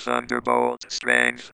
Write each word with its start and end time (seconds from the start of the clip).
Thunderbolt 0.00 0.90
Strength. 0.90 1.52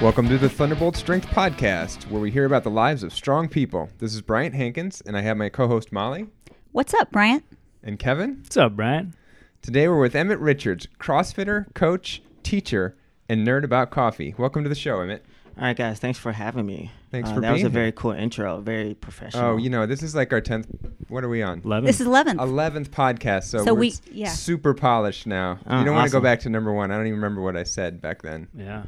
Welcome 0.00 0.28
to 0.28 0.36
the 0.36 0.50
Thunderbolt 0.50 0.96
Strength 0.96 1.28
Podcast, 1.28 2.10
where 2.10 2.20
we 2.20 2.30
hear 2.30 2.44
about 2.44 2.62
the 2.62 2.70
lives 2.70 3.02
of 3.02 3.12
strong 3.14 3.48
people. 3.48 3.88
This 3.98 4.14
is 4.14 4.20
Bryant 4.20 4.54
Hankins, 4.54 5.00
and 5.00 5.16
I 5.16 5.22
have 5.22 5.38
my 5.38 5.48
co 5.48 5.66
host 5.66 5.92
Molly 5.92 6.26
What's 6.72 6.92
up, 6.94 7.10
Bryant? 7.10 7.42
and 7.82 7.98
Kevin. 7.98 8.40
What's 8.42 8.56
up, 8.58 8.76
Bryant? 8.76 9.14
Today 9.62 9.88
we're 9.88 10.00
with 10.00 10.14
Emmett 10.14 10.40
Richards, 10.40 10.86
CrossFitter, 11.00 11.72
coach, 11.74 12.22
teacher, 12.42 12.96
and 13.30 13.46
nerd 13.46 13.64
about 13.64 13.90
coffee. 13.90 14.34
Welcome 14.36 14.62
to 14.62 14.68
the 14.68 14.74
show, 14.74 15.00
Emmett. 15.00 15.24
All 15.56 15.62
right, 15.62 15.76
guys. 15.76 16.00
Thanks 16.00 16.18
for 16.18 16.32
having 16.32 16.66
me. 16.66 16.90
Thanks 17.12 17.30
Uh, 17.30 17.34
for 17.34 17.40
that 17.42 17.52
was 17.52 17.58
being 17.58 17.66
a 17.66 17.70
very 17.70 17.92
cool 17.92 18.10
intro. 18.10 18.60
Very 18.60 18.94
professional. 18.94 19.44
Oh, 19.44 19.56
you 19.56 19.70
know, 19.70 19.86
this 19.86 20.02
is 20.02 20.12
like 20.14 20.32
our 20.32 20.40
10th, 20.40 20.66
what 21.08 21.22
are 21.22 21.28
we 21.28 21.42
on? 21.42 21.62
11. 21.64 21.84
This 21.86 22.00
is 22.00 22.08
11th. 22.08 22.38
11th 22.40 22.88
podcast, 22.88 23.44
so, 23.44 23.64
So 23.64 23.72
we're 23.72 23.80
we- 23.80 23.94
yeah. 24.10 24.30
super 24.30 24.74
polished 24.74 25.26
now. 25.28 25.60
Oh, 25.66 25.78
you 25.78 25.84
don't 25.84 25.94
want 25.94 26.08
to 26.08 26.12
go 26.12 26.20
back 26.20 26.40
to 26.40 26.48
number 26.50 26.72
one. 26.72 26.90
I 26.90 26.96
don't 26.96 27.06
even 27.06 27.18
remember 27.20 27.40
what 27.40 27.56
I 27.56 27.62
said 27.62 28.00
back 28.00 28.22
then, 28.22 28.48
yeah. 28.56 28.82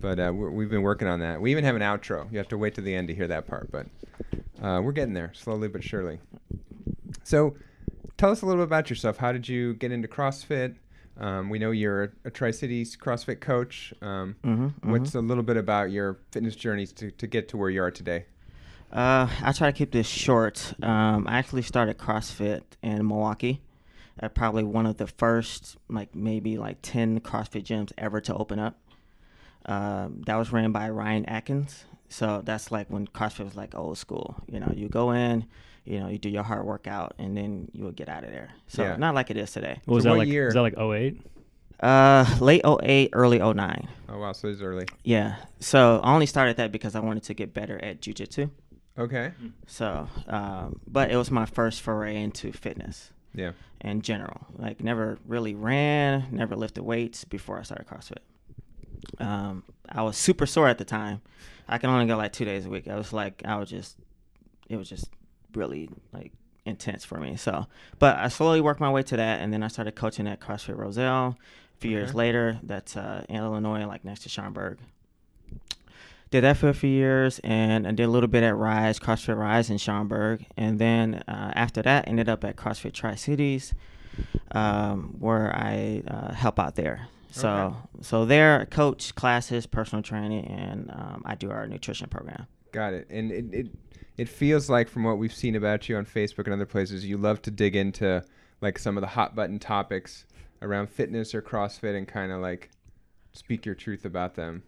but 0.00 0.20
uh, 0.20 0.32
we're, 0.32 0.50
we've 0.50 0.70
been 0.70 0.82
working 0.82 1.08
on 1.08 1.18
that. 1.20 1.40
We 1.40 1.50
even 1.50 1.64
have 1.64 1.74
an 1.74 1.82
outro. 1.82 2.30
You 2.30 2.38
have 2.38 2.48
to 2.48 2.58
wait 2.58 2.76
to 2.76 2.80
the 2.80 2.94
end 2.94 3.08
to 3.08 3.14
hear 3.14 3.26
that 3.26 3.48
part, 3.48 3.72
but 3.72 3.86
uh, 4.62 4.80
we're 4.80 4.92
getting 4.92 5.14
there 5.14 5.32
slowly 5.34 5.66
but 5.66 5.82
surely. 5.82 6.20
So, 7.24 7.56
tell 8.16 8.30
us 8.30 8.42
a 8.42 8.46
little 8.46 8.60
bit 8.62 8.68
about 8.68 8.90
yourself. 8.90 9.16
How 9.16 9.32
did 9.32 9.48
you 9.48 9.74
get 9.74 9.90
into 9.90 10.06
CrossFit? 10.06 10.76
Um, 11.22 11.48
we 11.50 11.58
know 11.60 11.70
you're 11.70 12.12
a, 12.24 12.30
Tri 12.30 12.50
Cities 12.50 12.96
CrossFit 12.96 13.40
coach. 13.40 13.94
Um, 14.02 14.34
Mhm, 14.44 14.72
What's 14.82 15.14
a 15.14 15.20
little 15.20 15.44
bit 15.44 15.56
about 15.56 15.92
your 15.92 16.18
fitness 16.32 16.56
journeys 16.56 16.92
to, 16.94 17.12
to 17.12 17.26
get 17.28 17.48
to 17.50 17.56
where 17.56 17.70
you 17.70 17.80
are 17.82 17.92
today? 17.92 18.26
Uh, 18.92 19.28
I 19.42 19.52
try 19.52 19.70
to 19.70 19.76
keep 19.76 19.92
this 19.92 20.06
short. 20.08 20.74
Um, 20.82 21.26
I 21.28 21.38
actually 21.38 21.62
started 21.62 21.96
CrossFit 21.96 22.62
in 22.82 23.06
Milwaukee. 23.06 23.62
Uh, 24.20 24.28
probably 24.28 24.64
one 24.64 24.84
of 24.84 24.96
the 24.98 25.06
first, 25.06 25.76
like 25.88 26.14
maybe 26.14 26.58
like 26.58 26.78
ten 26.82 27.20
CrossFit 27.20 27.62
gyms 27.64 27.92
ever 27.96 28.20
to 28.20 28.34
open 28.34 28.58
up. 28.58 28.76
Um, 29.64 30.22
that 30.26 30.34
was 30.36 30.52
ran 30.52 30.72
by 30.72 30.90
Ryan 30.90 31.24
Atkins. 31.26 31.84
So 32.08 32.42
that's 32.44 32.70
like 32.72 32.90
when 32.90 33.06
CrossFit 33.06 33.44
was 33.44 33.54
like 33.54 33.74
old 33.76 33.96
school. 33.96 34.36
You 34.50 34.60
know, 34.60 34.72
you 34.74 34.88
go 34.88 35.12
in, 35.12 35.46
you 35.84 35.98
know, 36.00 36.08
you 36.08 36.18
do 36.18 36.28
your 36.28 36.42
hard 36.44 36.64
workout, 36.64 37.14
and 37.18 37.36
then 37.36 37.68
you 37.72 37.84
would 37.84 37.96
get 37.96 38.08
out 38.08 38.24
of 38.24 38.30
there. 38.30 38.50
So 38.68 38.82
Yeah. 38.84 38.96
not 38.96 39.14
like 39.14 39.30
it 39.30 39.36
is 39.36 39.52
today. 39.52 39.80
What 39.84 39.96
was 39.96 40.04
So 40.04 40.10
that 40.10 40.16
what 40.16 40.18
like? 40.20 40.28
year? 40.28 40.46
Was 40.46 40.54
that 40.54 40.62
like 40.62 40.78
08? 40.78 41.20
Uh, 41.80 42.24
late 42.40 42.62
08, 42.64 43.10
early 43.12 43.40
09. 43.40 43.88
Oh, 44.08 44.18
wow. 44.18 44.32
So 44.32 44.48
it's 44.48 44.60
early. 44.62 44.86
Yeah. 45.02 45.36
So 45.58 46.00
I 46.04 46.14
only 46.14 46.26
started 46.26 46.56
that 46.58 46.70
because 46.70 46.94
I 46.94 47.00
wanted 47.00 47.24
to 47.24 47.34
get 47.34 47.52
better 47.52 47.82
at 47.84 48.00
jujitsu. 48.00 48.50
Okay. 48.96 49.32
So, 49.66 50.06
um, 50.28 50.78
but 50.86 51.10
it 51.10 51.16
was 51.16 51.30
my 51.30 51.46
first 51.46 51.80
foray 51.80 52.22
into 52.22 52.52
fitness 52.52 53.10
Yeah. 53.34 53.52
in 53.80 54.02
general. 54.02 54.46
Like, 54.56 54.84
never 54.84 55.18
really 55.26 55.54
ran, 55.56 56.26
never 56.30 56.54
lifted 56.54 56.84
weights 56.84 57.24
before 57.24 57.58
I 57.58 57.62
started 57.62 57.86
CrossFit. 57.88 58.18
Um, 59.18 59.64
I 59.88 60.02
was 60.02 60.16
super 60.16 60.46
sore 60.46 60.68
at 60.68 60.78
the 60.78 60.84
time. 60.84 61.20
I 61.68 61.78
can 61.78 61.90
only 61.90 62.06
go 62.06 62.16
like 62.16 62.32
two 62.32 62.44
days 62.44 62.66
a 62.66 62.68
week. 62.70 62.86
I 62.86 62.94
was 62.96 63.12
like, 63.12 63.42
I 63.44 63.56
was 63.56 63.68
just, 63.70 63.96
it 64.68 64.76
was 64.76 64.88
just 64.88 65.06
really 65.54 65.88
like 66.12 66.32
intense 66.64 67.04
for 67.04 67.18
me. 67.18 67.36
So, 67.36 67.66
but 67.98 68.16
I 68.16 68.28
slowly 68.28 68.60
worked 68.60 68.80
my 68.80 68.90
way 68.90 69.02
to 69.04 69.16
that, 69.16 69.40
and 69.40 69.52
then 69.52 69.62
I 69.62 69.68
started 69.68 69.94
coaching 69.94 70.26
at 70.28 70.40
CrossFit 70.40 70.76
Roselle. 70.76 71.36
A 71.76 71.80
few 71.80 71.90
years 71.90 72.14
later, 72.14 72.60
that's 72.62 72.96
uh, 72.96 73.24
in 73.28 73.36
Illinois, 73.36 73.84
like 73.86 74.04
next 74.04 74.22
to 74.22 74.28
Schaumburg. 74.28 74.78
Did 76.30 76.44
that 76.44 76.56
for 76.56 76.68
a 76.70 76.74
few 76.74 76.88
years, 76.88 77.40
and 77.44 77.86
I 77.86 77.90
did 77.90 78.04
a 78.04 78.08
little 78.08 78.28
bit 78.28 78.42
at 78.42 78.56
Rise, 78.56 78.98
CrossFit 78.98 79.36
Rise 79.36 79.68
in 79.68 79.76
Schaumburg, 79.76 80.46
and 80.56 80.78
then 80.78 81.16
uh, 81.28 81.52
after 81.54 81.82
that, 81.82 82.08
ended 82.08 82.28
up 82.28 82.42
at 82.44 82.56
CrossFit 82.56 82.94
Tri 82.94 83.16
Cities, 83.16 83.74
um, 84.52 85.16
where 85.18 85.54
I 85.54 86.02
uh, 86.08 86.32
help 86.32 86.58
out 86.58 86.74
there. 86.76 87.08
So, 87.32 87.48
Okay. 87.50 87.76
so 88.02 88.24
there, 88.24 88.60
I 88.60 88.64
coach 88.64 89.14
classes, 89.14 89.66
personal 89.66 90.02
training, 90.02 90.46
and 90.46 90.90
um, 90.90 91.22
I 91.26 91.34
do 91.34 91.50
our 91.50 91.66
nutrition 91.66 92.08
program. 92.08 92.46
Got 92.72 92.94
it. 92.94 93.08
And 93.10 93.30
it, 93.30 93.52
it 93.52 93.66
it 94.16 94.28
feels 94.28 94.68
like 94.68 94.88
from 94.88 95.04
what 95.04 95.18
we've 95.18 95.34
seen 95.34 95.56
about 95.56 95.88
you 95.88 95.96
on 95.96 96.06
Facebook 96.06 96.44
and 96.44 96.52
other 96.52 96.66
places, 96.66 97.04
you 97.04 97.16
love 97.16 97.42
to 97.42 97.50
dig 97.50 97.76
into 97.76 98.24
like 98.60 98.78
some 98.78 98.96
of 98.96 99.00
the 99.00 99.08
hot 99.08 99.34
button 99.34 99.58
topics 99.58 100.24
around 100.60 100.88
fitness 100.88 101.34
or 101.34 101.42
CrossFit 101.42 101.96
and 101.96 102.06
kind 102.06 102.30
of 102.30 102.40
like 102.40 102.70
speak 103.32 103.66
your 103.66 103.74
truth 103.74 104.04
about 104.04 104.34
them. 104.34 104.62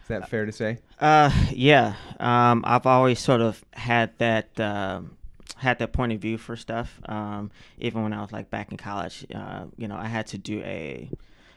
Is 0.00 0.08
that 0.08 0.28
fair 0.28 0.46
to 0.46 0.52
say? 0.52 0.78
Uh, 0.98 1.30
yeah. 1.50 1.94
Um, 2.18 2.64
I've 2.66 2.86
always 2.86 3.20
sort 3.20 3.40
of 3.40 3.62
had 3.72 4.16
that 4.18 4.58
um 4.58 5.16
had 5.56 5.78
that 5.78 5.92
point 5.92 6.12
of 6.12 6.20
view 6.20 6.36
for 6.38 6.56
stuff. 6.56 7.00
Um, 7.06 7.52
even 7.78 8.02
when 8.02 8.12
I 8.12 8.20
was 8.20 8.32
like 8.32 8.50
back 8.50 8.72
in 8.72 8.76
college, 8.76 9.24
uh, 9.32 9.66
you 9.76 9.86
know, 9.86 9.96
I 9.96 10.06
had 10.06 10.26
to 10.28 10.38
do 10.38 10.60
a 10.64 11.08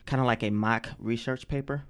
kind 0.05 0.19
of 0.19 0.27
like 0.27 0.43
a 0.43 0.51
mock 0.51 0.89
research 0.99 1.47
paper. 1.47 1.83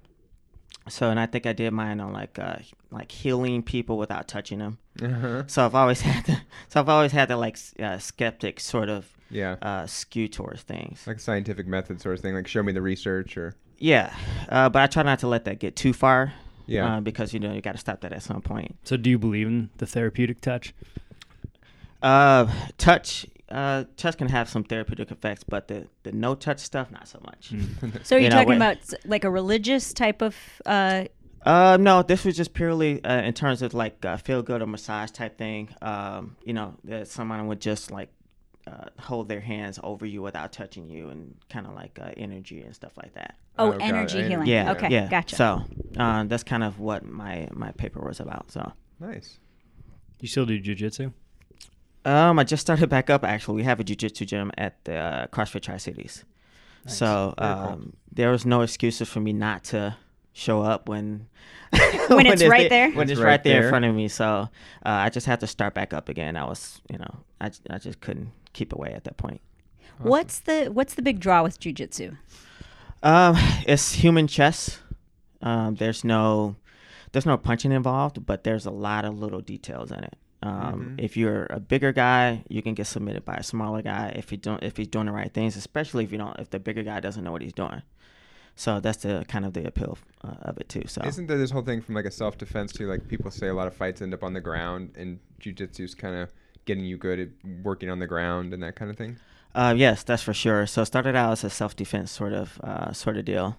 So, 0.88 1.10
and 1.10 1.18
I 1.18 1.26
think 1.26 1.46
I 1.46 1.52
did 1.52 1.72
mine 1.72 2.00
on 2.00 2.12
like 2.12 2.38
uh, 2.38 2.56
like 2.90 3.10
healing 3.10 3.62
people 3.62 3.98
without 3.98 4.28
touching 4.28 4.58
them. 4.60 4.78
Uh-huh. 5.02 5.42
So 5.46 5.64
I've 5.66 5.74
always 5.74 6.00
had 6.10 6.24
to, 6.26 6.40
so 6.68 6.80
I've 6.80 6.88
always 6.88 7.12
had 7.12 7.28
that 7.28 7.38
like 7.38 7.54
s- 7.54 7.74
uh, 7.80 7.98
skeptic 7.98 8.60
sort 8.60 8.88
of 8.88 9.06
Yeah. 9.30 9.56
uh, 9.60 9.86
skew 9.86 10.28
towards 10.28 10.62
things. 10.62 11.04
like 11.06 11.18
scientific 11.20 11.66
method 11.66 12.00
sort 12.00 12.14
of 12.16 12.20
thing, 12.20 12.34
like 12.34 12.46
show 12.46 12.62
me 12.62 12.72
the 12.72 12.82
research 12.82 13.36
or 13.36 13.54
Yeah, 13.78 14.14
uh, 14.48 14.68
but 14.68 14.82
I 14.82 14.86
try 14.86 15.02
not 15.02 15.18
to 15.20 15.26
let 15.28 15.44
that 15.46 15.58
get 15.58 15.74
too 15.76 15.92
far. 15.92 16.32
Yeah. 16.68 16.96
uh, 16.96 17.00
because 17.00 17.32
you 17.32 17.38
know 17.40 17.52
you 17.52 17.60
got 17.60 17.72
to 17.72 17.78
stop 17.78 18.00
that 18.00 18.12
at 18.12 18.22
some 18.22 18.40
point. 18.42 18.76
So 18.84 18.96
do 18.96 19.08
you 19.10 19.18
believe 19.18 19.46
in 19.46 19.70
the 19.78 19.86
therapeutic 19.86 20.40
touch? 20.40 20.74
Uh, 22.02 22.46
touch, 22.78 23.26
uh, 23.50 23.84
touch 23.96 24.16
can 24.18 24.28
have 24.28 24.48
some 24.48 24.64
therapeutic 24.64 25.10
effects, 25.10 25.44
but 25.44 25.68
the 25.68 25.86
the 26.02 26.12
no 26.12 26.34
touch 26.34 26.58
stuff, 26.60 26.90
not 26.90 27.06
so 27.08 27.20
much. 27.24 27.50
Mm. 27.52 28.04
So 28.04 28.16
are 28.16 28.18
you, 28.18 28.24
You 28.24 28.30
know, 28.30 28.36
talking 28.36 28.48
when- 28.48 28.56
about 28.62 28.78
like 29.04 29.24
a 29.24 29.30
religious 29.30 29.92
type 29.92 30.22
of? 30.22 30.34
Uh, 30.64 31.04
Uh, 31.46 31.76
no, 31.80 32.02
this 32.02 32.24
was 32.24 32.36
just 32.36 32.52
purely 32.54 33.02
uh, 33.04 33.22
in 33.22 33.32
terms 33.32 33.62
of 33.62 33.72
like 33.72 34.04
uh, 34.04 34.16
feel 34.16 34.42
good 34.42 34.60
or 34.62 34.66
massage 34.66 35.10
type 35.12 35.38
thing. 35.38 35.68
Um, 35.80 36.36
you 36.44 36.52
know, 36.52 36.74
that 36.84 37.06
someone 37.06 37.46
would 37.46 37.60
just 37.60 37.92
like 37.92 38.10
uh, 38.66 38.86
hold 38.98 39.28
their 39.28 39.40
hands 39.40 39.78
over 39.84 40.04
you 40.04 40.22
without 40.22 40.50
touching 40.52 40.90
you, 40.90 41.08
and 41.10 41.36
kind 41.48 41.66
of 41.68 41.72
like 41.74 42.00
uh, 42.02 42.10
energy 42.16 42.62
and 42.62 42.74
stuff 42.74 42.92
like 42.96 43.14
that. 43.14 43.36
oh, 43.58 43.68
Oh, 43.68 43.70
energy 43.78 44.18
Energy, 44.18 44.22
healing. 44.28 44.48
Yeah, 44.48 44.72
Okay. 44.72 44.88
yeah. 44.90 45.06
Gotcha. 45.08 45.36
So 45.36 45.62
uh, 45.96 46.24
that's 46.24 46.42
kind 46.42 46.64
of 46.64 46.80
what 46.80 47.04
my 47.04 47.46
my 47.52 47.70
paper 47.82 48.00
was 48.00 48.18
about. 48.18 48.50
So. 48.50 48.72
nice. 48.98 49.38
You 50.20 50.26
still 50.28 50.46
do 50.46 50.58
jujitsu? 50.60 51.12
Um, 52.06 52.38
I 52.38 52.44
just 52.44 52.60
started 52.60 52.88
back 52.88 53.10
up. 53.10 53.24
Actually, 53.24 53.56
we 53.56 53.64
have 53.64 53.80
a 53.80 53.84
jujitsu 53.84 54.26
gym 54.26 54.52
at 54.56 54.82
the 54.84 54.96
uh, 54.96 55.26
CrossFit 55.28 55.62
Tri 55.62 55.76
Cities. 55.76 56.24
Nice. 56.84 56.96
So 56.98 57.34
Very 57.38 57.54
cool. 57.54 57.62
um, 57.68 57.92
there 58.12 58.30
was 58.30 58.46
no 58.46 58.60
excuses 58.62 59.08
for 59.08 59.20
me 59.20 59.32
not 59.32 59.64
to 59.64 59.96
show 60.32 60.62
up 60.62 60.88
when 60.88 61.26
When 62.08 62.26
it's 62.26 62.44
right 62.44 62.70
there? 62.70 62.90
When 62.92 63.02
It's 63.10 63.12
it's 63.12 63.20
right 63.20 63.30
right, 63.32 63.44
there 63.44 63.54
there. 63.54 63.64
in 63.64 63.70
front 63.70 63.84
of 63.86 63.94
me. 63.94 64.08
So 64.08 64.24
uh, 64.24 64.48
I 64.84 65.10
just 65.10 65.26
had 65.26 65.40
to 65.40 65.46
start 65.46 65.74
back 65.74 65.92
up 65.92 66.08
again. 66.08 66.36
I 66.36 66.44
was, 66.44 66.80
you 66.90 66.98
know, 66.98 67.16
I, 67.40 67.50
I 67.68 67.78
just 67.78 68.00
couldn't 68.00 68.30
keep 68.52 68.72
away 68.72 68.92
at 68.92 69.04
that 69.04 69.16
point. 69.16 69.40
What's 69.98 70.40
the 70.40 70.66
What's 70.66 70.94
the 70.94 71.02
big 71.02 71.20
draw 71.20 71.42
with 71.42 71.58
jujitsu? 71.58 72.16
Um, 73.02 73.34
it's 73.66 73.92
human 73.94 74.26
chess. 74.26 74.78
Um, 75.42 75.74
there's 75.76 76.04
no 76.04 76.56
there's 77.12 77.26
no 77.26 77.36
punching 77.36 77.72
involved, 77.72 78.24
but 78.26 78.44
there's 78.44 78.66
a 78.66 78.70
lot 78.70 79.04
of 79.04 79.18
little 79.18 79.40
details 79.40 79.90
in 79.90 80.04
it. 80.04 80.16
Um, 80.42 80.96
Mhm. 80.98 81.00
If 81.04 81.16
you're 81.16 81.46
a 81.50 81.58
bigger 81.60 81.92
guy, 81.92 82.44
you 82.48 82.62
can 82.62 82.74
get 82.74 82.86
submitted 82.86 83.24
by 83.24 83.34
a 83.36 83.42
smaller 83.42 83.82
guy 83.82 84.12
if 84.16 84.30
you 84.30 84.38
don't 84.38 84.62
if 84.62 84.76
he's 84.76 84.88
doing 84.88 85.06
the 85.06 85.12
right 85.12 85.32
things, 85.32 85.56
especially 85.56 86.04
if 86.04 86.12
you 86.12 86.18
don't 86.18 86.38
if 86.38 86.50
the 86.50 86.58
bigger 86.58 86.82
guy 86.82 87.00
doesn't 87.00 87.24
know 87.24 87.32
what 87.32 87.42
he's 87.42 87.52
doing. 87.54 87.82
So 88.54 88.80
that's 88.80 88.98
the 88.98 89.24
kind 89.28 89.44
of 89.44 89.52
the 89.52 89.66
appeal 89.66 89.98
uh, 90.24 90.34
of 90.42 90.58
it 90.58 90.68
too. 90.68 90.84
So 90.86 91.02
Isn't 91.04 91.26
there 91.26 91.36
this 91.38 91.50
whole 91.50 91.62
thing 91.62 91.80
from 91.82 91.94
like 91.94 92.04
a 92.06 92.10
self 92.10 92.38
defense 92.38 92.72
too? 92.72 92.86
Like 92.86 93.06
people 93.08 93.30
say 93.30 93.48
a 93.48 93.54
lot 93.54 93.66
of 93.66 93.74
fights 93.74 94.00
end 94.02 94.14
up 94.14 94.22
on 94.22 94.32
the 94.34 94.40
ground, 94.40 94.92
and 94.96 95.18
jujitsu's 95.40 95.94
kind 95.94 96.16
of 96.16 96.32
getting 96.64 96.84
you 96.84 96.96
good 96.96 97.18
at 97.20 97.28
working 97.62 97.88
on 97.90 97.98
the 97.98 98.06
ground 98.06 98.52
and 98.52 98.62
that 98.62 98.74
kind 98.76 98.90
of 98.90 98.96
thing. 98.96 99.16
Uh, 99.54 99.74
yes, 99.76 100.02
that's 100.02 100.22
for 100.22 100.34
sure. 100.34 100.66
So 100.66 100.82
it 100.82 100.86
started 100.86 101.14
out 101.16 101.32
as 101.32 101.44
a 101.44 101.50
self 101.50 101.76
defense 101.76 102.10
sort 102.10 102.32
of 102.32 102.60
uh, 102.62 102.92
sort 102.92 103.16
of 103.16 103.24
deal, 103.24 103.56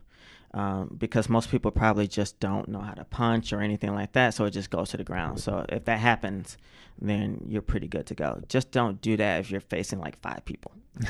um, 0.57 0.95
because 0.97 1.29
most 1.29 1.51
people 1.51 1.69
probably 1.69 2.07
just 2.07 2.39
don't 2.39 2.67
know 2.67 2.79
how 2.79 2.93
to 2.93 3.03
punch 3.03 3.53
or 3.53 3.61
anything 3.61 3.93
like 3.93 4.13
that. 4.13 4.33
So 4.33 4.45
it 4.45 4.51
just 4.51 4.71
goes 4.71 4.89
to 4.89 4.97
the 4.97 5.03
ground. 5.03 5.39
So 5.39 5.65
if 5.69 5.85
that 5.85 5.99
happens, 5.99 6.57
then 6.99 7.45
you're 7.47 7.61
pretty 7.61 7.87
good 7.87 8.07
to 8.07 8.15
go. 8.15 8.41
Just 8.49 8.71
don't 8.71 8.99
do 8.99 9.15
that 9.17 9.39
if 9.41 9.51
you're 9.51 9.61
facing 9.61 9.99
like 9.99 10.19
five 10.21 10.43
people. 10.45 10.71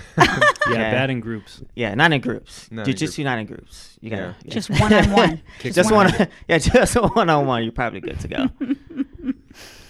Yeah, 0.70 0.74
Yeah. 0.74 0.92
bad 0.92 1.10
in 1.10 1.22
groups. 1.22 1.64
Yeah, 1.76 1.96
not 1.96 2.12
in 2.12 2.20
groups. 2.20 2.70
Not 2.70 2.82
in 2.82 2.86
Jiu-jitsu, 2.88 3.24
not 3.24 3.40
in 3.40 3.46
groups. 3.46 3.98
You 4.02 4.10
gotta 4.10 4.22
Yeah. 4.22 4.34
yeah. 4.44 4.54
Just 4.54 4.70
one-on-one. 4.70 5.42
Just 5.62 5.92
one. 5.94 6.12
one. 6.12 6.28
Yeah, 6.50 6.58
just 6.58 6.96
one 6.96 7.30
on 7.30 7.46
one. 7.48 7.64
You're 7.64 7.72
probably 7.72 8.02
good 8.02 8.20
to 8.20 8.28
go. 8.28 8.48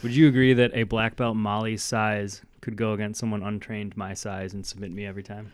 Would 0.03 0.15
you 0.15 0.27
agree 0.27 0.53
that 0.53 0.69
a 0.75 0.83
black 0.83 1.15
belt 1.15 1.35
Molly's 1.35 1.81
size 1.81 2.43
could 2.61 2.75
go 2.75 2.93
against 2.93 3.19
someone 3.19 3.41
untrained 3.41 3.97
my 3.97 4.13
size 4.13 4.53
and 4.53 4.63
submit 4.63 4.91
me 4.91 5.03
every 5.07 5.23
time? 5.23 5.51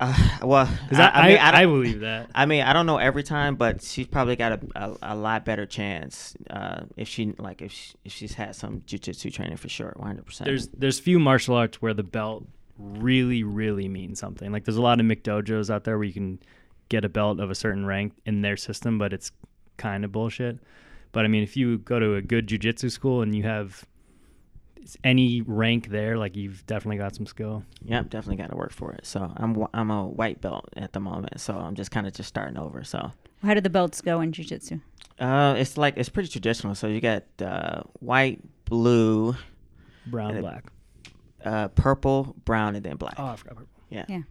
Uh, 0.00 0.14
well, 0.42 0.68
I, 0.90 1.08
I, 1.08 1.28
mean, 1.28 1.38
I, 1.38 1.62
I, 1.62 1.66
believe 1.66 2.00
that. 2.00 2.30
I 2.34 2.46
mean, 2.46 2.62
I 2.62 2.72
don't 2.72 2.86
know 2.86 2.98
every 2.98 3.22
time, 3.22 3.56
but 3.56 3.82
she's 3.82 4.06
probably 4.06 4.36
got 4.36 4.52
a, 4.52 4.60
a, 4.74 4.96
a 5.02 5.16
lot 5.16 5.44
better 5.44 5.66
chance 5.66 6.34
uh, 6.50 6.82
if 6.96 7.08
she 7.08 7.34
like 7.38 7.62
if 7.62 7.72
she, 7.72 7.94
if 8.04 8.12
she's 8.12 8.34
had 8.34 8.56
some 8.56 8.80
jujitsu 8.80 9.32
training 9.32 9.56
for 9.56 9.68
sure, 9.68 9.92
one 9.96 10.08
hundred 10.08 10.26
percent. 10.26 10.46
There's 10.46 10.68
there's 10.68 10.98
few 10.98 11.18
martial 11.18 11.54
arts 11.54 11.80
where 11.80 11.94
the 11.94 12.02
belt 12.02 12.46
really 12.78 13.42
really 13.42 13.88
means 13.88 14.18
something. 14.18 14.50
Like 14.50 14.64
there's 14.64 14.76
a 14.76 14.82
lot 14.82 15.00
of 15.00 15.06
McDojos 15.06 15.70
out 15.70 15.84
there 15.84 15.98
where 15.98 16.06
you 16.06 16.14
can 16.14 16.40
get 16.88 17.04
a 17.04 17.08
belt 17.08 17.40
of 17.40 17.50
a 17.50 17.54
certain 17.54 17.86
rank 17.86 18.12
in 18.26 18.42
their 18.42 18.56
system, 18.56 18.98
but 18.98 19.12
it's 19.12 19.30
kind 19.76 20.04
of 20.04 20.12
bullshit. 20.12 20.58
But 21.12 21.24
I 21.26 21.28
mean, 21.28 21.42
if 21.42 21.56
you 21.56 21.78
go 21.78 21.98
to 21.98 22.14
a 22.14 22.22
good 22.22 22.48
jujitsu 22.48 22.90
school 22.90 23.22
and 23.22 23.34
you 23.34 23.42
have 23.42 23.84
any 25.04 25.40
rank 25.42 25.88
there, 25.88 26.16
like 26.16 26.36
you've 26.36 26.64
definitely 26.66 26.98
got 26.98 27.14
some 27.14 27.26
skill. 27.26 27.64
Yep, 27.84 28.10
definitely 28.10 28.36
got 28.42 28.50
to 28.50 28.56
work 28.56 28.72
for 28.72 28.92
it. 28.92 29.06
So 29.06 29.32
I'm 29.36 29.66
I'm 29.74 29.90
a 29.90 30.06
white 30.06 30.40
belt 30.40 30.68
at 30.76 30.92
the 30.92 31.00
moment, 31.00 31.40
so 31.40 31.54
I'm 31.54 31.74
just 31.74 31.90
kind 31.90 32.06
of 32.06 32.12
just 32.14 32.28
starting 32.28 32.56
over. 32.58 32.84
So 32.84 33.10
How 33.42 33.54
do 33.54 33.60
the 33.60 33.70
belts 33.70 34.00
go 34.00 34.20
in 34.20 34.32
jujitsu? 34.32 34.80
uh, 35.18 35.54
it's 35.58 35.76
like 35.76 35.94
it's 35.96 36.08
pretty 36.08 36.28
traditional. 36.28 36.74
So 36.74 36.86
you 36.88 37.00
got 37.00 37.24
uh, 37.40 37.82
white, 38.00 38.40
blue, 38.64 39.34
Brown, 40.06 40.32
And 40.32 40.40
black. 40.40 40.64
uh, 41.44 41.68
purple, 41.68 42.34
brown, 42.44 42.74
and 42.76 42.84
then 42.84 42.96
black. 42.96 43.14
Oh, 43.18 43.26
I 43.26 43.36
forgot. 43.36 43.56
purple. 43.56 43.68
yeah. 43.90 44.04
Yeah. 44.08 44.22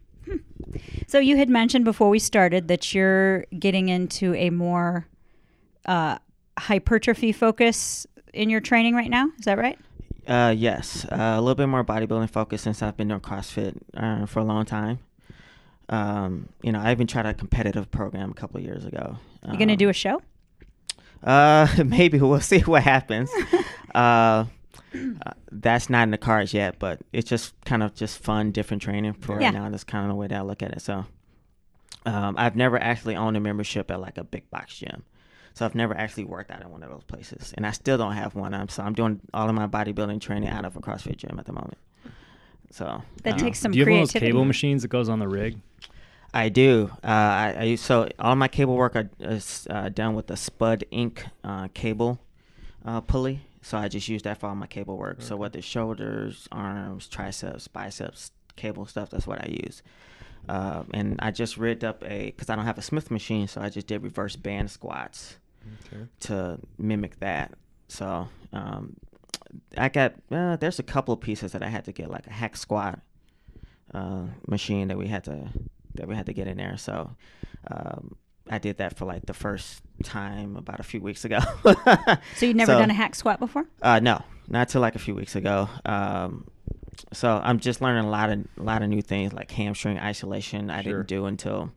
So 1.07 1.17
you 1.19 1.35
had 1.37 1.49
mentioned 1.49 1.83
before 1.85 2.09
we 2.09 2.19
started 2.19 2.67
that 2.67 2.93
you're 2.93 3.45
getting 3.57 3.89
into 3.89 4.35
a 4.35 4.49
more 4.51 5.07
uh, 5.85 6.19
hypertrophy 6.59 7.31
focus 7.31 8.05
in 8.33 8.49
your 8.49 8.61
training 8.61 8.93
right 8.95 9.09
now. 9.09 9.29
Is 9.39 9.45
that 9.45 9.57
right? 9.57 9.79
Uh, 10.27 10.53
yes, 10.55 11.05
uh, 11.11 11.15
a 11.37 11.41
little 11.41 11.55
bit 11.55 11.67
more 11.67 11.83
bodybuilding 11.83 12.29
focus 12.29 12.61
since 12.61 12.81
I've 12.81 12.95
been 12.95 13.07
doing 13.07 13.19
CrossFit 13.21 13.75
uh, 13.95 14.25
for 14.25 14.39
a 14.39 14.43
long 14.43 14.65
time. 14.65 14.99
Um, 15.89 16.49
you 16.61 16.71
know, 16.71 16.79
I 16.79 16.91
even 16.91 17.07
tried 17.07 17.25
a 17.25 17.33
competitive 17.33 17.89
program 17.91 18.31
a 18.31 18.33
couple 18.33 18.57
of 18.57 18.63
years 18.63 18.85
ago. 18.85 19.17
You're 19.45 19.57
going 19.57 19.67
to 19.67 19.73
Um, 19.73 19.77
do 19.77 19.89
a 19.89 19.93
show? 19.93 20.21
Uh, 21.23 21.67
maybe 21.85 22.19
we'll 22.19 22.39
see 22.39 22.59
what 22.59 22.83
happens. 22.83 23.29
uh, 23.93 23.97
uh, 24.95 25.31
that's 25.51 25.89
not 25.89 26.03
in 26.03 26.11
the 26.11 26.17
cards 26.17 26.53
yet, 26.53 26.77
but 26.79 26.99
it's 27.11 27.29
just 27.29 27.53
kind 27.65 27.81
of 27.83 27.95
just 27.95 28.19
fun, 28.19 28.51
different 28.51 28.83
training 28.83 29.13
for 29.13 29.39
Yeah. 29.41 29.47
right 29.47 29.53
now. 29.55 29.69
That's 29.69 29.83
kind 29.83 30.05
of 30.05 30.09
the 30.09 30.15
way 30.15 30.27
that 30.27 30.37
I 30.37 30.41
look 30.41 30.61
at 30.63 30.71
it. 30.71 30.81
So, 30.81 31.05
um, 32.05 32.35
I've 32.37 32.55
never 32.55 32.79
actually 32.81 33.15
owned 33.15 33.35
a 33.35 33.39
membership 33.39 33.89
at 33.91 33.99
like 33.99 34.17
a 34.17 34.23
big 34.23 34.49
box 34.51 34.77
gym. 34.77 35.03
So 35.53 35.65
I've 35.65 35.75
never 35.75 35.95
actually 35.95 36.23
worked 36.23 36.49
out 36.51 36.61
in 36.61 36.69
one 36.69 36.81
of 36.83 36.89
those 36.89 37.03
places, 37.03 37.53
and 37.57 37.65
I 37.67 37.71
still 37.71 37.97
don't 37.97 38.13
have 38.13 38.35
one. 38.35 38.53
Um, 38.53 38.69
so 38.69 38.83
I'm 38.83 38.93
doing 38.93 39.19
all 39.33 39.49
of 39.49 39.55
my 39.55 39.67
bodybuilding 39.67 40.21
training 40.21 40.49
out 40.49 40.65
of 40.65 40.75
a 40.75 40.79
CrossFit 40.79 41.17
gym 41.17 41.37
at 41.37 41.45
the 41.45 41.51
moment. 41.53 41.77
So 42.71 43.03
That 43.23 43.37
takes 43.37 43.59
some 43.59 43.73
Do 43.73 43.79
you 43.79 43.85
have 43.85 43.91
one 43.91 44.01
of 44.03 44.11
those 44.13 44.19
cable 44.19 44.45
machines 44.45 44.81
that 44.81 44.87
goes 44.87 45.09
on 45.09 45.19
the 45.19 45.27
rig? 45.27 45.57
I 46.33 46.47
do. 46.47 46.89
Uh, 47.03 47.07
I, 47.07 47.55
I 47.59 47.63
use 47.63 47.81
so 47.81 48.07
all 48.17 48.37
my 48.37 48.47
cable 48.47 48.77
work 48.77 48.95
are, 48.95 49.09
is 49.19 49.67
uh, 49.69 49.89
done 49.89 50.15
with 50.15 50.27
the 50.27 50.37
Spud 50.37 50.85
Inc 50.91 51.23
uh, 51.43 51.67
cable 51.73 52.19
uh, 52.85 53.01
pulley. 53.01 53.41
So 53.61 53.77
I 53.77 53.89
just 53.89 54.07
use 54.07 54.21
that 54.23 54.39
for 54.39 54.47
all 54.47 54.55
my 54.55 54.67
cable 54.67 54.97
work. 54.97 55.21
So 55.21 55.35
whether 55.35 55.61
shoulders, 55.61 56.47
arms, 56.51 57.07
triceps, 57.07 57.67
biceps, 57.67 58.31
cable 58.55 58.85
stuff, 58.85 59.09
that's 59.09 59.27
what 59.27 59.41
I 59.41 59.49
use. 59.49 59.83
Um, 60.49 60.87
and 60.93 61.15
I 61.19 61.29
just 61.31 61.57
rigged 61.57 61.83
up 61.83 62.03
a 62.03 62.27
because 62.31 62.49
I 62.49 62.55
don't 62.55 62.65
have 62.65 62.77
a 62.77 62.81
Smith 62.81 63.11
machine, 63.11 63.47
so 63.47 63.61
I 63.61 63.69
just 63.69 63.85
did 63.85 64.01
reverse 64.01 64.35
band 64.35 64.71
squats 64.71 65.35
Okay. 65.85 66.03
to 66.21 66.59
mimic 66.77 67.19
that. 67.19 67.53
So 67.87 68.27
um, 68.53 68.95
I 69.77 69.89
got 69.89 70.13
uh, 70.31 70.55
there's 70.57 70.79
a 70.79 70.83
couple 70.83 71.13
of 71.13 71.19
pieces 71.21 71.51
that 71.51 71.61
I 71.63 71.67
had 71.67 71.85
to 71.85 71.91
get 71.91 72.09
like 72.09 72.27
a 72.27 72.31
hack 72.31 72.55
squat 72.57 72.99
uh, 73.93 74.23
machine 74.47 74.87
that 74.89 74.97
we 74.97 75.07
had 75.07 75.23
to 75.25 75.49
that 75.95 76.07
we 76.07 76.15
had 76.15 76.25
to 76.27 76.33
get 76.33 76.47
in 76.47 76.57
there. 76.57 76.77
So 76.77 77.15
um, 77.69 78.15
I 78.49 78.57
did 78.57 78.77
that 78.77 78.97
for 78.97 79.05
like 79.05 79.25
the 79.25 79.33
first 79.33 79.81
time 80.03 80.55
about 80.55 80.79
a 80.79 80.83
few 80.83 81.01
weeks 81.01 81.25
ago. 81.25 81.39
So 82.35 82.45
you've 82.45 82.55
never 82.55 82.71
So- 82.73 82.79
done 82.79 82.89
a 82.89 82.93
hack 82.93 83.15
squat 83.15 83.39
before? 83.39 83.65
uh, 83.81 83.99
no, 83.99 84.21
not 84.47 84.69
till 84.69 84.81
like 84.81 84.95
a 84.95 84.99
few 84.99 85.13
weeks 85.15 85.35
ago. 85.35 85.69
Um, 85.85 86.47
so 87.13 87.39
I'm 87.43 87.59
just 87.59 87.81
learning 87.81 88.05
a 88.05 88.09
lot 88.09 88.29
of 88.31 88.45
a 88.57 88.63
lot 88.63 88.81
of 88.81 88.89
new 88.89 89.01
things 89.01 89.33
like 89.33 89.51
hamstring 89.51 89.99
isolation. 89.99 90.69
I 90.69 90.81
Sure. 90.81 90.93
didn't 90.93 91.07
do 91.07 91.25
until 91.25 91.71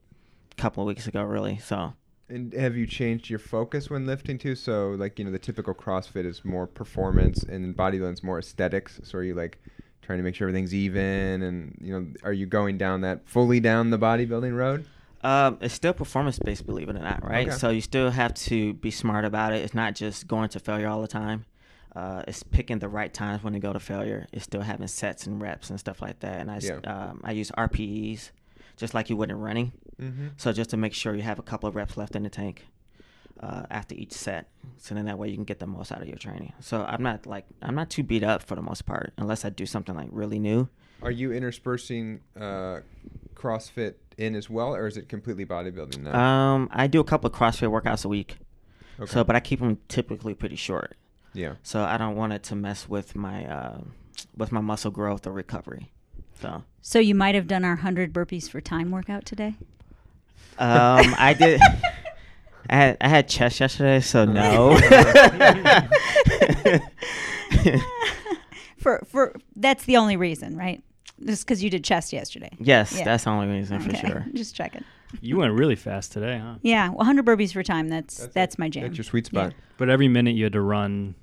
a 0.52 0.54
couple 0.56 0.82
of 0.82 0.86
weeks 0.86 1.06
ago, 1.06 1.22
really. 1.25 1.58
So 1.58 1.94
And 2.34 2.52
have 2.52 2.76
you 2.76 2.84
changed 2.86 3.31
your 3.31 3.38
focus 3.38 3.88
when 3.88 4.06
lifting 4.06 4.38
too? 4.38 4.56
So, 4.56 4.90
like, 4.98 5.20
you 5.20 5.25
know, 5.25 5.31
the 5.31 5.38
typical 5.38 5.72
CrossFit 5.72 6.26
is 6.26 6.44
more 6.44 6.66
performance 6.66 7.44
and 7.44 7.76
bodybuilding's 7.76 8.25
more 8.25 8.40
aesthetics. 8.40 9.00
So, 9.04 9.19
are 9.19 9.22
you 9.22 9.34
like 9.34 9.58
trying 10.02 10.19
to 10.19 10.25
make 10.25 10.34
sure 10.34 10.48
everything's 10.48 10.75
even? 10.75 11.42
And, 11.42 11.78
you 11.81 11.92
know, 11.92 12.06
are 12.25 12.32
you 12.32 12.46
going 12.46 12.76
down 12.76 13.02
that 13.02 13.28
fully 13.28 13.60
down 13.60 13.90
the 13.90 13.98
bodybuilding 13.98 14.56
road? 14.56 14.84
Um, 15.22 15.58
it's 15.60 15.75
still 15.75 15.92
performance 15.92 16.40
based, 16.40 16.66
believe 16.66 16.88
it 16.88 16.96
or 16.96 16.98
not, 16.98 17.22
right? 17.26 17.46
Okay. 17.48 17.56
So 17.56 17.70
you 17.70 17.81
still 17.81 18.10
have 18.10 18.34
to 18.34 18.75
be 18.75 18.90
smart 18.90 19.25
about 19.25 19.52
it. 19.52 19.62
It's 19.62 19.72
not 19.72 19.94
just 19.94 20.26
going 20.26 20.48
to 20.50 20.60
failure 20.60 20.88
all 20.88 21.00
the 21.00 21.08
time. 21.08 21.46
Uh, 21.94 22.25
it's 22.26 22.42
picking 22.42 22.81
the 22.81 22.88
right 22.88 23.14
times 23.14 23.44
when 23.44 23.52
to 23.52 23.60
go 23.60 23.72
to 23.72 23.78
failure. 23.78 24.26
It's 24.32 24.44
still 24.44 24.62
having 24.62 24.88
sets 24.88 25.26
and 25.26 25.40
reps 25.40 25.70
and 25.70 25.78
stuff 25.78 26.02
like 26.02 26.19
that. 26.20 26.40
And 26.40 26.50
I, 26.50 26.58
Yeah. 26.58 26.81
um, 26.84 27.20
I 27.22 27.31
use 27.31 27.52
RPEs, 27.52 28.32
just 28.76 28.94
like 28.94 29.11
you 29.11 29.17
would 29.17 29.31
in 29.31 29.38
running. 29.38 29.73
Mm-hmm. 30.00 30.29
So 30.37 30.53
just 30.53 30.71
to 30.71 30.76
make 30.76 30.94
sure 30.94 31.15
you 31.15 31.23
have 31.23 31.38
a 31.38 31.43
couple 31.43 31.69
of 31.69 31.76
reps 31.76 31.97
left 31.97 32.17
in 32.17 32.23
the 32.25 32.31
tank 32.31 32.67
uh, 33.41 33.65
after 33.71 33.94
each 33.94 34.12
set, 34.12 34.49
so 34.79 34.94
then 34.94 35.05
that 35.06 35.19
way 35.19 35.29
you 35.29 35.35
can 35.35 35.44
get 35.44 35.59
the 35.59 35.67
most 35.67 35.93
out 35.93 36.03
of 36.03 36.09
your 36.09 36.17
training. 36.17 36.53
So 36.61 36.82
I'm 36.82 37.03
not 37.03 37.26
like 37.26 37.47
I'm 37.62 37.75
not 37.75 37.91
too 37.91 38.03
beat 38.03 38.23
up 38.23 38.43
for 38.43 38.55
the 38.55 38.62
most 38.62 38.87
part, 38.87 39.12
unless 39.19 39.44
I 39.44 39.50
do 39.50 39.67
something 39.67 39.94
like 39.94 40.09
really 40.11 40.38
new. 40.38 40.69
Are 41.03 41.11
you 41.11 41.32
interspersing 41.32 42.21
uh, 42.38 42.81
CrossFit 43.35 43.94
in 44.17 44.35
as 44.35 44.49
well, 44.49 44.75
or 44.75 44.87
is 44.87 44.97
it 44.97 45.09
completely 45.09 45.44
bodybuilding 45.44 46.00
now? 46.00 46.19
Um, 46.19 46.69
I 46.73 46.87
do 46.87 47.00
a 47.00 47.05
couple 47.05 47.29
of 47.29 47.37
CrossFit 47.37 47.69
workouts 47.70 48.05
a 48.05 48.09
week. 48.09 48.38
okay. 48.99 49.11
So, 49.12 49.25
but 49.25 49.37
I 49.37 49.41
keep 49.41 49.61
them 49.61 49.79
typically 49.88 50.35
pretty 50.35 50.56
short. 50.56 50.97
yeah. 51.35 51.55
So 51.62 51.82
I 51.82 51.99
don't 51.99 52.17
want 52.17 52.32
it 52.32 52.43
to 52.44 52.55
mess 52.55 52.88
with 52.88 53.15
my 53.15 53.44
uh, 53.44 53.79
with 54.37 54.53
my 54.53 54.61
muscle 54.61 54.91
growth 54.91 55.27
or 55.27 55.32
recovery. 55.32 55.91
So 56.40 56.62
So 56.82 56.98
you 56.98 57.14
might 57.14 57.34
have 57.34 57.46
done 57.46 57.64
our 57.64 57.75
100 57.75 58.12
burpees 58.12 58.48
for 58.48 58.60
time 58.60 58.90
workout 58.90 59.25
today? 59.25 59.54
um, 60.58 61.14
I 61.19 61.34
did. 61.38 61.60
I 62.70 62.76
had 62.76 62.96
I 63.02 63.08
had 63.08 63.28
chest 63.28 63.60
yesterday, 63.60 64.00
so 64.00 64.25
no. 64.25 64.78
For 68.78 69.02
for 69.06 69.34
That's 69.56 69.84
the 69.84 69.96
only 69.96 70.16
reason, 70.16 70.56
right? 70.56 70.82
Just 71.25 71.46
because 71.46 71.62
you 71.62 71.70
did 71.70 71.84
chest 71.84 72.12
yesterday. 72.12 72.50
yes, 72.58 72.94
Yeah. 72.98 73.04
that's 73.04 73.25
the 73.25 73.31
only 73.31 73.46
reason 73.46 73.81
for 73.81 73.94
sure. 73.94 74.26
Just 74.34 74.54
checking. 74.54 74.84
You 75.20 75.36
went 75.38 75.52
really 75.54 75.76
fast 75.76 76.12
today, 76.12 76.38
huh? 76.42 76.56
Yeah, 76.60 76.90
100 76.90 77.25
burpees 77.25 77.52
for 77.52 77.62
time, 77.62 77.88
that's 77.88 78.26
that's, 78.28 78.56
it. 78.56 78.58
my 78.58 78.69
jam. 78.69 78.82
That's 78.84 78.98
your 78.98 79.04
sweet 79.04 79.26
spot. 79.26 79.54
But 79.78 79.88
every 79.88 80.08
minute 80.08 80.34
you 80.34 80.44
had 80.44 80.52
to 80.54 80.60
run 80.60 81.14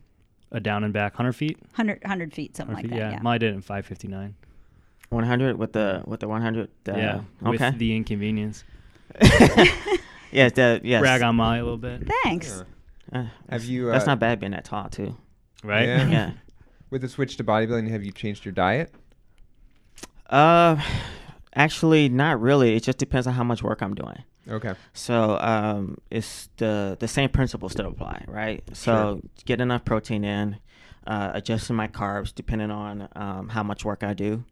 a 0.51 0.59
down 0.59 0.83
and 0.83 0.94
back 0.94 1.13
100 1.13 1.33
feet. 1.33 1.59
100, 1.61 2.01
100 2.01 2.33
feet, 2.33 2.56
something 2.56 2.73
100 2.73 2.89
like 2.89 2.97
feet, 2.97 2.99
that. 2.99 3.11
yeah. 3.11 3.18
Yeah. 3.18 3.21
Mine 3.21 3.39
did 3.41 3.51
it 3.51 3.56
in 3.56 3.61
559. 3.61 4.33
One 5.11 5.25
hundred 5.25 5.57
with 5.57 5.73
the 5.73 6.03
with 6.06 6.21
the 6.21 6.27
one 6.30 6.41
hundred. 6.41 6.69
Uh, 6.87 6.95
yeah. 6.95 7.21
Okay. 7.45 7.65
With 7.69 7.77
the 7.77 7.95
inconvenience. 7.97 8.63
yeah. 10.31 10.47
The 10.49 10.80
yes. 10.83 11.01
Brag 11.01 11.21
on 11.21 11.35
Molly 11.35 11.59
a 11.59 11.63
little 11.63 11.77
bit. 11.77 12.07
Thanks. 12.23 12.63
Yeah. 13.11 13.19
Uh, 13.19 13.23
Have 13.23 13.31
that's- 13.49 13.68
you, 13.68 13.91
That's 13.91 14.06
uh, 14.06 14.11
not 14.11 14.19
bad 14.19 14.39
being 14.39 14.53
that 14.53 14.63
tall 14.63 14.87
too. 14.87 15.18
Right? 15.65 15.85
Yeah. 15.85 16.07
Yeah. 16.07 16.31
With 16.89 17.01
the 17.01 17.09
switch 17.09 17.35
to 17.37 17.44
bodybuilding, 17.44 17.89
have 17.89 18.03
you 18.03 18.13
changed 18.13 18.45
your 18.45 18.53
diet? 18.53 18.94
Uh, 20.30 20.81
actually, 21.56 22.07
not 22.07 22.39
really. 22.39 22.75
It 22.77 22.83
just 22.83 22.97
depends 22.97 23.27
on 23.27 23.33
how 23.33 23.44
much 23.44 23.61
work 23.61 23.81
I'm 23.81 23.94
doing. 23.94 24.23
Okay. 24.47 24.73
So 24.94 25.37
um, 25.39 25.97
it's 26.09 26.47
the 26.56 26.95
the 26.99 27.07
same 27.07 27.30
principles 27.30 27.73
still 27.73 27.87
apply, 27.87 28.23
right? 28.27 28.63
So 28.73 29.21
get 29.45 29.59
enough 29.59 29.83
protein 29.83 30.23
in, 30.23 30.57
uh, 31.06 31.31
adjusting 31.33 31.75
my 31.75 31.87
carbs 31.89 32.33
depending 32.33 32.71
on 32.71 33.09
um, 33.15 33.49
how 33.49 33.61
much 33.63 33.83
work 33.85 34.03
I 34.03 34.13
do, 34.13 34.44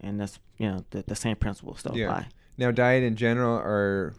and 0.00 0.20
that's 0.20 0.38
you 0.58 0.68
know 0.68 0.84
the, 0.90 1.04
the 1.06 1.16
same 1.16 1.36
principles 1.36 1.80
still 1.80 1.96
Yeah. 1.96 2.06
apply. 2.06 2.28
Now, 2.56 2.70
diet 2.72 3.04
in 3.04 3.14
general, 3.16 3.56
or 3.56 4.14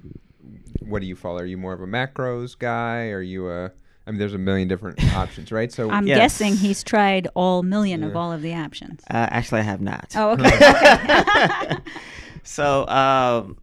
what 0.81 1.01
do 1.01 1.07
you 1.07 1.15
follow? 1.15 1.39
Are 1.41 1.45
you 1.45 1.57
more 1.57 1.73
of 1.73 1.81
a 1.81 1.85
macros 1.87 2.57
guy? 2.57 3.07
Are 3.09 3.21
you 3.21 3.49
a? 3.49 3.71
I 4.07 4.11
mean, 4.11 4.17
there's 4.17 4.33
a 4.33 4.37
million 4.39 4.67
different 4.67 5.03
options, 5.15 5.51
right? 5.51 5.71
So 5.71 5.91
I'm 5.91 6.07
Yes. 6.07 6.17
guessing 6.17 6.55
he's 6.55 6.81
tried 6.83 7.27
all 7.35 7.61
million 7.63 8.03
of 8.03 8.15
all 8.15 8.31
of 8.31 8.41
the 8.41 8.55
options. 8.55 9.03
Uh, 9.09 9.27
actually, 9.29 9.59
I 9.59 9.63
have 9.63 9.81
not. 9.81 10.13
Oh, 10.15 10.31
okay. 10.31 10.55
okay. 11.65 11.77
so 12.43 12.87
um, 12.87 13.57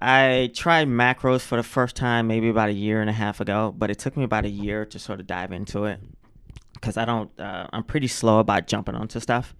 I 0.00 0.50
tried 0.54 0.88
macros 0.88 1.42
for 1.42 1.56
the 1.56 1.62
first 1.62 1.94
time 1.94 2.26
maybe 2.26 2.48
about 2.48 2.70
a 2.70 2.72
year 2.72 3.00
and 3.00 3.10
a 3.10 3.12
half 3.12 3.40
ago, 3.40 3.72
but 3.76 3.90
it 3.90 3.98
took 3.98 4.16
me 4.16 4.24
about 4.24 4.44
a 4.44 4.50
year 4.50 4.84
to 4.86 4.98
sort 4.98 5.20
of 5.20 5.26
dive 5.26 5.52
into 5.52 5.84
it 5.84 6.00
because 6.74 6.96
I 6.96 7.04
don't. 7.04 7.30
Uh, 7.38 7.66
I'm 7.72 7.84
pretty 7.84 8.08
slow 8.08 8.38
about 8.40 8.66
jumping 8.66 8.94
onto 8.96 9.20
stuff, 9.20 9.54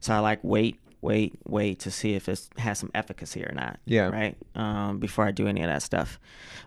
so 0.00 0.14
I 0.14 0.20
like 0.20 0.38
wait, 0.42 0.78
wait, 1.02 1.34
wait 1.46 1.80
to 1.80 1.90
see 1.90 2.14
if 2.14 2.28
it 2.28 2.48
has 2.56 2.78
some 2.78 2.90
efficacy 2.94 3.44
or 3.44 3.52
not. 3.52 3.78
Yeah. 3.84 4.08
Right. 4.08 4.36
Um, 4.54 4.98
before 4.98 5.26
I 5.26 5.32
do 5.32 5.46
any 5.46 5.60
of 5.62 5.68
that 5.68 5.82
stuff, 5.82 6.18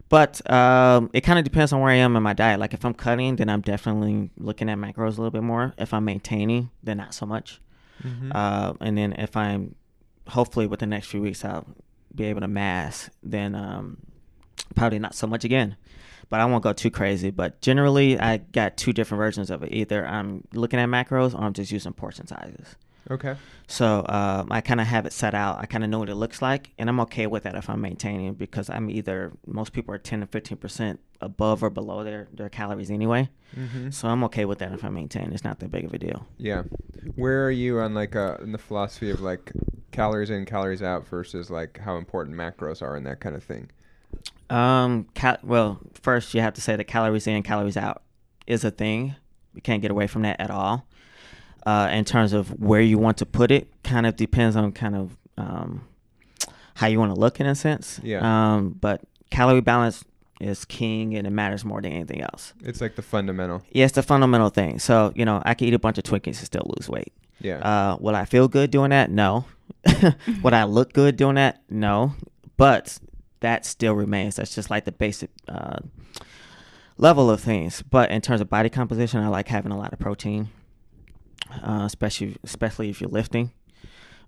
but 0.10 0.48
um, 0.52 1.10
it 1.14 1.22
kind 1.22 1.40
of 1.40 1.46
depends 1.46 1.74
on 1.74 1.80
where 1.82 1.90
I 1.90 1.96
am 1.96 2.16
in 2.16 2.22
my 2.22 2.34
diet. 2.34 2.60
Like 2.60 2.74
if 2.74 2.86
I'm 2.86 2.94
cutting, 2.94 3.38
then 3.38 3.50
I'm 3.50 3.62
definitely 3.62 4.30
looking 4.38 4.70
at 4.70 4.78
macros 4.78 5.18
a 5.18 5.22
little 5.22 5.32
bit 5.32 5.42
more. 5.44 5.74
If 5.80 5.94
I'm 5.94 6.06
maintaining, 6.06 6.70
then 6.84 6.98
not 6.98 7.14
so 7.16 7.26
much. 7.26 7.60
Mhm. 8.04 8.32
Uh, 8.36 8.74
and 8.82 8.98
then 8.98 9.14
if 9.14 9.36
I'm, 9.38 9.76
hopefully, 10.28 10.68
with 10.68 10.82
the 10.82 10.86
next 10.86 11.08
few 11.08 11.22
weeks, 11.22 11.44
I'll 11.46 11.66
be 12.14 12.26
able 12.26 12.42
to 12.42 12.48
mass, 12.48 13.10
then 13.24 13.56
um, 13.56 13.98
probably 14.76 15.00
not 15.00 15.16
so 15.16 15.28
much 15.28 15.44
again. 15.46 15.78
But 16.30 16.40
I 16.40 16.46
won't 16.46 16.64
go 16.64 16.74
too 16.74 16.90
crazy. 16.90 17.30
But 17.30 17.62
generally, 17.62 18.20
I 18.20 18.38
got 18.38 18.78
two 18.78 18.92
different 18.94 19.20
versions 19.20 19.50
of 19.50 19.64
it. 19.64 19.72
Either 19.72 20.06
I'm 20.06 20.44
looking 20.54 20.80
at 20.80 20.90
macros 20.90 21.34
or 21.34 21.42
I'm 21.44 21.54
just 21.54 21.72
using 21.72 21.94
portion 21.94 22.26
sizes. 22.28 22.76
Okay. 23.10 23.36
So 23.68 24.06
um, 24.10 24.52
I 24.52 24.62
kind 24.62 24.82
of 24.82 24.88
have 24.88 25.06
it 25.06 25.14
set 25.14 25.34
out. 25.34 25.60
I 25.60 25.66
kind 25.66 25.84
of 25.84 25.90
know 25.90 26.00
what 26.00 26.10
it 26.10 26.16
looks 26.16 26.42
like, 26.42 26.72
and 26.78 26.90
I'm 26.90 27.00
okay 27.02 27.28
with 27.28 27.44
that 27.44 27.56
if 27.56 27.70
I'm 27.70 27.82
maintaining 27.82 28.34
because 28.34 28.70
I'm 28.70 28.90
either 28.90 29.32
most 29.46 29.74
people 29.74 29.94
are 29.94 30.00
10 30.00 30.22
to 30.22 30.28
15 30.28 30.58
percent 30.58 31.00
above 31.22 31.64
or 31.64 31.70
below 31.70 32.04
their 32.04 32.28
their 32.34 32.50
calories 32.50 32.90
anyway. 32.90 33.30
Mm-hmm. 33.56 33.92
So 33.92 34.08
I'm 34.08 34.24
okay 34.26 34.46
with 34.46 34.60
that 34.60 34.72
if 34.74 34.84
I 34.84 34.90
maintain. 34.90 35.32
It's 35.34 35.44
not 35.44 35.60
that 35.60 35.72
big 35.72 35.86
of 35.86 35.94
a 35.94 36.00
deal. 36.00 36.26
Yeah. 36.38 36.64
Where 37.16 37.46
are 37.46 37.52
you 37.52 37.80
on 37.80 37.94
like 37.94 38.16
uh 38.16 38.38
in 38.42 38.52
the 38.52 38.58
philosophy 38.58 39.12
of 39.12 39.22
like 39.22 39.52
calories 39.92 40.30
in, 40.30 40.46
calories 40.46 40.82
out 40.82 41.08
versus 41.08 41.50
like 41.50 41.80
how 41.80 41.98
important 41.98 42.36
macros 42.36 42.82
are 42.82 42.96
and 42.96 43.06
that 43.06 43.20
kind 43.20 43.36
of 43.36 43.44
thing? 43.44 43.70
Um, 44.50 45.08
cal- 45.14 45.40
well, 45.44 45.80
first 45.94 46.34
you 46.34 46.42
have 46.42 46.54
to 46.54 46.62
say 46.62 46.76
that 46.76 46.86
calories 46.86 47.28
in, 47.28 47.44
calories 47.44 47.78
out 47.78 48.04
is 48.48 48.64
a 48.64 48.72
thing. 48.72 49.16
You 49.54 49.62
can't 49.62 49.82
get 49.82 49.92
away 49.92 50.08
from 50.08 50.24
that 50.24 50.40
at 50.40 50.52
all. 50.52 50.86
Uh, 51.66 51.90
in 51.92 52.06
terms 52.06 52.32
of 52.32 52.50
where 52.62 52.82
you 52.82 53.00
want 53.00 53.18
to 53.18 53.26
put 53.26 53.50
it, 53.50 53.68
kind 53.84 54.06
of 54.06 54.16
depends 54.16 54.56
on 54.56 54.72
kind 54.72 54.96
of 54.96 55.18
um, 55.38 55.82
how 56.76 56.88
you 56.88 57.00
want 57.00 57.14
to 57.14 57.20
look 57.20 57.40
in 57.40 57.48
a 57.48 57.56
sense. 57.56 58.00
Yeah. 58.04 58.20
Um, 58.22 58.78
but 58.80 59.02
calorie 59.32 59.62
balance 59.62 60.06
is 60.40 60.66
king, 60.66 61.16
and 61.16 61.26
it 61.26 61.32
matters 61.32 61.66
more 61.66 61.82
than 61.82 61.92
anything 61.92 62.22
else. 62.22 62.54
It's 62.62 62.82
like 62.82 62.96
the 62.96 63.02
fundamental. 63.02 63.64
Yeah, 63.72 63.86
it's 63.86 63.96
the 63.96 64.04
fundamental 64.04 64.50
thing. 64.50 64.80
So 64.80 65.12
you 65.16 65.26
know, 65.26 65.42
I 65.46 65.54
can 65.56 65.68
eat 65.68 65.74
a 65.74 65.80
bunch 65.80 65.98
of 65.98 66.04
Twinkies 66.04 66.38
and 66.38 66.46
still 66.46 66.72
lose 66.78 66.88
weight. 66.88 67.14
Yeah. 67.42 67.58
Uh, 67.58 67.98
will 68.00 68.16
I 68.16 68.26
feel 68.26 68.48
good 68.48 68.72
doing 68.72 68.92
that? 68.92 69.10
No. 69.10 69.46
Would 70.44 70.54
I 70.54 70.64
look 70.64 70.94
good 70.94 71.16
doing 71.16 71.36
that? 71.36 71.62
No. 71.70 72.14
But 72.58 73.00
that 73.42 73.66
still 73.66 73.94
remains. 73.94 74.38
That's 74.38 74.56
just 74.56 74.70
like 74.70 74.86
the 74.86 74.92
basic 74.92 75.30
uh, 75.48 75.78
level 76.98 77.30
of 77.30 77.42
things. 77.42 77.82
But 77.82 78.12
in 78.12 78.22
terms 78.22 78.42
of 78.42 78.50
body 78.50 78.70
composition, 78.70 79.22
I 79.22 79.28
like 79.28 79.48
having 79.48 79.72
a 79.72 79.78
lot 79.78 79.94
of 79.94 80.00
protein, 80.00 80.50
uh, 81.52 81.84
especially 81.86 82.36
especially 82.44 82.90
if 82.90 83.00
you're 83.02 83.10
lifting. 83.10 83.52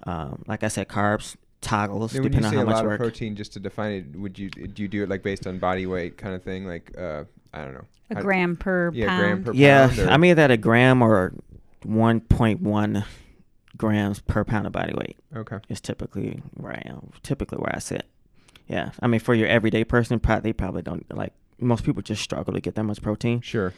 Um, 0.03 0.43
like 0.47 0.63
I 0.63 0.67
said, 0.67 0.87
carbs 0.87 1.35
toggles 1.59 2.13
And 2.13 2.23
when 2.23 2.31
you 2.33 2.39
depending 2.39 2.59
on 2.59 2.65
how 2.65 2.71
a 2.71 2.73
much 2.73 2.75
lot 2.75 2.85
of 2.85 2.91
work. 2.91 2.99
protein, 2.99 3.35
just 3.35 3.53
to 3.53 3.59
define 3.59 3.91
it, 3.93 4.15
would 4.19 4.37
you 4.37 4.49
do 4.49 4.83
you 4.83 4.87
do 4.87 5.03
it 5.03 5.09
like 5.09 5.23
based 5.23 5.47
on 5.47 5.57
body 5.59 5.85
weight 5.85 6.17
kind 6.17 6.35
of 6.35 6.43
thing? 6.43 6.65
Like 6.65 6.91
uh, 6.97 7.23
I 7.53 7.63
don't 7.63 7.73
know. 7.73 7.85
A 8.11 8.15
How- 8.15 8.21
gram 8.21 8.55
per 8.55 8.91
Yeah, 8.93 9.07
pound. 9.07 9.21
gram 9.21 9.43
per 9.43 9.51
yeah, 9.53 9.87
pound, 9.87 9.99
or- 9.99 10.09
I'm 10.09 10.23
either 10.25 10.41
at 10.43 10.51
a 10.51 10.57
gram 10.57 11.01
or 11.01 11.33
1.1 11.85 13.03
grams 13.75 14.19
per 14.21 14.43
pound 14.43 14.65
of 14.67 14.73
body 14.73 14.93
weight. 14.93 15.17
Okay. 15.35 15.57
is 15.69 15.81
typically 15.81 16.41
where 16.53 16.73
I 16.73 16.83
am, 16.89 17.11
typically 17.23 17.57
where 17.57 17.75
I 17.75 17.79
sit. 17.79 18.05
Yeah, 18.67 18.91
I 19.01 19.07
mean, 19.07 19.19
for 19.19 19.33
your 19.33 19.47
everyday 19.47 19.83
person, 19.83 20.19
probably 20.19 20.49
they 20.49 20.53
probably 20.53 20.81
don't 20.81 21.05
like. 21.15 21.33
Most 21.59 21.83
people 21.83 22.01
just 22.01 22.21
struggle 22.21 22.53
to 22.53 22.59
get 22.61 22.75
that 22.75 22.83
much 22.83 23.01
protein. 23.01 23.41
Sure. 23.41 23.73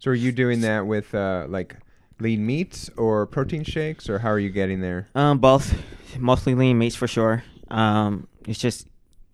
So 0.00 0.10
are 0.10 0.14
you 0.14 0.32
doing 0.32 0.62
that 0.62 0.86
with 0.86 1.14
uh, 1.14 1.46
like 1.48 1.76
lean 2.20 2.44
meats 2.46 2.90
or 2.96 3.26
protein 3.26 3.64
shakes, 3.64 4.08
or 4.08 4.18
how 4.20 4.30
are 4.30 4.38
you 4.38 4.50
getting 4.50 4.80
there? 4.80 5.08
Um, 5.14 5.38
both, 5.38 5.74
mostly 6.18 6.54
lean 6.54 6.78
meats 6.78 6.94
for 6.96 7.06
sure. 7.08 7.42
Um, 7.68 8.26
it's 8.46 8.58
just 8.58 8.86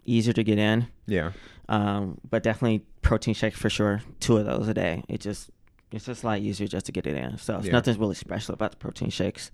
easier 0.05 0.33
to 0.33 0.45
get 0.45 0.59
in. 0.59 0.87
Yeah. 1.07 1.33
Um, 1.69 2.19
but 2.29 2.43
definitely 2.43 2.85
protein 3.03 3.35
shakes 3.35 3.59
for 3.59 3.71
sure. 3.71 4.03
Two 4.21 4.37
of 4.37 4.47
those 4.47 4.69
a 4.69 4.75
day. 4.75 5.03
It 5.09 5.21
just 5.21 5.51
it's 5.93 6.07
just 6.07 6.23
a 6.25 6.27
lot 6.27 6.39
easier 6.41 6.67
just 6.67 6.87
to 6.87 6.93
get 6.93 7.07
it 7.07 7.17
in. 7.17 7.39
So 7.39 7.57
it's 7.59 7.67
Yeah. 7.67 7.73
nothing's 7.73 7.97
really 7.99 8.15
special 8.15 8.55
about 8.55 8.73
the 8.73 8.77
protein 8.77 9.11
shakes. 9.11 9.51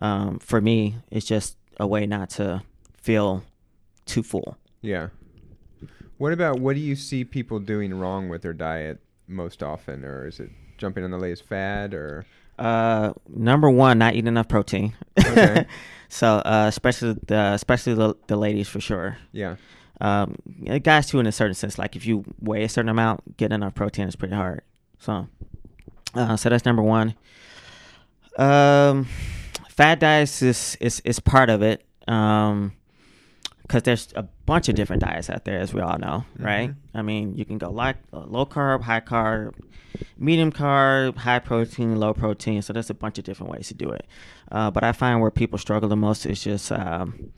Um, 0.00 0.38
for 0.38 0.60
me, 0.60 0.96
it's 1.10 1.26
just 1.26 1.56
a 1.80 1.86
way 1.86 2.06
not 2.06 2.30
to 2.30 2.62
feel 2.96 3.44
too 4.06 4.22
full. 4.22 4.56
Yeah. 4.82 5.08
What 6.18 6.32
about 6.32 6.60
what 6.60 6.74
do 6.74 6.80
you 6.80 6.96
see 6.96 7.24
people 7.24 7.58
doing 7.58 7.94
wrong 7.94 8.28
with 8.28 8.42
their 8.42 8.52
diet 8.52 9.00
most 9.26 9.62
often, 9.62 10.04
or 10.04 10.26
is 10.26 10.38
it 10.40 10.50
jumping 10.78 11.02
on 11.04 11.10
the 11.10 11.18
latest 11.18 11.44
fad, 11.44 11.92
or 11.94 12.24
Uh, 12.58 13.12
number 13.28 13.68
one, 13.70 13.98
not 13.98 14.14
eating 14.14 14.28
enough 14.28 14.48
protein. 14.48 14.94
Okay. 15.18 15.66
so, 16.08 16.36
uh, 16.38 16.66
especially 16.68 17.16
the 17.26 17.52
especially 17.54 17.94
the, 17.94 18.14
the 18.28 18.36
ladies 18.36 18.68
for 18.68 18.80
sure. 18.80 19.18
yeah, 19.32 19.56
Um, 20.00 20.36
guys 20.82 21.08
too, 21.08 21.18
in 21.20 21.26
a 21.26 21.32
certain 21.32 21.54
sense. 21.54 21.78
Like 21.78 21.96
if 21.96 22.06
you 22.06 22.24
weigh 22.40 22.64
a 22.64 22.68
certain 22.68 22.88
amount, 22.88 23.36
getting 23.36 23.56
enough 23.56 23.74
protein 23.74 24.06
is 24.08 24.16
pretty 24.16 24.34
hard. 24.34 24.62
So, 24.98 25.26
uh, 26.14 26.36
so 26.36 26.48
that's 26.48 26.64
number 26.64 26.82
one. 26.82 27.14
Um, 28.38 29.06
fat 29.68 30.00
diets 30.00 30.42
is 30.42 30.76
is 30.80 31.00
is 31.00 31.20
part 31.20 31.50
of 31.50 31.62
it. 31.62 31.84
Um, 32.08 32.72
because 33.66 33.82
there's 33.82 34.12
a 34.14 34.22
bunch 34.46 34.68
of 34.68 34.74
different 34.74 35.02
diets 35.02 35.28
out 35.30 35.44
there, 35.44 35.58
as 35.58 35.72
we 35.74 35.80
all 35.80 35.98
know, 35.98 36.24
right? 36.38 36.70
Mhm. 36.70 36.74
I 36.94 37.02
mean, 37.02 37.34
you 37.34 37.44
can 37.44 37.58
go 37.58 37.70
like 37.70 37.96
uh, 38.12 38.20
low 38.26 38.44
carb, 38.46 38.82
high 38.82 39.00
carb, 39.00 39.54
medium 40.18 40.52
carb, 40.52 41.16
high 41.16 41.38
protein, 41.38 41.96
low 41.98 42.12
protein. 42.14 42.60
So 42.62 42.72
there's 42.72 42.90
a 42.90 42.94
bunch 42.94 43.18
of 43.18 43.24
different 43.24 43.52
ways 43.52 43.68
to 43.68 43.74
do 43.74 43.90
it. 43.90 44.06
Uh, 44.52 44.70
but 44.70 44.84
I 44.84 44.92
find 44.92 45.20
where 45.20 45.30
people 45.30 45.58
struggle 45.58 45.88
the 45.88 45.96
most 45.96 46.26
is 46.26 46.42
just 46.44 46.70
um, 46.72 47.32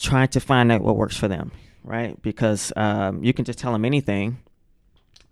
trying 0.00 0.28
to 0.28 0.40
find 0.40 0.72
out 0.72 0.80
what 0.82 0.96
works 0.96 1.16
for 1.16 1.28
them, 1.28 1.52
right? 1.84 2.20
Because 2.22 2.72
um, 2.76 3.22
you 3.22 3.32
can 3.32 3.44
just 3.44 3.58
tell 3.58 3.72
them 3.72 3.84
anything. 3.84 4.38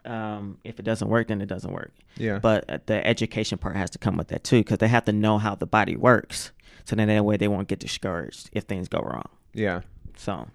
Um, 0.05 0.59
if 0.65 0.79
it 0.79 0.83
doesn't 0.83 1.09
work, 1.09 1.29
then 1.29 1.41
it 1.41 1.47
doesn't 1.47 1.73
work. 1.73 1.91
yeah, 2.19 2.39
But 2.39 2.69
uh, 2.69 2.79
the 2.85 3.07
education 3.07 3.57
part 3.57 3.75
has 3.77 3.89
to 3.91 3.99
come 3.99 4.19
with 4.19 4.29
that 4.29 4.45
too, 4.45 4.59
because 4.61 4.77
they 4.79 4.89
have 4.89 5.07
to 5.07 5.13
know 5.13 5.39
how 5.39 5.55
the 5.55 5.67
body 5.67 5.97
works. 5.97 6.53
So 6.85 6.95
then 6.95 7.09
that 7.09 7.25
way 7.25 7.39
they 7.39 7.49
won't 7.49 7.69
get 7.69 7.79
discouraged 7.79 8.51
if 8.53 8.65
things 8.65 8.89
go 8.89 8.99
wrong. 9.01 9.31
Yeah. 9.55 9.83
So 10.17 10.49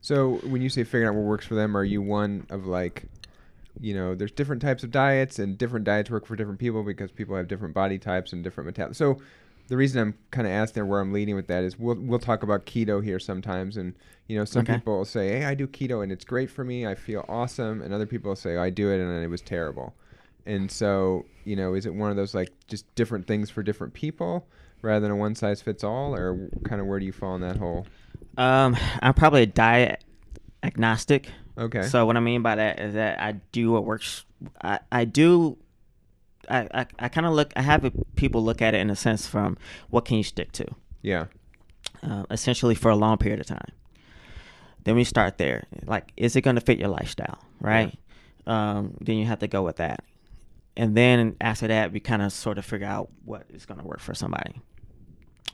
So 0.00 0.36
when 0.44 0.60
you 0.62 0.68
say 0.68 0.84
figuring 0.84 1.08
out 1.08 1.14
what 1.14 1.24
works 1.24 1.46
for 1.46 1.54
them, 1.54 1.76
are 1.76 1.84
you 1.84 2.02
one 2.02 2.46
of 2.50 2.66
like, 2.66 3.06
you 3.80 3.94
know, 3.94 4.14
there's 4.14 4.32
different 4.32 4.62
types 4.62 4.84
of 4.84 4.90
diets 4.90 5.38
and 5.38 5.58
different 5.58 5.84
diets 5.84 6.10
work 6.10 6.26
for 6.26 6.36
different 6.36 6.60
people 6.60 6.82
because 6.84 7.10
people 7.10 7.36
have 7.36 7.48
different 7.48 7.74
body 7.74 7.98
types 7.98 8.32
and 8.32 8.44
different 8.44 8.66
metabolism. 8.66 9.16
So 9.18 9.22
the 9.68 9.76
reason 9.76 10.00
I'm 10.02 10.14
kind 10.30 10.46
of 10.46 10.52
asking 10.52 10.88
where 10.88 11.00
I'm 11.00 11.12
leading 11.12 11.34
with 11.36 11.46
that 11.48 11.64
is 11.64 11.78
we'll 11.78 11.96
we'll 11.98 12.18
talk 12.18 12.42
about 12.42 12.66
keto 12.66 13.02
here 13.02 13.18
sometimes, 13.18 13.76
and 13.78 13.94
you 14.28 14.38
know, 14.38 14.44
some 14.44 14.64
Okay. 14.64 14.66
people 14.66 14.98
will 14.98 15.04
say, 15.06 15.30
"Hey, 15.40 15.44
I 15.46 15.54
do 15.54 15.66
keto 15.66 16.02
and 16.02 16.12
it's 16.12 16.24
great 16.24 16.50
for 16.50 16.64
me. 16.64 16.86
I 16.86 16.94
feel 16.94 17.24
awesome," 17.28 17.80
and 17.82 17.94
other 17.94 18.06
people 18.06 18.30
will 18.30 18.36
say, 18.36 18.56
"I 18.58 18.70
do 18.70 18.90
it 18.90 19.00
and 19.00 19.24
it 19.24 19.28
was 19.28 19.42
terrible." 19.42 19.94
And 20.46 20.70
so, 20.70 21.26
you 21.44 21.56
know, 21.56 21.74
is 21.74 21.86
it 21.86 21.94
one 21.94 22.10
of 22.10 22.16
those 22.16 22.34
like 22.34 22.52
just 22.68 22.94
different 22.94 23.26
things 23.26 23.50
for 23.50 23.62
different 23.62 23.94
people 23.94 24.46
rather 24.84 25.00
than 25.00 25.10
a 25.10 25.16
one 25.16 25.34
size 25.34 25.62
fits 25.62 25.82
all, 25.82 26.14
or 26.14 26.48
kind 26.64 26.80
of 26.80 26.86
where 26.86 27.00
do 27.00 27.06
you 27.06 27.12
fall 27.12 27.34
in 27.34 27.40
that 27.40 27.56
hole? 27.56 27.86
um, 28.36 28.76
I'm 29.00 29.14
probably 29.14 29.42
a 29.42 29.46
diet 29.46 30.04
agnostic. 30.62 31.30
Okay. 31.56 31.82
So 31.82 32.04
what 32.06 32.16
I 32.16 32.20
mean 32.20 32.42
by 32.42 32.56
that 32.56 32.80
is 32.80 32.94
that 32.94 33.20
I 33.20 33.32
do 33.52 33.72
what 33.72 33.84
works. 33.84 34.24
I, 34.62 34.80
I 34.90 35.04
do. 35.04 35.56
I, 36.48 36.68
I, 36.74 36.86
I 36.98 37.08
kind 37.08 37.26
of 37.26 37.32
look. 37.32 37.52
I 37.56 37.62
have 37.62 37.90
people 38.16 38.42
look 38.44 38.60
at 38.60 38.74
it 38.74 38.80
in 38.80 38.90
a 38.90 38.96
sense 38.96 39.26
from 39.26 39.56
what 39.88 40.04
can 40.04 40.16
you 40.16 40.22
stick 40.22 40.52
to, 40.52 40.66
yeah. 41.00 41.26
uh, 42.02 42.24
essentially 42.30 42.74
for 42.74 42.90
a 42.90 42.96
long 42.96 43.18
period 43.18 43.40
of 43.40 43.46
time. 43.46 43.72
Then 44.82 44.96
we 44.96 45.04
start 45.04 45.38
there. 45.38 45.64
Like, 45.86 46.12
is 46.16 46.36
it 46.36 46.42
going 46.42 46.56
to 46.56 46.60
fit 46.60 46.78
your 46.78 46.88
lifestyle, 46.88 47.38
right? 47.60 47.96
Um, 48.46 48.96
then 49.00 49.16
you 49.16 49.24
have 49.24 49.38
to 49.38 49.48
go 49.48 49.62
with 49.62 49.76
that, 49.76 50.04
and 50.76 50.94
then 50.94 51.36
after 51.40 51.68
that, 51.68 51.92
we 51.92 52.00
kind 52.00 52.20
of 52.20 52.32
sort 52.32 52.58
of 52.58 52.66
figure 52.66 52.86
out 52.86 53.08
what 53.24 53.46
is 53.48 53.64
going 53.64 53.80
to 53.80 53.86
work 53.86 54.00
for 54.00 54.12
somebody. 54.12 54.60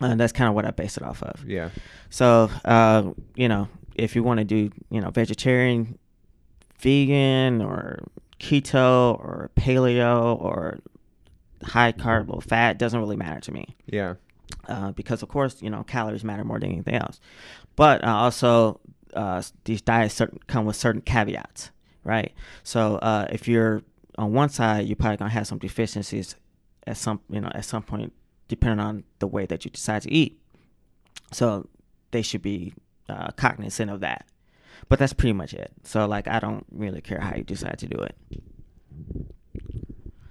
And 0.01 0.19
that's 0.19 0.33
kind 0.33 0.49
of 0.49 0.55
what 0.55 0.65
I 0.65 0.71
base 0.71 0.97
it 0.97 1.03
off 1.03 1.23
of. 1.23 1.45
Yeah. 1.47 1.71
So, 2.09 2.51
uh, 2.65 3.11
you 3.35 3.49
know, 3.49 3.69
if 3.95 4.17
you 4.17 4.23
want 4.23 4.39
to 4.39 4.45
do, 4.45 4.71
you 4.91 5.01
know, 5.01 5.11
vegetarian, 5.11 5.99
vegan, 6.79 7.61
or 7.61 7.99
keto, 8.39 9.15
or 9.19 9.51
paleo, 9.57 10.41
or 10.41 10.79
high 11.63 11.93
carb, 11.93 12.29
low 12.29 12.41
fat, 12.41 12.79
doesn't 12.79 12.99
really 12.99 13.17
matter 13.17 13.41
to 13.41 13.53
me. 13.53 13.77
Yeah. 13.87 14.15
Uh, 14.67 14.93
because, 14.93 15.23
of 15.23 15.29
course, 15.29 15.61
you 15.61 15.69
know, 15.69 15.83
calories 15.85 16.25
matter 16.25 16.45
more 16.45 16.59
than 16.59 16.73
anything 16.73 16.95
else. 16.95 17.21
But 17.77 18.03
uh, 18.03 18.15
also, 18.15 18.81
uh, 19.15 19.43
these 19.65 19.83
diets 19.83 20.15
certain, 20.15 20.39
come 20.47 20.65
with 20.65 20.77
certain 20.77 21.03
caveats, 21.03 21.71
right? 22.05 22.33
So, 22.63 22.97
uh, 22.97 23.27
if 23.31 23.47
you're 23.47 23.83
on 24.17 24.33
one 24.33 24.49
side, 24.49 24.87
you're 24.87 24.97
probably 24.97 25.19
gonna 25.19 25.31
have 25.31 25.47
some 25.47 25.59
deficiencies 25.59 26.37
at 26.87 26.97
some, 26.97 27.21
you 27.29 27.41
know, 27.41 27.51
at 27.55 27.65
some 27.65 27.83
point, 27.83 28.13
depending 28.51 28.85
on 28.85 29.05
the 29.21 29.27
way 29.27 29.47
that 29.47 29.65
you 29.65 29.71
decide 29.71 30.03
to 30.03 30.13
eat. 30.13 30.39
So, 31.33 31.69
they 32.11 32.21
should 32.23 32.43
be 32.43 32.75
uh, 33.09 33.31
cognizant 33.37 33.91
of 33.91 34.01
that. 34.01 34.27
But 34.89 34.99
that's 34.99 35.13
pretty 35.13 35.33
much 35.33 35.55
it. 35.55 35.73
So, 35.85 36.07
like, 36.07 36.27
I 36.29 36.41
don't 36.41 36.67
really 36.73 37.01
care 37.01 37.21
how 37.21 37.37
you 37.37 37.45
decide 37.45 37.79
to 37.79 37.87
do 37.87 37.99
it. 37.99 38.17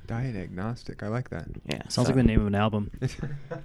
Diet 0.06 0.36
agnostic. 0.36 1.04
I 1.04 1.08
like 1.08 1.30
that. 1.30 1.46
Yeah. 1.68 1.84
Sounds 1.88 1.94
so- 1.94 2.04
like 2.04 2.16
the 2.16 2.24
name 2.24 2.42
of 2.42 2.48
an 2.48 2.56
album. 2.56 2.92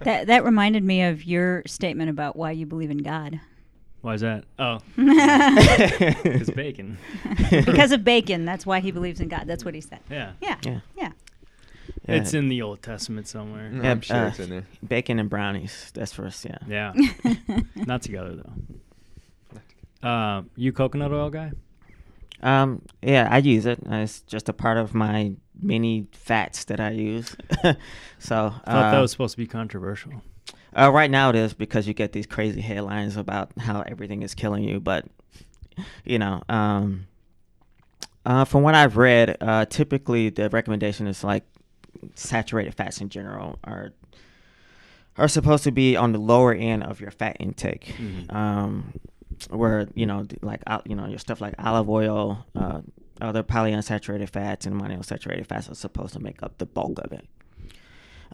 That 0.01 0.27
that 0.27 0.45
reminded 0.45 0.83
me 0.83 1.01
of 1.03 1.23
your 1.23 1.63
statement 1.65 2.09
about 2.11 2.35
why 2.35 2.51
you 2.51 2.65
believe 2.67 2.91
in 2.91 2.99
God. 2.99 3.39
Why 4.01 4.13
is 4.13 4.21
that? 4.21 4.43
Oh, 4.59 4.77
it's 4.97 6.51
bacon. 6.51 6.99
because 7.49 7.91
of 7.91 8.03
bacon. 8.03 8.45
That's 8.45 8.63
why 8.65 8.79
he 8.79 8.91
believes 8.91 9.19
in 9.19 9.27
God. 9.29 9.45
That's 9.47 9.65
what 9.65 9.73
he 9.73 9.81
said. 9.81 9.99
Yeah. 10.11 10.33
Yeah. 10.41 10.57
Yeah. 10.63 10.79
Yeah. 10.95 11.11
Yeah. 12.07 12.15
It's 12.15 12.33
in 12.33 12.49
the 12.49 12.61
Old 12.61 12.81
Testament 12.81 13.27
somewhere. 13.27 13.71
Yeah, 13.73 13.91
I'm 13.91 14.01
sure 14.01 14.17
uh, 14.17 14.27
it's 14.27 14.39
in 14.39 14.49
there. 14.49 14.67
bacon 14.87 15.17
and 15.19 15.29
brownies. 15.29 15.91
That's 15.93 16.13
first. 16.13 16.45
Yeah. 16.45 16.57
Yeah. 16.67 16.93
Not 17.75 18.01
together 18.03 18.35
though. 18.35 20.07
Uh, 20.07 20.43
you 20.55 20.71
coconut 20.71 21.11
oil 21.11 21.29
guy? 21.29 21.51
Um. 22.43 22.81
Yeah, 23.01 23.27
I 23.31 23.39
use 23.39 23.65
it. 23.65 23.79
Uh, 23.89 23.95
It's 23.97 24.21
just 24.21 24.49
a 24.49 24.53
part 24.53 24.77
of 24.77 24.93
my 24.93 25.33
many 25.59 26.05
fats 26.11 26.65
that 26.65 26.79
I 26.79 26.91
use. 26.91 27.35
so. 28.19 28.35
I 28.65 28.71
thought 28.71 28.91
that 28.91 28.97
uh, 28.97 29.01
was 29.01 29.11
supposed 29.11 29.31
to 29.33 29.37
be 29.37 29.47
controversial. 29.47 30.11
Uh, 30.77 30.91
right 30.91 31.09
now 31.09 31.29
it 31.29 31.35
is 31.37 31.53
because 31.53 31.87
you 31.87 31.93
get 31.93 32.11
these 32.11 32.27
crazy 32.27 32.59
headlines 32.61 33.15
about 33.15 33.51
how 33.57 33.81
everything 33.81 34.21
is 34.23 34.35
killing 34.35 34.63
you, 34.63 34.79
but 34.81 35.05
you 36.03 36.19
know, 36.19 36.43
um, 36.49 37.07
uh, 38.25 38.43
from 38.43 38.61
what 38.61 38.75
I've 38.75 38.97
read, 38.97 39.37
uh, 39.39 39.65
typically 39.65 40.29
the 40.29 40.49
recommendation 40.49 41.07
is 41.07 41.23
like 41.23 41.45
saturated 42.15 42.75
fats 42.75 43.01
in 43.01 43.09
general 43.09 43.57
are 43.63 43.91
are 45.17 45.27
supposed 45.29 45.63
to 45.63 45.71
be 45.71 45.95
on 45.95 46.11
the 46.11 46.19
lower 46.19 46.53
end 46.53 46.83
of 46.83 46.99
your 46.99 47.09
fat 47.11 47.37
intake, 47.39 47.95
Mhm. 47.97 48.33
um, 48.33 48.93
where 49.49 49.87
you 49.95 50.05
know, 50.05 50.25
like 50.41 50.61
you 50.85 50.95
know, 50.95 51.07
your 51.07 51.19
stuff 51.19 51.39
like 51.41 51.53
olive 51.57 51.89
oil, 51.89 52.45
uh, 52.55 52.81
other 53.21 53.41
polyunsaturated 53.43 54.29
fats, 54.29 54.65
and 54.65 54.79
monounsaturated 54.79 55.45
fats 55.47 55.69
are 55.69 55.75
supposed 55.75 56.13
to 56.13 56.19
make 56.19 56.43
up 56.43 56.57
the 56.57 56.65
bulk 56.65 56.99
of 56.99 57.13
it. 57.13 57.25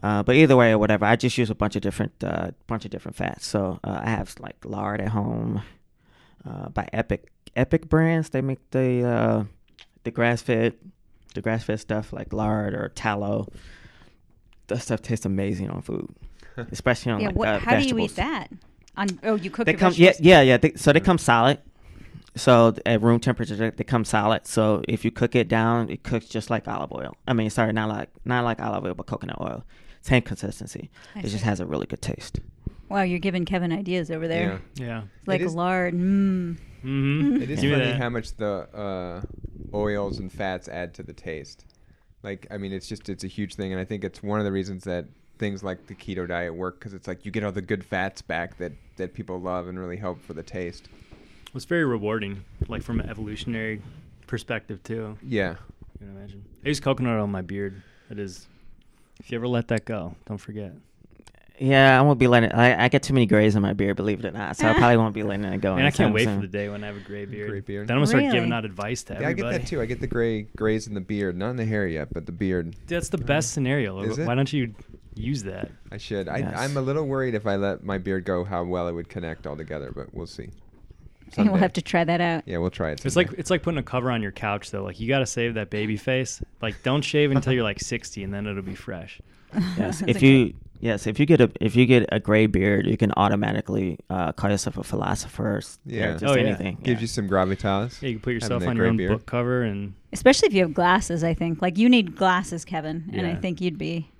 Uh, 0.02 0.22
but 0.24 0.34
either 0.34 0.56
way 0.56 0.72
or 0.72 0.78
whatever, 0.78 1.04
I 1.04 1.14
just 1.14 1.38
use 1.38 1.50
a 1.50 1.54
bunch 1.54 1.76
of 1.76 1.82
different 1.82 2.12
uh, 2.24 2.50
bunch 2.66 2.84
of 2.84 2.90
different 2.90 3.16
fats. 3.16 3.46
So 3.46 3.78
uh, 3.84 4.00
I 4.02 4.10
have 4.10 4.34
like 4.40 4.56
lard 4.64 5.00
at 5.00 5.08
home 5.10 5.62
uh, 6.44 6.68
by 6.70 6.88
Epic 6.92 7.30
Epic 7.54 7.88
brands. 7.88 8.30
They 8.30 8.40
make 8.40 8.58
the 8.72 9.04
uh, 9.04 9.44
the 10.02 10.10
grass 10.10 10.42
fed 10.42 10.74
the 11.34 11.42
grass 11.42 11.64
fed 11.64 11.80
stuff 11.80 12.12
like 12.12 12.32
lard 12.32 12.74
or 12.74 12.88
tallow. 12.90 13.48
That 14.68 14.78
stuff 14.80 15.02
tastes 15.02 15.26
amazing 15.26 15.70
on 15.70 15.82
food, 15.82 16.08
especially 16.70 17.12
on 17.12 17.20
yeah. 17.20 17.26
like, 17.28 17.36
What? 17.36 17.48
uh, 17.48 17.58
how 17.58 17.76
do 17.78 17.86
you 17.86 17.98
eat 17.98 18.16
that? 18.16 18.48
On 18.96 19.08
oh, 19.24 19.34
you 19.34 19.50
cook 19.50 19.66
They 19.66 19.72
your 19.72 19.78
come 19.78 19.92
yeah 19.96 20.08
vegetables? 20.10 20.26
yeah 20.26 20.40
yeah. 20.42 20.56
They, 20.58 20.72
so 20.76 20.92
they 20.92 21.00
come 21.00 21.18
solid. 21.18 21.58
So 22.34 22.74
at 22.86 23.02
room 23.02 23.20
temperature, 23.20 23.56
they, 23.56 23.70
they 23.70 23.84
come 23.84 24.04
solid. 24.06 24.46
So 24.46 24.82
if 24.88 25.04
you 25.04 25.10
cook 25.10 25.34
it 25.34 25.48
down, 25.48 25.90
it 25.90 26.02
cooks 26.02 26.26
just 26.26 26.48
like 26.48 26.66
olive 26.68 26.92
oil. 26.92 27.14
I 27.28 27.34
mean, 27.34 27.50
sorry, 27.50 27.72
not 27.72 27.88
like 27.88 28.08
not 28.24 28.44
like 28.44 28.60
olive 28.60 28.84
oil, 28.84 28.94
but 28.94 29.06
coconut 29.06 29.38
oil. 29.40 29.64
Same 30.00 30.22
consistency. 30.22 30.90
I 31.14 31.20
It 31.20 31.26
just 31.26 31.44
has 31.44 31.60
a 31.60 31.66
really 31.66 31.86
good 31.86 32.02
taste. 32.02 32.40
Wow, 32.88 33.02
you're 33.02 33.18
giving 33.18 33.44
Kevin 33.44 33.72
ideas 33.72 34.10
over 34.10 34.28
there. 34.28 34.60
Yeah. 34.74 35.02
It's 35.20 35.28
like 35.28 35.40
It 35.40 35.44
is- 35.46 35.54
lard. 35.54 35.94
Mm. 35.94 36.58
Mm-hmm. 36.84 37.42
It 37.42 37.50
is 37.50 37.60
Give 37.60 37.70
me 37.70 37.76
funny 37.76 37.90
that. 37.92 38.00
how 38.00 38.08
much 38.08 38.36
the 38.36 38.68
uh, 38.76 39.22
oils 39.74 40.18
and 40.18 40.30
fats 40.32 40.68
add 40.68 40.94
to 40.94 41.02
the 41.02 41.12
taste. 41.12 41.64
Like, 42.22 42.46
I 42.50 42.56
mean, 42.58 42.72
it's 42.72 42.86
just 42.88 43.08
it's 43.08 43.24
a 43.24 43.28
huge 43.28 43.54
thing, 43.54 43.72
and 43.72 43.80
I 43.80 43.84
think 43.84 44.04
it's 44.04 44.22
one 44.22 44.38
of 44.38 44.44
the 44.44 44.52
reasons 44.52 44.84
that 44.84 45.06
things 45.38 45.62
like 45.64 45.86
the 45.88 45.94
keto 45.94 46.26
diet 46.28 46.54
work 46.54 46.78
because 46.78 46.94
it's 46.94 47.08
like 47.08 47.24
you 47.24 47.32
get 47.32 47.42
all 47.42 47.50
the 47.50 47.62
good 47.62 47.84
fats 47.84 48.22
back 48.22 48.58
that 48.58 48.72
that 48.96 49.12
people 49.14 49.40
love 49.40 49.66
and 49.68 49.78
really 49.78 49.96
help 49.96 50.22
for 50.22 50.34
the 50.34 50.42
taste. 50.42 50.88
It's 51.54 51.64
very 51.64 51.84
rewarding, 51.84 52.44
like 52.68 52.82
from 52.82 53.00
an 53.00 53.08
evolutionary 53.10 53.82
perspective 54.26 54.82
too. 54.84 55.18
Yeah, 55.22 55.56
You 56.00 56.06
can 56.06 56.16
imagine. 56.16 56.44
I 56.64 56.68
use 56.68 56.80
coconut 56.80 57.16
oil 57.16 57.24
on 57.24 57.30
my 57.30 57.42
beard. 57.42 57.82
It 58.10 58.18
is. 58.18 58.46
If 59.20 59.30
you 59.30 59.36
ever 59.38 59.46
let 59.48 59.68
that 59.68 59.84
go, 59.84 60.14
don't 60.26 60.38
forget. 60.38 60.72
Yeah, 61.58 61.98
I 61.98 62.02
won't 62.02 62.18
be 62.18 62.26
letting. 62.26 62.50
I, 62.52 62.84
I 62.84 62.88
get 62.88 63.02
too 63.02 63.14
many 63.14 63.26
grays 63.26 63.54
in 63.54 63.62
my 63.62 63.72
beard, 63.72 63.96
believe 63.96 64.20
it 64.20 64.26
or 64.26 64.30
not. 64.32 64.56
So 64.56 64.66
I 64.66 64.72
probably 64.74 64.96
won't 64.96 65.14
be 65.14 65.22
letting 65.22 65.44
it 65.44 65.60
go. 65.60 65.74
And 65.76 65.86
I 65.86 65.90
can't 65.90 66.12
wait 66.14 66.24
soon. 66.24 66.40
for 66.40 66.46
the 66.46 66.52
day 66.52 66.68
when 66.68 66.82
I 66.82 66.88
have 66.88 66.96
a 66.96 67.00
gray 67.00 67.24
beard. 67.24 67.50
Gray 67.50 67.60
beard. 67.60 67.88
Then 67.88 67.96
I'm 67.96 68.00
gonna 68.00 68.06
start 68.06 68.22
Really? 68.22 68.34
giving 68.34 68.52
out 68.52 68.64
advice 68.64 69.02
to 69.04 69.14
yeah, 69.14 69.20
I 69.20 69.22
everybody. 69.30 69.54
get 69.56 69.62
that 69.62 69.68
too. 69.68 69.80
I 69.80 69.86
get 69.86 70.00
the 70.00 70.06
gray 70.06 70.42
grays 70.56 70.86
in 70.86 70.94
the 70.94 71.00
beard, 71.00 71.36
not 71.36 71.50
in 71.50 71.56
the 71.56 71.64
hair 71.64 71.86
yet, 71.86 72.12
but 72.12 72.26
the 72.26 72.32
beard. 72.32 72.74
That's 72.86 73.10
the 73.10 73.18
best 73.18 73.52
scenario. 73.52 74.00
Is 74.00 74.18
it? 74.18 74.26
Why 74.26 74.34
don't 74.34 74.52
you 74.52 74.74
use 75.14 75.42
that? 75.44 75.70
I 75.90 75.98
should. 75.98 76.28
I, 76.28 76.38
Yes. 76.38 76.54
I'm 76.56 76.76
a 76.76 76.80
little 76.82 77.06
worried 77.06 77.34
if 77.34 77.46
I 77.46 77.56
let 77.56 77.84
my 77.84 77.98
beard 77.98 78.24
go, 78.24 78.44
how 78.44 78.64
well 78.64 78.88
it 78.88 78.92
would 78.92 79.08
connect 79.08 79.46
all 79.46 79.56
together, 79.56 79.92
but 79.94 80.12
we'll 80.14 80.26
see. 80.26 80.50
we'll 81.38 81.54
have 81.54 81.72
to 81.74 81.82
try 81.82 82.04
that 82.04 82.20
out. 82.20 82.42
Yeah, 82.46 82.58
we'll 82.58 82.70
try 82.70 82.90
it. 82.90 83.04
It's 83.04 83.14
someday. 83.14 83.30
like 83.30 83.38
it's 83.38 83.50
like 83.50 83.62
putting 83.62 83.78
a 83.78 83.82
cover 83.82 84.10
on 84.10 84.20
your 84.20 84.32
couch 84.32 84.70
though. 84.70 84.82
Like 84.84 85.00
you 85.00 85.08
got 85.08 85.20
to 85.20 85.26
save 85.26 85.54
that 85.54 85.70
baby 85.70 85.96
face. 85.96 86.42
Like 86.60 86.82
don't 86.82 87.02
shave 87.02 87.30
until 87.30 87.52
you're 87.52 87.62
like 87.62 87.80
60, 87.80 88.22
and 88.24 88.34
then 88.34 88.46
it'll 88.46 88.62
be 88.62 88.74
fresh. 88.74 89.20
Yes, 89.78 90.02
if 90.06 90.16
okay. 90.16 90.26
you 90.26 90.54
yes, 90.82 91.06
if 91.06 91.18
you 91.18 91.24
get 91.24 91.40
a 91.40 91.50
if 91.60 91.74
you 91.74 91.86
get 91.86 92.04
a 92.12 92.20
gray 92.20 92.46
beard, 92.46 92.86
you 92.86 92.98
can 92.98 93.10
automatically 93.16 93.98
uh, 94.10 94.32
call 94.32 94.50
yourself 94.50 94.76
a 94.76 94.84
philosopher. 94.84 95.56
or 95.56 95.62
Yeah. 95.86 96.12
just 96.12 96.24
Oh, 96.24 96.34
yeah. 96.34 96.42
anything. 96.48 96.76
gives 96.82 96.98
yeah. 97.00 97.00
you 97.00 97.06
some 97.06 97.28
gravitas. 97.28 98.02
Yeah, 98.02 98.08
you 98.10 98.14
can 98.16 98.20
put 98.22 98.34
yourself 98.34 98.62
on 98.66 98.76
your 98.76 98.84
gray 98.84 98.90
own 98.90 98.96
beard. 98.98 99.12
book 99.12 99.24
cover, 99.26 99.62
and 99.62 99.94
Especially 100.12 100.48
if 100.48 100.52
you 100.52 100.60
have 100.62 100.74
glasses, 100.74 101.24
I 101.24 101.32
think. 101.32 101.62
Like 101.62 101.78
you 101.78 101.88
need 101.88 102.14
glasses, 102.16 102.66
Kevin, 102.66 103.08
and 103.14 103.26
I 103.26 103.34
think 103.34 103.62
you'd 103.62 103.78
be 103.78 104.10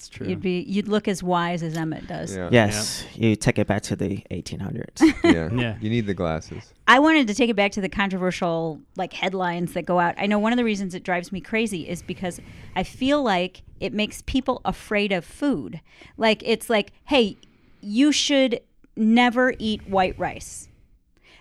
it's 0.00 0.08
true. 0.08 0.26
you'd 0.26 0.40
be 0.40 0.62
you'd 0.62 0.88
look 0.88 1.08
as 1.08 1.22
wise 1.22 1.62
as 1.62 1.76
Emmett 1.76 2.06
does. 2.06 2.34
Yeah. 2.34 2.48
Yes, 2.50 3.04
you 3.14 3.36
take 3.36 3.58
it 3.58 3.66
back 3.66 3.82
to 3.82 3.96
the 3.96 4.24
1800s. 4.30 5.00
yeah. 5.24 5.50
Yeah. 5.60 5.76
You 5.78 5.90
need 5.90 6.06
the 6.06 6.14
glasses. 6.14 6.72
I 6.88 6.98
wanted 7.00 7.26
to 7.26 7.34
take 7.34 7.50
it 7.50 7.56
back 7.56 7.72
to 7.72 7.82
the 7.82 7.88
controversial 7.88 8.80
like 8.96 9.12
headlines 9.12 9.74
that 9.74 9.84
go 9.84 9.98
out. 10.00 10.14
I 10.16 10.24
know 10.26 10.38
one 10.38 10.54
of 10.54 10.56
the 10.56 10.64
reasons 10.64 10.94
it 10.94 11.02
drives 11.02 11.32
me 11.32 11.40
crazy 11.42 11.86
is 11.86 12.00
because 12.00 12.40
I 12.74 12.82
feel 12.82 13.22
like 13.22 13.62
it 13.78 13.92
makes 13.92 14.22
people 14.22 14.62
afraid 14.64 15.12
of 15.12 15.22
food. 15.22 15.82
Like 16.16 16.42
it's 16.46 16.70
like, 16.70 16.92
hey, 17.04 17.36
you 17.82 18.10
should 18.10 18.60
never 18.96 19.54
eat 19.58 19.86
white 19.86 20.18
rice. 20.18 20.68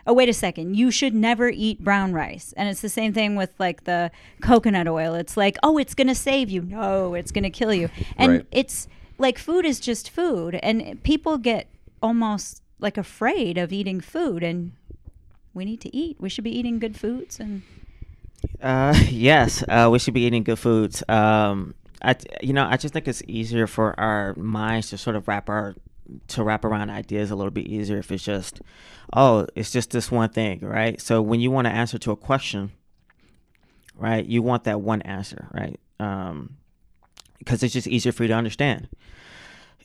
Oh, 0.10 0.14
wait 0.14 0.28
a 0.28 0.34
second. 0.34 0.76
You 0.76 0.90
should 0.90 1.14
never 1.14 1.50
eat 1.50 1.84
brown 1.84 2.14
rice. 2.14 2.52
And 2.58 2.68
it's 2.68 2.82
the 2.82 2.90
same 2.90 3.14
thing 3.14 3.36
with 3.36 3.52
like 3.60 3.84
the 3.84 4.10
coconut 4.42 4.88
oil. 4.88 5.14
It's 5.14 5.38
like, 5.38 5.56
oh, 5.62 5.78
it's 5.78 5.94
going 5.94 6.08
to 6.08 6.16
save 6.16 6.50
you. 6.50 6.64
No, 6.64 7.14
it's 7.14 7.32
going 7.32 7.44
to 7.44 7.52
kill 7.52 7.74
you. 7.74 7.90
And 8.18 8.32
Right. 8.32 8.46
it's 8.52 8.88
like 9.20 9.38
food 9.38 9.66
is 9.66 9.80
just 9.80 10.10
food. 10.10 10.56
And 10.64 11.02
people 11.04 11.38
get 11.38 11.68
almost 12.02 12.64
like 12.80 12.98
afraid 12.98 13.58
of 13.60 13.72
eating 13.72 14.02
food. 14.02 14.42
And 14.42 14.72
we 15.54 15.64
need 15.64 15.80
to 15.82 15.96
eat. 15.96 16.18
We 16.20 16.28
should 16.28 16.44
be 16.44 16.58
eating 16.58 16.80
good 16.80 16.98
foods. 16.98 17.40
And 17.40 17.62
Uh, 18.64 18.96
yes, 19.10 19.64
uh, 19.68 19.90
we 19.92 20.00
should 20.00 20.16
be 20.16 20.22
eating 20.22 20.44
good 20.44 20.58
foods. 20.60 21.04
Um, 21.08 21.76
I, 22.02 22.16
you 22.42 22.54
know, 22.54 22.66
I 22.66 22.78
just 22.78 22.94
think 22.96 23.08
it's 23.08 23.22
easier 23.28 23.68
for 23.68 23.94
our 24.00 24.34
minds 24.36 24.90
to 24.90 24.98
sort 24.98 25.16
of 25.18 25.28
wrap 25.28 25.50
our 25.50 25.76
to 26.30 26.44
wrap 26.44 26.66
around 26.66 26.90
ideas 26.90 27.32
a 27.32 27.36
little 27.36 27.52
bit 27.52 27.68
easier 27.68 27.98
if 27.98 28.12
it's 28.12 28.24
just, 28.24 28.62
oh, 29.14 29.48
it's 29.56 29.72
just 29.72 29.92
this 29.92 30.12
one 30.12 30.30
thing, 30.30 30.60
right? 30.62 31.00
So 31.02 31.22
when 31.22 31.40
you 31.40 31.52
want 31.52 31.66
to 31.66 31.72
answer 31.72 31.98
to 32.00 32.12
a 32.12 32.16
question, 32.16 32.72
right, 33.96 34.26
you 34.26 34.42
want 34.42 34.64
that 34.66 34.82
one 34.82 35.02
answer, 35.04 35.50
right? 35.54 35.80
Um, 36.00 36.58
because 37.38 37.64
it's 37.64 37.74
just 37.74 37.88
easier 37.88 38.12
for 38.12 38.24
you 38.24 38.30
to 38.30 38.34
understand. 38.36 38.90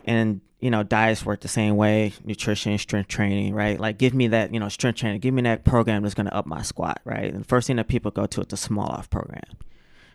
And 0.04 0.40
you 0.64 0.70
know, 0.70 0.82
diets 0.82 1.26
work 1.26 1.42
the 1.42 1.48
same 1.48 1.76
way. 1.76 2.14
Nutrition, 2.24 2.78
strength 2.78 3.08
training, 3.08 3.52
right? 3.52 3.78
Like, 3.78 3.98
give 3.98 4.14
me 4.14 4.28
that, 4.28 4.54
you 4.54 4.58
know, 4.58 4.70
strength 4.70 4.98
training. 4.98 5.20
Give 5.20 5.34
me 5.34 5.42
that 5.42 5.62
program 5.64 6.02
that's 6.02 6.14
going 6.14 6.24
to 6.24 6.34
up 6.34 6.46
my 6.46 6.62
squat, 6.62 7.02
right? 7.04 7.30
And 7.30 7.40
the 7.42 7.46
first 7.46 7.66
thing 7.66 7.76
that 7.76 7.86
people 7.86 8.10
go 8.10 8.24
to 8.24 8.40
is 8.40 8.46
the 8.46 8.56
Smolov 8.56 9.10
program. 9.10 9.42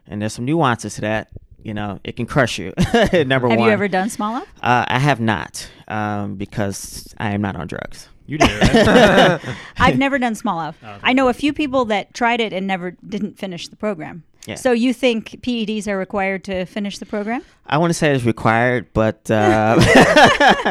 And 0.08 0.20
there's 0.20 0.34
some 0.34 0.46
nuances 0.46 0.96
to 0.96 1.02
that. 1.02 1.30
You 1.64 1.74
know, 1.74 2.00
it 2.04 2.16
can 2.16 2.26
crush 2.26 2.58
you. 2.58 2.74
Number 3.14 3.50
have 3.50 3.60
one. 3.60 3.68
you 3.68 3.70
ever 3.70 3.88
done 3.88 4.10
Smolov? 4.10 4.44
Uh, 4.62 4.86
I 4.88 5.00
have 5.00 5.20
not, 5.20 5.70
um, 5.88 6.36
because 6.36 7.14
I 7.18 7.32
am 7.32 7.42
not 7.42 7.56
on 7.58 7.68
drugs. 7.68 8.08
you 8.28 8.38
did 8.38 8.50
right? 8.50 9.56
I've 9.78 9.98
never 9.98 10.18
done 10.20 10.34
Smolov. 10.36 10.76
Oh, 10.84 10.88
okay. 10.90 11.00
I 11.04 11.14
know 11.14 11.28
a 11.28 11.34
few 11.34 11.52
people 11.52 11.86
that 11.86 12.14
tried 12.14 12.40
it 12.40 12.54
and 12.54 12.66
never 12.66 12.92
didn't 13.08 13.38
finish 13.38 13.68
the 13.68 13.76
program. 13.76 14.24
Yeah. 14.48 14.56
So 14.56 14.72
you 14.72 14.94
think 14.94 15.32
PEDs 15.42 15.86
are 15.88 15.98
required 15.98 16.46
to 16.46 16.66
finish 16.66 16.98
the 16.98 17.06
program? 17.06 17.44
I 17.68 17.78
want 17.78 17.90
to 17.90 17.94
say 17.94 18.16
it's 18.16 18.24
required, 18.24 18.88
but 18.94 19.30
uh, 19.32 19.76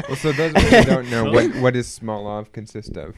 Well, 0.09 0.17
so 0.17 0.33
those 0.33 0.55
of 0.55 0.63
you 0.63 0.69
who 0.79 0.85
don't 0.85 1.11
know, 1.11 1.31
what, 1.31 1.55
what 1.57 1.75
does 1.75 1.87
Smolov 1.99 2.51
consist 2.53 2.97
of? 2.97 3.15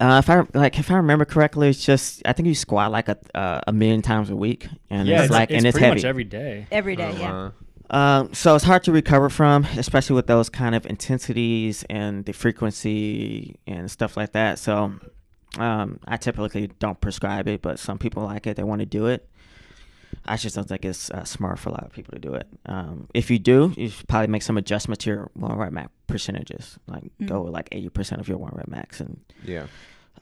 Uh, 0.00 0.20
if 0.22 0.30
I 0.30 0.46
like, 0.54 0.78
if 0.78 0.90
I 0.90 0.94
remember 0.94 1.24
correctly, 1.24 1.68
it's 1.68 1.84
just 1.84 2.22
I 2.24 2.32
think 2.32 2.46
you 2.46 2.54
squat 2.54 2.92
like 2.92 3.08
a 3.08 3.18
uh, 3.34 3.60
a 3.66 3.72
million 3.72 4.02
times 4.02 4.30
a 4.30 4.36
week, 4.36 4.68
and 4.90 5.08
yeah, 5.08 5.16
it's, 5.16 5.24
it's, 5.24 5.32
like 5.32 5.50
it's 5.50 5.58
and 5.58 5.66
it's 5.66 5.74
pretty 5.74 5.86
heavy. 5.86 5.98
much 5.98 6.04
every 6.04 6.24
day. 6.24 6.66
Every 6.70 6.96
day, 6.96 7.12
Oh, 7.14 7.18
yeah. 7.18 7.50
Um, 7.90 8.34
so 8.34 8.54
it's 8.54 8.64
hard 8.64 8.84
to 8.84 8.92
recover 8.92 9.30
from, 9.30 9.64
especially 9.76 10.14
with 10.14 10.26
those 10.26 10.50
kind 10.50 10.74
of 10.74 10.84
intensities 10.84 11.84
and 11.88 12.24
the 12.26 12.32
frequency 12.32 13.56
and 13.66 13.90
stuff 13.90 14.16
like 14.16 14.32
that. 14.32 14.58
So 14.58 14.92
um, 15.56 15.98
I 16.06 16.18
typically 16.18 16.66
don't 16.78 17.00
prescribe 17.00 17.48
it, 17.48 17.62
but 17.62 17.78
some 17.78 17.98
people 17.98 18.24
like 18.24 18.46
it; 18.46 18.56
they 18.56 18.62
want 18.62 18.80
to 18.80 18.86
do 18.86 19.06
it. 19.06 19.28
I 20.28 20.36
just 20.36 20.54
don't 20.56 20.68
think 20.68 20.84
it's 20.84 21.10
uh, 21.10 21.24
smart 21.24 21.58
for 21.58 21.70
a 21.70 21.72
lot 21.72 21.84
of 21.84 21.92
people 21.92 22.12
to 22.12 22.18
do 22.18 22.34
it. 22.34 22.46
Um, 22.66 23.08
if 23.14 23.30
you 23.30 23.38
do, 23.38 23.72
you 23.76 23.88
should 23.88 24.06
probably 24.08 24.28
make 24.28 24.42
some 24.42 24.56
adjustments 24.58 25.04
to 25.04 25.10
your 25.10 25.30
one 25.34 25.56
rep 25.56 25.72
max 25.72 25.90
percentages, 26.06 26.78
like 26.86 27.04
go 27.24 27.40
Mm. 27.40 27.44
with 27.46 27.54
like 27.54 27.68
eighty 27.72 27.88
percent 27.88 28.20
of 28.20 28.28
your 28.28 28.38
one 28.38 28.52
rep 28.54 28.68
max, 28.68 29.00
and 29.00 29.18
Yeah. 29.44 29.66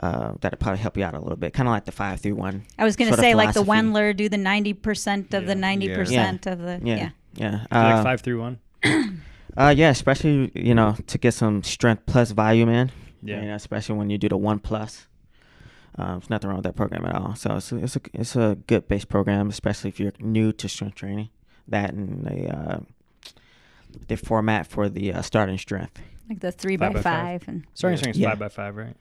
uh, 0.00 0.32
that'll 0.40 0.58
probably 0.58 0.78
help 0.78 0.96
you 0.96 1.04
out 1.04 1.14
a 1.14 1.20
little 1.20 1.36
bit. 1.36 1.52
Kind 1.52 1.68
of 1.68 1.72
like 1.72 1.84
the 1.84 1.92
five 1.92 2.20
through 2.20 2.36
one. 2.36 2.62
I 2.78 2.84
was 2.84 2.96
going 2.96 3.10
to 3.12 3.16
say, 3.18 3.34
like 3.34 3.54
the. 3.54 3.62
Wendler, 3.64 4.16
do 4.16 4.28
the 4.28 4.36
90% 4.36 5.34
of 5.34 5.46
the 5.46 5.56
Yeah. 5.56 5.60
90% 5.60 6.46
of 6.46 6.58
the. 6.60 6.80
Yeah, 6.84 6.96
Yeah. 6.96 7.10
yeah. 7.34 7.50
Do 7.70 7.76
Uh, 7.76 7.94
like 7.96 8.02
five 8.04 8.20
through 8.20 8.40
one. 8.40 8.58
Uh, 9.58 9.72
yeah, 9.74 9.88
especially 9.88 10.52
you 10.54 10.74
know 10.74 10.94
to 11.06 11.16
get 11.16 11.32
some 11.32 11.62
strength 11.62 12.02
plus 12.04 12.30
volume 12.32 12.68
in. 12.68 12.90
Yeah. 13.22 13.40
you 13.40 13.48
know, 13.48 13.54
especially 13.54 13.96
when 13.96 14.10
you 14.10 14.18
do 14.18 14.28
the 14.28 14.36
one 14.36 14.58
plus. 14.58 15.06
Um, 15.98 16.18
there's 16.18 16.30
nothing 16.30 16.48
wrong 16.48 16.58
with 16.58 16.64
that 16.64 16.76
program 16.76 17.04
at 17.06 17.14
all. 17.14 17.34
So 17.36 17.56
it's 17.56 17.72
a, 17.72 17.76
it's 17.76 17.96
a 17.96 18.00
it's 18.12 18.36
a 18.36 18.58
good 18.66 18.86
base 18.88 19.04
program, 19.04 19.48
especially 19.48 19.88
if 19.88 19.98
you're 20.00 20.12
new 20.20 20.52
to 20.52 20.68
strength 20.68 20.96
training. 20.96 21.30
that 21.68 21.92
and 21.94 22.24
the 22.26 22.48
uh, 22.56 22.80
the 24.08 24.16
format 24.16 24.66
for 24.66 24.88
the 24.88 25.12
uh, 25.12 25.22
starting 25.22 25.58
strength. 25.58 25.98
Like 26.28 26.40
the 26.40 26.52
three 26.52 26.76
Five 26.76 26.92
by 26.92 26.98
by 26.98 27.02
five. 27.02 27.40
five, 27.42 27.48
and 27.48 27.64
Starting 27.74 27.96
strength 27.98 28.16
is 28.16 28.20
Yeah. 28.20 28.30
five 28.30 28.38
by 28.38 28.48
five, 28.48 28.76
right? 28.76 28.96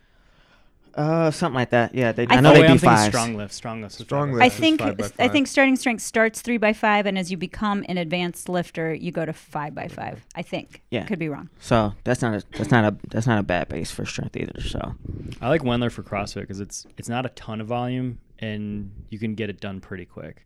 Uh, 0.96 1.30
something 1.30 1.56
like 1.56 1.72
that. 1.72 1.94
Yeah, 1.94 2.14
they, 2.14 2.26
I 2.28 2.36
I, 2.36 2.40
know 2.40 2.52
oh, 2.52 2.54
they 2.54 2.62
wait, 2.62 2.68
do 2.68 2.74
I'm 2.74 2.80
thinking 2.80 2.98
fives. 2.98 3.08
strong 3.08 3.36
lift. 3.36 3.54
Strong 3.54 3.82
lift. 3.82 3.96
Strong 3.96 4.30
five 4.30 4.36
lift 4.36 4.46
I 4.46 4.50
think 4.50 4.82
I 5.20 5.28
think 5.28 5.48
starting 5.48 5.76
strength 5.76 6.02
starts 6.02 6.42
three 6.42 6.58
by 6.58 6.72
five, 6.72 7.06
and 7.06 7.18
as 7.18 7.30
you 7.30 7.38
become 7.38 7.84
an 7.90 7.98
advanced 7.98 8.48
lifter, 8.48 8.94
you 8.94 9.12
go 9.12 9.26
to 9.26 9.34
five 9.34 9.76
by 9.76 9.90
five. 9.90 10.26
I 10.36 10.42
think. 10.42 10.82
Yeah. 10.92 11.04
could 11.06 11.20
be 11.20 11.28
wrong. 11.28 11.50
So 11.60 11.94
that's 12.06 12.22
not 12.22 12.36
a 12.36 12.44
that's 12.58 12.72
not 12.72 12.94
a 12.94 12.98
that's 13.10 13.28
not 13.28 13.40
a 13.40 13.44
bad 13.44 13.68
base 13.68 13.92
for 13.92 14.06
strength 14.06 14.38
either. 14.38 14.62
So 14.62 14.96
I 15.42 15.50
like 15.50 15.62
Wendler 15.64 15.92
for 15.92 16.02
CrossFit 16.02 16.42
because 16.42 16.62
it's 16.62 16.86
it's 16.98 17.10
not 17.10 17.26
a 17.26 17.30
ton 17.30 17.60
of 17.60 17.68
volume 17.68 18.20
and 18.40 18.92
you 19.10 19.20
can 19.20 19.36
get 19.36 19.50
it 19.50 19.60
done 19.60 19.82
pretty 19.82 20.06
quick. 20.06 20.46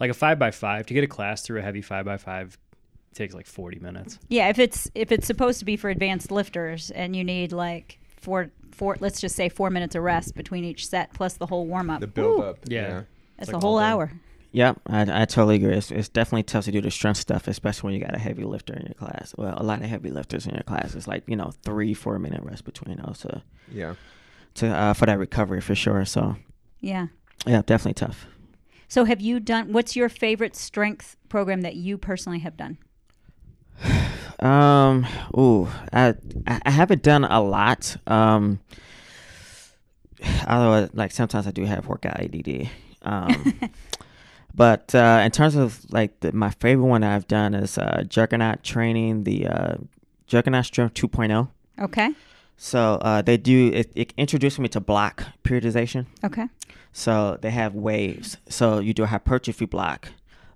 Like 0.00 0.10
a 0.10 0.14
five 0.14 0.38
by 0.38 0.50
five 0.50 0.86
to 0.86 0.94
get 0.94 1.04
a 1.04 1.08
class 1.08 1.42
through 1.42 1.60
a 1.60 1.62
heavy 1.62 1.82
five 1.82 2.04
by 2.04 2.16
five 2.16 2.58
takes 3.14 3.34
like 3.34 3.46
forty 3.46 3.78
minutes. 3.78 4.18
Yeah, 4.28 4.48
if 4.48 4.58
it's 4.58 4.90
if 4.94 5.12
it's 5.12 5.26
supposed 5.26 5.60
to 5.60 5.64
be 5.64 5.76
for 5.76 5.88
advanced 5.88 6.30
lifters, 6.30 6.90
and 6.90 7.14
you 7.14 7.24
need 7.24 7.52
like 7.52 8.00
four 8.20 8.50
four, 8.74 8.96
let's 9.00 9.20
just 9.20 9.36
say 9.36 9.48
four 9.48 9.70
minutes 9.70 9.94
of 9.94 10.02
rest 10.02 10.34
between 10.34 10.64
each 10.64 10.86
set, 10.88 11.12
plus 11.14 11.34
the 11.34 11.46
whole 11.46 11.66
warm 11.66 11.88
up. 11.90 12.00
The 12.00 12.06
build 12.06 12.42
up. 12.44 12.58
Yeah. 12.68 13.02
That's 13.38 13.50
like 13.52 13.62
a 13.62 13.66
whole 13.66 13.78
hour. 13.78 14.12
Yep, 14.52 14.82
I, 14.86 15.22
I 15.22 15.24
totally 15.24 15.56
agree. 15.56 15.74
It's, 15.74 15.90
it's 15.90 16.08
definitely 16.08 16.44
tough 16.44 16.66
to 16.66 16.70
do 16.72 16.80
the 16.80 16.90
strength 16.90 17.16
stuff, 17.18 17.48
especially 17.48 17.88
when 17.88 17.94
you 18.00 18.06
got 18.06 18.14
a 18.14 18.20
heavy 18.20 18.44
lifter 18.44 18.72
in 18.74 18.82
your 18.86 18.94
class. 18.94 19.34
Well, 19.36 19.52
a 19.56 19.64
lot 19.64 19.80
of 19.82 19.86
heavy 19.88 20.10
lifters 20.12 20.46
in 20.46 20.54
your 20.54 20.62
class. 20.62 20.94
It's 20.94 21.08
like 21.08 21.24
you 21.26 21.34
know 21.34 21.52
three, 21.64 21.92
four 21.92 22.18
minute 22.20 22.40
rest 22.44 22.64
between 22.64 22.98
those 23.04 23.18
to 23.20 23.42
Yeah. 23.72 23.94
to 24.54 24.68
uh, 24.68 24.92
for 24.92 25.06
that 25.06 25.18
recovery 25.18 25.60
for 25.60 25.74
sure. 25.74 26.04
So 26.04 26.36
Yeah. 26.80 27.08
yeah, 27.46 27.62
definitely 27.66 27.94
tough. 27.94 28.26
So 28.86 29.04
have 29.06 29.20
you 29.20 29.40
done? 29.40 29.72
What's 29.72 29.96
your 29.96 30.08
favorite 30.08 30.54
strength 30.54 31.16
program 31.28 31.62
that 31.62 31.74
you 31.74 31.98
personally 31.98 32.38
have 32.40 32.56
done? 32.56 32.78
Um, 34.40 35.06
ooh, 35.36 35.68
I 35.92 36.14
I 36.46 36.70
haven't 36.70 37.02
done 37.02 37.24
a 37.24 37.40
lot. 37.40 37.96
Um, 38.06 38.60
although 40.48 40.88
like 40.92 41.12
sometimes 41.12 41.46
I 41.46 41.50
do 41.50 41.64
have 41.64 41.86
workout 41.86 42.20
ADD. 42.20 42.68
Um, 43.02 43.54
but 44.54 44.94
uh, 44.94 45.22
in 45.24 45.30
terms 45.30 45.56
of 45.56 45.80
like 45.92 46.20
the, 46.20 46.32
my 46.32 46.50
favorite 46.50 46.86
one 46.86 47.04
I've 47.04 47.28
done 47.28 47.54
is 47.54 47.78
uh, 47.78 48.04
Juggernaut 48.08 48.62
training, 48.62 49.24
the 49.24 49.46
uh, 49.46 49.74
Juggernaut 50.26 50.64
Strength 50.64 50.94
2.0. 50.94 51.48
Okay. 51.80 52.10
So 52.56 52.98
uh, 53.02 53.22
they 53.22 53.36
do 53.36 53.70
it, 53.72 53.92
it 53.94 54.14
introduced 54.16 54.58
me 54.58 54.68
to 54.68 54.80
block 54.80 55.24
periodization. 55.42 56.06
Okay. 56.22 56.46
So 56.92 57.38
they 57.40 57.50
have 57.50 57.74
waves. 57.74 58.36
So 58.48 58.78
you 58.78 58.94
do 58.94 59.02
a 59.02 59.06
hypertrophy 59.06 59.66
block 59.66 60.10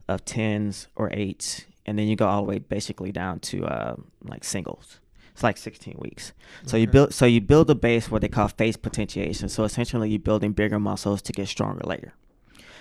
of 0.07 0.25
tens 0.25 0.87
or 0.95 1.11
eights, 1.13 1.65
and 1.89 1.99
then 1.99 2.07
you 2.07 2.17
go 2.17 2.27
all 2.27 2.43
the 2.43 2.49
way 2.49 2.59
basically 2.59 3.13
down 3.13 3.41
to 3.41 3.65
uh, 3.65 3.97
like 4.25 4.45
singles. 4.45 5.01
It's 5.33 5.43
like 5.43 5.57
16 5.57 5.97
weeks. 5.99 6.33
So 6.67 6.77
you 6.77 6.87
build 6.87 7.15
so 7.15 7.25
you 7.25 7.41
build 7.41 7.71
a 7.71 7.75
base 7.75 8.11
what 8.11 8.23
they 8.23 8.29
call 8.29 8.49
phase 8.49 8.77
potentiation. 8.77 9.49
So 9.49 9.65
essentially 9.65 10.11
you're 10.11 10.19
building 10.19 10.53
bigger 10.53 10.79
muscles 10.79 11.23
to 11.23 11.33
get 11.33 11.49
stronger 11.49 11.85
later. 11.85 12.15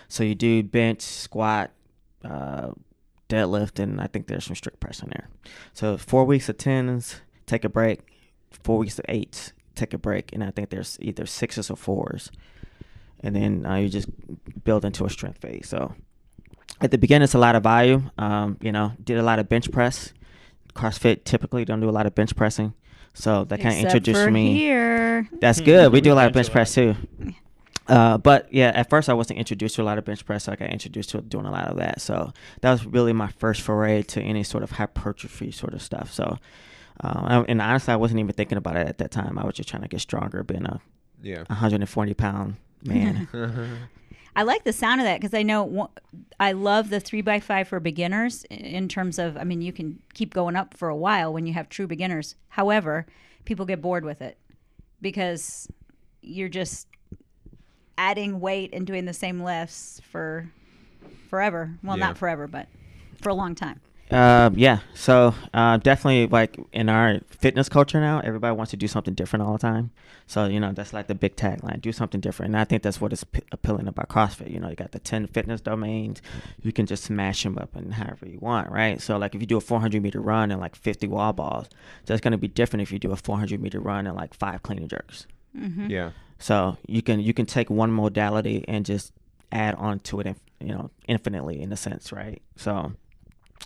So 0.10 0.24
you 0.24 0.36
do 0.36 0.64
bench, 0.64 1.02
squat, 1.02 1.72
uh, 2.24 2.72
deadlift, 3.30 3.80
and 3.80 4.02
I 4.02 4.08
think 4.08 4.28
there's 4.28 4.46
some 4.46 4.56
strict 4.56 4.80
press 4.80 5.02
in 5.02 5.10
there. 5.10 5.30
So 5.74 5.98
four 5.98 6.26
weeks 6.26 6.50
of 6.50 6.58
tens, 6.58 7.22
take 7.46 7.64
a 7.64 7.70
break. 7.70 8.00
Four 8.64 8.78
weeks 8.78 8.98
of 8.98 9.06
eights, 9.10 9.52
take 9.76 9.94
a 9.94 9.98
break, 9.98 10.32
and 10.34 10.44
I 10.44 10.52
think 10.52 10.70
there's 10.70 10.98
either 11.02 11.26
sixes 11.26 11.70
or 11.70 11.76
fours 11.76 12.32
and 13.22 13.36
then 13.36 13.66
uh, 13.66 13.76
you 13.76 13.90
just 13.90 14.08
build 14.64 14.86
into 14.86 15.06
a 15.06 15.10
strength 15.10 15.40
phase. 15.40 15.68
So 15.70 15.94
at 16.82 16.92
the 16.92 16.98
beginning, 16.98 17.24
it's 17.24 17.34
a 17.34 17.40
lot 17.40 17.56
of 17.56 17.64
volume. 17.64 18.12
Um, 18.18 18.58
you 18.62 18.72
know, 18.72 18.94
did 19.04 19.18
a 19.18 19.24
lot 19.24 19.40
of 19.40 19.50
bench 19.50 19.72
press. 19.72 20.14
CrossFit 20.76 21.24
typically 21.24 21.66
don't 21.66 21.80
do 21.80 21.90
a 21.90 21.92
lot 21.92 22.06
of 22.06 22.14
bench 22.14 22.36
pressing, 22.36 22.74
so 23.16 23.44
that 23.46 23.60
kind 23.62 23.76
of 23.78 23.84
introduced 23.84 24.22
for 24.22 24.30
me. 24.32 24.54
here. 24.54 25.28
That's 25.40 25.60
good. 25.60 25.92
We 25.92 25.98
We 25.98 26.02
do 26.02 26.14
a 26.14 26.16
lot 26.16 26.28
of 26.28 26.34
bench 26.34 26.52
bench 26.54 26.76
a 26.76 26.84
lot. 26.86 26.98
press 26.98 27.28
too. 27.28 27.34
Uh, 27.88 28.18
but 28.18 28.54
yeah, 28.54 28.72
at 28.76 28.90
first 28.90 29.08
I 29.10 29.14
wasn't 29.14 29.40
introduced 29.40 29.76
to 29.78 29.82
a 29.82 29.86
lot 29.86 29.98
of 29.98 30.06
bench 30.06 30.26
press. 30.26 30.44
So 30.44 30.52
I 30.52 30.56
got 30.56 30.70
introduced 30.70 31.10
to 31.12 31.22
doing 31.22 31.46
a 31.46 31.52
lot 31.52 31.68
of 31.70 31.78
that. 31.78 32.02
So 32.02 32.32
that 32.62 32.72
was 32.72 32.86
really 32.86 33.14
my 33.14 33.28
first 33.30 33.62
foray 33.62 34.04
to 34.04 34.22
any 34.22 34.44
sort 34.44 34.62
of 34.64 34.72
hypertrophy 34.72 35.52
sort 35.52 35.74
of 35.74 35.82
stuff. 35.82 36.12
So, 36.12 36.38
uh, 37.02 37.44
and 37.48 37.62
honestly, 37.62 37.94
I 37.94 37.98
wasn't 37.98 38.20
even 38.20 38.34
thinking 38.34 38.58
about 38.58 38.76
it 38.76 38.88
at 38.88 38.98
that 39.00 39.12
time. 39.12 39.40
I 39.40 39.46
was 39.46 39.56
just 39.56 39.70
trying 39.70 39.84
to 39.84 39.88
get 39.88 40.02
stronger, 40.02 40.44
being 40.44 40.66
a 40.66 40.80
Yeah. 41.24 41.44
140 41.48 42.14
pound 42.14 42.58
man. 42.84 43.28
I 44.38 44.44
like 44.44 44.64
the 44.64 44.72
sound 44.72 45.02
of 45.02 45.06
that 45.06 45.20
because 45.20 45.34
I 45.34 45.42
know 45.42 45.90
I 46.40 46.52
love 46.52 46.90
the 46.90 47.00
three 47.00 47.22
by 47.22 47.40
five 47.40 47.68
for 47.68 47.80
beginners 47.80 48.44
in- 48.52 48.88
terms 48.88 49.18
of, 49.18 49.36
I 49.36 49.44
mean, 49.44 49.62
you 49.64 49.74
can 49.74 50.00
keep 50.14 50.34
going 50.34 50.56
up 50.56 50.76
for 50.78 50.90
a 50.90 50.96
while 50.96 51.34
when 51.34 51.48
you 51.48 51.54
have 51.54 51.70
true 51.70 51.88
beginners. 51.88 52.36
However, 52.50 53.08
people 53.46 53.66
get 53.66 53.82
bored 53.82 54.06
with 54.06 54.22
it 54.22 54.38
because 55.02 55.68
you're 56.22 56.50
just 56.50 56.88
adding 57.98 58.40
weight 58.40 58.70
and 58.74 58.86
doing 58.86 59.06
the 59.06 59.14
same 59.14 59.42
lifts 59.42 60.00
for 60.12 60.48
forever. 61.30 61.76
Well, 61.84 61.98
Yeah. 61.98 62.06
not 62.06 62.18
forever, 62.18 62.48
but 62.48 62.68
for 63.22 63.30
a 63.30 63.34
long 63.34 63.56
time. 63.56 63.82
Uh, 64.10 64.50
yeah. 64.56 64.80
So 64.94 65.36
uh, 65.54 65.78
definitely, 65.78 66.28
like 66.28 66.58
in 66.72 66.88
our 66.88 67.20
fitness 67.28 67.68
culture 67.68 68.00
now, 68.00 68.22
everybody 68.24 68.56
wants 68.56 68.72
to 68.72 68.78
do 68.78 68.88
something 68.88 69.14
different 69.14 69.44
all 69.44 69.54
the 69.54 69.60
time. 69.60 69.92
So 70.28 70.46
you 70.46 70.60
know, 70.60 70.72
that's 70.72 70.94
like 70.94 71.08
the 71.08 71.16
big 71.16 71.36
tagline: 71.36 71.82
do 71.82 71.92
something 71.92 72.22
different. 72.22 72.54
And 72.54 72.60
I 72.60 72.64
think 72.64 72.84
that's 72.84 73.02
what 73.02 73.12
is 73.12 73.26
p- 73.26 73.42
appealing 73.52 73.88
about 73.88 74.08
CrossFit. 74.08 74.52
You 74.52 74.60
know, 74.60 74.70
you 74.70 74.76
got 74.76 74.92
the 74.92 75.00
ten 75.00 75.28
fitness 75.28 75.60
domains. 75.60 76.22
You 76.62 76.72
can 76.72 76.86
just 76.86 77.04
smash 77.04 77.44
them 77.44 77.58
up 77.58 77.76
and 77.76 77.94
however 77.94 78.28
you 78.28 78.40
want, 78.40 78.72
right? 78.72 79.02
So 79.02 79.18
like 79.18 79.36
if 79.36 79.42
you 79.42 79.48
do 79.48 79.58
a 79.58 79.62
400 79.62 80.02
meter 80.02 80.22
run 80.22 80.52
and 80.52 80.62
like 80.62 80.76
50 80.76 81.08
wall 81.08 81.34
balls, 81.34 81.68
that's 82.06 82.22
going 82.22 82.32
to 82.32 82.38
be 82.38 82.48
different 82.48 82.84
if 82.84 82.92
you 82.92 83.00
do 83.00 83.12
a 83.12 83.18
400 83.18 83.62
meter 83.62 83.80
run 83.80 84.08
and 84.08 84.16
like 84.16 84.34
five 84.34 84.64
clean 84.64 84.80
and 84.80 84.90
jerks. 84.90 85.28
Mm-hmm. 85.58 85.90
Yeah. 85.90 86.12
So 86.40 86.78
you 86.88 87.02
can 87.02 87.20
you 87.20 87.34
can 87.34 87.46
take 87.46 87.70
one 87.70 87.92
modality 87.92 88.64
and 88.68 88.86
just 88.86 89.12
add 89.52 89.76
on 89.76 90.00
to 90.00 90.20
it, 90.22 90.28
inf- 90.28 90.42
you 90.60 90.70
know, 90.70 90.92
infinitely 91.08 91.62
in 91.62 91.72
a 91.74 91.78
sense, 91.78 92.12
right? 92.12 92.42
So 92.56 92.94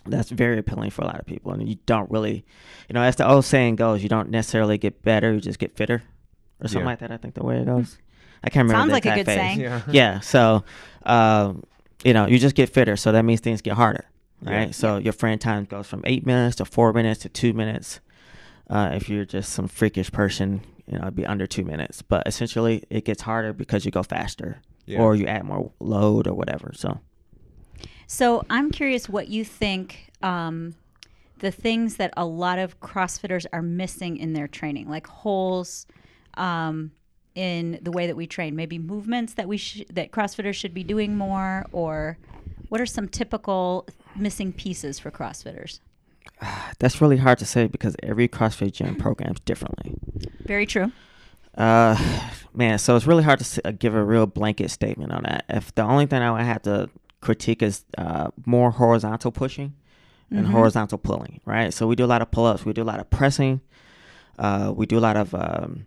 that's 0.06 0.30
very 0.30 0.58
appealing 0.58 0.90
for 0.90 1.02
a 1.02 1.06
lot 1.06 1.18
of 1.20 1.26
people, 1.26 1.52
and 1.52 1.68
you 1.68 1.76
don't 1.86 2.10
really, 2.10 2.44
you 2.88 2.92
know, 2.94 3.02
as 3.02 3.16
the 3.16 3.28
old 3.28 3.44
saying 3.44 3.76
goes, 3.76 4.02
you 4.02 4.08
don't 4.08 4.30
necessarily 4.30 4.78
get 4.78 5.02
better, 5.02 5.32
you 5.32 5.40
just 5.40 5.58
get 5.58 5.76
fitter, 5.76 6.02
or 6.60 6.68
something 6.68 6.80
Yeah. 6.80 6.86
like 6.86 6.98
that. 7.00 7.10
I 7.12 7.16
think 7.18 7.34
the 7.34 7.44
way 7.44 7.58
it 7.58 7.66
goes. 7.66 7.98
I 8.44 8.50
can't 8.50 8.64
remember. 8.68 8.80
Sounds 8.80 8.88
the 8.88 8.92
like 8.94 9.06
a 9.06 9.14
good 9.14 9.24
phrase. 9.26 9.36
saying. 9.38 9.60
Yeah. 9.60 9.80
Yeah. 9.90 10.20
So, 10.20 10.64
um, 11.04 11.62
you 12.04 12.12
know, 12.12 12.26
you 12.26 12.38
just 12.38 12.56
get 12.56 12.68
fitter, 12.70 12.96
so 12.96 13.12
that 13.12 13.24
means 13.24 13.40
things 13.40 13.62
get 13.62 13.74
harder, 13.74 14.04
right? 14.42 14.66
Yeah. 14.68 14.72
So 14.72 14.96
your 14.96 15.12
Fran 15.12 15.38
time 15.38 15.64
goes 15.66 15.86
from 15.86 16.02
eight 16.04 16.26
minutes 16.26 16.56
to 16.56 16.64
four 16.64 16.92
minutes 16.92 17.20
to 17.22 17.28
two 17.28 17.52
minutes. 17.52 18.00
Uh, 18.68 18.90
if 18.94 19.08
you're 19.08 19.24
just 19.24 19.52
some 19.52 19.68
freakish 19.68 20.10
person, 20.10 20.62
you 20.86 20.94
know, 20.98 21.02
it'd 21.02 21.14
be 21.14 21.26
under 21.26 21.46
two 21.46 21.64
minutes. 21.64 22.02
But 22.02 22.26
essentially, 22.26 22.82
it 22.90 23.04
gets 23.04 23.22
harder 23.22 23.52
because 23.52 23.84
you 23.84 23.90
go 23.92 24.02
faster, 24.02 24.58
Yeah. 24.86 25.00
or 25.00 25.14
you 25.14 25.26
add 25.26 25.44
more 25.44 25.70
load 25.78 26.26
or 26.26 26.34
whatever. 26.34 26.72
So, 26.74 26.98
So 28.12 28.44
I'm 28.50 28.70
curious 28.70 29.08
what 29.08 29.28
you 29.28 29.42
think 29.42 30.10
um, 30.22 30.74
the 31.38 31.50
things 31.50 31.96
that 31.96 32.12
a 32.14 32.26
lot 32.26 32.58
of 32.58 32.78
CrossFitters 32.78 33.46
are 33.54 33.62
missing 33.62 34.18
in 34.18 34.34
their 34.34 34.46
training, 34.46 34.86
like 34.90 35.06
holes 35.06 35.86
um, 36.34 36.92
in 37.34 37.78
the 37.80 37.90
way 37.90 38.06
that 38.06 38.14
we 38.14 38.26
train, 38.26 38.54
maybe 38.54 38.78
movements 38.78 39.32
that 39.32 39.48
we 39.48 39.56
sh- 39.56 39.84
that 39.90 40.12
CrossFitters 40.12 40.52
should 40.52 40.74
be 40.74 40.84
doing 40.84 41.16
more, 41.16 41.64
or 41.72 42.18
what 42.68 42.82
are 42.82 42.86
some 42.86 43.08
typical 43.08 43.88
missing 44.14 44.52
pieces 44.52 44.98
for 44.98 45.10
CrossFitters? 45.10 45.80
that's 46.78 47.00
really 47.00 47.16
hard 47.16 47.38
to 47.38 47.46
say 47.46 47.66
because 47.66 47.96
every 48.02 48.28
CrossFit 48.28 48.72
gym 48.72 48.94
programs 48.96 49.40
differently. 49.40 49.94
Very 50.44 50.66
true. 50.66 50.92
Uh, 51.56 51.96
man, 52.52 52.78
so 52.78 52.94
it's 52.94 53.06
really 53.06 53.24
hard 53.24 53.38
to 53.40 53.68
uh, 53.68 53.70
give 53.70 53.94
a 53.94 54.04
real 54.04 54.26
blanket 54.26 54.70
statement 54.70 55.12
on 55.12 55.22
that. 55.22 55.46
If 55.48 55.74
the 55.74 55.82
only 55.82 56.04
thing 56.04 56.20
I 56.20 56.30
would 56.30 56.42
have 56.42 56.60
to 56.64 56.90
critique 57.22 57.62
is 57.62 57.84
uh, 57.96 58.28
more 58.44 58.70
horizontal 58.72 59.30
pushing 59.32 59.72
and 60.30 60.46
Mhm. 60.46 60.50
horizontal 60.50 60.98
pulling, 60.98 61.40
right? 61.46 61.72
So 61.72 61.86
we 61.86 61.96
do 61.96 62.04
a 62.04 62.10
lot 62.14 62.20
of 62.20 62.30
pull-ups, 62.30 62.66
we 62.66 62.72
do 62.74 62.82
a 62.82 62.90
lot 62.92 63.00
of 63.00 63.08
pressing, 63.08 63.60
uh, 64.38 64.72
we 64.76 64.84
do 64.84 64.98
a 64.98 65.04
lot 65.08 65.16
of 65.16 65.34
um, 65.34 65.86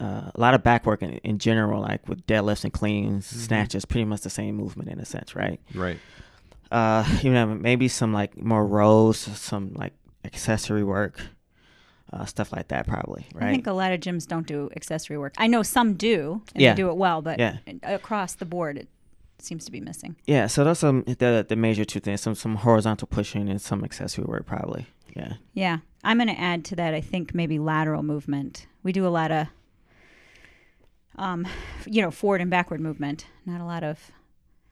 uh, 0.00 0.30
a 0.34 0.40
lot 0.40 0.54
of 0.54 0.62
back 0.62 0.86
work 0.86 1.02
in, 1.02 1.12
in 1.18 1.38
general, 1.38 1.82
like 1.82 2.08
with 2.08 2.26
deadlifts 2.26 2.64
and 2.64 2.72
cleans, 2.72 3.26
Mhm. 3.30 3.36
snatches, 3.46 3.84
pretty 3.84 4.06
much 4.06 4.22
the 4.22 4.30
same 4.30 4.56
movement 4.56 4.88
in 4.88 4.98
a 4.98 5.04
sense, 5.04 5.36
right? 5.36 5.60
Right. 5.74 6.00
Uh, 6.72 7.04
you 7.22 7.30
know, 7.32 7.46
maybe 7.46 7.86
some 7.88 8.12
like 8.14 8.40
more 8.40 8.66
rows, 8.66 9.18
some 9.18 9.72
like 9.74 9.92
accessory 10.24 10.84
work, 10.84 11.20
uh, 12.14 12.24
stuff 12.24 12.50
like 12.50 12.68
that, 12.68 12.86
probably, 12.86 13.26
right? 13.34 13.48
I 13.48 13.50
think 13.50 13.66
a 13.66 13.72
lot 13.72 13.92
of 13.92 14.00
gyms 14.00 14.26
don't 14.26 14.46
do 14.46 14.70
accessory 14.74 15.18
work. 15.18 15.34
I 15.36 15.46
know 15.48 15.62
some 15.62 15.94
do, 15.94 16.40
and 16.54 16.62
Yeah. 16.62 16.72
they 16.72 16.76
do 16.76 16.88
it 16.88 16.96
well, 16.96 17.20
but 17.20 17.38
Yeah. 17.38 17.58
across 17.82 18.34
the 18.34 18.46
board, 18.46 18.78
it 18.78 18.88
seems 19.44 19.64
to 19.66 19.72
be 19.72 19.80
missing. 19.80 20.16
Yeah, 20.26 20.46
so 20.46 20.64
that's 20.64 20.82
are 20.84 21.02
the 21.02 21.44
the 21.48 21.56
major 21.56 21.84
two 21.84 22.00
things: 22.00 22.20
some 22.20 22.34
some 22.34 22.56
horizontal 22.56 23.06
pushing 23.08 23.48
and 23.48 23.60
some 23.60 23.84
accessory 23.84 24.24
work, 24.24 24.46
probably. 24.46 24.86
Yeah, 25.16 25.34
Yeah, 25.54 25.78
I'm 26.04 26.18
going 26.18 26.28
to 26.28 26.40
add 26.40 26.64
to 26.66 26.76
that. 26.76 26.94
I 26.94 27.00
think 27.00 27.34
maybe 27.34 27.58
lateral 27.58 28.02
movement. 28.04 28.66
We 28.84 28.92
do 28.92 29.04
a 29.04 29.08
lot 29.10 29.32
of, 29.32 29.48
um, 31.16 31.46
you 31.86 32.00
know, 32.02 32.10
forward 32.10 32.40
and 32.40 32.50
backward 32.50 32.80
movement. 32.80 33.26
Not 33.46 33.60
a 33.60 33.64
lot 33.64 33.82
of 33.84 34.10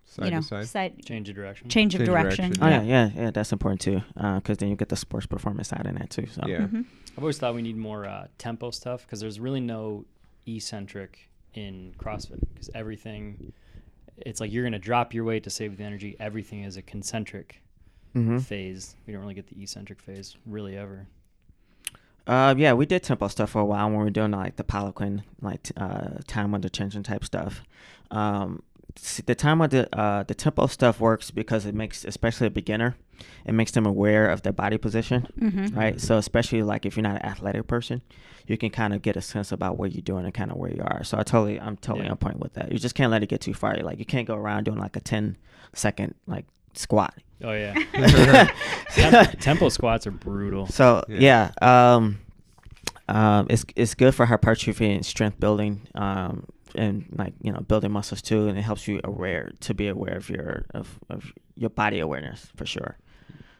Side 0.04 0.24
you 0.26 0.30
know, 0.30 0.40
to 0.40 0.46
side. 0.46 0.66
side 0.68 1.04
Change 1.04 1.28
of 1.28 1.34
direction. 1.34 1.68
change 1.68 1.94
of 1.94 1.98
Change 1.98 2.08
direction. 2.08 2.52
direction, 2.52 2.64
Oh 2.64 2.68
yeah, 2.68 2.82
yeah, 2.82 3.10
yeah. 3.24 3.30
That's 3.30 3.52
important 3.52 3.80
too, 3.82 4.00
because 4.14 4.56
then 4.56 4.70
you 4.70 4.76
get 4.76 4.88
the 4.88 4.96
sports 4.96 5.26
performance 5.26 5.68
side 5.68 5.84
in 5.84 5.96
that 5.96 6.08
too. 6.08 6.26
So 6.26 6.42
Yeah. 6.46 6.60
Mhm. 6.60 6.86
I've 7.12 7.18
always 7.18 7.36
thought 7.38 7.54
we 7.54 7.60
need 7.62 7.76
more 7.76 8.06
uh, 8.06 8.28
tempo 8.38 8.70
stuff 8.70 9.02
because 9.04 9.20
there's 9.20 9.38
really 9.38 9.60
no 9.60 10.06
eccentric 10.46 11.28
in 11.52 11.92
CrossFit 11.98 12.40
because 12.54 12.70
everything, 12.74 13.52
it's 14.24 14.40
like 14.40 14.52
you're 14.52 14.64
gonna 14.64 14.78
drop 14.78 15.14
your 15.14 15.24
weight 15.24 15.44
to 15.44 15.50
save 15.50 15.76
the 15.76 15.84
energy. 15.84 16.16
Everything 16.20 16.62
is 16.64 16.76
a 16.76 16.82
concentric 16.82 17.62
hmm 18.12 18.38
phase. 18.38 18.96
We 19.06 19.12
don't 19.12 19.22
really 19.22 19.34
get 19.34 19.48
the 19.48 19.62
eccentric 19.62 20.00
phase 20.00 20.36
really 20.46 20.76
ever. 20.76 21.06
Uh, 22.26 22.54
yeah, 22.58 22.74
we 22.74 22.84
did 22.84 23.02
tempo 23.02 23.26
stuff 23.28 23.50
for 23.50 23.60
a 23.60 23.64
while 23.64 23.86
when 23.88 23.98
we 23.98 24.04
were 24.04 24.10
doing 24.10 24.32
like 24.32 24.56
the 24.56 24.64
Poliquin, 24.64 25.22
like 25.40 25.66
uh, 25.78 26.18
time 26.26 26.54
under 26.54 26.68
tension 26.68 27.02
type 27.02 27.24
stuff. 27.24 27.62
Um, 28.10 28.62
the 29.26 29.34
time 29.34 29.60
under 29.60 29.86
uh, 29.92 30.22
the 30.24 30.34
tempo 30.34 30.66
stuff 30.66 31.00
works 31.00 31.30
because 31.30 31.66
it 31.66 31.74
makes, 31.74 32.04
especially 32.04 32.46
a 32.46 32.50
beginner, 32.50 32.96
it 33.44 33.52
makes 33.52 33.72
them 33.72 33.86
aware 33.86 34.28
of 34.28 34.42
their 34.42 34.52
body 34.52 34.78
position, 34.78 35.26
Mhm. 35.40 35.76
right? 35.76 36.00
So 36.00 36.16
especially 36.18 36.62
like 36.62 36.86
if 36.86 36.96
you're 36.96 37.02
not 37.02 37.16
an 37.16 37.24
athletic 37.26 37.66
person, 37.66 38.02
you 38.46 38.56
can 38.56 38.70
kind 38.70 38.94
of 38.94 39.02
get 39.02 39.16
a 39.16 39.20
sense 39.20 39.52
about 39.52 39.76
what 39.78 39.92
you're 39.92 40.02
doing 40.02 40.24
and 40.24 40.32
kind 40.34 40.50
of 40.50 40.56
where 40.56 40.72
you 40.72 40.82
are. 40.82 41.04
So 41.04 41.18
I 41.18 41.22
totally, 41.22 41.60
I'm 41.60 41.76
totally 41.76 42.06
Yeah. 42.06 42.12
on 42.12 42.16
point 42.18 42.38
with 42.40 42.54
that. 42.54 42.72
You 42.72 42.78
just 42.78 42.94
can't 42.94 43.10
let 43.10 43.22
it 43.22 43.28
get 43.28 43.40
too 43.40 43.54
far. 43.54 43.74
Like 43.76 43.98
you 43.98 44.04
can't 44.04 44.26
go 44.26 44.34
around 44.36 44.64
doing 44.64 44.78
like 44.78 44.96
a 44.96 45.00
10 45.00 45.36
second 45.74 46.14
like 46.26 46.46
squat. 46.74 47.14
Oh 47.44 47.52
yeah, 47.52 47.74
Temp- 48.90 49.38
tempo 49.40 49.68
squats 49.68 50.06
are 50.06 50.10
brutal. 50.10 50.66
So 50.66 51.04
Yeah. 51.08 51.50
yeah, 51.62 51.94
um, 51.94 52.18
um, 53.08 53.46
it's 53.48 53.64
it's 53.76 53.94
good 53.94 54.14
for 54.14 54.26
hypertrophy 54.26 54.92
and 54.92 55.04
strength 55.06 55.38
building, 55.40 55.82
um, 55.94 56.44
and 56.74 57.06
like 57.16 57.34
you 57.42 57.52
know 57.52 57.60
building 57.60 57.92
muscles 57.92 58.22
too, 58.22 58.48
and 58.48 58.58
it 58.58 58.62
helps 58.62 58.88
you 58.88 59.00
aware 59.04 59.50
to 59.60 59.74
be 59.74 59.88
aware 59.88 60.16
of 60.16 60.28
your 60.28 60.66
of, 60.74 60.98
of 61.08 61.32
your 61.54 61.70
body 61.70 62.00
awareness 62.00 62.48
for 62.56 62.66
sure. 62.66 62.96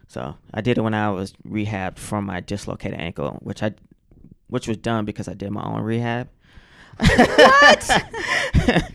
So 0.08 0.36
I 0.54 0.62
did 0.62 0.78
it 0.78 0.80
when 0.80 0.94
I 0.94 1.10
was 1.10 1.34
rehabbed 1.46 1.98
from 1.98 2.26
my 2.26 2.40
dislocated 2.40 2.98
ankle, 2.98 3.38
which 3.42 3.62
I 3.62 3.74
which 4.48 4.66
was 4.66 4.78
done 4.78 5.04
because 5.04 5.28
I 5.28 5.34
did 5.34 5.50
my 5.50 5.62
own 5.62 5.82
rehab. 5.82 6.28
What? 6.98 8.02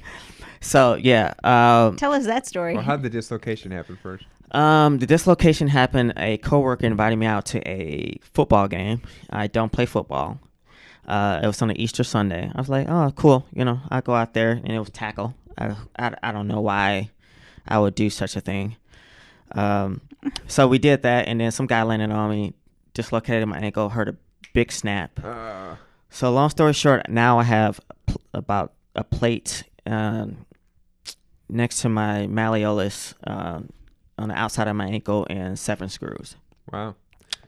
so 0.62 0.96
yeah, 0.96 1.34
um, 1.44 1.98
Tell 1.98 2.14
us 2.14 2.26
that 2.26 2.48
story. 2.48 2.74
Well, 2.74 2.84
how 2.84 2.96
did 2.96 3.04
the 3.04 3.10
dislocation 3.10 3.72
happen 3.72 3.98
first? 4.02 4.26
Um, 4.52 5.00
the 5.00 5.08
dislocation 5.08 5.68
happened. 5.68 6.14
A 6.18 6.38
coworker 6.38 6.86
invited 6.86 7.18
me 7.18 7.26
out 7.26 7.46
to 7.48 7.68
a 7.68 8.18
football 8.22 8.68
game. 8.68 9.02
I 9.30 9.48
don't 9.48 9.72
play 9.72 9.86
football. 9.86 10.40
Uh, 11.08 11.40
it 11.44 11.48
was 11.48 11.62
on 11.62 11.70
an 11.70 11.78
Easter 11.78 12.04
Sunday. 12.04 12.50
I 12.54 12.58
was 12.60 12.70
like, 12.70 12.88
oh, 12.90 13.12
cool. 13.16 13.46
You 13.54 13.66
know, 13.66 13.80
I 13.90 14.02
go 14.02 14.14
out 14.16 14.34
there 14.34 14.52
and 14.52 14.70
it 14.72 14.80
was 14.80 14.90
tackle. 14.90 15.34
I, 15.58 15.76
I, 16.00 16.14
I 16.24 16.32
don't 16.32 16.48
know 16.48 16.62
why 16.62 17.10
I 17.68 17.78
would 17.80 17.96
do 17.96 18.10
such 18.10 18.36
a 18.36 18.42
thing. 18.42 18.76
Um, 19.54 20.02
so 20.48 20.68
we 20.68 20.80
did 20.80 21.02
that, 21.04 21.28
and 21.28 21.40
then 21.40 21.52
some 21.52 21.68
guy 21.68 21.84
landed 21.84 22.10
on 22.12 22.30
me, 22.30 22.54
dislocated 22.94 23.48
my 23.48 23.60
ankle, 23.60 23.90
heard 23.90 24.08
a 24.10 24.16
big 24.54 24.72
snap. 24.72 25.12
Uh, 25.24 25.76
So 26.10 26.32
long 26.32 26.50
story 26.50 26.74
short, 26.74 27.10
now 27.10 27.40
I 27.40 27.44
have 27.44 27.80
pl- 28.06 28.22
about 28.34 28.74
a 28.96 29.04
plate 29.04 29.64
um, 29.86 30.46
next 31.50 31.82
to 31.82 31.90
my 31.90 32.28
malleolus 32.28 33.14
um, 33.28 33.70
on 34.18 34.30
the 34.30 34.36
outside 34.36 34.68
of 34.68 34.76
my 34.76 34.88
ankle 34.88 35.28
and 35.30 35.58
seven 35.60 35.90
screws. 35.90 36.36
wow. 36.72 36.96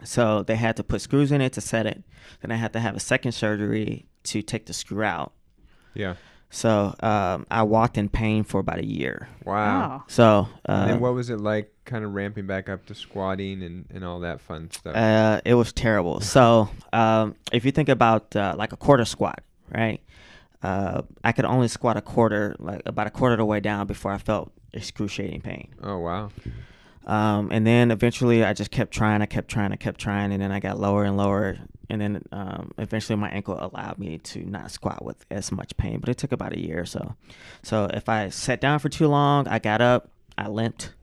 So 0.05 0.43
they 0.43 0.55
had 0.55 0.77
to 0.77 0.83
put 0.83 1.01
screws 1.01 1.31
in 1.31 1.41
it 1.41 1.53
to 1.53 1.61
set 1.61 1.85
it. 1.85 2.03
Then 2.41 2.51
I 2.51 2.55
had 2.55 2.73
to 2.73 2.79
have 2.79 2.95
a 2.95 2.99
second 2.99 3.33
surgery 3.33 4.05
to 4.23 4.41
take 4.41 4.65
the 4.65 4.73
screw 4.73 5.03
out. 5.03 5.33
Yeah. 5.93 6.15
So 6.49 6.95
um, 7.01 7.45
I 7.51 7.63
walked 7.63 7.97
in 7.97 8.07
pain 8.07 8.43
for 8.43 8.59
about 8.59 8.79
a 8.79 8.85
year. 8.85 9.27
Wow. 9.43 10.03
So 10.07 10.47
uh, 10.69 10.71
And 10.71 10.89
then 10.91 10.99
what 10.99 11.13
was 11.13 11.29
it 11.29 11.41
like 11.41 11.73
kind 11.85 12.05
of 12.05 12.13
ramping 12.13 12.47
back 12.47 12.69
up 12.69 12.85
to 12.85 12.95
squatting 12.95 13.61
and, 13.61 13.85
and 13.93 14.05
all 14.05 14.21
that 14.21 14.39
fun 14.41 14.71
stuff? 14.71 14.95
Uh, 14.95 15.41
it 15.43 15.55
was 15.55 15.73
terrible. 15.73 16.21
So, 16.21 16.69
um, 16.93 17.35
if 17.51 17.65
you 17.65 17.71
think 17.71 17.89
about 17.89 18.35
uh, 18.35 18.55
like 18.57 18.71
a 18.71 18.77
quarter 18.77 19.05
squat, 19.05 19.41
right? 19.73 20.01
Uh, 20.63 21.01
I 21.23 21.31
could 21.31 21.45
only 21.45 21.67
squat 21.67 21.97
a 21.97 22.01
quarter, 22.01 22.55
like 22.59 22.81
about 22.85 23.07
a 23.07 23.11
quarter 23.11 23.33
of 23.33 23.39
the 23.39 23.45
way 23.45 23.59
down 23.59 23.85
before 23.85 24.11
I 24.11 24.17
felt 24.17 24.51
excruciating 24.73 25.41
pain. 25.41 25.73
oh, 25.83 25.99
wow. 25.99 26.31
Um, 27.05 27.49
and 27.51 27.65
then 27.67 27.91
eventually 27.91 28.43
I 28.43 28.53
just 28.53 28.71
kept 28.71 28.91
trying, 28.91 29.21
I 29.21 29.27
kept 29.27 29.47
trying, 29.47 29.71
I 29.71 29.75
kept 29.75 29.99
trying, 29.99 30.31
and 30.33 30.41
then 30.41 30.51
I 30.51 30.59
got 30.59 30.79
lower 30.79 31.03
and 31.03 31.15
lower. 31.17 31.57
And 31.89 32.01
then 32.01 32.23
um, 32.31 32.71
eventually 32.79 33.15
my 33.15 33.29
ankle 33.29 33.57
allowed 33.59 33.99
me 33.99 34.17
to 34.17 34.39
not 34.43 34.71
squat 34.71 35.05
with 35.05 35.23
as 35.29 35.51
much 35.51 35.77
pain, 35.77 35.99
but 35.99 36.09
it 36.09 36.17
took 36.17 36.31
about 36.31 36.53
a 36.53 36.59
year 36.59 36.79
or 36.81 36.85
so. 36.85 37.15
So 37.61 37.85
if 37.93 38.09
I 38.09 38.29
sat 38.29 38.59
down 38.59 38.79
for 38.79 38.89
too 38.89 39.07
long, 39.07 39.47
I 39.47 39.59
got 39.59 39.81
up, 39.81 40.09
I 40.37 40.47
limped. 40.47 40.93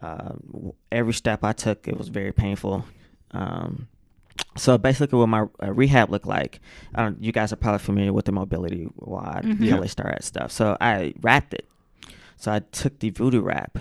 Um, 0.00 0.42
w- 0.50 0.74
every 0.90 1.12
step 1.14 1.44
I 1.44 1.52
took, 1.52 1.86
it 1.86 1.96
was 1.96 2.08
very 2.08 2.32
painful. 2.32 2.84
Um, 3.30 3.86
so 4.56 4.76
basically, 4.76 5.18
what 5.20 5.28
my 5.28 5.46
uh, 5.62 5.72
rehab 5.72 6.10
looked 6.10 6.26
like, 6.26 6.58
I 6.96 7.12
you 7.20 7.30
guys 7.30 7.52
are 7.52 7.56
probably 7.56 7.78
familiar 7.78 8.12
with 8.12 8.24
the 8.24 8.32
MobilityWOD, 8.32 9.42
Mhm. 9.44 9.68
Kelly. 9.68 9.88
Starrett 9.88 10.24
stuff. 10.24 10.50
So 10.50 10.76
I 10.80 11.14
wrapped 11.20 11.54
it. 11.54 11.68
So 12.36 12.50
I 12.50 12.58
took 12.72 12.98
the 12.98 13.10
voodoo 13.10 13.40
wrap, 13.40 13.78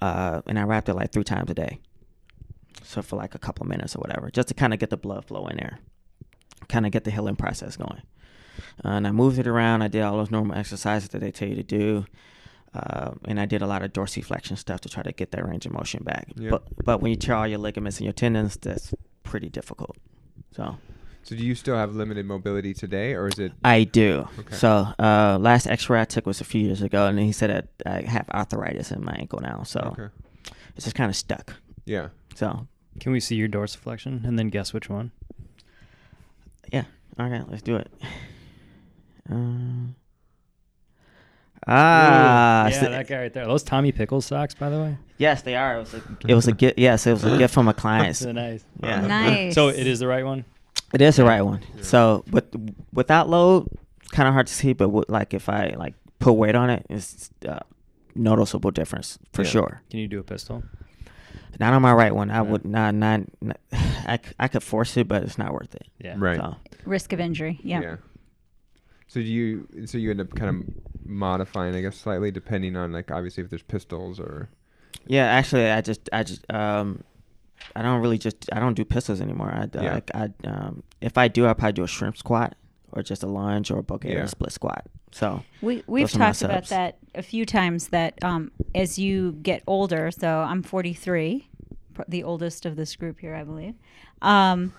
uh, 0.00 0.42
and 0.46 0.58
I 0.58 0.62
wrapped 0.62 0.88
it 0.88 0.94
like 0.94 1.12
three 1.12 1.24
times 1.24 1.50
a 1.50 1.54
day. 1.54 1.80
So 2.82 3.02
for 3.02 3.16
like 3.16 3.34
a 3.34 3.38
couple 3.38 3.66
minutes 3.66 3.96
or 3.96 4.00
whatever, 4.00 4.30
just 4.30 4.48
to 4.48 4.54
kind 4.54 4.72
of 4.72 4.78
get 4.78 4.90
the 4.90 4.96
blood 4.96 5.24
flow 5.24 5.46
in 5.46 5.56
there, 5.56 5.78
kind 6.68 6.86
of 6.86 6.92
get 6.92 7.04
the 7.04 7.10
healing 7.10 7.36
process 7.36 7.76
going. 7.76 8.02
Uh, 8.84 8.88
and 8.88 9.06
I 9.06 9.12
moved 9.12 9.38
it 9.38 9.46
around. 9.46 9.82
I 9.82 9.88
did 9.88 10.02
all 10.02 10.16
those 10.16 10.30
normal 10.30 10.56
exercises 10.56 11.08
that 11.10 11.20
they 11.20 11.30
tell 11.30 11.48
you 11.48 11.56
to 11.56 11.62
do. 11.62 12.06
Uh, 12.74 13.12
and 13.26 13.38
I 13.38 13.46
did 13.46 13.62
a 13.62 13.66
lot 13.66 13.82
of 13.82 13.92
dorsiflexion 13.92 14.58
stuff 14.58 14.80
to 14.80 14.88
try 14.88 15.02
to 15.02 15.12
get 15.12 15.30
that 15.30 15.46
range 15.46 15.64
of 15.64 15.72
motion 15.72 16.02
back. 16.02 16.28
Yeah. 16.34 16.50
But 16.50 16.64
but 16.84 17.00
when 17.00 17.10
you 17.10 17.16
tear 17.16 17.36
all 17.36 17.46
your 17.46 17.58
ligaments 17.58 17.98
and 17.98 18.04
your 18.04 18.12
tendons, 18.12 18.56
that's 18.56 18.92
pretty 19.22 19.48
difficult. 19.48 19.96
So 20.50 20.76
So 21.24 21.34
do 21.34 21.42
you 21.44 21.54
still 21.54 21.74
have 21.76 21.94
limited 21.94 22.26
mobility 22.26 22.74
today, 22.74 23.14
or 23.14 23.28
is 23.28 23.38
it? 23.38 23.52
I 23.64 23.84
do. 23.84 24.28
Okay. 24.40 24.54
So 24.56 24.86
uh, 24.98 25.38
last 25.40 25.66
X-ray 25.66 26.02
I 26.02 26.04
took 26.04 26.26
was 26.26 26.40
a 26.40 26.44
few 26.44 26.60
years 26.60 26.82
ago, 26.82 27.06
and 27.06 27.18
he 27.18 27.32
said 27.32 27.50
that 27.50 27.68
I 27.90 28.02
have 28.02 28.28
arthritis 28.30 28.90
in 28.92 29.02
my 29.04 29.14
ankle 29.14 29.40
now. 29.40 29.62
So 29.62 29.80
Okay. 29.98 30.08
it's 30.76 30.84
just 30.84 30.94
kind 30.96 31.08
of 31.08 31.16
stuck. 31.16 31.54
Yeah. 31.86 32.08
So 32.34 32.66
Can 33.00 33.12
we 33.12 33.20
see 33.20 33.36
your 33.36 33.48
dorsiflexion 33.48 34.24
and 34.24 34.38
then 34.38 34.48
guess 34.48 34.72
which 34.74 34.88
one? 34.90 35.12
yeah, 36.72 36.84
all 37.18 37.28
right, 37.28 37.48
let's 37.50 37.62
do 37.62 37.76
it. 37.76 37.90
Uh, 39.30 39.34
ah, 41.66 42.66
Ooh, 42.66 42.70
yeah, 42.70 42.80
so- 42.80 42.90
that 42.90 43.08
guy 43.08 43.18
right 43.18 43.32
there. 43.32 43.44
Are 43.44 43.48
those 43.48 43.62
Tommy 43.62 43.92
Pickles 43.92 44.26
socks, 44.26 44.54
by 44.54 44.68
the 44.70 44.78
way. 44.78 44.98
yes, 45.18 45.42
they 45.42 45.54
are. 45.56 45.76
It 45.76 45.80
was 45.80 45.94
a, 45.94 46.02
it 46.28 46.34
was 46.34 46.48
a 46.48 46.52
gift. 46.52 46.78
Yes, 46.78 47.06
it 47.06 47.12
was 47.12 47.24
a 47.24 47.38
gift 47.38 47.54
from 47.54 47.68
a 47.68 47.74
client. 47.74 48.18
They're 48.18 48.32
nice. 48.46 48.64
Yeah. 48.82 49.00
Nice. 49.06 49.54
So 49.54 49.68
it 49.68 49.86
is 49.86 49.98
the 50.00 50.06
right 50.06 50.24
one. 50.24 50.44
It 50.94 51.00
is 51.02 51.16
the 51.16 51.24
right 51.24 51.42
one. 51.42 51.60
Yeah. 51.76 51.82
So, 51.82 52.24
but 52.28 52.54
without 52.92 53.28
load, 53.28 53.68
it's 54.00 54.10
kind 54.12 54.28
of 54.28 54.34
hard 54.34 54.46
to 54.46 54.54
see. 54.54 54.72
But 54.72 54.88
with, 54.90 55.08
like 55.08 55.34
if 55.34 55.48
I 55.48 55.74
like 55.76 55.94
put 56.20 56.32
weight 56.34 56.54
on 56.54 56.70
it, 56.70 56.86
it's 56.88 57.30
uh, 57.48 57.58
noticeable 58.14 58.70
difference 58.70 59.18
for 59.32 59.42
Yeah. 59.42 59.48
sure. 59.50 59.82
Can 59.90 59.98
you 60.00 60.08
do 60.08 60.20
a 60.20 60.22
pistol? 60.22 60.62
Not 61.60 61.72
on 61.72 61.82
my 61.82 61.92
right 61.92 62.14
one. 62.14 62.30
I 62.30 62.36
Yeah. 62.36 62.40
would 62.42 62.64
not. 62.64 62.94
Not. 62.94 63.22
not 63.40 63.58
I, 63.72 64.18
c- 64.24 64.32
I 64.38 64.48
could 64.48 64.62
force 64.62 64.96
it, 64.96 65.08
but 65.08 65.22
it's 65.22 65.38
not 65.38 65.52
worth 65.52 65.74
it. 65.74 65.86
Yeah. 65.98 66.14
Right. 66.16 66.36
So, 66.38 66.56
Risk 66.84 67.12
of 67.12 67.20
injury. 67.20 67.58
Yeah. 67.62 67.96
So 69.08 69.20
do 69.20 69.26
you? 69.26 69.66
So 69.86 69.98
you 69.98 70.10
end 70.10 70.20
up 70.20 70.34
kind 70.34 70.50
of 70.50 70.74
modifying, 71.06 71.74
I 71.76 71.80
guess, 71.82 71.96
slightly 71.96 72.30
depending 72.30 72.76
on 72.76 72.92
like 72.92 73.10
obviously 73.10 73.44
if 73.44 73.50
there's 73.50 73.62
pistols 73.62 74.18
or. 74.18 74.48
yeah. 75.06 75.26
Actually, 75.26 75.70
I 75.70 75.80
just. 75.80 76.08
I 76.12 76.22
just. 76.22 76.44
Um. 76.52 77.02
I 77.76 77.82
don't 77.82 78.00
really 78.00 78.18
just. 78.18 78.48
I 78.52 78.60
don't 78.60 78.74
do 78.74 78.84
pistols 78.84 79.20
anymore. 79.20 79.50
I. 79.52 79.68
Yeah. 79.80 79.94
Like. 79.94 80.10
I. 80.14 80.28
Um. 80.44 80.82
If 81.00 81.18
I 81.18 81.28
do, 81.28 81.46
I 81.46 81.52
probably 81.54 81.72
do 81.72 81.84
a 81.84 81.88
shrimp 81.88 82.16
squat 82.16 82.54
or 82.92 83.02
just 83.02 83.22
a 83.22 83.26
lunge 83.26 83.70
or 83.70 83.78
a 83.78 83.82
Bulgarian 83.82 84.20
Yeah. 84.20 84.26
split 84.26 84.52
squat. 84.52 84.86
So. 85.12 85.42
We 85.62 85.82
we've 85.86 86.06
Those 86.08 86.16
are 86.16 86.18
my 86.18 86.24
talked 86.26 86.42
about 86.42 86.66
that 86.68 86.98
a 87.14 87.22
few 87.22 87.44
times. 87.46 87.88
That 87.88 88.22
um, 88.22 88.50
as 88.74 88.98
you 88.98 89.32
get 89.42 89.62
older, 89.66 90.10
so 90.10 90.28
I'm 90.40 90.62
43, 90.62 91.48
the 92.08 92.22
oldest 92.22 92.66
of 92.66 92.76
this 92.76 92.94
group 92.96 93.20
here, 93.20 93.34
I 93.34 93.44
believe. 93.44 93.74
Um, 94.22 94.72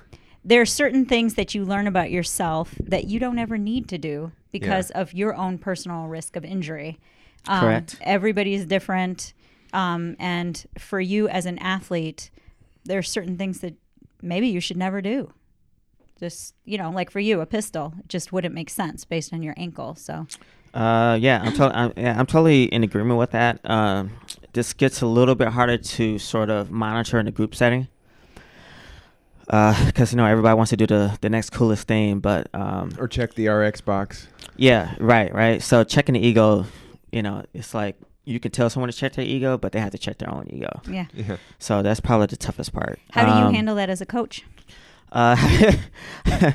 there 0.44 0.62
are 0.62 0.66
certain 0.66 1.06
things 1.06 1.34
that 1.36 1.56
you 1.56 1.66
learn 1.66 1.88
about 1.88 2.12
yourself 2.12 2.76
that 2.84 3.06
you 3.06 3.20
don't 3.20 3.40
ever 3.40 3.58
need 3.58 3.88
to 3.90 3.98
do 3.98 4.32
because 4.52 4.92
of 4.92 5.14
your 5.14 5.36
own 5.36 5.58
personal 5.58 6.06
risk 6.06 6.36
of 6.36 6.46
injury. 6.46 7.00
Um, 7.48 7.60
Correct. 7.62 7.98
Everybody's 8.02 8.66
different, 8.66 9.34
um, 9.74 10.16
and 10.20 10.66
for 10.78 11.00
you 11.00 11.28
as 11.28 11.46
an 11.46 11.58
athlete, 11.60 12.30
there 12.86 12.98
are 13.00 13.04
certain 13.04 13.38
things 13.38 13.60
that 13.60 13.76
maybe 14.22 14.48
you 14.48 14.60
should 14.60 14.78
never 14.78 15.02
do. 15.02 15.32
Just 16.20 16.56
you 16.64 16.78
know, 16.78 16.90
like 16.92 17.10
for 17.12 17.20
you, 17.20 17.42
a 17.42 17.46
pistol 17.46 17.94
just 18.08 18.32
wouldn't 18.32 18.54
make 18.56 18.70
sense 18.70 19.04
based 19.06 19.34
on 19.34 19.44
your 19.44 19.54
ankle. 19.58 19.96
So. 19.96 20.28
Uh, 20.74 21.18
yeah, 21.22 21.42
I'm, 21.42 21.54
to- 21.54 21.78
I'm, 21.78 21.94
yeah, 21.96 22.20
I'm 22.20 22.26
totally 22.26 22.64
in 22.66 22.84
agreement 22.84 23.18
with 23.18 23.32
that. 23.32 23.60
Um, 23.64 24.12
this 24.52 24.74
gets 24.74 25.02
a 25.02 25.06
little 25.08 25.34
bit 25.36 25.48
harder 25.48 25.78
to 25.78 26.20
sort 26.20 26.50
of 26.50 26.70
monitor 26.70 27.18
in 27.18 27.28
a 27.28 27.32
group 27.32 27.56
setting. 27.56 27.88
Because, 29.46 30.12
you 30.12 30.18
know, 30.18 30.26
everybody 30.26 30.56
wants 30.56 30.72
to 30.72 30.78
do 30.78 30.86
the, 30.88 31.18
the 31.22 31.30
next 31.30 31.52
coolest 31.52 31.88
thing. 31.88 32.20
But, 32.20 32.48
um, 32.54 32.92
Or 33.00 33.08
check 33.08 33.36
the 33.36 33.48
RX 33.48 33.80
box. 33.82 34.28
yeah, 34.58 34.96
right, 35.00 35.34
right. 35.34 35.62
So 35.62 35.84
checking 35.86 36.14
the 36.14 36.20
ego, 36.26 36.66
you 37.12 37.22
know, 37.22 37.44
it's 37.54 37.74
like 37.74 37.96
you 38.26 38.40
can 38.40 38.52
tell 38.52 38.70
someone 38.70 38.92
to 38.92 38.98
check 38.98 39.14
their 39.14 39.26
ego, 39.26 39.58
but 39.58 39.72
they 39.72 39.80
have 39.80 39.92
to 39.92 39.98
check 39.98 40.18
their 40.18 40.32
own 40.34 40.48
ego. 40.52 40.82
Yeah. 40.90 41.06
Yeah. 41.14 41.38
So 41.60 41.82
that's 41.82 42.00
probably 42.00 42.28
the 42.28 42.38
toughest 42.38 42.74
part. 42.74 43.00
How 43.12 43.24
do 43.26 43.32
you 43.32 43.48
Um, 43.48 43.54
handle 43.54 43.76
that 43.76 43.90
as 43.90 44.02
a 44.02 44.06
coach? 44.06 44.44
Uh, 45.12 45.36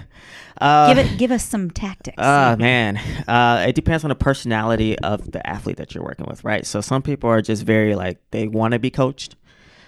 uh, 0.61 0.93
give 0.95 0.99
it. 1.07 1.17
Give 1.19 1.31
us 1.31 1.45
some 1.45 1.71
tactics. 1.71 2.17
Oh 2.19 2.57
man, 2.57 2.97
uh, 3.29 3.65
it 3.69 3.75
depends 3.75 4.05
on 4.05 4.09
the 4.11 4.15
personality 4.15 4.99
of 4.99 5.33
the 5.33 5.47
athlete 5.49 5.77
that 5.79 5.95
you're 5.95 6.05
working 6.05 6.27
with, 6.29 6.45
right? 6.45 6.67
So 6.67 6.81
some 6.81 7.03
people 7.03 7.31
are 7.31 7.41
just 7.43 7.63
very 7.63 7.95
like 7.95 8.19
they 8.31 8.49
want 8.49 8.73
to 8.73 8.79
be 8.79 8.91
coached. 8.91 9.37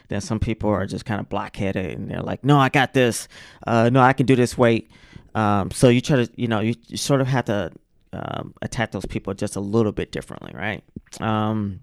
Then 0.09 0.21
some 0.21 0.39
people 0.41 0.71
are 0.71 0.87
just 0.87 1.05
kind 1.05 1.21
of 1.21 1.29
blockheaded 1.29 1.97
and 1.97 2.11
they're 2.11 2.21
like, 2.23 2.45
"No, 2.45 2.59
I 2.59 2.69
got 2.69 2.93
this. 2.93 3.29
Uh, 3.67 3.91
no, 3.93 4.01
I 4.01 4.13
can 4.13 4.27
do 4.27 4.37
this 4.37 4.57
weight." 4.57 4.91
Um, 5.35 5.71
so 5.71 5.89
you 5.89 6.01
try 6.03 6.25
to, 6.25 6.31
you 6.37 6.47
know, 6.47 6.61
you, 6.61 6.75
you 6.89 6.99
sort 6.99 7.23
of 7.23 7.27
have 7.27 7.47
to 7.47 7.73
um, 8.13 8.55
attack 8.63 8.93
those 8.93 9.07
people 9.07 9.35
just 9.35 9.57
a 9.57 9.61
little 9.61 9.93
bit 9.93 10.13
differently, 10.13 10.53
right? 10.55 10.83
Um, 11.21 11.81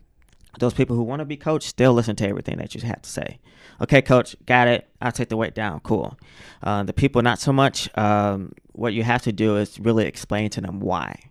those 0.59 0.73
people 0.73 0.95
who 0.95 1.03
want 1.03 1.19
to 1.19 1.25
be 1.25 1.37
coached, 1.37 1.77
they'll 1.77 1.93
listen 1.93 2.15
to 2.17 2.27
everything 2.27 2.57
that 2.57 2.73
you 2.73 2.81
have 2.81 3.01
to 3.01 3.09
say. 3.09 3.39
Okay, 3.81 4.01
coach, 4.01 4.35
got 4.45 4.67
it. 4.67 4.89
I'll 5.01 5.11
take 5.11 5.29
the 5.29 5.37
weight 5.37 5.53
down. 5.53 5.79
Cool. 5.81 6.17
Uh, 6.63 6.83
the 6.83 6.93
people, 6.93 7.21
not 7.21 7.39
so 7.39 7.53
much. 7.53 7.89
Um, 7.97 8.53
what 8.73 8.93
you 8.93 9.03
have 9.03 9.21
to 9.23 9.31
do 9.31 9.57
is 9.57 9.79
really 9.79 10.05
explain 10.05 10.49
to 10.51 10.61
them 10.61 10.79
why. 10.79 11.28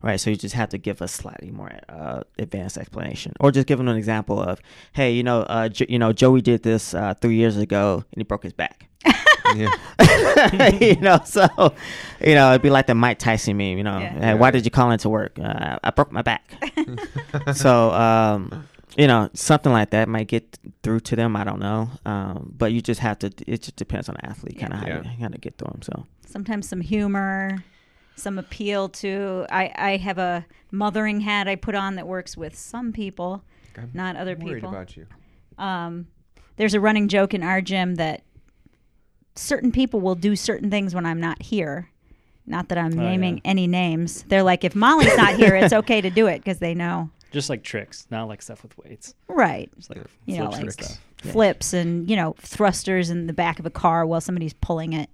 Right, 0.00 0.20
so 0.20 0.30
you 0.30 0.36
just 0.36 0.54
have 0.54 0.68
to 0.68 0.78
give 0.78 1.00
a 1.00 1.08
slightly 1.08 1.50
more 1.50 1.72
uh, 1.88 2.20
advanced 2.38 2.78
explanation, 2.78 3.32
or 3.40 3.50
just 3.50 3.66
give 3.66 3.78
them 3.78 3.88
an 3.88 3.96
example 3.96 4.40
of, 4.40 4.60
hey, 4.92 5.10
you 5.12 5.24
know, 5.24 5.40
uh, 5.40 5.68
jo- 5.68 5.86
you 5.88 5.98
know, 5.98 6.12
Joey 6.12 6.40
did 6.40 6.62
this 6.62 6.94
uh, 6.94 7.14
three 7.20 7.34
years 7.34 7.56
ago 7.56 8.04
and 8.12 8.20
he 8.20 8.22
broke 8.24 8.44
his 8.44 8.52
back. 8.52 8.88
Yeah. 9.56 9.70
you 10.78 10.96
know, 11.00 11.20
so 11.24 11.48
you 12.20 12.34
know, 12.34 12.50
it'd 12.50 12.60
be 12.60 12.68
like 12.68 12.86
the 12.86 12.94
Mike 12.94 13.18
Tyson 13.18 13.56
meme. 13.56 13.78
You 13.78 13.82
know, 13.84 13.98
Yeah. 13.98 14.20
"Hey, 14.20 14.34
why 14.34 14.50
did 14.50 14.66
you 14.66 14.70
call 14.70 14.90
into 14.90 15.08
work? 15.08 15.38
Uh, 15.38 15.78
I 15.82 15.90
broke 15.90 16.12
my 16.12 16.20
back. 16.20 16.52
so, 17.54 17.90
um, 17.92 18.68
you 18.98 19.06
know, 19.06 19.30
something 19.32 19.72
like 19.72 19.88
that 19.90 20.06
might 20.06 20.28
get 20.28 20.58
through 20.82 21.00
to 21.00 21.16
them. 21.16 21.34
I 21.34 21.44
don't 21.44 21.60
know, 21.60 21.88
um, 22.04 22.52
but 22.58 22.72
you 22.72 22.82
just 22.82 23.00
have 23.00 23.18
to. 23.20 23.28
It 23.46 23.62
just 23.62 23.76
depends 23.76 24.10
on 24.10 24.16
the 24.16 24.26
athlete, 24.26 24.58
kind 24.58 24.74
of 24.74 24.82
Yeah. 24.86 25.02
how 25.02 25.10
you 25.10 25.18
kind 25.18 25.34
of 25.34 25.40
get 25.40 25.56
through 25.56 25.70
them. 25.72 25.80
So, 25.82 26.06
Sometimes 26.26 26.68
some 26.68 26.82
humor, 26.82 27.64
some 28.18 28.38
appeal 28.38 28.88
to. 28.90 29.46
I 29.50 29.72
I 29.76 29.96
have 29.96 30.18
a 30.18 30.46
mothering 30.70 31.20
hat 31.20 31.48
I 31.48 31.54
put 31.56 31.74
on 31.74 31.94
that 31.96 32.06
works 32.06 32.36
with 32.36 32.56
some 32.56 32.92
people, 32.92 33.42
I'm 33.76 33.90
not 33.94 34.16
other 34.16 34.36
worried 34.36 34.54
people. 34.56 34.70
about 34.70 34.96
you. 34.96 35.06
um, 35.58 36.06
there's 36.56 36.74
a 36.74 36.80
running 36.80 37.08
joke 37.08 37.34
in 37.34 37.42
our 37.42 37.60
gym 37.60 37.94
that 37.96 38.22
certain 39.34 39.70
people 39.72 40.00
will 40.00 40.14
do 40.14 40.34
certain 40.36 40.70
things 40.70 40.94
when 40.94 41.06
I'm 41.06 41.20
not 41.20 41.40
here. 41.42 41.90
Not 42.46 42.68
that 42.70 42.78
I'm 42.78 42.98
Oh, 42.98 43.02
naming 43.02 43.36
yeah. 43.36 43.40
any 43.44 43.66
names. 43.66 44.24
They're 44.24 44.42
like, 44.42 44.64
if 44.64 44.74
Molly's 44.74 45.16
not 45.16 45.34
here, 45.36 45.54
it's 45.54 45.72
okay 45.82 46.00
to 46.00 46.10
do 46.10 46.26
it 46.26 46.38
because 46.38 46.58
they 46.58 46.74
know. 46.74 47.10
Just 47.30 47.50
like 47.50 47.62
tricks, 47.62 48.06
not 48.10 48.26
like 48.26 48.40
stuff 48.42 48.62
with 48.62 48.76
weights. 48.78 49.14
Right. 49.28 49.70
Just 49.76 49.90
like 49.90 50.00
You 50.24 50.38
know, 50.38 50.46
flips 50.50 50.56
and 50.58 50.66
like 50.66 50.72
stuff. 50.84 51.00
Yeah. 51.24 51.32
flips 51.32 51.72
and, 51.74 52.08
you 52.10 52.16
know, 52.16 52.34
thrusters 52.40 53.10
in 53.10 53.26
the 53.26 53.32
back 53.34 53.58
of 53.58 53.66
a 53.66 53.70
car 53.70 54.06
while 54.06 54.20
somebody's 54.22 54.54
pulling 54.54 54.94
it. 54.94 55.10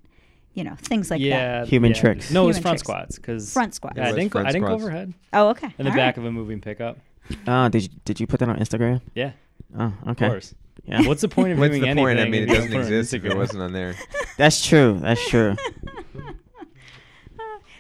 You 0.55 0.65
know, 0.65 0.77
things 0.79 1.11
like 1.11 1.21
that. 1.21 1.27
yeah, 1.27 1.65
Human 1.67 1.91
yeah. 1.93 2.01
tricks. 2.01 2.31
No, 2.31 2.45
it 2.45 2.47
was 2.47 2.57
Human 2.57 2.63
front 2.63 2.79
tricks. 2.79 2.83
squats 2.83 3.17
because 3.17 3.53
Front 3.53 3.75
squats. 3.75 3.97
Yeah, 3.97 4.05
I 4.05 4.07
it 4.07 4.11
was 4.13 4.17
didn't. 4.21 4.33
Go, 4.33 4.39
I 4.41 4.53
didn't 4.53 4.67
go 4.67 4.73
overhead 4.75 5.15
Oh, 5.33 5.49
okay. 5.49 5.75
in 5.79 5.85
the 5.85 5.91
All 5.91 5.97
back 5.97 6.17
right. 6.17 6.19
of 6.19 6.25
a 6.27 6.33
moving 6.33 6.61
pickup. 6.61 6.99
uh, 7.47 7.69
did 7.69 7.83
you 7.83 7.89
did 8.05 8.21
you 8.21 8.27
put 8.27 8.39
that 8.41 8.49
on 8.49 8.59
Instagram? 8.59 9.01
Yeah, 9.15 9.33
Oh, 9.79 9.87
of 10.03 10.09
okay. 10.11 10.29
course. 10.29 10.55
Yeah, 10.85 11.03
What's 11.09 11.23
the 11.23 11.29
point 11.29 11.53
of 11.53 11.59
What's 11.61 11.71
doing 11.71 11.83
the 11.83 11.89
anything? 11.89 12.05
point? 12.05 12.21
I 12.21 12.25
mean, 12.27 12.43
it 12.43 12.47
doesn't 12.47 12.71
don't 12.71 12.71
put 12.71 12.75
it 12.75 12.93
on 12.93 12.93
exist 13.01 13.15
if 13.15 13.25
it 13.25 13.37
wasn't 13.37 13.63
on 13.63 13.73
there. 13.73 13.95
that's 14.37 14.65
true. 14.65 14.99
That's 15.01 15.29
true. 15.29 15.57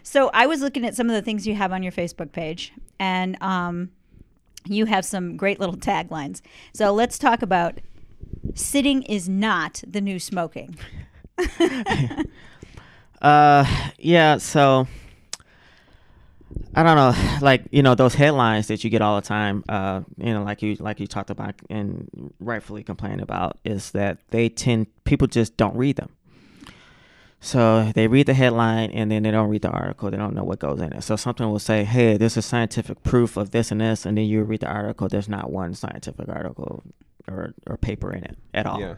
So 0.07 0.31
I 0.33 0.47
was 0.47 0.61
looking 0.61 0.85
at 0.85 0.95
some 0.95 1.09
of 1.09 1.15
the 1.17 1.23
things 1.23 1.45
you 1.47 1.55
have 1.57 1.73
on 1.73 1.83
your 1.83 1.91
Facebook 1.91 2.31
page, 2.31 2.73
and 3.01 3.37
um, 3.43 3.91
you 4.65 4.85
have 4.87 5.05
some 5.05 5.37
great 5.37 5.59
little 5.59 5.77
taglines. 5.77 6.41
So 6.73 6.93
let's 6.93 7.19
talk 7.19 7.43
about 7.43 7.81
sitting 8.55 9.03
is 9.03 9.29
not 9.29 9.83
the 9.87 10.01
new 10.01 10.21
smoking. 10.21 10.77
Uh, 13.25 13.65
yeah. 13.99 14.37
So 14.37 14.87
I 16.75 16.83
don't 16.83 16.97
know, 16.97 17.39
like 17.41 17.65
you 17.71 17.83
know 17.83 17.95
those 17.95 18.15
headlines 18.15 18.69
that 18.69 18.85
you 18.85 18.91
get 18.91 19.01
all 19.01 19.17
the 19.17 19.27
time. 19.27 19.65
Uh, 19.69 20.03
you 20.19 20.35
know, 20.35 20.43
like 20.43 20.61
you 20.61 20.75
like 20.77 21.01
you 21.01 21.07
talked 21.07 21.31
about 21.31 21.55
and 21.71 22.33
rightfully 22.39 22.83
complain 22.83 23.21
about 23.21 23.59
is 23.65 23.93
that 23.93 24.19
they 24.31 24.49
tend 24.49 24.89
people 25.05 25.27
just 25.27 25.57
don't 25.57 25.75
read 25.77 25.97
them. 25.97 26.11
So 27.41 27.93
they 27.95 28.09
read 28.09 28.27
the 28.27 28.35
headline 28.35 28.91
and 28.91 29.11
then 29.11 29.23
they 29.23 29.31
don't 29.31 29.51
read 29.51 29.63
the 29.63 29.69
article. 29.71 30.11
They 30.11 30.17
don't 30.17 30.35
know 30.35 30.45
what 30.45 30.59
goes 30.59 30.81
in 30.81 30.93
it. 30.93 31.03
So 31.03 31.17
something 31.17 31.49
will 31.49 31.59
say, 31.59 31.85
"Hey, 31.85 32.17
this 32.17 32.37
is 32.37 32.45
scientific 32.45 33.03
proof 33.03 33.37
of 33.37 33.51
this 33.53 33.71
and 33.71 33.81
this," 33.81 34.05
and 34.05 34.19
then 34.19 34.25
you 34.25 34.43
read 34.43 34.61
the 34.61 34.69
article. 34.69 35.09
There's 35.09 35.29
not 35.29 35.51
one 35.51 35.75
scientific 35.75 36.29
article 36.29 36.83
or 37.27 37.55
or 37.67 37.77
paper 37.79 38.13
in 38.13 38.25
it 38.25 38.37
at 38.53 38.67
all 38.67 38.81
Yeah. 38.81 38.95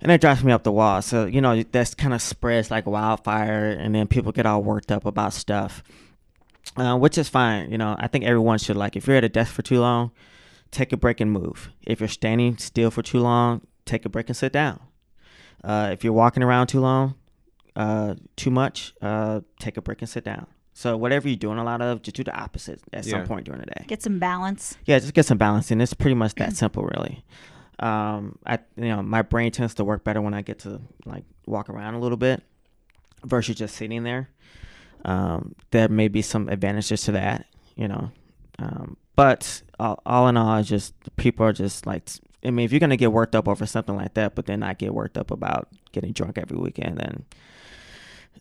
And 0.00 0.10
that 0.10 0.20
drives 0.20 0.42
me 0.44 0.52
up 0.52 0.62
the 0.62 0.72
wall. 0.72 1.02
So 1.02 1.26
you 1.26 1.40
know 1.40 1.62
that's 1.62 1.94
kind 1.94 2.14
of 2.14 2.22
spreads 2.22 2.70
like 2.70 2.86
wildfire, 2.86 3.70
and 3.70 3.94
then 3.94 4.06
people 4.06 4.32
get 4.32 4.46
all 4.46 4.62
worked 4.62 4.90
up 4.92 5.04
about 5.04 5.32
stuff, 5.32 5.82
uh, 6.76 6.96
which 6.96 7.18
is 7.18 7.28
fine. 7.28 7.70
You 7.70 7.78
know, 7.78 7.96
I 7.98 8.06
think 8.08 8.24
everyone 8.24 8.58
should 8.58 8.76
like 8.76 8.96
if 8.96 9.06
you're 9.06 9.16
at 9.16 9.24
a 9.24 9.28
desk 9.28 9.52
for 9.52 9.62
too 9.62 9.80
long, 9.80 10.10
take 10.70 10.92
a 10.92 10.96
break 10.96 11.20
and 11.20 11.32
move. 11.32 11.70
If 11.86 12.00
you're 12.00 12.08
standing 12.08 12.56
still 12.58 12.90
for 12.90 13.02
too 13.02 13.20
long, 13.20 13.62
take 13.84 14.04
a 14.04 14.08
break 14.08 14.28
and 14.28 14.36
sit 14.36 14.52
down. 14.52 14.80
Uh, 15.62 15.90
if 15.92 16.02
you're 16.04 16.12
walking 16.12 16.42
around 16.42 16.68
too 16.68 16.80
long, 16.80 17.14
uh, 17.76 18.14
too 18.36 18.50
much, 18.50 18.94
uh, 19.02 19.40
take 19.58 19.76
a 19.76 19.82
break 19.82 20.00
and 20.00 20.08
sit 20.08 20.24
down. 20.24 20.46
So 20.72 20.96
whatever 20.96 21.28
you're 21.28 21.36
doing 21.36 21.58
a 21.58 21.64
lot 21.64 21.82
of, 21.82 22.00
just 22.00 22.16
do 22.16 22.24
the 22.24 22.34
opposite 22.34 22.80
at 22.94 23.04
some 23.04 23.26
point 23.26 23.44
during 23.44 23.60
the 23.60 23.66
day 23.66 23.84
Get 23.86 24.02
some 24.02 24.18
balance. 24.18 24.78
yeah, 24.86 24.98
just 24.98 25.12
get 25.12 25.26
some 25.26 25.36
balance 25.36 25.70
in. 25.70 25.80
It's 25.82 25.92
pretty 25.92 26.14
much 26.14 26.34
that 26.36 26.56
simple, 26.56 26.84
really. 26.84 27.22
Um, 27.80 28.38
I 28.46 28.58
you 28.76 28.88
know 28.88 29.02
my 29.02 29.22
brain 29.22 29.50
tends 29.52 29.74
to 29.74 29.84
work 29.84 30.04
better 30.04 30.20
when 30.20 30.34
I 30.34 30.42
get 30.42 30.60
to 30.60 30.80
like 31.06 31.24
walk 31.46 31.68
around 31.70 31.94
a 31.94 31.98
little 31.98 32.18
bit 32.18 32.42
versus 33.24 33.56
just 33.56 33.74
sitting 33.76 34.02
there. 34.04 34.28
Um, 35.04 35.54
there 35.70 35.88
may 35.88 36.08
be 36.08 36.20
some 36.22 36.48
advantages 36.48 37.02
to 37.04 37.12
that, 37.12 37.46
you 37.76 37.88
know. 37.88 38.10
Um, 38.58 38.96
but 39.16 39.62
all, 39.78 40.00
all 40.04 40.28
in 40.28 40.36
all, 40.36 40.62
just 40.62 40.94
people 41.16 41.46
are 41.46 41.52
just 41.52 41.86
like. 41.86 42.08
I 42.44 42.50
mean, 42.50 42.64
if 42.64 42.72
you're 42.72 42.80
gonna 42.80 42.96
get 42.96 43.12
worked 43.12 43.34
up 43.34 43.48
over 43.48 43.66
something 43.66 43.96
like 43.96 44.14
that, 44.14 44.34
but 44.34 44.46
then 44.46 44.60
not 44.60 44.78
get 44.78 44.94
worked 44.94 45.18
up 45.18 45.30
about 45.30 45.68
getting 45.92 46.12
drunk 46.12 46.38
every 46.38 46.56
weekend, 46.56 46.98
then 46.98 47.24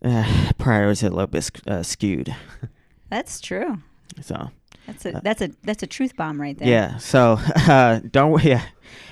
uh, 0.04 0.52
priorities 0.58 1.04
are 1.04 1.08
a 1.08 1.10
little 1.10 1.28
bit 1.28 1.50
uh, 1.68 1.84
skewed. 1.84 2.34
That's 3.10 3.42
true. 3.42 3.80
So 4.22 4.50
That's 4.88 5.06
a 5.06 5.22
that's 5.24 5.42
a 5.42 5.50
that's 5.64 5.84
a 5.84 5.88
truth 5.88 6.16
bomb 6.16 6.40
right 6.40 6.58
there. 6.58 6.68
yeah, 6.68 6.98
so 6.98 7.38
uh, 7.56 8.00
don't 8.10 8.42
yeah 8.44 8.64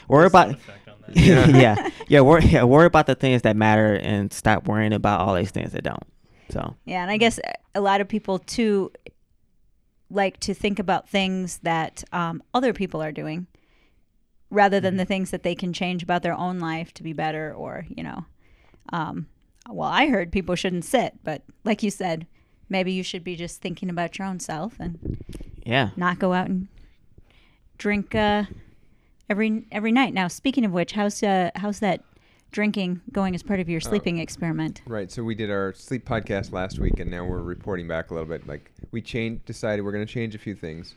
worry 0.08 0.26
about 0.26 0.50
on. 0.50 0.58
Yeah. 1.14 1.48
yeah, 1.48 1.90
yeah, 2.10 2.20
worry, 2.20 2.44
yeah, 2.44 2.64
worry 2.64 2.86
about 2.86 3.08
the 3.08 3.16
things 3.16 3.44
that 3.44 3.56
matter 3.56 3.96
and 3.96 4.32
stop 4.34 4.68
worrying 4.68 4.92
about 4.92 5.22
all 5.22 5.36
these 5.36 5.52
things 5.52 5.72
that 5.72 5.84
don't. 5.84 6.04
So 6.50 6.76
Yeah, 6.84 7.02
and 7.02 7.10
I 7.10 7.16
guess 7.16 7.40
a 7.74 7.80
lot 7.80 8.02
of 8.02 8.10
people 8.10 8.40
too 8.40 8.92
like 10.10 10.38
to 10.42 10.54
think 10.54 10.80
about 10.80 11.08
things 11.08 11.60
that 11.60 12.04
um, 12.12 12.44
other 12.54 12.74
people 12.74 13.02
are 13.02 13.14
doing 13.14 13.48
rather 14.50 14.80
than 14.80 14.98
the 14.98 15.06
things 15.06 15.32
that 15.32 15.44
they 15.44 15.56
can 15.56 15.74
change 15.74 16.04
about 16.04 16.24
their 16.24 16.34
own 16.34 16.60
life 16.60 16.94
to 16.96 17.04
be 17.04 17.14
better 17.14 17.54
or, 17.54 17.86
you 17.90 18.04
know. 18.04 18.26
Um, 18.92 19.28
well, 19.70 19.90
I 19.90 20.08
heard 20.08 20.32
people 20.32 20.56
shouldn't 20.56 20.86
sit, 20.86 21.16
but 21.24 21.42
like 21.66 21.84
you 21.84 21.92
said, 21.92 22.26
maybe 22.70 22.92
you 22.92 23.04
should 23.04 23.24
be 23.24 23.36
just 23.36 23.62
thinking 23.62 23.90
about 23.90 24.18
your 24.18 24.28
own 24.28 24.40
self 24.40 24.80
and 24.80 25.18
yeah, 25.66 25.90
not 25.98 26.20
go 26.20 26.32
out 26.32 26.48
and 26.48 26.68
drink 27.78 28.16
uh, 28.16 28.44
every 29.30 29.66
every 29.72 29.92
night. 29.92 30.14
Now, 30.14 30.28
speaking 30.28 30.66
of 30.66 30.72
which, 30.72 30.94
how's 30.94 31.22
uh, 31.24 31.52
how's 31.56 31.80
that 31.80 32.04
drinking 32.52 33.02
going 33.12 33.36
as 33.36 33.44
part 33.44 33.60
of 33.60 33.68
your 33.68 33.82
sleeping 33.82 34.20
experiment? 34.20 34.82
Right. 34.86 35.12
So 35.12 35.24
we 35.24 35.36
did 35.36 35.52
our 35.52 35.74
sleep 35.74 36.06
podcast 36.06 36.52
last 36.54 36.80
week, 36.80 37.00
and 37.00 37.12
now 37.12 37.26
we're 37.26 37.42
reporting 37.42 37.88
back 37.88 38.12
a 38.12 38.14
little 38.14 38.30
bit. 38.30 38.48
Like 38.48 38.72
we 38.92 39.02
changed, 39.02 39.46
decided 39.46 39.84
we're 39.84 39.92
going 39.92 40.06
to 40.06 40.12
change 40.12 40.36
a 40.36 40.40
few 40.40 40.56
things, 40.56 40.96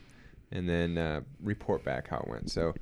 and 0.52 0.68
then 0.68 0.98
uh, 0.98 1.20
report 1.42 1.84
back 1.84 2.08
how 2.08 2.18
it 2.18 2.28
went. 2.28 2.50
So 2.50 2.74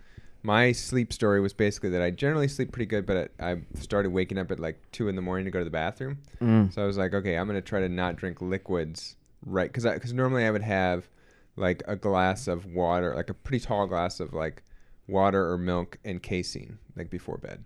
my 0.43 0.73
sleep 0.73 1.13
story 1.13 1.41
was 1.41 1.53
basically 1.53 1.91
that 1.91 2.03
I 2.03 2.11
generally 2.11 2.49
sleep 2.49 2.71
pretty 2.71 2.87
good, 2.87 3.07
but 3.07 3.31
I, 3.41 3.51
I 3.53 3.57
started 3.81 4.11
waking 4.11 4.39
up 4.39 4.51
at 4.51 4.61
like 4.61 4.81
two 4.93 5.09
in 5.09 5.17
the 5.17 5.23
morning 5.23 5.45
to 5.47 5.51
go 5.51 5.59
to 5.59 5.65
the 5.65 5.71
bathroom. 5.71 6.19
mm. 6.41 6.73
So 6.73 6.83
I 6.83 6.87
was 6.87 6.97
like, 6.97 7.15
okay, 7.15 7.37
I'm 7.37 7.49
going 7.49 7.61
to 7.61 7.67
try 7.67 7.81
to 7.81 7.89
not 7.89 8.17
drink 8.17 8.41
liquids, 8.41 9.17
right? 9.45 9.73
Because 9.73 9.85
because 9.85 10.13
normally 10.13 10.45
I 10.45 10.51
would 10.51 10.63
have 10.63 11.09
like 11.57 11.83
a 11.87 11.97
glass 11.97 12.47
of 12.47 12.67
water, 12.67 13.15
like 13.15 13.31
a 13.31 13.35
pretty 13.35 13.65
tall 13.65 13.87
glass 13.87 14.21
of 14.21 14.33
like 14.33 14.63
water 15.09 15.51
or 15.51 15.59
milk 15.59 15.99
and 16.05 16.23
casein, 16.23 16.79
like 16.97 17.11
before 17.11 17.39
bed. 17.39 17.65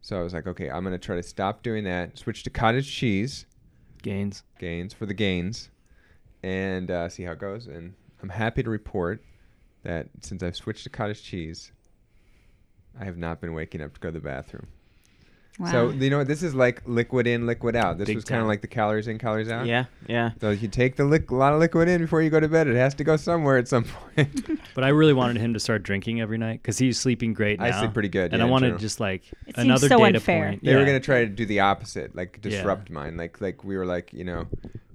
So 0.00 0.18
I 0.18 0.22
was 0.22 0.34
like, 0.34 0.46
okay, 0.46 0.70
I'm 0.70 0.82
going 0.84 0.92
to 0.92 0.98
try 0.98 1.16
to 1.16 1.22
stop 1.22 1.62
doing 1.62 1.84
that. 1.84 2.18
Switch 2.18 2.42
to 2.44 2.50
cottage 2.50 2.92
cheese 2.92 3.46
Gains. 4.02 4.42
gains 4.58 4.92
for 4.92 5.06
the 5.06 5.14
gains, 5.14 5.70
and 6.42 6.90
uh, 6.90 7.08
see 7.08 7.22
how 7.22 7.32
it 7.32 7.38
goes. 7.38 7.68
And 7.68 7.94
I'm 8.20 8.30
happy 8.30 8.62
to 8.62 8.70
report 8.70 9.22
that 9.84 10.08
since 10.20 10.42
I've 10.42 10.56
switched 10.56 10.84
to 10.84 10.90
cottage 10.90 11.22
cheese, 11.22 11.72
I 12.98 13.04
have 13.04 13.16
not 13.16 13.40
been 13.40 13.54
waking 13.54 13.80
up 13.80 13.94
to 13.94 14.00
go 14.00 14.08
to 14.08 14.12
the 14.12 14.20
bathroom. 14.20 14.66
So 15.70 15.90
you 15.90 16.08
know? 16.10 16.24
This 16.24 16.42
is 16.42 16.54
like 16.54 16.82
liquid 16.86 17.26
in, 17.26 17.46
liquid 17.46 17.76
out. 17.76 17.98
This 17.98 18.06
Big 18.06 18.16
was 18.16 18.24
kind 18.24 18.40
of 18.40 18.48
like 18.48 18.62
the 18.62 18.66
calories 18.68 19.06
in, 19.06 19.18
calories 19.18 19.50
out. 19.50 19.66
Yeah, 19.66 19.84
yeah. 20.08 20.30
So 20.40 20.50
you 20.50 20.66
take 20.66 20.96
the 20.96 21.02
liq- 21.02 21.30
a 21.30 21.34
lot 21.34 21.52
of 21.52 21.60
liquid 21.60 21.88
in 21.88 22.00
before 22.00 22.22
you 22.22 22.30
go 22.30 22.40
to 22.40 22.48
bed. 22.48 22.68
It 22.68 22.76
has 22.76 22.94
to 22.94 23.04
go 23.04 23.16
somewhere 23.16 23.58
at 23.58 23.68
some 23.68 23.84
point. 24.16 24.60
But 24.74 24.84
I 24.84 24.88
really 24.88 25.12
wanted 25.12 25.36
him 25.36 25.52
to 25.52 25.60
start 25.60 25.82
drinking 25.82 26.20
every 26.22 26.38
night 26.38 26.62
because 26.62 26.78
he's 26.78 26.98
sleeping 26.98 27.34
great 27.34 27.60
now. 27.60 27.66
I 27.66 27.70
sleep 27.80 27.92
pretty 27.92 28.08
good, 28.08 28.32
and 28.32 28.40
yeah, 28.40 28.46
I 28.46 28.50
wanted 28.50 28.66
general. 28.68 28.80
just 28.80 28.98
like 29.00 29.22
It 29.46 29.56
seems 29.56 29.58
another 29.66 29.88
so 29.88 29.98
data 29.98 30.16
unfair. 30.16 30.48
point. 30.50 30.64
They 30.64 30.74
were 30.74 30.86
gonna 30.86 30.98
try 31.00 31.20
to 31.24 31.30
do 31.30 31.44
the 31.44 31.60
opposite, 31.60 32.16
like 32.16 32.40
Yeah. 32.42 32.50
disrupt 32.50 32.88
mine. 32.90 33.18
Like 33.18 33.40
like 33.42 33.62
we 33.62 33.76
were 33.76 33.84
like 33.84 34.12
you 34.14 34.24
know, 34.24 34.46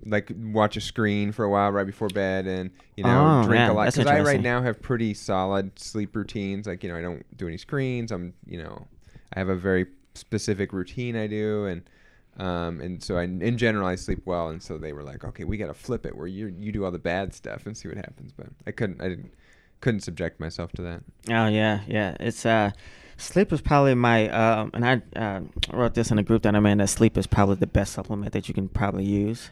like 0.05 0.31
watch 0.35 0.75
a 0.77 0.81
screen 0.81 1.31
for 1.31 1.45
a 1.45 1.49
while 1.49 1.71
right 1.71 1.85
before 1.85 2.07
bed, 2.07 2.47
and 2.47 2.71
you 2.95 3.03
know 3.03 3.41
Oh, 3.43 3.47
drink 3.47 3.59
yeah, 3.59 3.71
a 3.71 3.73
lot. 3.73 3.93
Because 3.93 4.07
I 4.07 4.21
right 4.21 4.41
now 4.41 4.63
have 4.63 4.81
pretty 4.81 5.13
solid 5.13 5.77
sleep 5.77 6.15
routines. 6.15 6.65
Like 6.65 6.83
you 6.83 6.89
know 6.89 6.97
I 6.97 7.01
don't 7.01 7.23
do 7.37 7.47
any 7.47 7.57
screens. 7.57 8.11
I'm 8.11 8.33
you 8.47 8.57
know 8.63 8.87
I 9.33 9.37
have 9.39 9.49
a 9.49 9.55
very 9.55 9.85
specific 10.17 10.73
routine 10.73 11.15
I 11.15 11.27
do, 11.27 11.65
and 11.65 11.89
um 12.37 12.81
and 12.81 13.03
so 13.03 13.17
I 13.17 13.23
in 13.23 13.57
general 13.57 13.87
I 13.87 13.95
sleep 13.95 14.21
well. 14.25 14.49
And 14.49 14.61
so 14.61 14.77
they 14.77 14.93
were 14.93 15.03
like, 15.03 15.23
okay, 15.23 15.43
we 15.43 15.57
got 15.57 15.67
to 15.67 15.73
flip 15.73 16.05
it 16.05 16.15
where 16.15 16.27
you 16.27 16.47
you 16.47 16.71
do 16.71 16.85
all 16.85 16.91
the 16.91 16.99
bad 16.99 17.33
stuff 17.33 17.65
and 17.65 17.75
see 17.75 17.87
what 17.87 17.97
happens. 17.97 18.31
But 18.31 18.47
I 18.65 18.71
couldn't 18.71 19.01
I 19.01 19.09
didn't 19.09 19.33
couldn't 19.81 20.01
subject 20.01 20.39
myself 20.39 20.71
to 20.73 20.81
that. 20.83 21.03
Oh 21.29 21.47
yeah, 21.47 21.81
yeah. 21.87 22.15
It's 22.19 22.45
uh, 22.45 22.71
sleep 23.17 23.51
is 23.51 23.61
probably 23.61 23.95
my 23.95 24.29
um, 24.29 24.71
and 24.73 24.85
I 24.85 25.01
uh, 25.19 25.41
wrote 25.71 25.93
this 25.93 26.11
in 26.11 26.19
a 26.19 26.23
group 26.23 26.43
that 26.43 26.55
I'm 26.55 26.65
in. 26.65 26.79
That 26.79 26.89
sleep 26.89 27.17
is 27.17 27.27
probably 27.27 27.55
the 27.55 27.67
best 27.67 27.93
supplement 27.93 28.33
that 28.33 28.47
you 28.47 28.53
can 28.53 28.69
probably 28.69 29.05
use. 29.05 29.51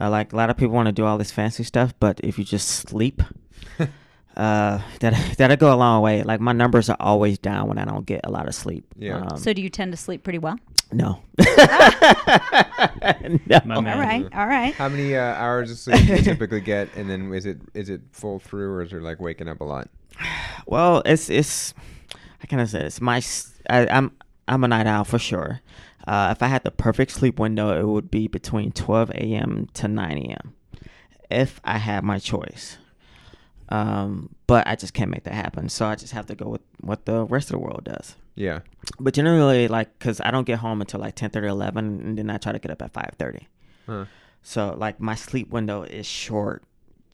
Uh, 0.00 0.08
like 0.08 0.32
a 0.32 0.36
lot 0.36 0.50
of 0.50 0.56
people 0.56 0.74
want 0.74 0.86
to 0.86 0.92
do 0.92 1.04
all 1.04 1.18
this 1.18 1.30
fancy 1.30 1.62
stuff, 1.62 1.92
but 2.00 2.18
if 2.24 2.38
you 2.38 2.44
just 2.44 2.68
sleep, 2.68 3.22
uh, 4.36 4.80
that 5.00 5.34
that'll 5.38 5.56
go 5.56 5.72
a 5.72 5.76
long 5.76 6.02
way. 6.02 6.22
Like 6.22 6.40
my 6.40 6.52
numbers 6.52 6.88
are 6.90 6.96
always 7.00 7.38
down 7.38 7.68
when 7.68 7.78
I 7.78 7.84
don't 7.84 8.06
get 8.06 8.20
a 8.24 8.30
lot 8.30 8.48
of 8.48 8.54
sleep. 8.54 8.84
Yeah. 8.96 9.18
Um, 9.20 9.36
So 9.38 9.52
do 9.52 9.62
you 9.62 9.68
tend 9.70 9.92
to 9.92 9.96
sleep 9.96 10.22
pretty 10.22 10.38
well? 10.38 10.58
no. 10.92 11.22
No. 13.64 13.80
man. 13.80 13.94
All 13.94 13.98
right, 14.00 14.28
all 14.34 14.46
right. 14.46 14.74
How 14.74 14.88
many 14.88 15.16
uh, 15.16 15.20
hours 15.22 15.70
of 15.70 15.78
sleep 15.78 16.06
do 16.06 16.14
you 16.16 16.22
typically 16.22 16.60
get, 16.60 16.94
and 16.96 17.08
then 17.08 17.32
is 17.32 17.46
it 17.46 17.58
is 17.74 17.88
it 17.88 18.00
full 18.12 18.38
through, 18.38 18.72
or 18.74 18.82
is 18.82 18.92
it 18.92 19.02
like 19.02 19.20
waking 19.20 19.48
up 19.48 19.60
a 19.60 19.64
lot? 19.64 19.88
Well, 20.66 21.02
it's 21.04 21.28
it's. 21.28 21.74
I 22.42 22.46
kind 22.46 22.62
of 22.62 22.68
said 22.70 22.82
it's 22.82 23.00
my. 23.00 23.20
I'm 23.68 24.12
I'm 24.46 24.62
a 24.64 24.68
night 24.68 24.86
owl 24.86 25.04
for 25.04 25.18
sure. 25.18 25.60
Uh, 26.06 26.28
if 26.36 26.42
I 26.42 26.46
had 26.46 26.62
the 26.62 26.70
perfect 26.70 27.10
sleep 27.12 27.38
window, 27.40 27.78
it 27.78 27.84
would 27.86 28.10
be 28.10 28.28
between 28.28 28.70
12 28.72 29.10
a.m. 29.10 29.68
to 29.74 29.88
9 29.88 30.18
a.m. 30.18 30.54
If 31.30 31.60
I 31.64 31.78
had 31.78 32.04
my 32.04 32.18
choice. 32.18 32.78
Um, 33.72 34.34
but 34.46 34.66
I 34.66 34.74
just 34.76 34.92
can't 34.92 35.10
make 35.10 35.24
that 35.24 35.34
happen, 35.34 35.68
so 35.70 35.86
I 35.86 35.94
just 35.94 36.12
have 36.12 36.26
to 36.26 36.34
go 36.34 36.48
with 36.48 36.60
what 36.80 37.06
the 37.06 37.24
rest 37.24 37.48
of 37.48 37.52
the 37.52 37.58
world 37.58 37.84
does. 37.84 38.16
Yeah, 38.34 38.60
But 38.98 39.14
generally, 39.14 39.68
like, 39.68 39.98
cause 39.98 40.20
I 40.24 40.30
don't 40.30 40.44
get 40.46 40.58
home 40.58 40.80
until 40.80 41.00
like 41.00 41.14
10, 41.14 41.30
30, 41.30 41.46
11, 41.48 42.00
and 42.00 42.18
then 42.18 42.28
I 42.30 42.36
try 42.38 42.52
to 42.52 42.58
get 42.58 42.70
up 42.70 42.82
at 42.82 42.92
5:30. 42.92 43.46
huh. 43.86 44.04
So 44.42 44.74
like 44.76 45.00
my 45.00 45.14
sleep 45.14 45.48
window 45.50 45.82
is 45.84 46.06
short, 46.06 46.64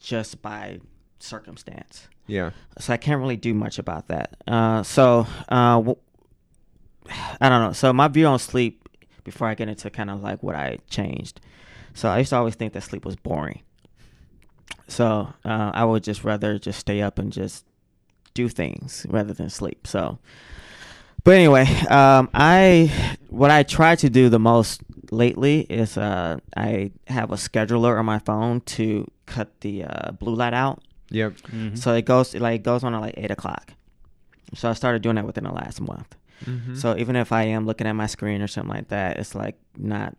just 0.01 0.41
by 0.43 0.81
circumstance 1.21 2.09
yeah, 2.29 2.51
so 2.79 2.93
I 2.93 2.97
can't 2.99 3.21
really 3.21 3.37
do 3.39 3.55
much 3.55 3.79
about 3.79 4.09
that. 4.09 4.37
Uh, 4.47 4.83
so 4.83 5.27
uh, 5.49 5.77
w- 5.77 5.97
I 7.41 7.49
don't 7.49 7.63
know. 7.63 7.73
So 7.73 7.91
my 7.93 8.07
view 8.09 8.27
on 8.27 8.39
sleep, 8.39 8.87
before 9.25 9.49
I 9.49 9.55
get 9.55 9.69
into 9.69 9.89
kind 9.91 10.11
of 10.11 10.23
like 10.23 10.43
what 10.43 10.55
I 10.55 10.79
changed. 10.91 11.41
So 11.95 12.09
I 12.09 12.19
used 12.19 12.31
to 12.31 12.37
always 12.37 12.55
think 12.55 12.75
that 12.75 12.83
sleep 12.83 13.05
was 13.07 13.17
boring. 13.17 13.63
So 14.89 15.33
uh, 15.45 15.71
I 15.75 15.85
would 15.85 16.03
just 16.03 16.25
rather 16.25 16.59
just 16.59 16.79
stay 16.81 17.03
up 17.03 17.19
and 17.19 17.33
just 17.33 17.65
do 18.35 18.49
things 18.49 19.07
rather 19.09 19.33
than 19.35 19.51
sleep. 19.51 19.87
So, 19.87 20.19
but 21.25 21.35
anyway, 21.35 21.65
um, 21.91 22.31
I 22.35 22.91
what 23.29 23.51
I 23.51 23.63
try 23.63 23.97
to 23.97 24.09
do 24.09 24.29
the 24.29 24.39
most 24.39 24.81
lately 25.11 25.61
is 25.69 25.97
uh, 25.99 26.39
I 26.57 26.93
have 27.07 27.31
a 27.31 27.37
scheduler 27.37 27.99
on 27.99 28.07
my 28.07 28.19
phone 28.19 28.61
to 28.63 29.07
cut 29.27 29.61
the 29.61 29.85
uh, 29.85 30.13
blue 30.13 30.35
light 30.35 30.55
out. 30.55 30.83
yep. 31.11 31.35
Mhm. 31.49 31.77
So 31.77 31.95
it 31.95 32.05
goes 32.05 32.35
it 32.35 32.41
like 32.43 32.63
goes 32.63 32.85
on 32.85 32.95
at 32.95 33.01
like 33.01 33.15
eight 33.17 33.31
o'clock. 33.31 33.73
So 34.55 34.71
I 34.71 34.73
started 34.73 35.03
doing 35.03 35.17
that 35.17 35.27
within 35.27 35.45
the 35.45 35.53
last 35.53 35.81
month. 35.81 36.17
Mm-hmm. 36.47 36.75
So 36.77 36.97
even 36.97 37.17
if 37.17 37.33
I 37.33 37.43
am 37.45 37.67
looking 37.67 37.87
at 37.87 37.93
my 37.93 38.07
screen 38.07 38.41
or 38.41 38.47
something 38.47 38.73
like 38.75 38.89
that, 38.89 39.19
it's 39.19 39.35
like 39.35 39.57
not, 39.77 40.17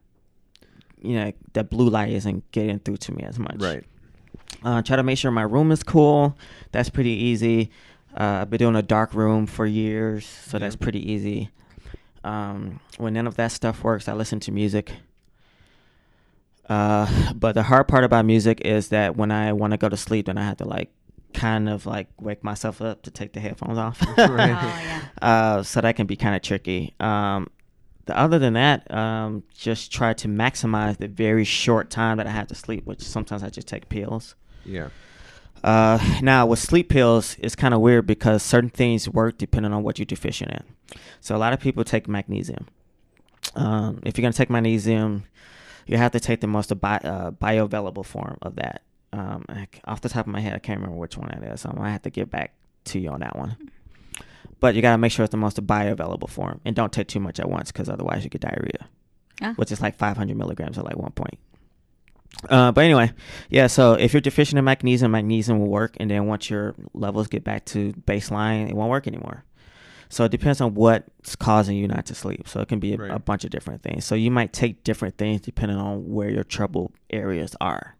you 1.02 1.16
know, 1.16 1.32
the 1.54 1.64
blue 1.64 1.90
light 1.90 2.12
isn't 2.12 2.52
getting 2.52 2.78
through 2.80 2.98
to 2.98 3.12
me 3.14 3.24
as 3.24 3.40
much. 3.40 3.56
right. 3.62 3.84
Uh, 4.64 4.82
try 4.82 4.96
to 4.96 5.04
make 5.04 5.18
sure 5.18 5.32
my 5.32 5.44
room 5.44 5.72
is 5.72 5.84
cool. 5.84 6.38
That's 6.72 6.90
pretty 6.90 7.12
easy. 7.12 7.72
Uh, 8.16 8.40
I've 8.42 8.50
been 8.50 8.58
doing 8.60 8.76
a 8.76 8.82
dark 8.82 9.14
room 9.14 9.46
for 9.46 9.66
years, 9.66 10.26
so 10.26 10.60
that's 10.60 10.76
pretty 10.76 11.12
easy. 11.12 11.50
Um, 12.24 12.80
when 12.98 13.14
none 13.14 13.28
of 13.28 13.36
that 13.38 13.52
stuff 13.52 13.84
works, 13.84 14.08
I 14.08 14.14
listen 14.14 14.40
to 14.42 14.52
music. 14.52 14.92
Uh, 16.68 17.34
but 17.34 17.54
the 17.54 17.64
hard 17.64 17.88
part 17.88 18.04
about 18.04 18.26
music 18.26 18.62
is 18.62 18.90
that 18.90 19.16
when 19.16 19.32
I 19.32 19.54
want 19.54 19.72
to 19.72 19.78
go 19.78 19.90
to 19.90 19.98
sleep, 19.98 20.28
then 20.28 20.38
I 20.38 20.44
have 20.44 20.58
to 20.58 20.66
like 20.66 20.92
kind 21.34 21.70
of 21.70 21.86
like 21.86 22.08
wake 22.20 22.44
myself 22.44 22.82
up 22.82 23.04
to 23.04 23.12
take 23.12 23.34
the 23.34 23.40
headphones 23.40 23.78
off. 23.78 24.02
Right. 24.18 24.52
Oh 24.52 24.82
yeah. 24.84 25.02
uh, 25.22 25.64
so 25.64 25.82
that 25.82 25.96
can 25.96 26.06
be 26.06 26.16
kind 26.16 26.36
of 26.36 26.42
tricky. 26.42 26.94
Um, 27.00 27.50
the 28.06 28.18
other 28.18 28.40
than 28.40 28.54
that, 28.54 28.90
um, 28.94 29.44
just 29.56 29.92
try 29.92 30.14
to 30.14 30.28
maximize 30.28 30.98
the 30.98 31.08
very 31.08 31.44
short 31.44 31.90
time 31.90 32.18
that 32.18 32.28
I 32.28 32.32
have 32.32 32.48
to 32.48 32.56
sleep, 32.56 32.86
which 32.86 33.02
sometimes 33.02 33.44
I 33.44 33.50
just 33.50 33.68
take 33.68 33.88
pills. 33.90 34.36
Yeah. 34.66 34.90
Uh, 35.64 36.00
now 36.22 36.46
with 36.46 36.60
sleep 36.60 36.90
pills, 36.90 37.36
it's 37.40 37.56
kind 37.56 37.74
of 37.74 37.82
weird 37.82 38.08
because 38.08 38.42
certain 38.44 38.70
things 38.70 39.10
work 39.10 39.38
depending 39.38 39.74
on 39.74 39.84
what 39.84 40.00
you're 40.00 40.06
deficient 40.06 40.52
in. 40.52 40.64
So 41.22 41.36
a 41.36 41.38
lot 41.40 41.52
of 41.54 41.60
people 41.60 41.84
take 41.84 42.08
magnesium. 42.08 42.68
Um, 43.56 44.00
if 44.04 44.18
you're 44.18 44.22
gonna 44.24 44.34
take 44.34 44.50
magnesium, 44.50 45.24
you 45.86 45.98
have 45.98 46.12
to 46.14 46.20
take 46.20 46.40
the 46.42 46.48
most 46.48 46.78
bi- 46.80 46.98
uh, 47.04 47.32
bioavailable 47.32 48.06
form 48.06 48.38
of 48.42 48.56
that. 48.56 48.84
Um, 49.12 49.44
off 49.86 50.02
the 50.02 50.10
top 50.10 50.28
of 50.28 50.32
my 50.32 50.40
head, 50.40 50.54
I 50.54 50.60
can't 50.60 50.80
remember 50.80 50.98
which 51.00 51.18
one 51.18 51.30
that 51.30 51.44
is. 51.54 51.62
So 51.62 51.70
I'm 51.70 51.76
gonna 51.78 51.92
have 51.92 52.04
to 52.04 52.10
get 52.10 52.30
back 52.30 52.54
to 52.86 53.00
you 53.00 53.10
on 53.10 53.20
that 53.22 53.36
one. 53.36 53.58
But 54.60 54.76
you 54.76 54.82
gotta 54.82 54.98
make 54.98 55.12
sure 55.12 55.24
it's 55.24 55.32
the 55.32 55.38
most 55.38 55.58
bioavailable 55.66 56.30
form, 56.30 56.62
and 56.64 56.76
don't 56.76 56.94
take 56.94 57.08
too 57.08 57.20
much 57.20 57.40
at 57.40 57.50
once 57.50 57.72
because 57.72 57.90
otherwise 57.90 58.24
you 58.24 58.30
get 58.30 58.42
diarrhea, 58.42 58.88
Ah. 59.42 59.54
which 59.56 59.72
is 59.72 59.82
like 59.82 59.98
500 59.98 60.38
milligrams 60.38 60.78
at 60.78 60.86
like 60.86 60.98
one 60.98 61.12
point. 61.12 61.38
Uh, 62.48 62.72
but 62.72 62.84
anyway, 62.84 63.12
yeah. 63.50 63.68
So 63.68 63.94
if 63.94 64.14
you're 64.14 64.22
deficient 64.22 64.58
in 64.60 64.66
magnesium, 64.66 65.12
magnesium 65.12 65.60
will 65.60 65.68
work, 65.68 65.96
and 66.00 66.10
then 66.10 66.26
once 66.28 66.50
your 66.50 66.74
levels 66.94 67.28
get 67.28 67.44
back 67.44 67.66
to 67.66 67.92
baseline, 68.08 68.70
it 68.70 68.76
won't 68.76 68.90
work 68.90 69.08
anymore. 69.08 69.44
So 70.12 70.24
it 70.24 70.32
depends 70.32 70.60
on 70.62 70.74
what's 70.74 71.36
causing 71.36 71.78
you 71.78 71.88
not 71.88 72.06
to 72.08 72.16
sleep. 72.16 72.48
So 72.48 72.62
it 72.62 72.68
can 72.68 72.80
be 72.80 72.94
a, 72.94 72.98
Right. 72.98 73.12
a 73.12 73.20
bunch 73.20 73.44
of 73.44 73.52
different 73.52 73.84
things. 73.84 74.06
So 74.06 74.16
you 74.16 74.32
might 74.32 74.54
take 74.54 74.84
different 74.84 75.18
things 75.18 75.42
depending 75.42 75.78
on 75.78 76.10
where 76.12 76.30
your 76.30 76.44
trouble 76.44 76.92
areas 77.12 77.56
are. 77.62 77.96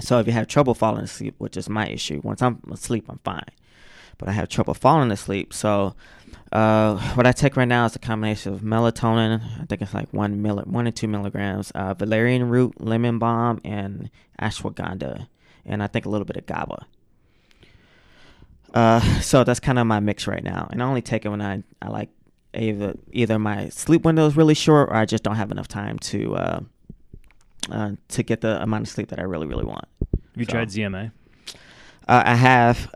So 0.00 0.20
if 0.20 0.26
you 0.28 0.32
have 0.32 0.46
trouble 0.46 0.74
falling 0.74 1.02
asleep, 1.02 1.34
which 1.38 1.56
is 1.56 1.68
my 1.68 1.88
issue, 1.88 2.20
once 2.22 2.40
I'm 2.40 2.60
asleep, 2.70 3.06
I'm 3.08 3.18
fine. 3.24 3.48
But 4.18 4.28
I 4.28 4.32
have 4.32 4.48
trouble 4.48 4.74
falling 4.74 5.10
asleep. 5.10 5.52
So 5.52 5.94
uh, 6.52 6.96
what 7.14 7.26
I 7.26 7.32
take 7.32 7.56
right 7.56 7.68
now 7.68 7.84
is 7.84 7.94
a 7.96 7.98
combination 7.98 8.54
of 8.54 8.60
melatonin. 8.60 9.42
I 9.60 9.64
think 9.66 9.82
it's 9.82 9.94
like 9.94 10.08
one 10.12 10.42
milli- 10.42 10.66
one 10.66 10.86
and 10.86 10.94
two 10.96 11.08
milligrams, 11.08 11.70
uh, 11.72 11.94
valerian 11.94 12.48
root, 12.48 12.80
lemon 12.80 13.18
balm, 13.18 13.60
and 13.64 14.10
ashwagandha, 14.40 15.26
and 15.66 15.82
I 15.82 15.86
think 15.86 16.06
a 16.06 16.08
little 16.08 16.24
bit 16.24 16.36
of 16.36 16.46
GABA. 16.46 16.86
Uh, 18.74 19.00
so 19.20 19.44
that's 19.44 19.60
kind 19.60 19.78
of 19.78 19.86
my 19.86 20.00
mix 20.00 20.26
right 20.26 20.44
now, 20.44 20.68
and 20.70 20.82
I 20.82 20.86
only 20.86 21.02
take 21.02 21.24
it 21.24 21.28
when 21.30 21.40
I, 21.40 21.62
I 21.80 21.88
like 21.88 22.10
either 22.54 22.94
either 23.12 23.38
my 23.38 23.68
sleep 23.70 24.04
window 24.04 24.26
is 24.26 24.36
really 24.36 24.54
short 24.54 24.88
or 24.90 24.94
I 24.96 25.04
just 25.06 25.22
don't 25.24 25.36
have 25.36 25.50
enough 25.50 25.68
time 25.68 25.98
to 26.00 26.36
uh, 26.36 26.60
uh, 27.70 27.92
to 28.08 28.22
get 28.22 28.40
the 28.42 28.60
amount 28.62 28.82
of 28.82 28.88
sleep 28.88 29.08
that 29.08 29.18
I 29.18 29.22
really 29.22 29.46
really 29.46 29.64
want. 29.64 29.84
Have 30.10 30.36
you 30.36 30.44
So- 30.44 30.52
tried 30.52 30.68
ZMA? 30.68 31.12
Uh, 32.06 32.22
I 32.24 32.34
have. 32.36 32.88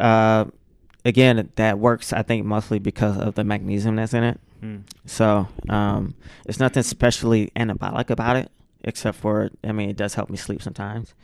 Again, 1.05 1.51
that 1.57 1.79
works. 1.79 2.13
I 2.13 2.23
think 2.23 2.47
mostly 2.47 2.79
because 2.79 3.19
of 3.19 3.35
the 3.35 3.45
magnesium 3.45 3.97
that's 3.97 4.15
in 4.15 4.23
it. 4.25 4.41
Hmm. 4.61 4.77
So 5.07 5.49
um, 5.69 6.15
it's 6.47 6.61
nothing 6.61 6.81
especially 6.81 7.51
anabolic 7.57 8.11
about 8.11 8.37
it, 8.37 8.51
except 8.85 9.19
for 9.19 9.51
I 9.65 9.73
mean 9.73 9.91
it 9.91 9.97
does 9.97 10.15
help 10.15 10.31
me 10.31 10.37
sleep 10.37 10.63
sometimes. 10.63 11.15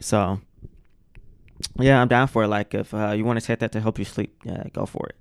So 0.00 0.40
yeah, 1.78 2.00
I'm 2.00 2.08
down 2.08 2.28
for 2.28 2.44
it. 2.44 2.48
Like 2.48 2.74
if 2.74 2.94
uh, 2.94 3.10
you 3.16 3.24
want 3.24 3.40
to 3.40 3.44
take 3.44 3.58
that 3.58 3.72
to 3.72 3.80
help 3.80 3.98
you 3.98 4.04
sleep, 4.04 4.34
yeah, 4.44 4.64
go 4.72 4.86
for 4.86 5.08
it. 5.08 5.16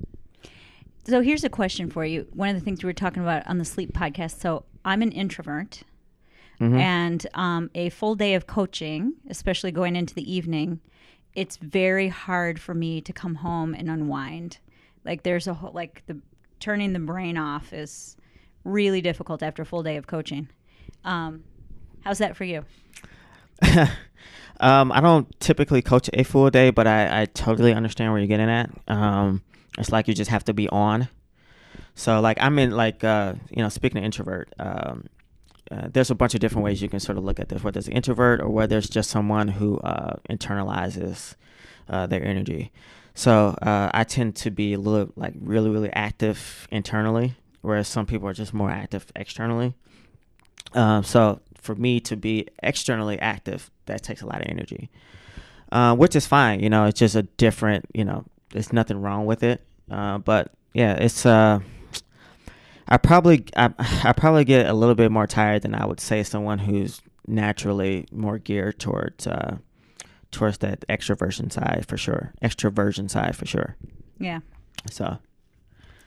So 1.05 1.21
here's 1.21 1.43
a 1.43 1.49
question 1.49 1.89
for 1.89 2.05
you. 2.05 2.27
One 2.33 2.49
of 2.49 2.55
the 2.55 2.61
things 2.61 2.83
we 2.83 2.87
were 2.87 2.93
talking 2.93 3.23
about 3.23 3.47
on 3.47 3.57
the 3.57 3.65
sleep 3.65 3.93
podcast. 3.93 4.39
So 4.39 4.65
I'm 4.85 5.01
an 5.01 5.11
introvert, 5.11 5.83
Mhm. 6.59 6.77
and 6.79 7.27
um, 7.33 7.69
a 7.75 7.89
full 7.89 8.15
day 8.15 8.33
of 8.35 8.45
coaching, 8.45 9.13
especially 9.29 9.71
going 9.71 9.95
into 9.95 10.13
the 10.13 10.31
evening, 10.31 10.79
it's 11.37 11.57
very 11.57 12.09
hard 12.09 12.59
for 12.59 12.73
me 12.73 12.99
to 12.99 13.13
come 13.13 13.35
home 13.35 13.75
and 13.75 13.91
unwind. 13.91 14.57
Like 15.05 15.21
there's 15.21 15.45
a 15.45 15.53
whole 15.53 15.71
like 15.71 16.01
the 16.07 16.17
turning 16.59 16.93
the 16.93 16.99
brain 16.99 17.37
off 17.37 17.71
is 17.73 18.17
really 18.63 19.01
difficult 19.01 19.43
after 19.43 19.61
a 19.61 19.65
full 19.65 19.83
day 19.83 19.97
of 19.97 20.07
coaching. 20.07 20.49
Um, 21.05 21.43
how's 22.01 22.17
that 22.17 22.35
for 22.35 22.43
you? 22.43 22.65
um, 24.59 24.91
I 24.91 24.99
don't 24.99 25.39
typically 25.39 25.83
coach 25.83 26.09
a 26.11 26.23
full 26.23 26.49
day, 26.49 26.71
but 26.71 26.87
I, 26.87 27.21
I 27.21 27.25
totally 27.25 27.71
understand 27.71 28.11
where 28.11 28.19
you're 28.19 28.27
getting 28.27 28.49
at. 28.49 28.71
Um, 28.87 29.43
it's 29.77 29.91
like 29.91 30.07
you 30.07 30.15
just 30.15 30.31
have 30.31 30.43
to 30.45 30.55
be 30.55 30.67
on. 30.69 31.07
So 31.93 32.19
like 32.19 32.39
I'm 32.41 32.57
in 32.57 32.71
like 32.71 33.03
uh, 33.03 33.35
you 33.51 33.61
know 33.61 33.69
speaking 33.69 33.99
of 33.99 34.03
introvert, 34.03 34.51
um, 34.57 35.05
uh, 35.71 35.87
there's 35.91 36.11
a 36.11 36.15
bunch 36.15 36.33
of 36.33 36.39
different 36.39 36.63
ways 36.63 36.81
you 36.81 36.89
can 36.89 36.99
sort 36.99 37.17
of 37.17 37.23
look 37.23 37.39
at 37.39 37.49
this, 37.49 37.63
whether 37.63 37.77
it's 37.77 37.87
an 37.87 37.93
introvert 37.93 38.41
or 38.41 38.49
whether 38.49 38.77
it's 38.77 38.89
just 38.89 39.09
someone 39.09 39.47
who 39.47 39.77
uh, 39.79 40.15
internalizes 40.29 41.35
uh, 41.89 42.07
their 42.07 42.23
energy. 42.23 42.71
So 43.13 43.55
uh, 43.61 43.89
I 43.93 44.03
tend 44.03 44.35
to 44.37 44.51
be 44.51 44.73
a 44.73 44.79
little 44.79 45.11
like 45.15 45.33
really 45.39 45.69
really 45.69 45.91
active 45.91 46.67
internally, 46.71 47.35
whereas 47.61 47.87
some 47.87 48.05
people 48.05 48.27
are 48.27 48.33
just 48.33 48.53
more 48.53 48.69
active 48.69 49.05
externally. 49.15 49.73
Um, 50.73 51.03
so 51.03 51.41
for 51.59 51.75
me 51.75 51.99
to 52.01 52.15
be 52.15 52.47
externally 52.61 53.19
active, 53.19 53.71
that 53.87 54.03
takes 54.03 54.21
a 54.21 54.25
lot 54.25 54.41
of 54.41 54.47
energy, 54.47 54.89
uh, 55.71 55.95
which 55.95 56.15
is 56.15 56.27
fine. 56.27 56.59
You 56.59 56.69
know, 56.69 56.85
it's 56.85 56.99
just 56.99 57.15
a 57.15 57.23
different. 57.23 57.85
You 57.93 58.05
know, 58.05 58.25
there's 58.51 58.71
nothing 58.71 59.01
wrong 59.01 59.25
with 59.25 59.43
it. 59.43 59.65
Uh, 59.89 60.19
but 60.19 60.51
yeah, 60.73 60.93
it's. 60.93 61.25
I 62.87 62.97
probably 62.97 63.45
I, 63.55 63.73
I 64.03 64.13
probably 64.13 64.45
get 64.45 64.67
a 64.67 64.73
little 64.73 64.95
bit 64.95 65.11
more 65.11 65.27
tired 65.27 65.63
than 65.63 65.75
I 65.75 65.85
would 65.85 65.99
say 65.99 66.23
someone 66.23 66.59
who's 66.59 67.01
naturally 67.27 68.07
more 68.11 68.37
geared 68.37 68.79
towards 68.79 69.27
uh, 69.27 69.57
towards 70.31 70.59
that 70.59 70.85
extroversion 70.87 71.51
side 71.51 71.85
for 71.87 71.97
sure, 71.97 72.33
extroversion 72.41 73.09
side 73.09 73.35
for 73.35 73.45
sure. 73.45 73.75
Yeah. 74.19 74.39
So 74.89 75.17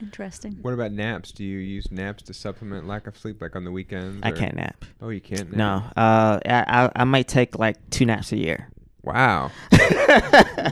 Interesting. 0.00 0.58
What 0.62 0.72
about 0.72 0.92
naps? 0.92 1.30
Do 1.30 1.44
you 1.44 1.58
use 1.58 1.90
naps 1.92 2.22
to 2.24 2.34
supplement 2.34 2.86
lack 2.86 3.06
of 3.06 3.18
sleep, 3.18 3.42
like 3.42 3.54
on 3.54 3.64
the 3.64 3.70
weekends? 3.70 4.20
I 4.22 4.30
or- 4.30 4.36
can't 4.36 4.56
nap. 4.56 4.84
Oh, 5.00 5.10
you 5.10 5.20
can't. 5.20 5.50
Nap? 5.50 5.56
No, 5.56 6.02
uh, 6.02 6.40
I, 6.46 6.84
I 6.86 6.90
I 6.96 7.04
might 7.04 7.28
take 7.28 7.58
like 7.58 7.76
two 7.90 8.06
naps 8.06 8.32
a 8.32 8.38
year. 8.38 8.70
Wow. 9.02 9.50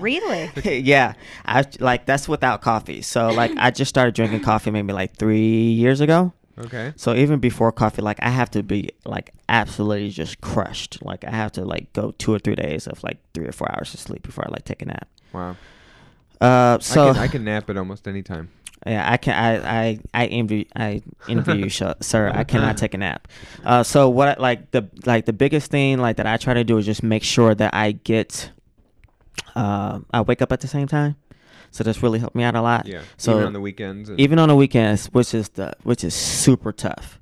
Really? 0.00 0.50
yeah, 0.80 1.14
I 1.44 1.64
like 1.78 2.04
that's 2.06 2.28
without 2.28 2.60
coffee. 2.62 3.02
So 3.02 3.28
like 3.30 3.52
I 3.56 3.70
just 3.70 3.88
started 3.88 4.14
drinking 4.14 4.40
coffee 4.40 4.70
maybe 4.70 4.92
like 4.92 5.16
three 5.16 5.70
years 5.70 6.00
ago. 6.00 6.32
Okay. 6.58 6.92
So 6.96 7.14
even 7.14 7.38
before 7.38 7.70
coffee, 7.70 8.02
like 8.02 8.18
I 8.20 8.30
have 8.30 8.50
to 8.52 8.62
be 8.62 8.90
like 9.04 9.32
absolutely 9.48 10.10
just 10.10 10.40
crushed. 10.40 10.98
Like 11.04 11.24
I 11.24 11.30
have 11.30 11.52
to 11.52 11.64
like 11.64 11.92
go 11.92 12.12
two 12.18 12.34
or 12.34 12.38
three 12.38 12.56
days 12.56 12.86
of 12.86 13.02
like 13.04 13.18
three 13.34 13.46
or 13.46 13.52
four 13.52 13.70
hours 13.70 13.94
of 13.94 14.00
sleep 14.00 14.22
before 14.22 14.44
I 14.46 14.50
like 14.50 14.64
take 14.64 14.82
a 14.82 14.86
nap. 14.86 15.08
Wow. 15.32 15.56
Uh, 16.40 16.78
so 16.78 17.08
I 17.08 17.12
can 17.12 17.22
I 17.22 17.28
can 17.28 17.44
nap 17.44 17.70
at 17.70 17.76
almost 17.76 18.06
any 18.06 18.22
time. 18.22 18.50
yeah, 18.86 19.10
I 19.10 19.16
can 19.16 19.34
I 19.34 19.80
I 19.88 19.98
I 20.14 20.26
envy 20.26 20.68
I 20.76 21.02
envy 21.28 21.58
you, 21.58 21.68
sir. 22.00 22.30
I 22.32 22.44
cannot 22.44 22.76
take 22.76 22.94
a 22.94 22.98
nap. 22.98 23.26
Uh, 23.64 23.82
so 23.82 24.08
what 24.08 24.40
like 24.40 24.70
the 24.70 24.88
like 25.04 25.26
the 25.26 25.32
biggest 25.32 25.70
thing 25.70 25.98
like 25.98 26.16
that 26.16 26.26
I 26.26 26.36
try 26.36 26.54
to 26.54 26.64
do 26.64 26.78
is 26.78 26.86
just 26.86 27.02
make 27.02 27.24
sure 27.24 27.54
that 27.54 27.74
I 27.74 27.92
get 27.92 28.50
uh 29.56 30.00
I 30.12 30.20
wake 30.22 30.42
up 30.42 30.52
at 30.52 30.60
the 30.60 30.68
same 30.68 30.86
time. 30.86 31.16
So 31.70 31.84
that's 31.84 32.02
really 32.02 32.18
helped 32.18 32.34
me 32.36 32.44
out 32.44 32.54
a 32.54 32.62
lot. 32.62 32.86
Yeah. 32.86 33.02
So 33.16 33.32
even 33.32 33.44
on 33.46 33.52
the 33.52 33.60
weekends. 33.60 34.10
Even 34.16 34.38
on 34.38 34.48
the 34.48 34.56
weekends, 34.56 35.06
which 35.06 35.34
is 35.34 35.48
the 35.50 35.74
which 35.82 36.04
is 36.04 36.14
super 36.14 36.72
tough. 36.72 37.20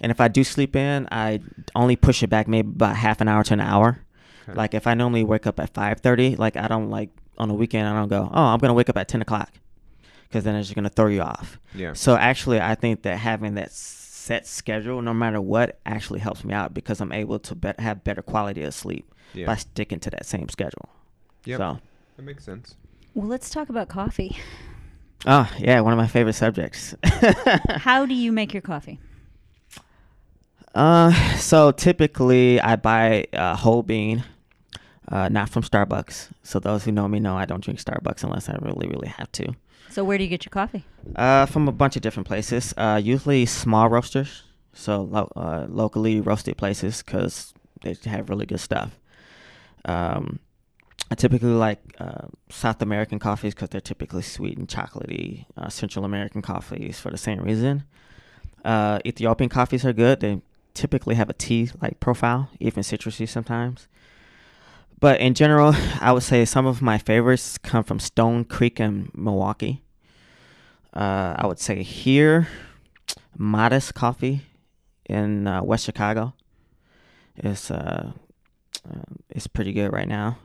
And 0.00 0.10
if 0.10 0.20
I 0.20 0.28
do 0.28 0.42
sleep 0.42 0.74
in, 0.74 1.06
I 1.12 1.40
only 1.74 1.96
push 1.96 2.22
it 2.22 2.28
back 2.28 2.48
maybe 2.48 2.68
about 2.68 2.96
half 2.96 3.20
an 3.20 3.28
hour 3.28 3.44
to 3.44 3.52
an 3.52 3.60
hour. 3.60 4.00
Okay. 4.48 4.56
Like 4.56 4.74
if 4.74 4.86
I 4.86 4.94
normally 4.94 5.22
wake 5.24 5.46
up 5.46 5.60
at 5.60 5.72
five 5.72 6.00
thirty, 6.00 6.34
like 6.36 6.56
I 6.56 6.66
don't 6.66 6.90
like 6.90 7.10
on 7.38 7.48
the 7.48 7.54
weekend 7.54 7.88
I 7.88 7.92
don't 7.94 8.08
go, 8.08 8.28
oh, 8.32 8.42
I'm 8.44 8.58
gonna 8.58 8.74
wake 8.74 8.88
up 8.88 8.96
at 8.96 9.08
ten 9.08 9.22
o'clock, 9.22 9.50
because 10.28 10.44
then 10.44 10.54
it's 10.56 10.68
just 10.68 10.74
gonna 10.76 10.88
throw 10.88 11.06
you 11.08 11.22
off. 11.22 11.58
yeah. 11.74 11.92
So 11.94 12.16
actually, 12.16 12.60
I 12.60 12.74
think 12.74 13.02
that 13.02 13.16
having 13.18 13.54
that 13.54 13.72
set 13.72 14.46
schedule, 14.46 15.02
no 15.02 15.12
matter 15.14 15.40
what, 15.40 15.78
actually 15.84 16.20
helps 16.20 16.44
me 16.44 16.54
out 16.54 16.72
because 16.74 17.00
I'm 17.00 17.12
able 17.12 17.38
to 17.40 17.54
bet 17.54 17.78
have 17.80 18.04
better 18.04 18.22
quality 18.22 18.62
of 18.62 18.72
sleep 18.74 19.12
Yeah. 19.34 19.46
by 19.46 19.56
sticking 19.56 20.00
to 20.00 20.10
that 20.10 20.24
same 20.26 20.48
schedule. 20.48 20.88
Yep. 21.44 21.58
So, 21.58 21.78
That 22.16 22.22
makes 22.22 22.44
sense. 22.44 22.76
Well, 23.14 23.26
let's 23.28 23.50
talk 23.50 23.68
about 23.68 23.88
coffee. 23.88 24.36
oh 25.26 25.50
yeah, 25.58 25.80
one 25.80 25.92
of 25.92 25.98
my 25.98 26.06
favorite 26.06 26.32
subjects. 26.34 26.94
How 27.68 28.06
do 28.06 28.14
you 28.14 28.32
make 28.32 28.52
your 28.54 28.62
coffee? 28.62 28.98
Uh, 30.74 31.12
so 31.36 31.70
typically 31.70 32.60
I 32.60 32.76
buy 32.76 33.26
a 33.32 33.54
whole 33.54 33.82
bean, 33.82 34.24
uh, 35.14 35.28
not 35.28 35.48
from 35.48 35.62
Starbucks. 35.62 36.30
So 36.42 36.58
those 36.58 36.84
who 36.84 36.92
know 36.92 37.06
me 37.06 37.20
know 37.20 37.36
I 37.36 37.46
don't 37.46 37.62
drink 37.62 37.80
Starbucks 37.80 38.24
unless 38.24 38.48
I 38.48 38.56
really, 38.60 38.88
really 38.88 39.08
have 39.08 39.30
to. 39.32 39.54
So 39.88 40.02
where 40.02 40.18
do 40.18 40.24
you 40.24 40.30
get 40.30 40.44
your 40.44 40.50
coffee? 40.50 40.84
Uh, 41.14 41.46
from 41.46 41.68
a 41.68 41.72
bunch 41.72 41.94
of 41.94 42.02
different 42.02 42.26
places. 42.26 42.74
Uh, 42.76 43.00
usually 43.02 43.46
small 43.46 43.88
roasters, 43.88 44.42
so 44.72 45.02
lo- 45.02 45.32
uh, 45.36 45.66
locally 45.68 46.20
roasted 46.20 46.56
places 46.56 47.00
because 47.00 47.54
they 47.82 47.96
have 48.06 48.28
really 48.28 48.44
good 48.44 48.58
stuff. 48.58 48.98
Um, 49.84 50.40
I 51.12 51.14
typically 51.14 51.50
like 51.50 51.78
uh, 52.00 52.26
South 52.48 52.82
American 52.82 53.20
coffees 53.20 53.54
because 53.54 53.68
they're 53.68 53.80
typically 53.80 54.22
sweet 54.22 54.58
and 54.58 54.66
chocolatey. 54.66 55.44
Uh, 55.56 55.68
Central 55.68 56.04
American 56.04 56.42
coffees 56.42 56.98
for 56.98 57.10
the 57.10 57.18
same 57.18 57.40
reason. 57.40 57.84
Uh, 58.64 58.98
Ethiopian 59.06 59.50
coffees 59.50 59.84
are 59.84 59.92
good. 59.92 60.18
They 60.20 60.40
typically 60.72 61.14
have 61.14 61.30
a 61.30 61.34
tea 61.34 61.70
like 61.80 62.00
profile, 62.00 62.50
even 62.58 62.82
citrusy 62.82 63.28
sometimes. 63.28 63.86
But 65.00 65.20
in 65.20 65.34
general, 65.34 65.74
I 66.00 66.12
would 66.12 66.22
say 66.22 66.44
some 66.44 66.66
of 66.66 66.80
my 66.82 66.98
favorites 66.98 67.58
come 67.58 67.84
from 67.84 67.98
Stone 67.98 68.44
Creek 68.46 68.80
and 68.80 69.10
Milwaukee. 69.14 69.82
Uh, 70.92 71.34
I 71.36 71.46
would 71.46 71.58
say 71.58 71.82
here, 71.82 72.48
Modest 73.36 73.94
Coffee 73.94 74.42
in 75.06 75.46
uh, 75.46 75.62
West 75.62 75.84
Chicago 75.84 76.34
is 77.36 77.70
uh, 77.70 78.12
uh, 78.88 79.00
is 79.30 79.46
pretty 79.46 79.72
good 79.72 79.92
right 79.92 80.08
now. 80.08 80.38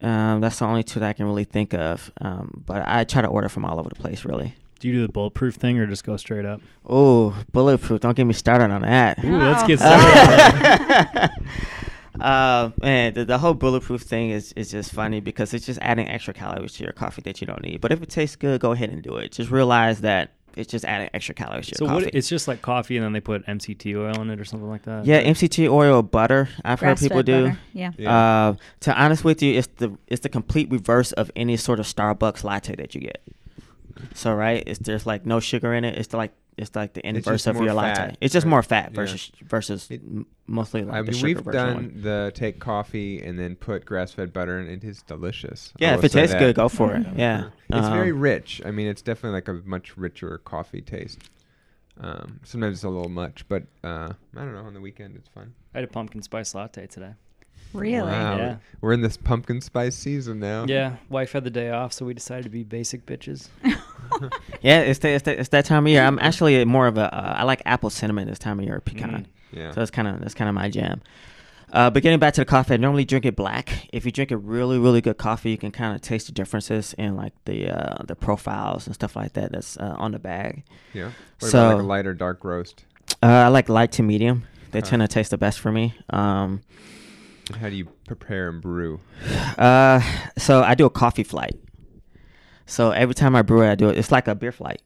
Um, 0.00 0.40
that's 0.40 0.58
the 0.60 0.64
only 0.64 0.84
two 0.84 1.00
that 1.00 1.08
I 1.08 1.12
can 1.12 1.26
really 1.26 1.44
think 1.44 1.74
of. 1.74 2.12
Um, 2.20 2.62
but 2.66 2.86
I 2.86 3.04
try 3.04 3.22
to 3.22 3.28
order 3.28 3.48
from 3.48 3.64
all 3.64 3.80
over 3.80 3.88
the 3.88 3.96
place, 3.96 4.24
really. 4.24 4.54
Do 4.78 4.86
you 4.86 4.94
do 4.94 5.06
the 5.06 5.12
bulletproof 5.12 5.56
thing 5.56 5.76
or 5.78 5.86
just 5.88 6.04
go 6.04 6.16
straight 6.16 6.44
up? 6.44 6.60
Oh, 6.86 7.34
bulletproof! 7.52 8.00
Don't 8.00 8.16
get 8.16 8.24
me 8.26 8.32
started 8.32 8.70
on 8.70 8.82
that. 8.82 9.24
Ooh, 9.24 9.36
let's 9.38 9.66
get 9.66 9.78
started. 9.80 11.30
uh, 12.20 12.70
man, 12.80 13.14
the, 13.14 13.24
the 13.24 13.38
whole 13.38 13.54
bulletproof 13.54 14.02
thing 14.02 14.30
is, 14.30 14.52
is 14.54 14.70
just 14.70 14.92
funny 14.92 15.20
because 15.20 15.54
it's 15.54 15.66
just 15.66 15.78
adding 15.82 16.08
extra 16.08 16.34
calories 16.34 16.72
to 16.74 16.84
your 16.84 16.92
coffee 16.92 17.22
that 17.22 17.40
you 17.40 17.46
don't 17.46 17.62
need. 17.62 17.80
But 17.80 17.92
if 17.92 18.02
it 18.02 18.08
tastes 18.08 18.36
good, 18.36 18.60
go 18.60 18.72
ahead 18.72 18.90
and 18.90 19.02
do 19.02 19.16
it. 19.16 19.32
Just 19.32 19.50
realize 19.50 20.00
that 20.02 20.32
it's 20.56 20.70
just 20.70 20.84
adding 20.84 21.08
extra 21.14 21.34
calories 21.34 21.68
to 21.68 21.76
so 21.76 21.84
your 21.84 21.94
what? 21.94 22.04
coffee. 22.04 22.18
It's 22.18 22.28
just 22.28 22.48
like 22.48 22.62
coffee, 22.62 22.96
and 22.96 23.04
then 23.04 23.12
they 23.12 23.20
put 23.20 23.46
MCT 23.46 23.96
oil 23.96 24.20
in 24.20 24.30
it 24.30 24.40
or 24.40 24.44
something 24.44 24.68
like 24.68 24.82
that. 24.82 25.06
yeah, 25.06 25.22
MCT 25.22 25.70
oil 25.70 25.96
or 25.96 26.02
butter. 26.02 26.48
I've 26.64 26.80
heard 26.80 26.98
people 26.98 27.22
do. 27.22 27.44
butter. 27.44 27.58
Yeah. 27.72 27.92
Yeah. 27.96 28.16
Uh, 28.16 28.56
to 28.80 29.00
honest 29.00 29.24
with 29.24 29.42
you, 29.42 29.58
it's 29.58 29.68
the 29.76 29.96
it's 30.08 30.22
the 30.22 30.28
complete 30.28 30.70
reverse 30.70 31.12
of 31.12 31.30
any 31.36 31.56
sort 31.56 31.78
of 31.78 31.86
Starbucks 31.86 32.42
latte 32.44 32.74
that 32.76 32.94
you 32.94 33.02
get. 33.02 33.22
So 34.14 34.34
right, 34.34 34.62
it's 34.66 34.80
there's 34.80 35.06
like 35.06 35.26
no 35.26 35.40
sugar 35.40 35.72
in 35.74 35.84
it. 35.84 35.96
It's 35.96 36.12
like 36.12 36.32
it's 36.58 36.74
like 36.76 36.92
the 36.94 37.06
inverse 37.06 37.46
of 37.46 37.56
your 37.56 37.68
fat, 37.68 37.74
latte. 37.74 38.16
It's 38.20 38.32
just 38.32 38.44
right? 38.44 38.50
more 38.50 38.62
fat 38.62 38.90
Yeah. 38.92 38.96
versus 38.96 39.30
versus 39.44 39.90
It- 39.90 40.02
mostly 40.46 40.82
like 40.84 40.94
I 40.94 41.02
the 41.02 41.12
mean, 41.12 41.20
sugar 41.20 41.40
we've 41.42 41.52
done 41.52 41.74
one. 41.74 42.00
the 42.02 42.32
take 42.34 42.58
coffee 42.58 43.22
and 43.22 43.38
then 43.38 43.54
put 43.56 43.84
grass-fed 43.84 44.32
butter, 44.32 44.58
and 44.58 44.68
it 44.68 44.82
is 44.84 45.02
delicious. 45.02 45.72
Yeah, 45.78 45.94
if 45.94 46.04
it 46.04 46.10
tastes 46.12 46.32
that. 46.32 46.38
good, 46.38 46.56
go 46.56 46.68
for 46.68 46.94
it. 46.94 47.06
Yeah, 47.16 47.50
It's 47.70 47.86
Um, 47.86 47.92
very 47.92 48.12
rich. 48.12 48.60
I 48.64 48.70
mean, 48.70 48.86
it's 48.88 49.02
definitely 49.02 49.34
like 49.36 49.48
a 49.48 49.60
much 49.66 49.96
richer 49.96 50.38
coffee 50.38 50.80
taste. 50.82 51.18
Um, 52.00 52.40
sometimes 52.44 52.76
it's 52.76 52.84
a 52.84 52.88
little 52.88 53.10
much, 53.10 53.44
but 53.48 53.64
uh, 53.82 54.12
I 54.36 54.40
don't 54.44 54.52
know. 54.54 54.60
On 54.62 54.72
the 54.74 54.80
weekend, 54.80 55.16
it's 55.16 55.28
fun. 55.28 55.52
I 55.74 55.78
had 55.78 55.84
a 55.84 55.92
pumpkin 55.92 56.22
spice 56.22 56.54
latte 56.54 56.86
today. 56.86 57.14
Really? 57.74 58.00
Wow. 58.10 58.36
Yeah. 58.38 58.56
We're 58.80 58.92
in 58.92 59.02
this 59.02 59.16
pumpkin 59.18 59.60
spice 59.60 59.94
season 59.96 60.38
now. 60.38 60.64
Yeah, 60.66 60.96
wife 61.10 61.32
had 61.32 61.44
the 61.44 61.50
day 61.50 61.70
off, 61.70 61.92
so 61.92 62.06
we 62.06 62.14
decided 62.14 62.44
to 62.44 62.50
be 62.50 62.62
basic 62.64 63.04
bitches. 63.04 63.48
Yeah, 64.60 64.80
it's 64.80 64.98
the, 64.98 65.10
it's, 65.10 65.24
the, 65.24 65.38
it's 65.38 65.48
that 65.50 65.66
time 65.66 65.86
of 65.86 65.92
year. 65.92 66.02
I'm 66.02 66.18
actually 66.18 66.64
more 66.64 66.88
of 66.88 66.98
a 66.98 67.14
uh, 67.14 67.34
I 67.38 67.44
like 67.44 67.62
apple 67.64 67.90
cinnamon 67.90 68.26
this 68.26 68.38
time 68.40 68.58
of 68.58 68.64
year, 68.64 68.80
pecan. 68.80 69.10
Mm. 69.10 69.26
Yeah. 69.52 69.70
So 69.70 69.80
that's 69.80 69.90
kind 69.90 70.08
of 70.08 70.20
that's 70.20 70.34
kind 70.34 70.48
of 70.48 70.54
my 70.54 70.68
jam. 70.68 71.00
Uh, 71.72 71.90
but 71.90 72.02
getting 72.02 72.18
back 72.18 72.34
to 72.34 72.40
the 72.40 72.46
coffee, 72.46 72.74
I 72.74 72.76
normally 72.78 73.04
drink 73.04 73.24
it 73.24 73.36
black. 73.36 73.88
If 73.92 74.06
you 74.06 74.10
drink 74.10 74.30
a 74.30 74.36
really 74.36 74.78
really 74.78 75.00
good 75.00 75.18
coffee, 75.18 75.50
you 75.50 75.58
can 75.58 75.70
kind 75.70 75.94
of 75.94 76.00
taste 76.00 76.26
the 76.26 76.32
differences 76.32 76.94
in 76.94 77.16
like 77.16 77.34
the 77.44 77.70
uh, 77.70 78.02
the 78.04 78.16
profiles 78.16 78.86
and 78.86 78.94
stuff 78.94 79.14
like 79.14 79.34
that 79.34 79.52
that's 79.52 79.76
uh, 79.76 79.94
on 79.96 80.12
the 80.12 80.18
bag. 80.18 80.64
yeah. 80.92 81.12
What 81.38 81.50
so- 81.50 81.66
about 81.66 81.76
like 81.76 81.84
a 81.84 81.86
light 81.86 82.06
or 82.06 82.14
dark 82.14 82.44
roast? 82.44 82.84
Uh, 83.22 83.26
I 83.26 83.48
like 83.48 83.68
light 83.68 83.92
to 83.92 84.02
medium. 84.02 84.44
They 84.70 84.80
tend 84.80 85.00
to 85.00 85.08
taste 85.08 85.30
the 85.30 85.38
best 85.38 85.60
for 85.60 85.72
me. 85.72 85.94
Um, 86.10 86.60
how 87.58 87.70
do 87.70 87.76
you 87.76 87.86
prepare 88.06 88.48
and 88.50 88.60
brew? 88.60 89.00
uh, 89.58 90.00
so 90.36 90.62
I 90.62 90.74
do 90.74 90.84
a 90.84 90.90
coffee 90.90 91.24
flight. 91.24 91.56
So 92.68 92.90
every 92.92 93.14
time 93.14 93.34
I 93.34 93.42
brew 93.42 93.62
it, 93.62 93.70
I 93.70 93.74
do 93.74 93.88
it. 93.88 93.98
It's 93.98 94.12
like 94.12 94.28
a 94.28 94.34
beer 94.34 94.52
flight. 94.52 94.82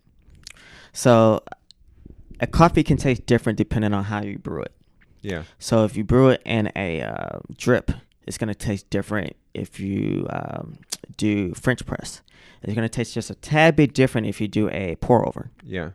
So 0.93 1.43
a 2.41 2.47
coffee 2.47 2.83
can 2.83 2.97
taste 2.97 3.27
different 3.27 3.59
depending 3.59 3.93
on 3.93 4.05
how 4.05 4.23
you 4.23 4.39
brew 4.39 4.63
it. 4.63 4.73
Yeah. 5.21 5.43
So 5.59 5.85
if 5.85 5.97
you 5.97 6.05
brew 6.05 6.29
it 6.31 6.43
in 6.45 6.71
a 6.77 7.03
uh, 7.03 7.41
drip, 7.57 7.91
it's 8.27 8.39
gonna 8.39 8.55
taste 8.55 8.89
different. 8.89 9.35
If 9.53 9.79
you 9.81 10.27
um, 10.31 10.79
do 11.17 11.53
French 11.55 11.85
press, 11.85 12.23
it's 12.63 12.75
gonna 12.75 12.89
taste 12.89 13.15
just 13.15 13.31
a 13.31 13.35
tad 13.35 13.77
bit 13.77 13.95
different 13.95 14.27
if 14.27 14.41
you 14.41 14.49
do 14.49 14.69
a 14.71 14.97
pour 14.97 15.27
over. 15.27 15.51
Yeah. 15.63 15.91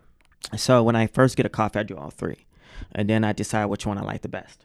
So 0.55 0.83
when 0.83 0.95
I 0.95 1.07
first 1.07 1.35
get 1.37 1.45
a 1.45 1.49
coffee, 1.49 1.79
I 1.79 1.83
do 1.83 1.97
all 1.97 2.09
three, 2.09 2.45
and 2.93 3.09
then 3.09 3.23
I 3.23 3.33
decide 3.33 3.65
which 3.65 3.85
one 3.85 3.97
I 3.97 4.01
like 4.01 4.21
the 4.21 4.29
best. 4.29 4.63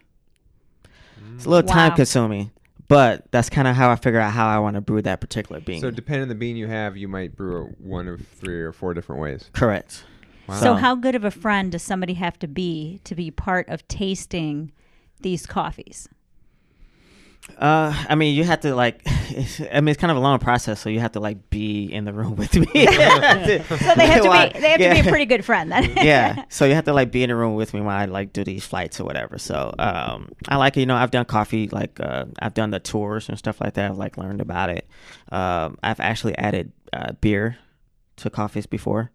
It's 1.37 1.45
a 1.45 1.49
little 1.49 1.67
Wow. 1.69 1.75
time 1.89 1.97
consuming, 1.97 2.51
but 2.93 3.25
that's 3.31 3.49
kind 3.49 3.67
of 3.67 3.75
how 3.75 3.91
I 3.91 3.97
figure 3.97 4.21
out 4.21 4.33
how 4.33 4.47
I 4.47 4.59
want 4.59 4.75
to 4.75 4.83
brew 4.83 5.01
that 5.03 5.21
particular 5.21 5.61
bean. 5.61 5.81
So 5.81 5.91
depending 5.91 6.23
on 6.23 6.29
the 6.29 6.35
bean 6.35 6.57
you 6.57 6.67
have, 6.67 6.97
you 6.97 7.09
might 7.09 7.35
brew 7.35 7.67
it 7.67 7.81
one 7.81 8.07
of 8.07 8.27
three 8.27 8.61
or 8.61 8.73
four 8.73 8.93
different 8.93 9.23
ways. 9.23 9.49
Correct. 9.55 10.05
Wow. 10.47 10.61
So, 10.61 10.75
how 10.75 10.97
good 10.97 11.15
of 11.15 11.25
a 11.25 11.31
friend 11.31 11.73
does 11.73 11.83
somebody 11.83 12.15
have 12.15 12.39
to 12.41 12.49
be 12.49 13.01
to 13.05 13.15
be 13.15 13.31
part 13.31 13.69
of 13.69 13.87
tasting 13.89 14.73
these 15.21 15.47
coffees? 15.47 16.09
Uh, 17.59 17.93
I 18.09 18.15
mean, 18.15 18.35
you 18.37 18.45
have 18.45 18.61
to 18.61 18.75
like. 18.75 19.03
I 19.09 19.81
mean, 19.81 19.89
it's 19.89 20.01
kind 20.01 20.11
of 20.11 20.17
a 20.17 20.21
long 20.21 20.39
process, 20.39 20.81
so 20.81 20.89
you 20.89 21.01
have 21.01 21.13
to 21.13 21.21
like 21.21 21.51
be 21.51 21.87
in 21.87 22.05
the 22.05 22.13
room 22.13 22.37
with 22.43 22.55
me. 22.55 22.67
So 22.73 23.95
they 23.97 24.07
have 24.07 24.23
to 24.23 24.29
While- 24.29 24.53
be 24.53 24.61
they 24.61 24.71
have 24.71 24.81
to 24.81 25.03
be 25.03 25.09
a 25.09 25.11
pretty 25.11 25.25
good 25.27 25.45
friend 25.45 25.71
then. 25.73 25.91
yeah. 25.97 26.45
So 26.49 26.65
you 26.65 26.75
have 26.75 26.85
to 26.85 26.93
like 26.93 27.11
be 27.11 27.23
in 27.23 27.29
the 27.31 27.37
room 27.37 27.55
with 27.55 27.75
me 27.75 27.81
while 27.81 27.97
I 27.99 28.05
like 28.05 28.33
do 28.33 28.45
these 28.45 28.65
flights 28.67 29.01
or 29.01 29.05
whatever. 29.05 29.39
So 29.39 29.75
um, 29.79 30.31
I 30.49 30.57
like 30.57 30.77
it. 30.77 30.81
You 30.81 30.87
know, 30.87 30.97
I've 30.97 31.11
done 31.11 31.25
coffee. 31.25 31.69
Like 31.69 31.99
uh, 32.01 32.27
I've 32.41 32.55
done 32.55 32.71
the 32.71 32.81
tours 32.81 33.29
and 33.29 33.37
stuff 33.39 33.61
like 33.61 33.75
that. 33.75 33.91
I've 33.91 33.99
like 33.99 34.17
learned 34.17 34.41
about 34.41 34.71
it. 34.71 34.87
Um, 35.31 35.79
I've 35.83 36.01
actually 36.01 36.37
added 36.39 36.73
uh, 36.93 37.13
beer 37.21 37.57
to 38.17 38.31
coffees 38.31 38.67
before. 38.67 39.11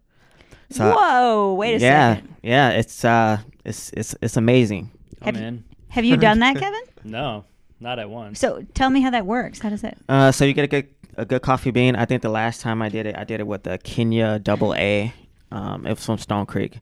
So 0.70 0.94
Whoa! 0.94 1.54
Wait 1.54 1.76
a 1.76 1.78
yeah, 1.80 2.14
second. 2.16 2.36
yeah. 2.42 2.70
yeah. 2.72 2.78
It's 2.78 3.04
uh, 3.04 3.38
it's 3.64 3.90
it's 3.94 4.14
it's 4.20 4.36
amazing. 4.36 4.90
Oh 5.22 5.26
Have 5.26 5.36
you- 5.36 5.40
man, 5.42 5.64
Have 5.88 6.04
you 6.04 6.16
done 6.18 6.40
that, 6.40 6.56
Kevin? 6.56 6.82
no, 7.04 7.44
not 7.80 7.98
at 7.98 8.10
once. 8.10 8.38
So 8.40 8.64
tell 8.74 8.90
me 8.90 9.00
how 9.00 9.10
that 9.10 9.26
works. 9.26 9.60
How 9.60 9.68
does 9.70 9.84
it? 9.84 9.96
Uh, 10.08 10.32
so 10.32 10.44
you 10.44 10.52
get 10.52 10.64
a 10.64 10.68
good 10.68 10.88
a 11.16 11.24
good 11.24 11.42
coffee 11.42 11.70
bean. 11.70 11.96
I 11.96 12.04
think 12.04 12.22
the 12.22 12.28
last 12.28 12.60
time 12.60 12.80
I 12.80 12.88
did 12.88 13.06
it, 13.06 13.16
I 13.16 13.24
did 13.24 13.40
it 13.40 13.46
with 13.46 13.64
the 13.64 13.78
Kenya 13.78 14.38
Double 14.38 14.74
A. 14.74 15.12
Um, 15.50 15.86
it 15.86 15.90
was 15.90 16.04
from 16.04 16.18
Stone 16.18 16.46
Creek, 16.46 16.78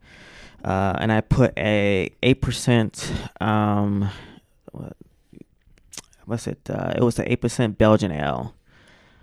uh, 0.64 0.97
and 0.99 1.12
I 1.12 1.20
put 1.20 1.57
a 1.59 2.11
eight 2.22 2.42
percent. 2.42 3.12
Um, 3.40 4.11
what, 4.72 4.97
what's 6.24 6.47
it? 6.47 6.68
Uh, 6.68 6.94
it 6.97 7.03
was 7.03 7.14
the 7.16 7.30
eight 7.30 7.40
percent 7.40 7.78
Belgian 7.78 8.12
ale 8.12 8.55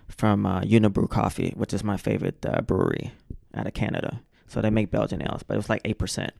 from 0.08 0.46
uh, 0.46 0.60
Unibroue 0.62 1.08
Coffee, 1.08 1.52
which 1.56 1.72
is 1.72 1.84
my 1.84 1.96
favorite 1.96 2.44
uh, 2.46 2.60
brewery 2.62 3.12
out 3.54 3.66
of 3.66 3.74
Canada. 3.74 4.20
So 4.46 4.60
they 4.60 4.70
make 4.70 4.90
Belgian 4.90 5.22
ales, 5.22 5.42
but 5.42 5.54
it 5.54 5.56
was 5.58 5.68
like 5.68 5.82
eight 5.84 5.98
percent. 5.98 6.32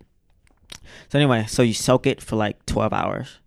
So 1.09 1.19
anyway, 1.19 1.47
so 1.49 1.63
you 1.63 1.75
soak 1.75 2.07
it 2.07 2.23
for 2.23 2.37
like 2.37 2.65
twelve 2.67 2.93
hours 2.93 3.39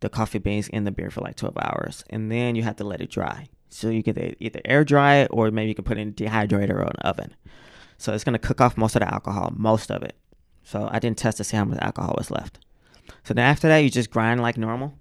the 0.00 0.08
coffee 0.08 0.38
beans 0.38 0.68
in 0.68 0.84
the 0.84 0.90
beer 0.90 1.10
for 1.10 1.20
like 1.22 1.36
12 1.36 1.56
hours 1.58 2.04
and 2.10 2.30
then 2.30 2.54
you 2.54 2.62
have 2.62 2.76
to 2.76 2.84
let 2.84 3.00
it 3.00 3.10
dry. 3.10 3.48
So 3.70 3.88
you 3.90 4.02
can 4.02 4.34
either 4.40 4.60
air 4.64 4.84
dry 4.84 5.16
it 5.16 5.28
or 5.30 5.50
maybe 5.50 5.68
you 5.68 5.74
can 5.74 5.84
put 5.84 5.98
it 5.98 6.00
in 6.02 6.08
a 6.08 6.12
dehydrator 6.12 6.70
or 6.74 6.82
an 6.82 6.96
oven. 7.02 7.34
So 7.98 8.12
it's 8.14 8.24
going 8.24 8.32
to 8.34 8.38
cook 8.38 8.60
off 8.60 8.76
most 8.76 8.94
of 8.96 9.00
the 9.00 9.12
alcohol 9.12 9.52
most 9.56 9.90
of 9.90 10.02
it. 10.02 10.14
So 10.62 10.88
i 10.92 10.98
didn't 10.98 11.18
test 11.18 11.38
to 11.38 11.44
see 11.44 11.56
how 11.56 11.64
much 11.64 11.78
alcohol 11.80 12.14
was 12.16 12.30
left. 12.30 12.58
So 13.24 13.34
then 13.34 13.44
after 13.44 13.68
that 13.68 13.78
you 13.78 13.90
just 13.90 14.10
grind 14.10 14.40
like 14.40 14.56
normal 14.56 14.94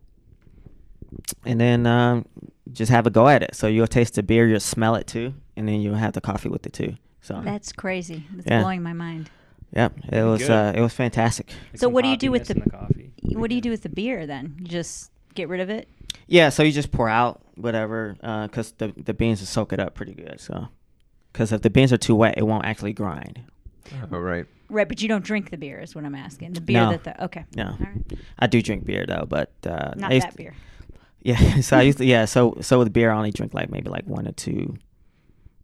and 1.45 1.60
then 1.60 1.86
um, 1.86 2.26
just 2.72 2.91
have 2.91 3.06
a 3.08 3.10
go 3.10 3.28
at 3.28 3.43
it. 3.43 3.56
So 3.56 3.68
you'll 3.68 3.88
taste 3.88 4.16
the 4.16 4.24
beer 4.24 4.48
you'll 4.48 4.60
smell 4.60 4.95
it 4.95 5.08
too 5.08 5.34
and 5.56 5.68
then 5.68 5.82
you'll 5.82 5.95
have 5.95 6.14
the 6.14 6.22
coffee 6.22 6.50
with 6.50 6.66
it 6.66 6.74
too. 6.74 6.95
So 7.22 7.41
That's 7.43 7.72
crazy. 7.72 8.26
That's 8.34 8.48
Yeah. 8.48 8.62
blowing 8.62 8.82
my 8.84 8.93
mind. 8.93 9.30
yep. 9.76 9.93
It 10.12 10.24
was 10.24 10.50
uh, 10.50 10.74
it 10.76 10.82
was 10.82 10.93
fantastic. 10.93 11.50
Like 11.72 11.80
So 11.80 11.89
what 11.89 12.04
do 12.04 12.10
you 12.10 12.18
do 12.18 12.32
with 12.32 12.48
the- 12.48 12.54
the 12.56 12.70
coffee? 12.70 12.97
What 13.34 13.49
do 13.49 13.55
you 13.55 13.61
do 13.61 13.69
with 13.69 13.84
the 13.84 13.89
beer 13.89 14.25
then? 14.25 14.55
You 14.59 14.67
just 14.67 15.11
get 15.36 15.49
rid 15.49 15.59
of 15.59 15.69
it? 15.69 15.88
Yeah, 16.28 16.49
so 16.49 16.63
you 16.63 16.71
just 16.71 16.91
pour 16.91 17.07
out 17.09 17.41
whatever, 17.55 18.15
because 18.47 18.71
the 18.73 18.93
the 18.97 19.13
beans 19.13 19.39
will 19.39 19.47
soak 19.47 19.73
it 19.73 19.80
up 19.80 19.93
pretty 19.95 20.13
good. 20.13 20.39
So, 20.39 20.67
because 21.32 21.51
if 21.51 21.61
the 21.61 21.69
beans 21.69 21.93
are 21.93 21.97
too 21.97 22.15
wet, 22.15 22.36
it 22.38 22.43
won't 22.43 22.65
actually 22.65 22.93
grind. 22.93 23.41
Oh, 24.11 24.17
right. 24.19 24.45
Right, 24.69 24.88
but 24.88 25.01
you 25.01 25.07
don't 25.07 25.23
drink 25.23 25.49
the 25.49 25.57
beer 25.57 25.80
is 25.80 25.95
what 25.95 26.03
I'm 26.03 26.15
asking. 26.15 26.51
The 26.53 26.59
beer 26.61 26.82
No. 26.82 26.91
that 26.91 27.03
the 27.05 27.23
okay. 27.25 27.45
No, 27.55 27.67
All 27.67 27.78
right. 27.80 28.19
I 28.38 28.47
do 28.47 28.61
drink 28.61 28.84
beer 28.86 29.05
though, 29.07 29.25
but 29.28 29.53
uh, 29.65 29.93
Not 29.95 30.11
used 30.11 30.28
that 30.28 30.36
beer. 30.36 30.53
Yeah, 31.21 31.61
so 31.61 31.78
I 31.78 31.84
used 31.84 31.99
to 31.99 32.05
yeah, 32.05 32.25
so 32.25 32.57
so 32.61 32.80
with 32.80 32.91
beer, 32.91 33.11
I 33.11 33.15
only 33.15 33.32
drink 33.32 33.53
like 33.53 33.69
maybe 33.71 33.89
like 33.89 34.05
one 34.05 34.28
or 34.28 34.34
two 34.34 34.75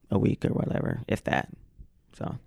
a 0.10 0.18
week 0.18 0.46
or 0.46 0.50
whatever, 0.54 1.02
if 1.10 1.24
that. 1.26 1.50
So, 2.18 2.38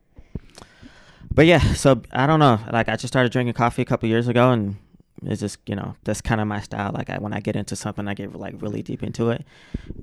but 1.34 1.44
yeah, 1.44 1.74
so 1.74 2.00
I 2.12 2.26
don't 2.26 2.40
know. 2.40 2.58
Like 2.72 2.88
I 2.88 2.96
just 2.96 3.08
started 3.12 3.32
drinking 3.32 3.52
coffee 3.54 3.82
a 3.82 3.84
couple 3.84 4.08
years 4.08 4.28
ago, 4.28 4.50
and 4.52 4.76
it's 5.22 5.40
just 5.40 5.58
you 5.66 5.74
know 5.74 5.96
that's 6.04 6.20
kind 6.20 6.40
of 6.40 6.46
my 6.46 6.60
style. 6.60 6.92
Like 6.92 7.10
I, 7.10 7.18
when 7.18 7.32
I 7.32 7.40
get 7.40 7.56
into 7.56 7.76
something, 7.76 8.06
I 8.08 8.14
get 8.14 8.34
like 8.34 8.54
really 8.60 8.82
deep 8.82 9.02
into 9.02 9.30
it. 9.30 9.44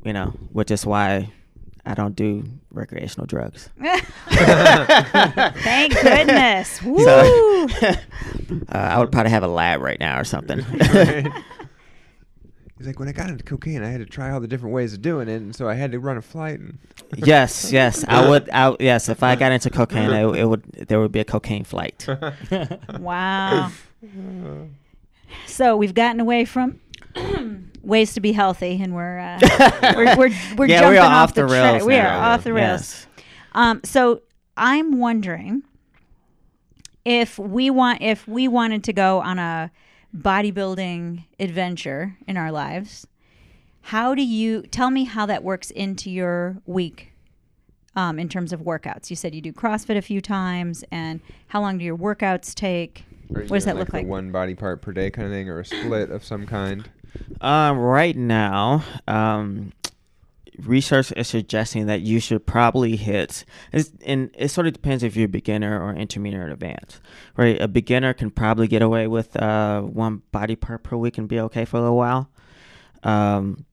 You 0.03 0.13
know, 0.13 0.27
which 0.51 0.71
is 0.71 0.85
why 0.85 1.31
I 1.85 1.93
don't 1.95 2.15
do 2.15 2.45
recreational 2.71 3.25
drugs. 3.25 3.69
Thank 4.29 5.93
goodness. 6.01 6.81
Woo! 6.85 7.03
So, 7.03 7.67
uh, 7.83 7.95
I 8.71 8.99
would 8.99 9.11
probably 9.11 9.31
have 9.31 9.43
a 9.43 9.47
lab 9.47 9.81
right 9.81 9.99
now 9.99 10.17
or 10.19 10.23
something. 10.23 10.59
He's 12.77 12.87
like, 12.87 12.99
when 12.99 13.09
I 13.09 13.11
got 13.11 13.29
into 13.29 13.43
cocaine, 13.43 13.83
I 13.83 13.89
had 13.89 13.99
to 13.99 14.05
try 14.05 14.31
all 14.31 14.39
the 14.39 14.47
different 14.47 14.73
ways 14.73 14.93
of 14.93 15.01
doing 15.01 15.27
it, 15.27 15.41
and 15.41 15.55
so 15.55 15.69
I 15.69 15.73
had 15.75 15.91
to 15.91 15.99
run 15.99 16.17
a 16.17 16.21
flight. 16.21 16.59
And 16.59 16.79
yes, 17.15 17.71
yes, 17.71 18.03
I 18.07 18.27
would. 18.29 18.49
I, 18.51 18.75
yes, 18.79 19.09
if 19.09 19.21
I 19.21 19.35
got 19.35 19.51
into 19.51 19.69
cocaine, 19.69 20.09
it, 20.09 20.39
it 20.39 20.45
would. 20.45 20.63
There 20.87 20.99
would 20.99 21.11
be 21.11 21.19
a 21.19 21.25
cocaine 21.25 21.63
flight. 21.65 22.07
wow. 22.99 23.71
So 25.45 25.77
we've 25.77 25.93
gotten 25.93 26.19
away 26.19 26.45
from 26.45 26.79
ways 27.83 28.13
to 28.13 28.21
be 28.21 28.31
healthy, 28.31 28.81
and 28.81 28.93
we're 28.95 29.19
uh, 29.19 29.39
we're, 29.95 30.17
we're, 30.17 30.35
we're 30.57 30.65
yeah, 30.67 30.79
jumping 30.79 30.91
we 30.91 30.97
off, 30.97 31.29
off 31.29 31.33
the 31.33 31.41
tra- 31.41 31.51
rails. 31.51 31.83
we 31.83 31.95
are 31.95 32.07
off 32.07 32.43
the 32.43 32.53
rails. 32.53 32.81
Yes. 32.81 33.07
Um, 33.53 33.81
so 33.83 34.21
I'm 34.57 34.99
wondering 34.99 35.63
if 37.05 37.37
we 37.37 37.69
want 37.69 38.01
if 38.01 38.27
we 38.27 38.47
wanted 38.47 38.83
to 38.85 38.93
go 38.93 39.19
on 39.21 39.39
a 39.39 39.71
bodybuilding 40.15 41.25
adventure 41.39 42.17
in 42.27 42.37
our 42.37 42.51
lives, 42.51 43.07
how 43.81 44.15
do 44.15 44.23
you 44.23 44.61
tell 44.63 44.89
me 44.91 45.03
how 45.03 45.25
that 45.25 45.43
works 45.43 45.71
into 45.71 46.09
your 46.09 46.57
week? 46.65 47.09
Um, 47.95 48.17
in 48.17 48.27
terms 48.27 48.51
of 48.51 48.61
workouts, 48.61 49.11
you 49.11 49.15
said 49.15 49.35
you 49.35 49.41
do 49.41 49.53
CrossFit 49.53 49.97
a 49.97 50.01
few 50.01 50.19
times, 50.19 50.83
and 50.91 51.21
how 51.49 51.61
long 51.61 51.77
do 51.77 51.85
your 51.85 51.95
workouts 51.95 52.55
take? 52.55 53.05
Or 53.29 53.41
What 53.41 53.49
does 53.49 53.65
doing, 53.65 53.75
that 53.75 53.79
look 53.79 53.93
like? 53.93 54.05
One 54.05 54.31
body 54.31 54.55
part 54.55 54.81
per 54.81 54.91
day 54.91 55.09
kind 55.09 55.27
of 55.27 55.33
thing, 55.33 55.49
or 55.49 55.59
a 55.59 55.65
split 55.65 56.09
of 56.09 56.23
some 56.23 56.45
kind. 56.45 56.89
Um, 57.41 57.77
right 57.77 58.15
now, 58.15 58.83
um, 59.07 59.71
research 60.59 61.11
is 61.13 61.27
suggesting 61.27 61.85
that 61.87 62.01
you 62.01 62.19
should 62.19 62.45
probably 62.45 62.95
hit, 62.95 63.45
and 64.05 64.31
it 64.37 64.49
sort 64.49 64.67
of 64.67 64.73
depends 64.73 65.03
if 65.03 65.15
you're 65.15 65.25
a 65.25 65.29
beginner 65.29 65.81
or 65.81 65.93
intermediate 65.95 66.41
or 66.41 66.51
advanced, 66.51 67.01
right? 67.37 67.59
A 67.61 67.67
beginner 67.67 68.13
can 68.13 68.29
probably 68.29 68.67
get 68.67 68.81
away 68.81 69.07
with 69.07 69.35
uh, 69.35 69.81
one 69.81 70.21
body 70.31 70.55
part 70.55 70.83
per 70.83 70.95
week 70.95 71.17
and 71.17 71.27
be 71.27 71.39
okay 71.39 71.65
for 71.65 71.77
a 71.77 71.81
little 71.81 71.97
while. 71.97 72.29
Um, 73.03 73.65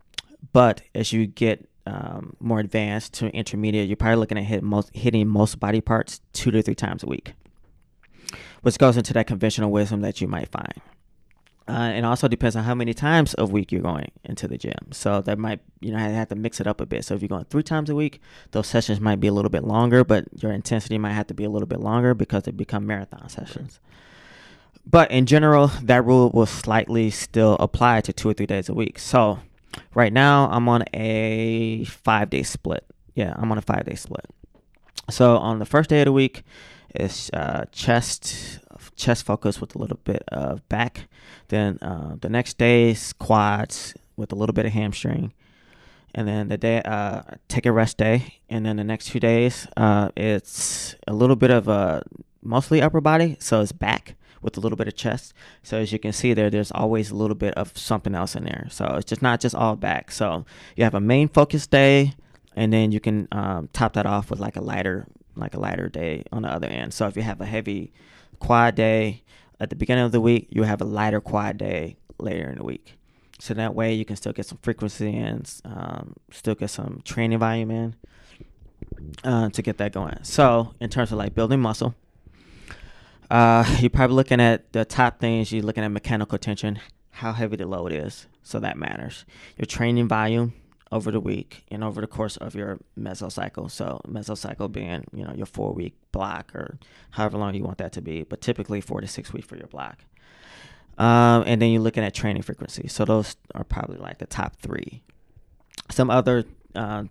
but 0.52 0.82
as 0.94 1.12
you 1.12 1.26
get 1.26 1.68
um, 1.86 2.36
more 2.40 2.60
advanced 2.60 3.14
to 3.14 3.28
intermediate, 3.28 3.88
you're 3.88 3.96
probably 3.96 4.16
looking 4.16 4.38
at 4.38 4.44
hit 4.44 4.62
most, 4.62 4.94
hitting 4.94 5.28
most 5.28 5.60
body 5.60 5.80
parts 5.80 6.20
two 6.32 6.50
to 6.50 6.62
three 6.62 6.74
times 6.74 7.02
a 7.02 7.06
week, 7.06 7.34
which 8.62 8.78
goes 8.78 8.96
into 8.96 9.12
that 9.12 9.26
conventional 9.26 9.70
wisdom 9.70 10.00
that 10.00 10.20
you 10.20 10.28
might 10.28 10.48
find. 10.48 10.74
Uh, 11.68 11.92
it 11.94 12.04
also 12.04 12.26
depends 12.26 12.56
on 12.56 12.64
how 12.64 12.74
many 12.74 12.92
times 12.92 13.34
a 13.38 13.46
week 13.46 13.70
you're 13.70 13.80
going 13.80 14.10
into 14.24 14.48
the 14.48 14.58
gym. 14.58 14.90
So 14.90 15.20
that 15.20 15.38
might, 15.38 15.60
you 15.80 15.92
know, 15.92 15.98
have 15.98 16.28
to 16.30 16.34
mix 16.34 16.60
it 16.60 16.66
up 16.66 16.80
a 16.80 16.86
bit. 16.86 17.04
So 17.04 17.14
if 17.14 17.22
you're 17.22 17.28
going 17.28 17.44
three 17.44 17.62
times 17.62 17.88
a 17.88 17.94
week, 17.94 18.20
those 18.50 18.66
sessions 18.66 18.98
might 18.98 19.20
be 19.20 19.28
a 19.28 19.32
little 19.32 19.50
bit 19.50 19.62
longer, 19.62 20.02
but 20.02 20.24
your 20.42 20.50
intensity 20.50 20.98
might 20.98 21.12
have 21.12 21.28
to 21.28 21.34
be 21.34 21.44
a 21.44 21.50
little 21.50 21.68
bit 21.68 21.78
longer 21.78 22.12
because 22.12 22.42
they 22.42 22.50
become 22.50 22.86
marathon 22.86 23.28
sessions. 23.28 23.78
But 24.84 25.12
in 25.12 25.26
general, 25.26 25.68
that 25.82 26.04
rule 26.04 26.30
will 26.30 26.46
slightly 26.46 27.10
still 27.10 27.54
apply 27.60 28.00
to 28.00 28.12
two 28.12 28.28
or 28.28 28.34
three 28.34 28.46
days 28.46 28.68
a 28.68 28.74
week. 28.74 28.98
So 28.98 29.38
right 29.94 30.12
now, 30.12 30.50
I'm 30.50 30.68
on 30.68 30.82
a 30.92 31.84
five 31.84 32.30
day 32.30 32.42
split. 32.42 32.84
Yeah, 33.14 33.34
I'm 33.36 33.52
on 33.52 33.58
a 33.58 33.62
five 33.62 33.84
day 33.84 33.94
split. 33.94 34.24
So 35.08 35.36
on 35.36 35.60
the 35.60 35.66
first 35.66 35.90
day 35.90 36.00
of 36.00 36.06
the 36.06 36.12
week, 36.12 36.42
it's 36.94 37.30
uh, 37.32 37.64
chest 37.72 38.58
chest 38.96 39.24
focus 39.24 39.60
with 39.60 39.74
a 39.74 39.78
little 39.78 39.98
bit 40.04 40.22
of 40.28 40.66
back. 40.68 41.08
Then 41.48 41.78
uh, 41.82 42.16
the 42.20 42.28
next 42.28 42.58
day 42.58 42.90
is 42.90 43.12
quads 43.14 43.94
with 44.16 44.32
a 44.32 44.34
little 44.34 44.52
bit 44.52 44.66
of 44.66 44.72
hamstring. 44.72 45.32
And 46.14 46.26
then 46.26 46.48
the 46.48 46.58
day, 46.58 46.82
uh, 46.82 47.22
take 47.48 47.66
a 47.66 47.72
rest 47.72 47.96
day. 47.96 48.40
And 48.48 48.66
then 48.66 48.76
the 48.76 48.84
next 48.84 49.10
few 49.10 49.20
days, 49.20 49.66
uh, 49.76 50.10
it's 50.16 50.96
a 51.06 51.12
little 51.12 51.36
bit 51.36 51.50
of 51.50 51.68
a 51.68 52.02
mostly 52.42 52.82
upper 52.82 53.00
body. 53.00 53.36
So 53.38 53.60
it's 53.60 53.72
back 53.72 54.16
with 54.42 54.56
a 54.56 54.60
little 54.60 54.76
bit 54.76 54.88
of 54.88 54.96
chest. 54.96 55.34
So 55.62 55.78
as 55.78 55.92
you 55.92 55.98
can 55.98 56.12
see 56.12 56.34
there, 56.34 56.50
there's 56.50 56.72
always 56.72 57.10
a 57.10 57.14
little 57.14 57.36
bit 57.36 57.54
of 57.54 57.76
something 57.76 58.14
else 58.14 58.34
in 58.34 58.44
there. 58.44 58.66
So 58.70 58.86
it's 58.96 59.08
just 59.08 59.22
not 59.22 59.40
just 59.40 59.54
all 59.54 59.76
back. 59.76 60.10
So 60.10 60.44
you 60.76 60.84
have 60.84 60.94
a 60.94 61.00
main 61.00 61.28
focus 61.28 61.66
day, 61.66 62.14
and 62.56 62.72
then 62.72 62.90
you 62.90 63.00
can 63.00 63.28
um, 63.32 63.68
top 63.72 63.92
that 63.92 64.06
off 64.06 64.30
with 64.30 64.40
like 64.40 64.56
a 64.56 64.60
lighter, 64.60 65.06
like 65.40 65.54
a 65.54 65.60
lighter 65.60 65.88
day 65.88 66.24
on 66.32 66.42
the 66.42 66.48
other 66.48 66.68
end. 66.68 66.94
So 66.94 67.06
if 67.06 67.16
you 67.16 67.22
have 67.22 67.40
a 67.40 67.46
heavy 67.46 67.92
quad 68.38 68.74
day 68.74 69.22
at 69.58 69.70
the 69.70 69.76
beginning 69.76 70.04
of 70.04 70.12
the 70.12 70.20
week, 70.20 70.48
you 70.50 70.62
have 70.62 70.80
a 70.80 70.84
lighter 70.84 71.20
quad 71.20 71.58
day 71.58 71.96
later 72.18 72.48
in 72.48 72.58
the 72.58 72.64
week. 72.64 72.96
So 73.38 73.54
that 73.54 73.74
way 73.74 73.94
you 73.94 74.04
can 74.04 74.16
still 74.16 74.32
get 74.32 74.46
some 74.46 74.58
frequency 74.62 75.08
in, 75.08 75.44
um, 75.64 76.14
still 76.30 76.54
get 76.54 76.68
some 76.68 77.00
training 77.04 77.38
volume 77.38 77.70
in 77.70 77.94
uh, 79.24 79.48
to 79.50 79.62
get 79.62 79.78
that 79.78 79.92
going. 79.92 80.18
So 80.22 80.74
in 80.78 80.90
terms 80.90 81.10
of 81.10 81.18
like 81.18 81.34
building 81.34 81.60
muscle, 81.60 81.94
uh, 83.30 83.64
you're 83.80 83.90
probably 83.90 84.16
looking 84.16 84.40
at 84.40 84.72
the 84.72 84.84
top 84.84 85.20
things. 85.20 85.52
You're 85.52 85.62
looking 85.62 85.84
at 85.84 85.88
mechanical 85.88 86.36
tension, 86.36 86.80
how 87.10 87.32
heavy 87.32 87.56
the 87.56 87.66
load 87.66 87.92
is. 87.92 88.26
So 88.42 88.60
that 88.60 88.76
matters. 88.76 89.24
Your 89.56 89.66
training 89.66 90.08
volume, 90.08 90.52
over 90.92 91.10
the 91.10 91.20
week 91.20 91.64
and 91.70 91.84
over 91.84 92.00
the 92.00 92.06
course 92.06 92.36
of 92.38 92.54
your 92.54 92.78
mesocycle. 92.98 93.70
So 93.70 94.00
mesocycle 94.06 94.70
being, 94.70 95.04
you 95.12 95.24
know, 95.24 95.32
your 95.34 95.46
four 95.46 95.72
week 95.72 95.94
block 96.12 96.54
or 96.54 96.78
however 97.10 97.38
long 97.38 97.54
you 97.54 97.62
want 97.62 97.78
that 97.78 97.92
to 97.92 98.02
be, 98.02 98.22
but 98.22 98.40
typically 98.40 98.80
four 98.80 99.00
to 99.00 99.06
six 99.06 99.32
weeks 99.32 99.46
for 99.46 99.56
your 99.56 99.68
block. 99.68 100.04
Um, 100.98 101.44
and 101.46 101.62
then 101.62 101.70
you're 101.70 101.80
looking 101.80 102.04
at 102.04 102.12
training 102.12 102.42
frequency. 102.42 102.88
So 102.88 103.04
those 103.04 103.36
are 103.54 103.64
probably 103.64 103.98
like 103.98 104.18
the 104.18 104.26
top 104.26 104.56
three. 104.56 105.02
Some 105.90 106.10
other 106.10 106.44
uh, 106.74 107.04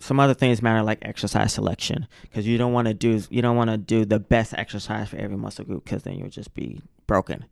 some 0.00 0.18
other 0.18 0.34
things 0.34 0.62
matter 0.62 0.82
like 0.82 0.98
exercise 1.02 1.52
selection 1.52 2.08
because 2.22 2.46
you 2.46 2.56
don't 2.58 2.72
want 2.72 2.88
to 2.88 2.94
do 2.94 3.22
you 3.30 3.42
don't 3.42 3.56
want 3.56 3.70
to 3.70 3.76
do 3.76 4.04
the 4.04 4.18
best 4.18 4.54
exercise 4.54 5.10
for 5.10 5.16
every 5.16 5.36
muscle 5.36 5.64
group 5.64 5.84
because 5.84 6.02
then 6.02 6.14
you'll 6.14 6.30
just 6.30 6.54
be 6.54 6.80
broken. 7.06 7.44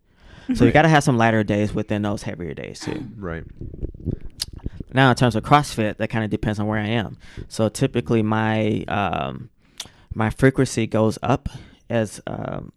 So 0.54 0.64
you 0.64 0.72
got 0.72 0.82
to 0.82 0.88
have 0.88 1.04
some 1.04 1.18
lighter 1.18 1.44
days 1.44 1.74
within 1.74 2.00
those 2.00 2.22
heavier 2.22 2.54
days 2.54 2.80
too. 2.80 3.06
Right. 3.16 3.44
Now, 4.92 5.10
in 5.10 5.16
terms 5.16 5.36
of 5.36 5.44
CrossFit, 5.44 5.98
that 5.98 6.08
kind 6.08 6.24
of 6.24 6.30
depends 6.30 6.58
on 6.58 6.66
where 6.66 6.78
I 6.78 6.86
am. 6.86 7.18
So 7.48 7.68
typically, 7.68 8.22
my 8.22 8.84
um, 8.88 9.50
my 10.14 10.30
frequency 10.30 10.86
goes 10.86 11.18
up 11.22 11.48
as 11.90 12.20
um, 12.26 12.72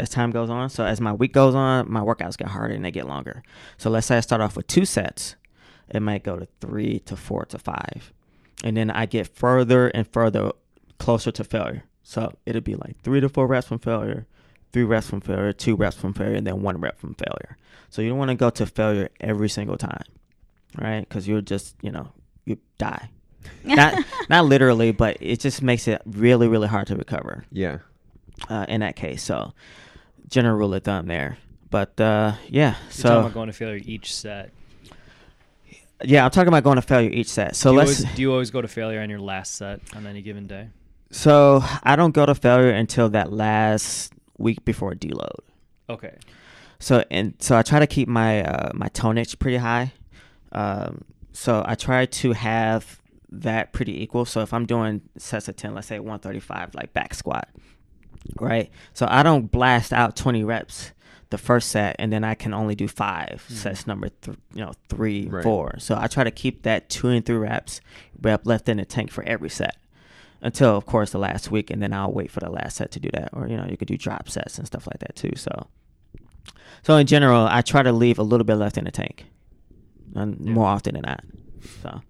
as 0.00 0.08
time 0.08 0.30
goes 0.30 0.50
on. 0.50 0.70
So 0.70 0.84
as 0.84 1.00
my 1.00 1.12
week 1.12 1.32
goes 1.32 1.54
on, 1.54 1.90
my 1.90 2.00
workouts 2.00 2.36
get 2.36 2.48
harder 2.48 2.74
and 2.74 2.84
they 2.84 2.90
get 2.90 3.06
longer. 3.06 3.42
So 3.76 3.90
let's 3.90 4.06
say 4.06 4.16
I 4.16 4.20
start 4.20 4.40
off 4.40 4.56
with 4.56 4.66
two 4.66 4.84
sets, 4.84 5.36
it 5.88 6.00
might 6.00 6.24
go 6.24 6.36
to 6.36 6.48
three 6.60 6.98
to 7.00 7.16
four 7.16 7.44
to 7.46 7.58
five, 7.58 8.12
and 8.62 8.76
then 8.76 8.90
I 8.90 9.06
get 9.06 9.28
further 9.28 9.88
and 9.88 10.06
further 10.06 10.52
closer 10.98 11.30
to 11.32 11.44
failure. 11.44 11.84
So 12.02 12.34
it'll 12.44 12.60
be 12.60 12.74
like 12.74 13.00
three 13.02 13.20
to 13.20 13.28
four 13.28 13.46
reps 13.46 13.68
from 13.68 13.78
failure, 13.78 14.26
three 14.72 14.84
reps 14.84 15.08
from 15.08 15.20
failure, 15.20 15.52
two 15.52 15.76
reps 15.76 15.96
from 15.96 16.12
failure, 16.12 16.34
and 16.34 16.46
then 16.46 16.62
one 16.62 16.80
rep 16.80 16.98
from 16.98 17.14
failure. 17.14 17.56
So 17.88 18.02
you 18.02 18.08
don't 18.08 18.18
want 18.18 18.30
to 18.30 18.34
go 18.34 18.50
to 18.50 18.66
failure 18.66 19.08
every 19.20 19.48
single 19.48 19.78
time, 19.78 20.04
right? 20.80 21.00
Because 21.00 21.26
you'll 21.28 21.42
just, 21.42 21.76
you 21.82 21.90
know, 21.90 22.08
you 22.44 22.58
die. 22.78 23.08
not 23.64 24.02
not 24.30 24.44
literally, 24.46 24.90
but 24.92 25.18
it 25.20 25.38
just 25.40 25.60
makes 25.62 25.86
it 25.86 26.00
really 26.06 26.48
really 26.48 26.66
hard 26.68 26.86
to 26.86 26.96
recover 26.96 27.44
Yeah. 27.52 27.78
uh, 28.48 28.64
in 28.68 28.80
that 28.80 28.96
case. 28.96 29.22
So 29.22 29.52
general 30.28 30.56
rule 30.56 30.72
of 30.74 30.82
thumb 30.84 31.06
there. 31.06 31.36
But 31.70 32.00
uh, 32.00 32.34
yeah, 32.48 32.70
You're 32.70 32.74
talking 32.74 32.90
so 32.92 33.20
about 33.20 33.34
going 33.34 33.46
to 33.48 33.52
failure 33.52 33.80
each 33.84 34.14
set. 34.14 34.50
yeah, 36.02 36.24
I'm 36.24 36.30
talking 36.30 36.48
about 36.48 36.64
going 36.64 36.76
to 36.76 36.82
failure 36.82 37.10
each 37.10 37.28
set. 37.28 37.56
So 37.56 37.70
do, 37.70 37.74
you 37.74 37.78
let's. 37.80 38.00
always, 38.00 38.14
do 38.16 38.22
you 38.22 38.32
always 38.32 38.50
go 38.50 38.62
to 38.62 38.68
failure 38.68 39.00
on 39.00 39.10
your 39.10 39.20
last 39.20 39.56
set 39.56 39.80
on 39.94 40.06
any 40.06 40.22
given 40.22 40.46
day? 40.46 40.68
So 41.10 41.62
I 41.82 41.96
don't 41.96 42.12
go 42.12 42.26
to 42.26 42.34
failure 42.34 42.70
until 42.70 43.08
that 43.10 43.32
last 43.32 44.12
week 44.38 44.64
before 44.64 44.94
deload. 44.94 45.40
Okay. 45.88 46.16
So 46.80 47.04
and 47.10 47.34
so 47.38 47.56
I 47.56 47.62
try 47.62 47.78
to 47.78 47.86
keep 47.86 48.08
my 48.08 48.42
uh, 48.44 48.70
my 48.74 48.88
tonnage 48.88 49.38
pretty 49.38 49.58
high. 49.58 49.92
Um, 50.54 51.02
so 51.32 51.62
I 51.66 51.74
try 51.74 52.06
to 52.06 52.32
have 52.32 53.00
that 53.30 53.72
pretty 53.72 54.02
equal. 54.02 54.24
So 54.24 54.40
if 54.40 54.52
I'm 54.54 54.66
doing 54.66 55.00
sets 55.18 55.48
of 55.48 55.56
ten, 55.56 55.74
let's 55.74 55.88
say 55.88 55.98
135, 55.98 56.74
like 56.74 56.92
back 56.92 57.14
squat, 57.14 57.48
right? 58.40 58.70
So 58.92 59.06
I 59.10 59.22
don't 59.22 59.50
blast 59.50 59.92
out 59.92 60.14
20 60.16 60.44
reps 60.44 60.92
the 61.30 61.38
first 61.38 61.70
set, 61.70 61.96
and 61.98 62.12
then 62.12 62.22
I 62.22 62.34
can 62.34 62.54
only 62.54 62.76
do 62.76 62.86
5 62.86 63.44
sets 63.48 63.86
number 63.88 64.08
th- 64.10 64.36
you 64.54 64.64
know 64.64 64.72
three, 64.88 65.26
Right. 65.26 65.42
four. 65.42 65.74
So 65.78 65.96
I 65.98 66.06
try 66.06 66.22
to 66.22 66.30
keep 66.30 66.62
that 66.62 66.88
two 66.88 67.08
and 67.08 67.24
three 67.26 67.36
reps 67.36 67.80
rep 68.22 68.46
left 68.46 68.68
in 68.68 68.76
the 68.76 68.84
tank 68.84 69.10
for 69.10 69.24
every 69.24 69.50
set. 69.50 69.76
Until 70.42 70.76
of 70.76 70.84
course 70.86 71.10
the 71.10 71.18
last 71.18 71.50
week, 71.50 71.70
and 71.70 71.82
then 71.82 71.92
I'll 71.94 72.12
wait 72.12 72.30
for 72.30 72.38
the 72.40 72.50
last 72.50 72.76
set 72.76 72.90
to 72.92 73.00
do 73.00 73.08
that, 73.14 73.30
or 73.32 73.48
you 73.48 73.56
know 73.56 73.66
you 73.68 73.76
could 73.78 73.88
do 73.88 73.96
drop 73.96 74.28
sets 74.28 74.58
and 74.58 74.66
stuff 74.66 74.86
like 74.86 74.98
that 75.00 75.16
too. 75.16 75.32
So, 75.36 75.66
so 76.82 76.96
in 76.96 77.06
general, 77.06 77.46
I 77.50 77.62
try 77.62 77.82
to 77.82 77.92
leave 77.92 78.18
a 78.18 78.22
little 78.22 78.44
bit 78.44 78.56
left 78.56 78.76
in 78.76 78.84
the 78.84 78.90
tank, 78.90 79.24
and 80.14 80.38
Yeah. 80.40 80.52
more 80.52 80.66
often 80.66 80.94
than 80.94 81.02
not. 81.02 81.24
So 81.82 82.00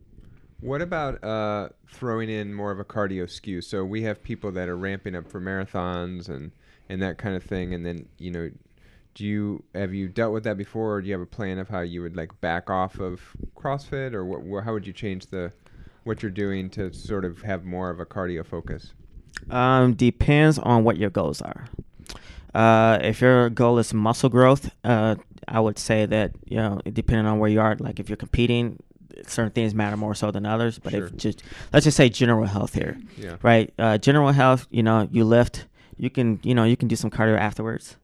What 0.60 0.80
about 0.82 1.22
uh, 1.22 1.68
throwing 1.92 2.30
in 2.30 2.54
more 2.54 2.70
of 2.70 2.78
a 2.80 2.84
cardio 2.84 3.28
skew? 3.28 3.60
So 3.60 3.84
we 3.84 4.02
have 4.02 4.22
people 4.22 4.50
that 4.52 4.68
are 4.68 4.76
ramping 4.76 5.14
up 5.14 5.28
for 5.28 5.40
marathons 5.40 6.28
and 6.28 6.52
and 6.88 7.00
that 7.02 7.16
kind 7.18 7.34
of 7.34 7.42
thing, 7.42 7.72
and 7.74 7.84
then 7.86 8.06
you 8.18 8.30
know, 8.30 8.50
do 9.14 9.24
you 9.24 9.62
have 9.74 9.94
you 9.94 10.08
dealt 10.08 10.32
with 10.32 10.44
that 10.44 10.56
before, 10.56 10.94
or 10.94 11.00
do 11.02 11.06
you 11.08 11.12
have 11.14 11.20
a 11.22 11.26
plan 11.26 11.58
of 11.58 11.68
how 11.68 11.80
you 11.80 12.02
would 12.02 12.16
like 12.16 12.38
back 12.40 12.68
off 12.70 12.98
of 12.98 13.20
CrossFit, 13.56 14.12
or 14.14 14.24
what, 14.24 14.42
wha 14.42 14.60
how 14.62 14.72
would 14.72 14.86
you 14.86 14.92
change 14.92 15.26
the 15.26 15.52
what 16.04 16.22
you're 16.22 16.30
doing 16.30 16.68
to 16.70 16.92
sort 16.92 17.24
of 17.24 17.40
have 17.42 17.64
more 17.64 17.88
of 17.90 18.00
a 18.00 18.04
cardio 18.06 18.44
focus? 18.44 18.92
Um, 19.50 19.94
depends 19.94 20.58
on 20.58 20.84
what 20.84 20.96
your 20.98 21.10
goals 21.10 21.40
are. 21.42 21.66
Uh, 22.54 22.98
if 23.02 23.20
your 23.20 23.50
goal 23.50 23.78
is 23.78 23.92
muscle 23.92 24.28
growth, 24.30 24.70
uh, 24.84 25.16
I 25.48 25.60
would 25.60 25.78
say 25.78 26.06
that 26.06 26.32
you 26.46 26.56
know, 26.56 26.80
depending 26.92 27.26
on 27.26 27.38
where 27.38 27.50
you 27.50 27.60
are, 27.60 27.76
like 27.78 28.00
if 28.00 28.08
you're 28.08 28.16
competing, 28.16 28.82
certain 29.26 29.52
things 29.52 29.74
matter 29.74 29.96
more 29.96 30.14
so 30.14 30.30
than 30.30 30.44
others. 30.46 30.78
But 30.78 30.92
Sure. 30.92 31.06
if 31.06 31.16
just 31.16 31.42
let's 31.72 31.84
just 31.84 31.96
say 31.96 32.08
general 32.08 32.46
health 32.46 32.74
here, 32.74 32.98
Yeah. 33.16 33.36
right? 33.42 33.72
Uh, 33.78 33.98
general 33.98 34.32
health, 34.32 34.66
you 34.70 34.82
know, 34.82 35.08
you 35.12 35.24
lift, 35.24 35.66
you 35.96 36.10
can, 36.10 36.40
you 36.42 36.54
know, 36.54 36.64
you 36.64 36.76
can 36.76 36.88
do 36.88 36.96
some 36.96 37.10
cardio 37.10 37.38
afterwards. 37.38 37.96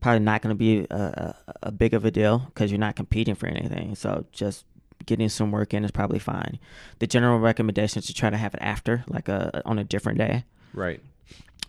Probably 0.00 0.20
not 0.20 0.42
going 0.42 0.54
to 0.54 0.58
be 0.58 0.86
a, 0.90 0.94
a, 0.94 1.34
a 1.64 1.72
big 1.72 1.92
of 1.94 2.04
a 2.04 2.10
deal 2.10 2.38
because 2.46 2.70
you're 2.70 2.78
not 2.78 2.94
competing 2.96 3.34
for 3.34 3.46
anything. 3.48 3.94
So 3.96 4.26
just 4.30 4.64
getting 5.06 5.28
some 5.28 5.50
work 5.50 5.72
in 5.74 5.84
is 5.84 5.90
probably 5.90 6.18
fine. 6.20 6.58
The 7.00 7.06
general 7.06 7.38
recommendation 7.40 7.98
is 8.00 8.06
to 8.06 8.14
try 8.14 8.30
to 8.30 8.36
have 8.36 8.54
it 8.54 8.60
after, 8.62 9.04
like 9.08 9.28
a 9.28 9.62
on 9.64 9.78
a 9.78 9.84
different 9.84 10.18
day 10.18 10.44
Right. 10.74 11.00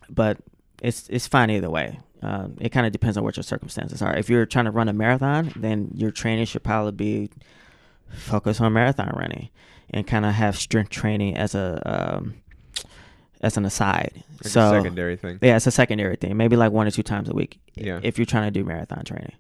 but 0.10 0.38
it's 0.84 1.08
it's 1.10 1.28
fine 1.28 1.50
either 1.50 1.70
way. 1.70 2.00
Um, 2.22 2.58
it 2.60 2.70
kind 2.70 2.86
of 2.86 2.92
depends 2.92 3.18
on 3.18 3.24
what 3.24 3.38
your 3.38 3.44
circumstances 3.44 4.02
are. 4.02 4.16
If 4.16 4.30
you're 4.30 4.46
trying 4.46 4.66
to 4.66 4.72
run 4.72 4.90
a 4.90 4.94
marathon, 4.94 5.54
then 5.56 5.92
your 5.94 6.12
training 6.12 6.46
should 6.46 6.64
probably 6.64 6.92
be 6.92 7.30
focused 8.10 8.60
on 8.60 8.74
marathon 8.74 9.14
running 9.16 9.50
and 9.92 10.06
kind 10.06 10.26
of 10.26 10.34
have 10.34 10.58
strength 10.58 10.90
training 10.90 11.38
as 11.38 11.56
a 11.56 11.82
um, 11.86 12.36
as 13.42 13.58
an 13.58 13.66
aside. 13.66 14.24
Like 14.44 14.52
so 14.52 14.68
a 14.68 14.82
secondary 14.82 15.16
thing. 15.16 15.40
yeah, 15.42 15.56
it's 15.56 15.68
a 15.68 15.72
secondary 15.72 16.16
thing. 16.16 16.36
Maybe 16.36 16.56
like 16.56 16.72
one 16.72 16.88
or 16.88 16.92
two 16.92 17.04
times 17.04 17.30
a 17.30 17.34
week. 17.34 17.60
Yeah. 17.76 18.00
If 18.04 18.18
you're 18.18 18.26
trying 18.26 18.52
to 18.52 18.60
do 18.60 18.66
marathon 18.66 19.04
training. 19.06 19.34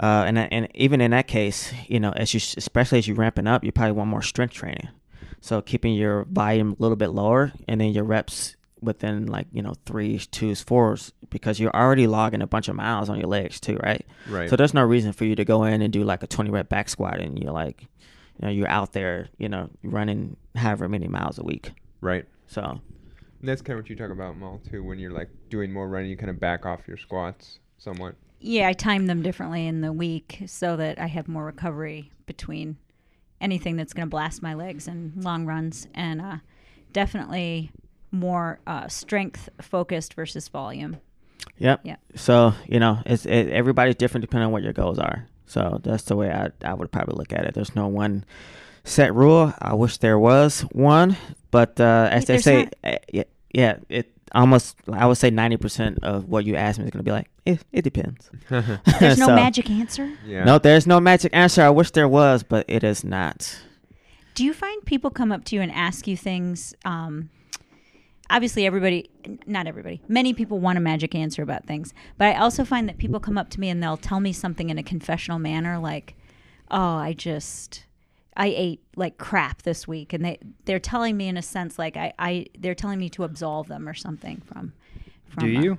Uh, 0.00 0.24
and 0.26 0.38
and 0.38 0.68
even 0.74 1.00
in 1.00 1.10
that 1.10 1.26
case, 1.26 1.72
you 1.88 1.98
know, 1.98 2.12
as 2.12 2.32
you 2.32 2.40
especially 2.56 2.98
as 2.98 3.08
you're 3.08 3.16
ramping 3.16 3.46
up, 3.46 3.64
you 3.64 3.72
probably 3.72 3.92
want 3.92 4.08
more 4.08 4.22
strength 4.22 4.54
training. 4.54 4.88
So 5.40 5.60
keeping 5.60 5.94
your 5.94 6.24
volume 6.24 6.76
a 6.78 6.82
little 6.82 6.96
bit 6.96 7.08
lower, 7.08 7.52
and 7.66 7.80
then 7.80 7.92
your 7.92 8.04
reps 8.04 8.56
within 8.80 9.26
like 9.26 9.46
you 9.52 9.62
know 9.62 9.74
threes, 9.86 10.26
twos, 10.26 10.60
fours, 10.62 11.12
because 11.30 11.58
you're 11.60 11.74
already 11.74 12.06
logging 12.06 12.42
a 12.42 12.46
bunch 12.46 12.68
of 12.68 12.76
miles 12.76 13.08
on 13.08 13.18
your 13.18 13.28
legs 13.28 13.60
too, 13.60 13.76
right? 13.82 14.06
Right. 14.28 14.48
So 14.48 14.56
there's 14.56 14.74
no 14.74 14.82
reason 14.84 15.12
for 15.12 15.24
you 15.24 15.34
to 15.36 15.44
go 15.44 15.64
in 15.64 15.82
and 15.82 15.92
do 15.92 16.04
like 16.04 16.22
a 16.22 16.26
20 16.26 16.50
rep 16.50 16.68
back 16.68 16.88
squat, 16.88 17.20
and 17.20 17.38
you're 17.38 17.52
like, 17.52 17.82
you 17.82 18.46
know, 18.46 18.48
you're 18.48 18.68
out 18.68 18.92
there, 18.92 19.28
you 19.38 19.48
know, 19.48 19.70
running 19.82 20.36
however 20.54 20.88
many 20.88 21.08
miles 21.08 21.38
a 21.38 21.42
week. 21.42 21.72
right. 22.00 22.24
So 22.46 22.62
And 22.62 23.48
that's 23.48 23.60
kind 23.62 23.78
of 23.78 23.84
what 23.84 23.90
you 23.90 23.96
talk 23.96 24.10
about, 24.10 24.36
Mal, 24.38 24.60
too. 24.70 24.82
When 24.82 24.98
you're 24.98 25.12
like 25.12 25.28
doing 25.50 25.72
more 25.72 25.88
running, 25.88 26.10
you 26.10 26.16
kind 26.16 26.30
of 26.30 26.40
back 26.40 26.64
off 26.66 26.80
your 26.88 26.96
squats 26.96 27.58
somewhat. 27.78 28.14
Yeah, 28.40 28.68
I 28.68 28.72
time 28.72 29.06
them 29.06 29.22
differently 29.22 29.66
in 29.66 29.80
the 29.80 29.92
week 29.92 30.42
so 30.46 30.76
that 30.76 30.98
I 30.98 31.06
have 31.06 31.26
more 31.28 31.44
recovery 31.44 32.12
between 32.26 32.76
anything 33.40 33.76
that's 33.76 33.92
going 33.92 34.06
to 34.06 34.10
blast 34.10 34.42
my 34.42 34.54
legs 34.54 34.86
and 34.88 35.22
long 35.22 35.44
runs, 35.44 35.86
and 35.94 36.20
uh, 36.20 36.36
definitely 36.92 37.70
more 38.10 38.58
uh, 38.66 38.88
strength 38.88 39.48
focused 39.60 40.14
versus 40.14 40.48
volume. 40.48 40.96
Yep. 41.58 41.80
Yep. 41.84 42.00
So 42.16 42.54
you 42.66 42.78
know, 42.80 42.98
it's 43.06 43.26
it, 43.26 43.48
everybody's 43.48 43.96
different 43.96 44.22
depending 44.22 44.46
on 44.46 44.52
what 44.52 44.62
your 44.62 44.72
goals 44.72 44.98
are. 44.98 45.26
So 45.46 45.80
that's 45.82 46.04
the 46.04 46.16
way 46.16 46.30
I 46.30 46.50
I 46.64 46.74
would 46.74 46.90
probably 46.92 47.16
look 47.16 47.32
at 47.32 47.44
it. 47.44 47.54
There's 47.54 47.74
no 47.74 47.86
one 47.88 48.24
set 48.84 49.14
rule. 49.14 49.52
I 49.60 49.74
wish 49.74 49.98
there 49.98 50.18
was 50.18 50.60
one, 50.72 51.16
but 51.50 51.80
uh, 51.80 52.08
as 52.10 52.22
Wait, 52.22 52.26
they 52.26 52.38
say, 52.38 52.56
not? 52.64 52.74
uh, 52.84 52.96
yeah, 53.12 53.22
yeah, 53.52 53.76
it 53.88 54.12
almost 54.34 54.76
I 54.92 55.06
would 55.06 55.16
say 55.16 55.30
ninety 55.30 55.56
percent 55.56 55.98
of 56.02 56.28
what 56.28 56.44
you 56.44 56.54
ask 56.56 56.78
me 56.78 56.84
is 56.84 56.90
going 56.90 57.04
to 57.04 57.08
be 57.08 57.12
like, 57.12 57.28
it, 57.46 57.64
it 57.72 57.82
depends. 57.82 58.30
There's 59.00 59.18
no 59.18 59.26
So- 59.26 59.34
magic 59.34 59.70
answer. 59.70 60.12
yeah. 60.26 60.44
No, 60.44 60.58
there's 60.58 60.86
no 60.86 61.00
magic 61.00 61.34
answer. 61.34 61.62
I 61.62 61.70
wish 61.70 61.90
there 61.92 62.08
was, 62.08 62.42
but 62.42 62.64
it 62.68 62.84
is 62.84 63.02
not. 63.04 63.58
Do 64.34 64.44
you 64.44 64.52
find 64.52 64.84
people 64.84 65.10
come 65.10 65.32
up 65.32 65.44
to 65.46 65.56
you 65.56 65.62
and 65.62 65.72
ask 65.72 66.06
you 66.06 66.16
things? 66.16 66.72
Um, 66.84 67.30
obviously, 68.30 68.66
everybody 68.66 69.10
not 69.46 69.66
everybody, 69.66 70.00
many 70.08 70.32
people 70.32 70.58
want 70.58 70.78
a 70.78 70.80
magic 70.80 71.14
answer 71.14 71.42
about 71.42 71.66
things. 71.66 71.92
But 72.16 72.28
I 72.28 72.38
also 72.38 72.64
find 72.64 72.88
that 72.88 72.98
people 72.98 73.20
come 73.20 73.38
up 73.38 73.50
to 73.50 73.60
me 73.60 73.68
and 73.68 73.82
they'll 73.82 73.96
tell 73.96 74.20
me 74.20 74.32
something 74.32 74.70
in 74.70 74.78
a 74.78 74.82
confessional 74.82 75.38
manner, 75.38 75.78
like, 75.78 76.14
"Oh, 76.70 76.96
I 76.96 77.12
just." 77.12 77.84
I 78.40 78.54
ate 78.56 78.80
like 78.94 79.18
crap 79.18 79.62
this 79.62 79.88
week, 79.88 80.12
and 80.12 80.24
they 80.24 80.38
they're 80.64 80.78
telling 80.78 81.16
me 81.16 81.26
in 81.26 81.36
a 81.36 81.42
sense 81.42 81.76
like 81.76 81.96
I, 81.96 82.12
I 82.20 82.46
they're 82.56 82.76
telling 82.76 83.00
me 83.00 83.08
to 83.10 83.24
absolve 83.24 83.66
them 83.66 83.88
or 83.88 83.94
something 83.94 84.40
from. 84.46 84.74
from 85.28 85.40
Do 85.48 85.56
uh, 85.56 85.60
you? 85.60 85.78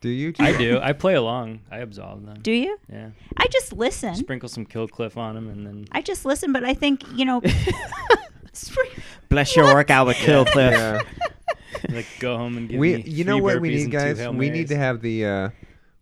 Do 0.00 0.08
you? 0.08 0.32
I 0.40 0.56
do. 0.58 0.80
I 0.82 0.92
play 0.92 1.14
along. 1.14 1.60
I 1.70 1.78
absolve 1.78 2.26
them. 2.26 2.38
do 2.42 2.50
you? 2.50 2.78
Yeah. 2.92 3.10
I 3.36 3.46
just 3.46 3.72
listen. 3.72 4.16
Sprinkle 4.16 4.48
some 4.48 4.66
kill 4.66 4.88
cliff 4.88 5.16
on 5.16 5.36
them, 5.36 5.48
and 5.48 5.64
then 5.64 5.86
I 5.92 6.02
just 6.02 6.24
listen, 6.24 6.52
but 6.52 6.64
I 6.64 6.74
think 6.74 7.04
you 7.14 7.24
know. 7.24 7.42
Spring- 8.52 8.90
Bless 9.28 9.54
your 9.54 9.66
What? 9.66 9.74
workout 9.76 10.08
with 10.08 10.16
Kill 10.16 10.44
Cliff. 10.44 10.72
Yeah. 10.72 11.02
like 11.90 12.06
go 12.18 12.36
home 12.36 12.56
and 12.56 12.68
give 12.68 12.78
we 12.78 12.96
me 12.96 13.02
you 13.06 13.24
know 13.24 13.38
what 13.38 13.60
we 13.60 13.70
need 13.70 13.90
guys 13.90 14.26
we 14.28 14.50
need 14.50 14.68
to 14.68 14.76
have 14.76 15.00
the 15.00 15.24
uh 15.24 15.50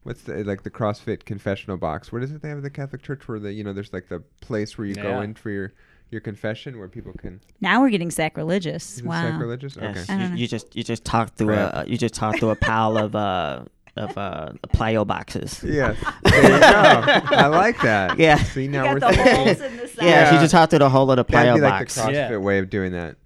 what's 0.03 0.23
the 0.23 0.45
like 0.45 0.63
the 0.63 0.71
crossfit 0.71 1.25
confessional 1.25 1.77
box 1.77 2.11
what 2.13 2.23
is 2.23 2.33
it 2.33 2.43
they 2.43 2.49
have 2.49 2.59
at 2.59 2.65
the 2.65 2.71
catholic 2.71 3.03
church 3.03 3.27
where 3.29 3.39
the 3.39 3.53
you 3.53 3.63
know 3.65 3.73
there's 3.73 3.93
like 3.93 4.09
the 4.09 4.21
place 4.41 4.77
where 4.79 4.87
you 4.87 4.95
go 4.95 5.21
in 5.21 5.35
for 5.35 5.51
your 5.51 5.73
your 6.11 6.21
confession 6.23 6.79
where 6.79 6.89
people 6.89 7.13
can? 7.13 7.39
Now 7.61 7.83
we're 7.83 7.91
getting 7.91 8.11
sacrilegious. 8.11 8.95
Is 8.95 8.99
it 9.01 9.05
wow. 9.05 9.31
sacrilegious? 9.31 9.77
Yes, 9.79 10.09
Okay. 10.09 10.15
I 10.15 10.29
you, 10.29 10.37
you 10.37 10.49
just 10.49 10.75
you 10.75 10.83
just 10.83 11.05
talk 11.05 11.35
through 11.35 11.49
Crap. 11.55 11.87
a 11.87 11.91
you 11.91 11.99
just 11.99 12.15
talk 12.15 12.39
through 12.39 12.49
a 12.49 12.57
pile 12.57 12.97
of 12.97 13.15
uh 13.15 13.65
of 13.97 14.17
uh 14.17 14.53
plyo 14.69 15.07
boxes. 15.07 15.63
Yes. 15.65 15.99
There 16.23 16.43
you 16.43 16.61
go. 16.61 16.65
I 16.65 17.47
like 17.49 17.79
that. 17.83 18.19
Yeah. 18.19 18.37
See 18.43 18.63
You 18.63 18.69
now 18.71 18.85
got 18.85 18.95
we're 18.95 19.01
the 19.01 19.17
thinking. 19.17 19.35
holes 19.37 19.61
in 19.61 19.77
the 19.77 19.89
side. 19.89 20.05
Yeah, 20.05 20.09
Yeah. 20.09 20.31
she 20.31 20.37
just 20.39 20.53
talked 20.53 20.71
through 20.71 20.79
the 20.79 20.89
whole 20.89 21.05
lot 21.05 21.19
of 21.19 21.27
the 21.27 21.33
That'd 21.33 21.53
plyo 21.53 21.57
be 21.57 21.61
like 21.61 21.73
box. 21.81 21.95
the 21.97 22.01
CrossFit 22.01 22.31
Yeah. 22.31 22.37
way 22.39 22.59
of 22.59 22.71
doing 22.71 22.93
that. 22.93 23.17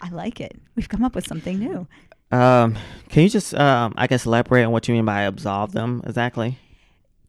I 0.00 0.08
like 0.10 0.40
it. 0.40 0.60
We've 0.76 0.88
come 0.88 1.04
up 1.04 1.14
with 1.14 1.26
something 1.26 1.58
new. 1.58 1.86
Um, 2.32 2.76
can 3.08 3.22
you 3.24 3.28
just 3.28 3.54
um 3.54 3.92
I 3.96 4.06
guess 4.06 4.24
elaborate 4.26 4.64
on 4.64 4.72
what 4.72 4.86
you 4.88 4.94
mean 4.94 5.04
by 5.04 5.22
absolve 5.22 5.72
them 5.72 6.02
exactly? 6.06 6.58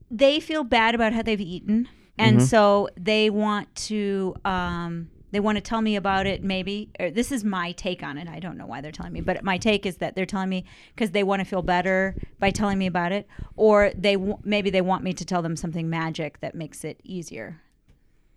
They 0.09 0.39
feel 0.39 0.63
bad 0.63 0.93
about 0.95 1.13
how 1.13 1.21
they've 1.21 1.39
eaten, 1.41 1.87
and 2.17 2.39
Mhm. 2.39 2.41
so 2.47 2.89
they 2.97 3.29
want 3.29 3.73
to. 3.87 4.35
Um, 4.45 5.09
they 5.31 5.39
want 5.39 5.55
to 5.55 5.61
tell 5.61 5.81
me 5.81 5.95
about 5.95 6.27
it. 6.27 6.43
Maybe 6.43 6.89
or 6.99 7.09
this 7.09 7.31
is 7.31 7.43
my 7.45 7.71
take 7.71 8.03
on 8.03 8.17
it. 8.17 8.27
I 8.27 8.39
don't 8.39 8.57
know 8.57 8.65
why 8.65 8.81
they're 8.81 8.91
telling 8.91 9.13
me, 9.13 9.21
but 9.21 9.43
my 9.43 9.57
take 9.57 9.85
is 9.85 9.97
that 9.97 10.13
they're 10.13 10.25
telling 10.25 10.49
me 10.49 10.65
because 10.93 11.11
they 11.11 11.23
want 11.23 11.39
to 11.39 11.45
feel 11.45 11.61
better 11.61 12.15
by 12.39 12.51
telling 12.51 12.77
me 12.77 12.85
about 12.85 13.11
it, 13.13 13.25
or 13.55 13.91
they 13.97 14.15
w- 14.15 14.37
maybe 14.43 14.69
they 14.69 14.81
want 14.81 15.03
me 15.03 15.13
to 15.13 15.23
tell 15.25 15.41
them 15.41 15.55
something 15.55 15.89
magic 15.89 16.41
that 16.41 16.53
makes 16.53 16.83
it 16.83 16.99
easier. 17.03 17.61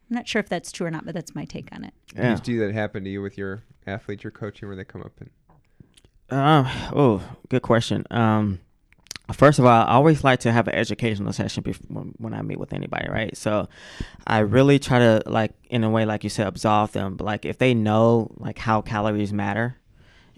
I'm 0.08 0.14
not 0.14 0.28
sure 0.28 0.38
if 0.38 0.48
that's 0.48 0.70
true 0.70 0.86
or 0.86 0.90
not, 0.92 1.04
but 1.04 1.14
that's 1.14 1.34
my 1.34 1.44
take 1.44 1.70
on 1.72 1.82
it. 1.84 2.42
Do 2.44 2.60
that 2.60 2.72
happen 2.72 3.02
to 3.04 3.10
you 3.10 3.20
with 3.20 3.36
your 3.36 3.64
athletes 3.86 4.24
you're 4.24 4.30
coaching 4.30 4.68
where 4.68 4.76
they 4.76 4.84
come 4.84 5.02
up 5.02 5.12
and 5.20 5.30
Um, 6.30 6.66
oh, 6.94 7.22
good 7.48 7.62
question. 7.62 8.04
Um, 8.10 8.60
first 9.32 9.58
of 9.58 9.66
all, 9.66 9.70
I 9.70 9.92
always 9.92 10.24
like 10.24 10.40
to 10.40 10.52
have 10.52 10.68
an 10.68 10.74
educational 10.74 11.32
session 11.32 11.62
before, 11.62 11.86
when, 11.88 12.14
when 12.18 12.34
I 12.34 12.42
meet 12.42 12.58
with 12.58 12.72
anybody, 12.72 13.08
right? 13.10 13.36
So 13.36 13.68
I 14.26 14.38
really 14.38 14.78
try 14.78 14.98
to, 14.98 15.22
like, 15.26 15.52
in 15.68 15.84
a 15.84 15.90
way, 15.90 16.04
like 16.04 16.24
you 16.24 16.30
said, 16.30 16.46
absolve 16.46 16.92
them. 16.92 17.16
But, 17.16 17.24
like, 17.24 17.44
if 17.44 17.58
they 17.58 17.74
know, 17.74 18.30
like, 18.38 18.58
how 18.58 18.80
calories 18.80 19.32
matter 19.32 19.76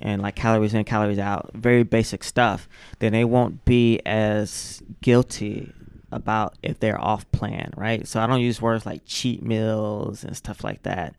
and, 0.00 0.20
like, 0.22 0.34
calories 0.34 0.74
in, 0.74 0.84
calories 0.84 1.18
out, 1.18 1.50
very 1.54 1.84
basic 1.84 2.24
stuff, 2.24 2.68
then 2.98 3.12
they 3.12 3.24
won't 3.24 3.64
be 3.64 4.00
as 4.04 4.82
guilty 5.02 5.72
about 6.12 6.56
if 6.62 6.78
they're 6.80 7.00
off 7.00 7.30
plan, 7.32 7.72
right? 7.76 8.06
So 8.06 8.20
I 8.20 8.26
don't 8.26 8.40
use 8.40 8.62
words 8.62 8.86
like 8.86 9.02
cheat 9.04 9.42
meals 9.42 10.24
and 10.24 10.36
stuff 10.36 10.62
like 10.62 10.82
that. 10.84 11.16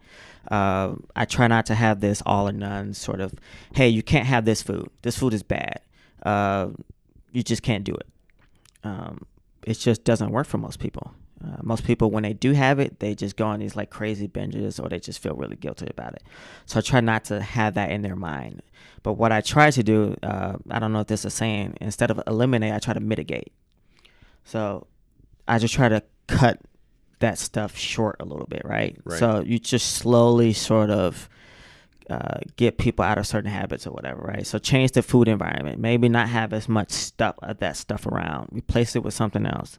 Uh, 0.49 0.95
I 1.15 1.25
try 1.25 1.47
not 1.47 1.65
to 1.67 1.75
have 1.75 1.99
this 1.99 2.21
all 2.25 2.47
or 2.47 2.51
none 2.51 2.93
sort 2.93 3.19
of, 3.19 3.33
hey, 3.73 3.89
you 3.89 4.01
can't 4.01 4.25
have 4.25 4.45
this 4.45 4.61
food. 4.61 4.89
This 5.01 5.17
food 5.17 5.33
is 5.33 5.43
bad. 5.43 5.81
Uh, 6.23 6.69
you 7.31 7.43
just 7.43 7.63
can't 7.63 7.83
do 7.83 7.93
it. 7.93 8.07
Um, 8.83 9.25
it 9.65 9.75
just 9.75 10.03
doesn't 10.03 10.31
work 10.31 10.47
for 10.47 10.57
most 10.57 10.79
people. 10.79 11.13
Uh, 11.43 11.57
most 11.61 11.83
people, 11.83 12.09
when 12.09 12.23
they 12.23 12.33
do 12.33 12.53
have 12.53 12.79
it, 12.79 12.99
they 12.99 13.13
just 13.13 13.35
go 13.35 13.45
on 13.45 13.59
these 13.59 13.75
like 13.75 13.89
crazy 13.89 14.27
binges 14.27 14.83
or 14.83 14.89
they 14.89 14.99
just 14.99 15.19
feel 15.21 15.35
really 15.35 15.55
guilty 15.55 15.87
about 15.89 16.13
it. 16.13 16.23
So 16.65 16.79
I 16.79 16.81
try 16.81 17.01
not 17.01 17.25
to 17.25 17.41
have 17.41 17.75
that 17.75 17.91
in 17.91 18.01
their 18.01 18.15
mind. 18.15 18.63
But 19.03 19.13
what 19.13 19.31
I 19.31 19.41
try 19.41 19.69
to 19.69 19.83
do, 19.83 20.15
uh, 20.23 20.53
I 20.71 20.79
don't 20.79 20.93
know 20.93 21.01
if 21.01 21.07
this 21.07 21.25
is 21.25 21.33
saying, 21.33 21.77
instead 21.79 22.09
of 22.09 22.21
eliminate, 22.25 22.73
I 22.73 22.79
try 22.79 22.93
to 22.93 22.99
mitigate. 22.99 23.51
So 24.45 24.87
I 25.47 25.59
just 25.59 25.73
try 25.73 25.89
to 25.89 26.01
cut 26.27 26.59
that 27.20 27.38
stuff 27.38 27.78
short 27.78 28.18
a 28.20 28.26
little 28.26 28.45
bit, 28.45 28.63
right? 28.63 28.97
Right. 29.03 29.20
So 29.20 29.41
you 29.41 29.59
just 29.59 29.95
slowly 29.95 30.53
sort 30.53 30.89
of 30.89 31.30
uh, 32.09 32.39
get 32.55 32.78
people 32.78 33.03
out 33.03 33.18
of 33.18 33.28
certain 33.28 33.51
habits 33.51 33.86
or 33.86 33.91
whatever, 33.91 34.22
right? 34.22 34.45
So 34.47 34.59
change 34.59 34.91
the 34.91 35.01
food 35.01 35.28
environment. 35.28 35.80
Maybe 35.80 36.09
not 36.09 36.30
have 36.30 36.53
as 36.53 36.70
much 36.70 36.91
stuff 36.91 37.36
of 37.41 37.59
that 37.59 37.76
stuff 37.76 38.05
around. 38.05 38.49
Replace 38.51 38.95
it 38.95 39.03
with 39.03 39.13
something 39.13 39.45
else. 39.45 39.78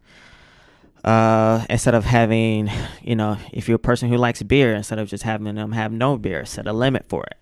Uh, 1.05 1.65
instead 1.71 1.95
of 1.95 2.05
having, 2.05 2.71
you 3.03 3.17
know, 3.17 3.39
if 3.53 3.69
you're 3.69 3.77
a 3.77 3.79
person 3.79 4.09
who 4.09 4.17
likes 4.17 4.43
beer, 4.43 4.75
instead 4.75 4.99
of 4.99 5.09
just 5.09 5.23
having 5.23 5.55
them 5.55 5.73
have 5.73 5.93
no 5.93 6.19
beer, 6.19 6.45
set 6.45 6.67
a 6.67 6.73
limit 6.73 7.07
for 7.09 7.25
it. 7.25 7.37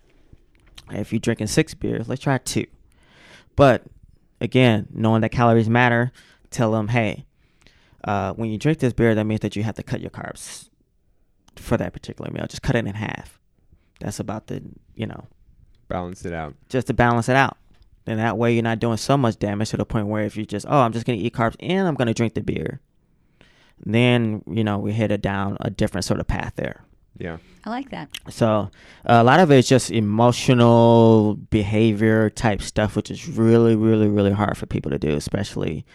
If 0.89 1.11
you're 1.11 1.19
drinking 1.19 1.47
six 1.47 1.73
beers, 1.73 2.07
let's 2.07 2.21
try 2.21 2.37
two. 2.37 2.67
But 3.57 3.83
again, 4.39 4.87
knowing 4.93 5.21
that 5.21 5.31
calories 5.31 5.69
matter, 5.69 6.11
tell 6.49 6.71
them, 6.71 6.87
hey, 6.87 7.25
uh, 8.07 8.33
when 8.33 8.49
you 8.49 8.57
drink 8.57 8.79
this 8.79 8.93
beer, 8.93 9.13
that 9.13 9.25
means 9.25 9.41
that 9.41 9.55
you 9.55 9.63
have 9.63 9.75
to 9.75 9.83
cut 9.83 9.99
your 9.99 10.09
carbs 10.09 10.69
for 11.57 11.75
that 11.77 11.91
particular 11.91 12.31
meal. 12.31 12.47
Just 12.47 12.61
cut 12.61 12.75
it 12.75 12.87
in 12.87 12.95
half. 12.95 13.39
That's 13.99 14.19
about 14.19 14.47
the, 14.47 14.63
you 14.95 15.05
know, 15.05 15.27
balance 15.89 16.23
it 16.25 16.33
out? 16.33 16.55
just 16.69 16.87
to 16.87 16.93
balance 16.93 17.27
it 17.27 17.35
out. 17.35 17.57
Then 18.05 18.17
that 18.17 18.37
way 18.37 18.53
you're 18.53 18.63
not 18.63 18.79
doing 18.79 18.95
so 18.95 19.17
much 19.17 19.37
damage 19.37 19.71
to 19.71 19.77
the 19.77 19.85
point 19.85 20.07
where 20.07 20.23
if 20.23 20.37
you 20.37 20.45
just, 20.45 20.65
oh, 20.69 20.79
I'm 20.79 20.93
just 20.93 21.05
going 21.05 21.19
to 21.19 21.25
eat 21.25 21.33
carbs 21.33 21.57
and 21.59 21.85
I'm 21.85 21.95
going 21.95 22.07
to 22.07 22.13
drink 22.13 22.35
the 22.35 22.41
beer, 22.41 22.79
then, 23.85 24.41
you 24.47 24.63
know, 24.63 24.77
we 24.77 24.91
hit 24.91 24.97
headed 24.97 25.21
down 25.21 25.57
a 25.59 25.69
different 25.69 26.05
sort 26.05 26.21
of 26.21 26.27
path 26.27 26.53
there. 26.55 26.85
Yeah. 27.17 27.37
I 27.65 27.69
like 27.69 27.89
that. 27.89 28.09
So 28.29 28.69
a 29.03 29.23
lot 29.23 29.41
of 29.41 29.51
it 29.51 29.57
is 29.57 29.67
just 29.67 29.91
emotional 29.91 31.35
behavior 31.49 32.29
type 32.29 32.61
stuff, 32.61 32.95
which 32.95 33.11
is 33.11 33.27
really, 33.27 33.75
really, 33.75 34.07
really 34.07 34.31
hard 34.31 34.57
for 34.57 34.67
people 34.67 34.91
to 34.91 34.99
do, 34.99 35.15
especially 35.15 35.85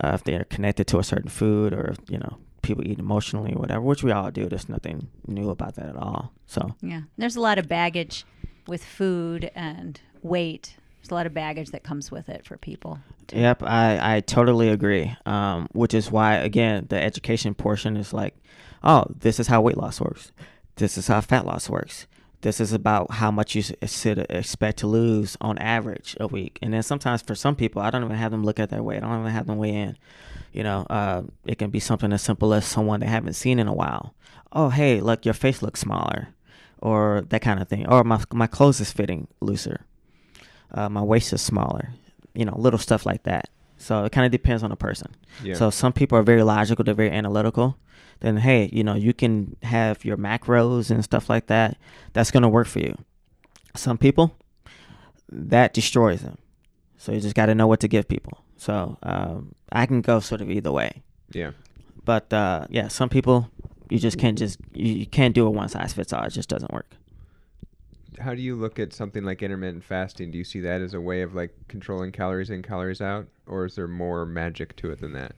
uh, 0.00 0.12
if 0.14 0.24
they're 0.24 0.44
connected 0.44 0.86
to 0.88 0.98
a 0.98 1.04
certain 1.04 1.28
food 1.30 1.72
or 1.72 1.94
you 2.08 2.18
know 2.18 2.38
people 2.62 2.86
eat 2.86 2.98
emotionally 2.98 3.52
or 3.52 3.58
whatever, 3.58 3.80
which 3.80 4.02
we 4.02 4.12
all 4.12 4.30
do. 4.30 4.48
There's 4.48 4.68
nothing 4.68 5.08
new 5.26 5.50
about 5.50 5.74
that 5.74 5.86
at 5.88 5.96
all. 5.96 6.32
So 6.46 6.74
Yeah. 6.80 7.02
There's 7.18 7.36
a 7.36 7.40
lot 7.40 7.58
of 7.58 7.68
baggage 7.68 8.24
with 8.66 8.84
food 8.84 9.50
and 9.54 10.00
weight. 10.22 10.76
There's 11.00 11.10
a 11.10 11.14
lot 11.14 11.26
of 11.26 11.34
baggage 11.34 11.70
that 11.72 11.82
comes 11.82 12.12
with 12.12 12.28
it 12.28 12.46
for 12.46 12.56
people. 12.56 13.00
too. 13.26 13.38
Yep, 13.38 13.64
I, 13.64 14.16
I 14.16 14.20
totally 14.20 14.68
agree. 14.68 15.16
Um, 15.26 15.68
which 15.72 15.94
is 15.94 16.10
why 16.12 16.34
again 16.34 16.86
the 16.88 17.02
education 17.02 17.54
portion 17.54 17.96
is 17.96 18.12
like, 18.12 18.36
oh, 18.84 19.04
this 19.18 19.40
is 19.40 19.48
how 19.48 19.60
weight 19.60 19.76
loss 19.76 20.00
works. 20.00 20.30
This 20.76 20.96
is 20.96 21.08
how 21.08 21.20
fat 21.20 21.44
loss 21.44 21.68
works. 21.68 22.06
This 22.42 22.60
is 22.60 22.72
about 22.72 23.12
how 23.12 23.30
much 23.30 23.54
you 23.54 23.62
should 23.62 24.26
expect 24.28 24.78
to 24.78 24.88
lose 24.88 25.36
on 25.40 25.58
average 25.58 26.16
a 26.18 26.26
week. 26.26 26.58
And 26.60 26.74
then 26.74 26.82
sometimes 26.82 27.22
for 27.22 27.36
some 27.36 27.54
people, 27.54 27.80
I 27.80 27.90
don't 27.90 28.04
even 28.04 28.16
have 28.16 28.32
them 28.32 28.44
look 28.44 28.58
at 28.58 28.68
their 28.68 28.82
weight. 28.82 28.98
I 28.98 29.06
don't 29.08 29.20
even 29.20 29.32
have 29.32 29.46
them 29.46 29.58
weigh 29.58 29.74
in. 29.74 29.96
You 30.52 30.64
know, 30.64 30.84
uh, 30.90 31.22
it 31.46 31.58
can 31.58 31.70
be 31.70 31.80
something 31.80 32.12
as 32.12 32.20
simple 32.20 32.52
as 32.52 32.66
someone 32.66 33.00
they 33.00 33.06
haven't 33.06 33.34
seen 33.34 33.58
in 33.58 33.68
a 33.68 33.72
while. 33.72 34.14
Oh, 34.52 34.68
hey, 34.68 35.00
look, 35.00 35.24
your 35.24 35.34
face 35.34 35.62
looks 35.62 35.80
smaller, 35.80 36.28
or 36.78 37.22
that 37.28 37.42
kind 37.42 37.60
of 37.62 37.68
thing. 37.68 37.88
Or 37.88 38.04
my 38.04 38.22
my 38.32 38.46
clothes 38.48 38.80
is 38.80 38.92
fitting 38.92 39.28
looser. 39.40 39.86
Uh, 40.72 40.88
my 40.88 41.00
waist 41.00 41.32
is 41.32 41.40
smaller. 41.40 41.90
You 42.34 42.44
know, 42.44 42.54
little 42.58 42.78
stuff 42.78 43.06
like 43.06 43.22
that. 43.22 43.48
So 43.78 44.04
it 44.04 44.12
kind 44.12 44.26
of 44.26 44.32
depends 44.32 44.62
on 44.62 44.70
the 44.70 44.76
person. 44.76 45.14
Yeah. 45.42 45.54
So 45.54 45.70
some 45.70 45.92
people 45.92 46.18
are 46.18 46.22
very 46.22 46.42
logical, 46.42 46.84
they're 46.84 46.94
very 46.94 47.10
analytical. 47.10 47.76
Then 48.22 48.38
hey, 48.38 48.70
you 48.72 48.82
know, 48.82 48.94
you 48.94 49.12
can 49.12 49.56
have 49.62 50.04
your 50.04 50.16
macros 50.16 50.90
and 50.90 51.04
stuff 51.04 51.28
like 51.28 51.48
that. 51.48 51.76
That's 52.12 52.30
gonna 52.30 52.48
work 52.48 52.68
for 52.68 52.78
you. 52.78 52.96
Some 53.74 53.98
people, 53.98 54.34
that 55.30 55.74
destroys 55.74 56.22
them. 56.22 56.38
So 56.98 57.10
you 57.12 57.20
just 57.20 57.34
got 57.34 57.46
to 57.46 57.54
know 57.54 57.66
what 57.66 57.80
to 57.80 57.88
give 57.88 58.06
people. 58.06 58.44
So 58.56 58.96
um, 59.02 59.54
I 59.72 59.86
can 59.86 60.02
go 60.02 60.20
sort 60.20 60.40
of 60.40 60.50
either 60.50 60.70
way. 60.70 61.02
yeah. 61.32 61.52
But 62.04 62.32
uh, 62.32 62.66
yeah, 62.68 62.88
some 62.88 63.08
people 63.08 63.48
you 63.88 63.98
just 63.98 64.18
can't 64.18 64.36
just 64.36 64.58
you, 64.72 64.92
you 64.92 65.06
can't 65.06 65.34
do 65.34 65.46
a 65.46 65.50
one 65.50 65.68
size 65.68 65.92
fits 65.92 66.12
all. 66.12 66.24
It 66.24 66.30
just 66.30 66.48
doesn't 66.48 66.72
work. 66.72 66.96
How 68.18 68.34
do 68.34 68.42
you 68.42 68.56
look 68.56 68.78
at 68.78 68.92
something 68.92 69.24
like 69.24 69.42
intermittent 69.42 69.84
fasting? 69.84 70.30
Do 70.30 70.38
you 70.38 70.44
see 70.44 70.60
that 70.60 70.80
as 70.80 70.94
a 70.94 71.00
way 71.00 71.22
of 71.22 71.34
like 71.34 71.54
controlling 71.68 72.12
calories 72.12 72.50
in, 72.50 72.62
calories 72.62 73.00
out, 73.00 73.28
or 73.46 73.64
is 73.64 73.76
there 73.76 73.88
more 73.88 74.26
magic 74.26 74.76
to 74.76 74.90
it 74.90 75.00
than 75.00 75.12
that? 75.12 75.34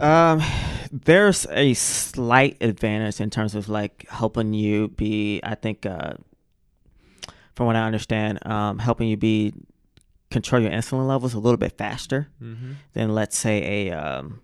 Um, 0.00 0.42
there's 0.90 1.46
a 1.50 1.74
slight 1.74 2.56
advantage 2.60 3.20
in 3.20 3.30
terms 3.30 3.54
of 3.54 3.68
like 3.68 4.06
helping 4.08 4.54
you 4.54 4.88
be. 4.88 5.40
I 5.42 5.54
think, 5.54 5.86
uh, 5.86 6.14
from 7.54 7.66
what 7.66 7.76
I 7.76 7.84
understand, 7.84 8.44
um, 8.46 8.78
helping 8.78 9.08
you 9.08 9.16
be 9.16 9.52
control 10.30 10.62
your 10.62 10.70
insulin 10.70 11.06
levels 11.08 11.34
a 11.34 11.38
little 11.38 11.56
bit 11.58 11.76
faster 11.76 12.28
Mm-hmm. 12.42 12.72
than 12.94 13.14
let's 13.14 13.36
say 13.36 13.88
a 13.88 13.92
um, 13.96 14.40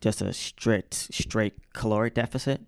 just 0.00 0.20
a 0.22 0.32
strict 0.32 0.94
straight 0.94 1.54
caloric 1.72 2.14
deficit. 2.14 2.60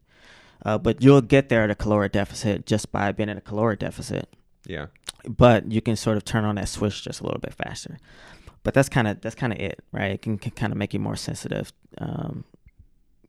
Uh, 0.64 0.76
but 0.76 1.02
you'll 1.02 1.20
get 1.20 1.48
there 1.48 1.62
at 1.62 1.70
a 1.70 1.74
caloric 1.74 2.12
deficit 2.12 2.66
just 2.66 2.90
by 2.90 3.12
being 3.12 3.28
in 3.28 3.38
a 3.38 3.40
caloric 3.40 3.78
deficit. 3.78 4.28
Yeah. 4.66 4.86
But 5.28 5.70
you 5.70 5.80
can 5.80 5.94
sort 5.96 6.16
of 6.16 6.24
turn 6.24 6.44
on 6.44 6.56
that 6.56 6.68
switch 6.68 7.02
just 7.04 7.20
a 7.20 7.24
little 7.24 7.40
bit 7.40 7.54
faster. 7.54 7.98
But 8.62 8.74
that's 8.74 8.88
kind 8.88 9.08
of 9.08 9.20
that's 9.20 9.34
kind 9.34 9.52
of 9.52 9.58
it, 9.58 9.80
right? 9.92 10.12
It 10.12 10.22
can, 10.22 10.38
can 10.38 10.52
kind 10.52 10.72
of 10.72 10.78
make 10.78 10.92
you 10.92 11.00
more 11.00 11.16
sensitive 11.16 11.72
um, 11.98 12.44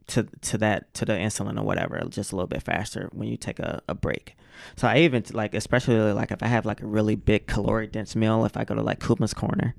to 0.08 0.28
to 0.42 0.58
that 0.58 0.94
to 0.96 1.06
the 1.06 1.14
insulin 1.14 1.60
or 1.60 1.64
whatever, 1.64 2.02
just 2.10 2.32
a 2.32 2.36
little 2.36 2.48
bit 2.48 2.64
faster 2.64 3.10
when 3.14 3.28
you 3.28 3.38
take 3.38 3.60
a, 3.60 3.82
a 3.88 3.96
break. 3.96 4.36
So 4.76 4.88
I 4.88 5.00
even 5.00 5.24
like, 5.32 5.54
especially 5.54 5.96
like 6.14 6.32
if 6.32 6.44
I 6.44 6.48
have 6.48 6.66
like 6.66 6.82
a 6.82 6.86
really 6.86 7.16
big 7.16 7.48
caloric 7.48 7.92
dense 7.92 8.16
meal, 8.16 8.44
if 8.46 8.58
I 8.58 8.66
go 8.66 8.76
to 8.76 8.82
like 8.82 9.00
Kuma's 9.00 9.34
Corner. 9.34 9.76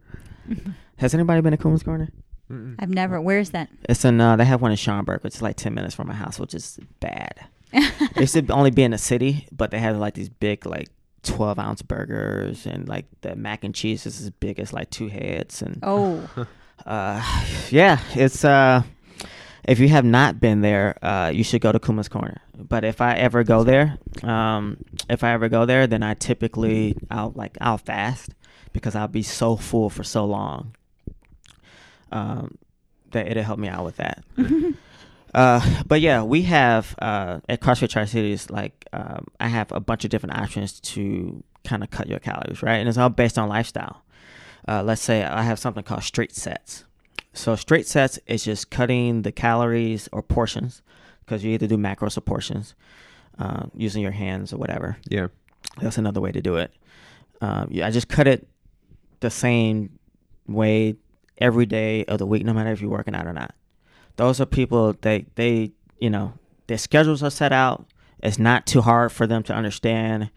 Has 0.96 1.14
anybody 1.14 1.40
been 1.40 1.52
to 1.52 1.56
Kuma's 1.56 1.82
Corner? 1.82 2.08
Mm-mm. 2.50 2.76
I've 2.78 2.90
never. 2.90 3.20
Where's 3.20 3.50
that? 3.50 3.68
It's 3.88 4.04
in 4.04 4.20
uh, 4.20 4.36
they 4.36 4.44
have 4.44 4.60
one 4.60 4.70
in 4.70 4.76
Schaumburg, 4.76 5.22
which 5.22 5.36
is 5.36 5.42
like 5.42 5.56
ten 5.56 5.74
minutes 5.74 5.94
from 5.94 6.08
my 6.08 6.14
house, 6.14 6.38
which 6.38 6.54
is 6.54 6.78
bad. 7.00 7.46
It 8.16 8.28
should 8.28 8.50
only 8.50 8.70
be 8.70 8.82
in 8.82 8.90
the 8.90 8.98
city, 8.98 9.46
but 9.52 9.70
they 9.70 9.78
have 9.78 9.96
like 9.96 10.14
these 10.14 10.28
big 10.28 10.66
like 10.66 10.88
twelve 11.22 11.58
ounce 11.58 11.82
burgers 11.82 12.66
and 12.66 12.88
like 12.88 13.06
the 13.20 13.36
mac 13.36 13.64
and 13.64 13.74
cheese 13.74 14.06
is 14.06 14.20
as 14.20 14.30
big 14.30 14.58
as 14.58 14.72
like 14.72 14.90
two 14.90 15.08
heads 15.08 15.62
and 15.62 15.78
oh, 15.82 16.28
uh 16.86 17.22
yeah, 17.70 18.00
it's 18.14 18.44
uh 18.44 18.82
if 19.64 19.78
you 19.78 19.88
have 19.88 20.04
not 20.04 20.40
been 20.40 20.62
there, 20.62 20.98
uh, 21.04 21.28
you 21.28 21.44
should 21.44 21.60
go 21.60 21.70
to 21.70 21.78
Kuma's 21.78 22.08
Corner. 22.08 22.40
But 22.56 22.84
if 22.84 23.00
I 23.00 23.14
ever 23.14 23.44
go 23.44 23.62
there, 23.62 23.98
um, 24.22 24.78
if 25.08 25.22
I 25.22 25.32
ever 25.32 25.48
go 25.48 25.66
there, 25.66 25.86
then 25.86 26.02
I 26.02 26.14
typically 26.14 26.96
I'll 27.10 27.32
like 27.34 27.56
I'll 27.60 27.78
fast 27.78 28.34
because 28.72 28.94
I'll 28.94 29.08
be 29.08 29.22
so 29.22 29.56
full 29.56 29.90
for 29.90 30.02
so 30.02 30.24
long. 30.24 30.74
Um, 32.10 32.58
that 33.12 33.28
it'll 33.28 33.44
help 33.44 33.58
me 33.58 33.68
out 33.68 33.84
with 33.84 33.96
that. 33.96 34.24
Uh, 35.34 35.82
but 35.86 36.00
yeah, 36.00 36.22
we 36.22 36.42
have 36.42 36.94
uh, 37.00 37.40
at 37.48 37.60
CrossFit 37.60 37.90
Tri 37.90 38.04
Cities, 38.04 38.50
like 38.50 38.86
um, 38.92 39.26
I 39.38 39.48
have 39.48 39.70
a 39.72 39.80
bunch 39.80 40.04
of 40.04 40.10
different 40.10 40.36
options 40.36 40.80
to 40.80 41.42
kind 41.64 41.82
of 41.82 41.90
cut 41.90 42.08
your 42.08 42.18
calories, 42.18 42.62
right? 42.62 42.76
And 42.76 42.88
it's 42.88 42.98
all 42.98 43.08
based 43.08 43.38
on 43.38 43.48
lifestyle. 43.48 44.02
Uh, 44.66 44.82
let's 44.82 45.02
say 45.02 45.24
I 45.24 45.42
have 45.42 45.58
something 45.58 45.84
called 45.84 46.02
straight 46.02 46.34
sets. 46.34 46.84
So 47.32 47.54
straight 47.54 47.86
sets 47.86 48.18
is 48.26 48.44
just 48.44 48.70
cutting 48.70 49.22
the 49.22 49.32
calories 49.32 50.08
or 50.12 50.22
portions 50.22 50.82
because 51.24 51.44
you 51.44 51.52
either 51.52 51.66
do 51.66 51.76
macros 51.76 52.16
or 52.16 52.22
portions 52.22 52.74
uh, 53.38 53.66
using 53.74 54.02
your 54.02 54.10
hands 54.12 54.52
or 54.52 54.58
whatever. 54.58 54.96
Yeah. 55.08 55.28
That's 55.80 55.98
another 55.98 56.20
way 56.20 56.32
to 56.32 56.40
do 56.40 56.56
it. 56.56 56.72
Um, 57.40 57.68
yeah, 57.70 57.86
I 57.86 57.90
just 57.90 58.08
cut 58.08 58.26
it 58.26 58.48
the 59.20 59.30
same 59.30 59.98
way 60.46 60.96
every 61.38 61.66
day 61.66 62.04
of 62.06 62.18
the 62.18 62.26
week, 62.26 62.44
no 62.44 62.52
matter 62.52 62.72
if 62.72 62.80
you're 62.80 62.90
working 62.90 63.14
out 63.14 63.26
or 63.26 63.32
not. 63.32 63.54
Those 64.20 64.38
are 64.38 64.44
people 64.46 64.94
they 65.00 65.24
they 65.36 65.72
you 65.98 66.10
know 66.10 66.34
their 66.66 66.76
schedules 66.76 67.22
are 67.22 67.30
set 67.30 67.52
out. 67.52 67.86
It's 68.22 68.38
not 68.38 68.66
too 68.66 68.82
hard 68.82 69.12
for 69.12 69.26
them 69.26 69.42
to 69.44 69.54
understand. 69.54 70.30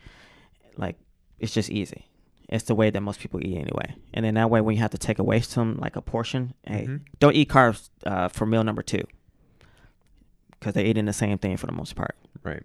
Like 0.77 0.95
it's 1.37 1.53
just 1.53 1.69
easy. 1.69 2.05
It's 2.47 2.63
the 2.63 2.75
way 2.75 2.89
that 2.91 3.01
most 3.01 3.19
people 3.19 3.41
eat 3.45 3.57
anyway. 3.57 3.93
And 4.13 4.23
then 4.23 4.35
that 4.35 4.49
way, 4.49 4.61
when 4.61 4.75
you 4.75 4.81
have 4.81 4.91
to 4.91 4.97
take 4.97 5.19
away 5.19 5.41
some 5.41 5.77
like 5.81 5.97
a 5.97 6.01
portion, 6.01 6.53
hey, 6.65 6.85
Mhm. 6.87 7.01
don't 7.19 7.35
eat 7.35 7.49
carbs 7.49 7.89
uh, 8.05 8.29
for 8.29 8.45
meal 8.45 8.63
number 8.63 8.83
two 8.83 9.03
because 10.51 10.73
they're 10.73 10.85
eating 10.85 11.03
the 11.05 11.11
same 11.13 11.37
thing 11.37 11.57
for 11.57 11.65
the 11.65 11.73
most 11.73 11.93
part. 11.95 12.15
Right. 12.41 12.63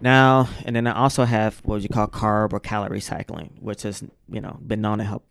Now, 0.00 0.48
and 0.64 0.74
then 0.74 0.86
I 0.86 0.94
also 0.94 1.24
have 1.24 1.58
what 1.64 1.82
you 1.82 1.88
call 1.90 2.06
carb 2.06 2.54
or 2.54 2.60
calorie 2.60 3.00
cycling, 3.00 3.58
which 3.60 3.82
has 3.82 4.02
you 4.30 4.40
know 4.40 4.58
been 4.66 4.80
known 4.80 4.98
to 4.98 5.04
help 5.04 5.24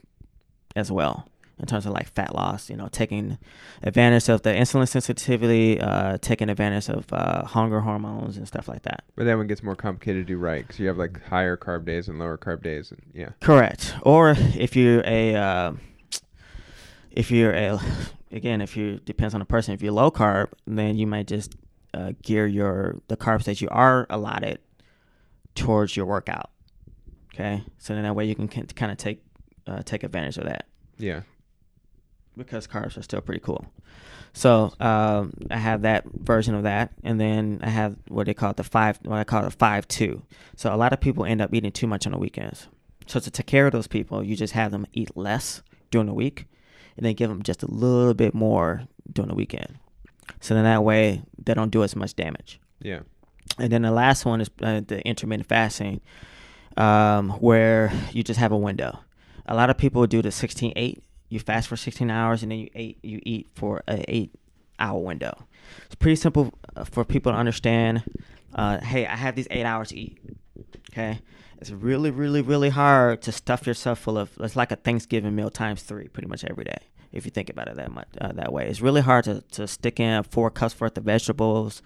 as 0.76 0.92
well 0.92 1.28
in 1.60 1.66
terms 1.66 1.86
of 1.86 1.94
like 1.94 2.12
fat 2.14 2.36
loss. 2.36 2.70
You 2.70 2.76
know, 2.76 2.88
taking 2.88 3.38
advantage 3.84 4.30
of 4.30 4.44
the 4.44 4.50
insulin 4.50 4.88
sensitivity, 4.88 5.80
uh, 5.80 6.18
taking 6.22 6.50
advantage 6.50 6.90
of 6.90 7.12
uh, 7.12 7.46
hunger 7.46 7.82
hormones 7.82 8.38
and 8.38 8.48
stuff 8.48 8.68
like 8.68 8.84
that. 8.84 9.04
But 9.16 9.26
that 9.26 9.38
one 9.38 9.48
gets 9.48 9.64
more 9.64 9.76
complicated 9.76 10.28
to 10.28 10.34
do 10.34 10.38
right 10.38 10.62
because 10.66 10.80
you 10.80 10.88
have 10.88 10.98
like 10.98 11.24
higher 11.24 11.58
carb 11.58 11.86
days 11.86 12.08
and 12.08 12.20
lower 12.20 12.38
carb 12.38 12.64
days, 12.64 12.92
and 12.92 13.02
yeah. 13.14 13.30
Correct. 13.42 13.96
Or 14.04 14.36
if 14.38 14.76
you're 14.76 15.04
a, 15.06 15.36
uh, 15.36 15.74
if 17.12 17.32
you're 17.32 17.54
a, 17.54 17.80
again, 18.32 18.62
if 18.62 18.78
you 18.78 19.00
depends 19.00 19.34
on 19.34 19.40
the 19.40 19.46
person. 19.46 19.74
If 19.74 19.82
you're 19.82 19.94
low 19.94 20.12
carb, 20.12 20.50
then 20.66 20.98
you 20.98 21.08
might 21.08 21.28
just 21.28 21.56
uh, 21.94 22.14
gear 22.22 22.46
your 22.48 23.02
the 23.08 23.18
carbs 23.18 23.46
that 23.46 23.62
you 23.62 23.68
are 23.70 24.06
allotted 24.10 24.60
towards 25.56 25.98
your 25.98 26.06
workout. 26.06 26.52
Okay, 27.34 27.64
so 27.78 27.94
then 27.94 28.04
that 28.04 28.16
way 28.16 28.26
you 28.26 28.36
can 28.36 28.48
kind 28.48 28.92
of 28.92 28.98
take 28.98 29.24
uh, 29.68 29.82
take 29.84 30.04
advantage 30.04 30.38
of 30.38 30.46
that 30.46 30.66
Yeah. 30.98 31.22
Because 32.38 32.68
carbs 32.68 32.98
are 32.98 33.02
still 33.02 33.22
pretty 33.22 33.42
cool. 33.42 33.66
So 34.34 34.72
um, 34.80 35.34
I 35.50 35.58
have 35.58 35.82
that 35.82 36.06
version 36.06 36.54
of 36.54 36.64
that, 36.64 36.92
and 37.04 37.20
then 37.20 37.60
I 37.64 37.70
have 37.70 37.96
what 38.08 38.28
they 38.28 38.34
call 38.34 38.54
the 38.54 38.64
five, 38.64 39.00
what 39.04 39.18
I 39.18 39.24
call 39.24 39.46
it 39.46 39.54
five 39.54 39.88
two. 39.88 40.22
So 40.56 40.74
a 40.74 40.78
lot 40.78 40.94
of 40.94 41.02
people 41.02 41.26
end 41.26 41.42
up 41.42 41.54
eating 41.54 41.72
too 41.72 41.88
much 41.88 42.06
on 42.06 42.12
the 42.12 42.20
weekends. 42.20 42.68
So 43.08 43.20
to 43.20 43.32
take 43.32 43.48
care 43.48 43.66
of 43.66 43.72
those 43.72 43.88
people, 43.88 44.24
you 44.24 44.36
just 44.36 44.54
have 44.54 44.72
them 44.72 44.86
eat 44.94 45.16
less 45.16 45.64
during 45.90 46.08
the 46.08 46.14
week, 46.14 46.46
and 46.96 47.06
then 47.06 47.16
give 47.16 47.30
them 47.30 47.42
just 47.42 47.64
a 47.64 47.72
little 47.72 48.14
bit 48.14 48.34
more 48.34 48.84
during 49.12 49.30
the 49.30 49.36
weekend. 49.36 49.80
So 50.40 50.54
then 50.54 50.66
that 50.66 50.84
way 50.84 51.24
they 51.44 51.54
don't 51.54 51.72
do 51.72 51.84
as 51.84 51.96
much 51.96 52.16
damage. 52.16 52.60
Yeah. 52.80 53.00
And 53.58 53.72
then 53.72 53.82
the 53.82 53.92
last 53.92 54.26
one 54.26 54.42
is 54.42 54.50
uh, 54.62 54.82
the 54.86 55.02
intermittent 55.08 55.48
fasting, 55.50 56.02
um, 56.76 57.30
where 57.32 57.92
you 58.12 58.24
just 58.24 58.40
have 58.40 58.52
a 58.52 58.58
window. 58.58 59.00
A 59.48 59.56
lot 59.56 59.70
of 59.70 59.78
people 59.78 60.06
do 60.06 60.22
the 60.22 60.30
16-8. 60.30 61.00
You 61.30 61.40
fast 61.40 61.68
for 61.68 61.76
16 61.76 62.10
hours 62.10 62.44
and 62.44 62.52
then 62.52 62.60
you 62.60 62.70
eat 62.74 63.00
you 63.04 63.20
eat 63.24 63.48
for 63.54 63.84
a 63.88 64.04
eight 64.08 64.32
hour 64.80 65.00
window. 65.00 65.48
It's 65.86 65.96
pretty 65.96 66.16
simple 66.16 66.54
uh, 66.76 66.84
for 66.84 67.04
people 67.04 67.32
to 67.32 67.38
understand. 67.38 68.04
Uh, 68.54 68.80
hey, 68.80 69.06
I 69.06 69.16
have 69.16 69.36
these 69.36 69.48
eight 69.52 69.66
hours 69.66 69.90
to 69.90 70.00
eat. 70.00 70.18
Okay, 70.92 71.20
it's 71.60 71.72
really, 71.72 72.12
really, 72.12 72.42
really 72.42 72.70
hard 72.70 73.22
to 73.24 73.32
stuff 73.32 73.68
yourself 73.68 74.00
full 74.00 74.18
of. 74.18 74.32
It's 74.40 74.56
like 74.56 74.72
a 74.72 74.76
Thanksgiving 74.76 75.36
meal 75.36 75.50
times 75.50 75.84
three, 75.84 76.08
pretty 76.08 76.28
much 76.28 76.44
every 76.44 76.64
day. 76.64 76.80
If 77.12 77.26
you 77.26 77.32
think 77.32 77.50
about 77.50 77.68
it 77.68 77.76
that 77.76 77.92
much 77.92 78.08
uh, 78.20 78.32
that 78.34 78.52
way, 78.52 78.68
it's 78.68 78.82
really 78.82 79.02
hard 79.02 79.26
to, 79.26 79.42
to 79.52 79.68
stick 79.68 80.00
in 80.00 80.24
four 80.24 80.50
cups 80.50 80.80
worth 80.80 80.98
of 80.98 81.04
vegetables, 81.04 81.82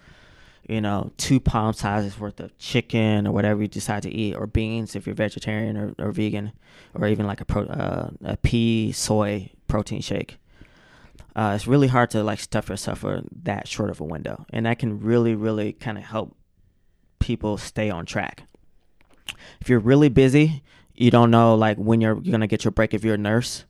you 0.68 0.80
know, 0.80 1.10
two 1.16 1.40
palm 1.40 1.72
sizes 1.72 2.18
worth 2.18 2.40
of 2.40 2.56
chicken 2.58 3.26
or 3.26 3.32
whatever 3.32 3.62
you 3.62 3.68
decide 3.68 4.02
to 4.04 4.10
eat, 4.10 4.34
or 4.34 4.46
beans 4.46 4.94
if 4.94 5.06
you're 5.06 5.14
vegetarian 5.14 5.76
or, 5.76 5.94
or 5.98 6.12
vegan, 6.12 6.52
or 6.94 7.06
even 7.08 7.26
like 7.26 7.40
a 7.40 7.44
pro, 7.44 7.64
uh, 7.64 8.10
a 8.24 8.36
pea 8.36 8.92
soy 8.92 9.50
protein 9.68 10.00
shake. 10.00 10.38
Uh, 11.34 11.52
it's 11.54 11.66
really 11.66 11.88
hard 11.88 12.10
to 12.10 12.22
like 12.22 12.38
stuff 12.38 12.68
yourself 12.68 12.98
for 12.98 13.22
that 13.42 13.66
short 13.66 13.90
of 13.90 14.00
a 14.00 14.04
window, 14.04 14.44
and 14.50 14.66
that 14.66 14.78
can 14.78 15.00
really, 15.00 15.34
really 15.34 15.72
kind 15.72 15.98
of 15.98 16.04
help 16.04 16.36
people 17.18 17.56
stay 17.56 17.90
on 17.90 18.04
track. 18.06 18.44
If 19.60 19.68
you're 19.68 19.80
really 19.80 20.08
busy, 20.08 20.62
you 20.94 21.10
don't 21.10 21.30
know 21.30 21.54
like 21.54 21.78
when 21.78 22.00
you're, 22.00 22.20
you're 22.22 22.32
gonna 22.32 22.46
get 22.46 22.64
your 22.64 22.72
break. 22.72 22.94
If 22.94 23.04
you're 23.04 23.14
a 23.14 23.18
nurse, 23.18 23.64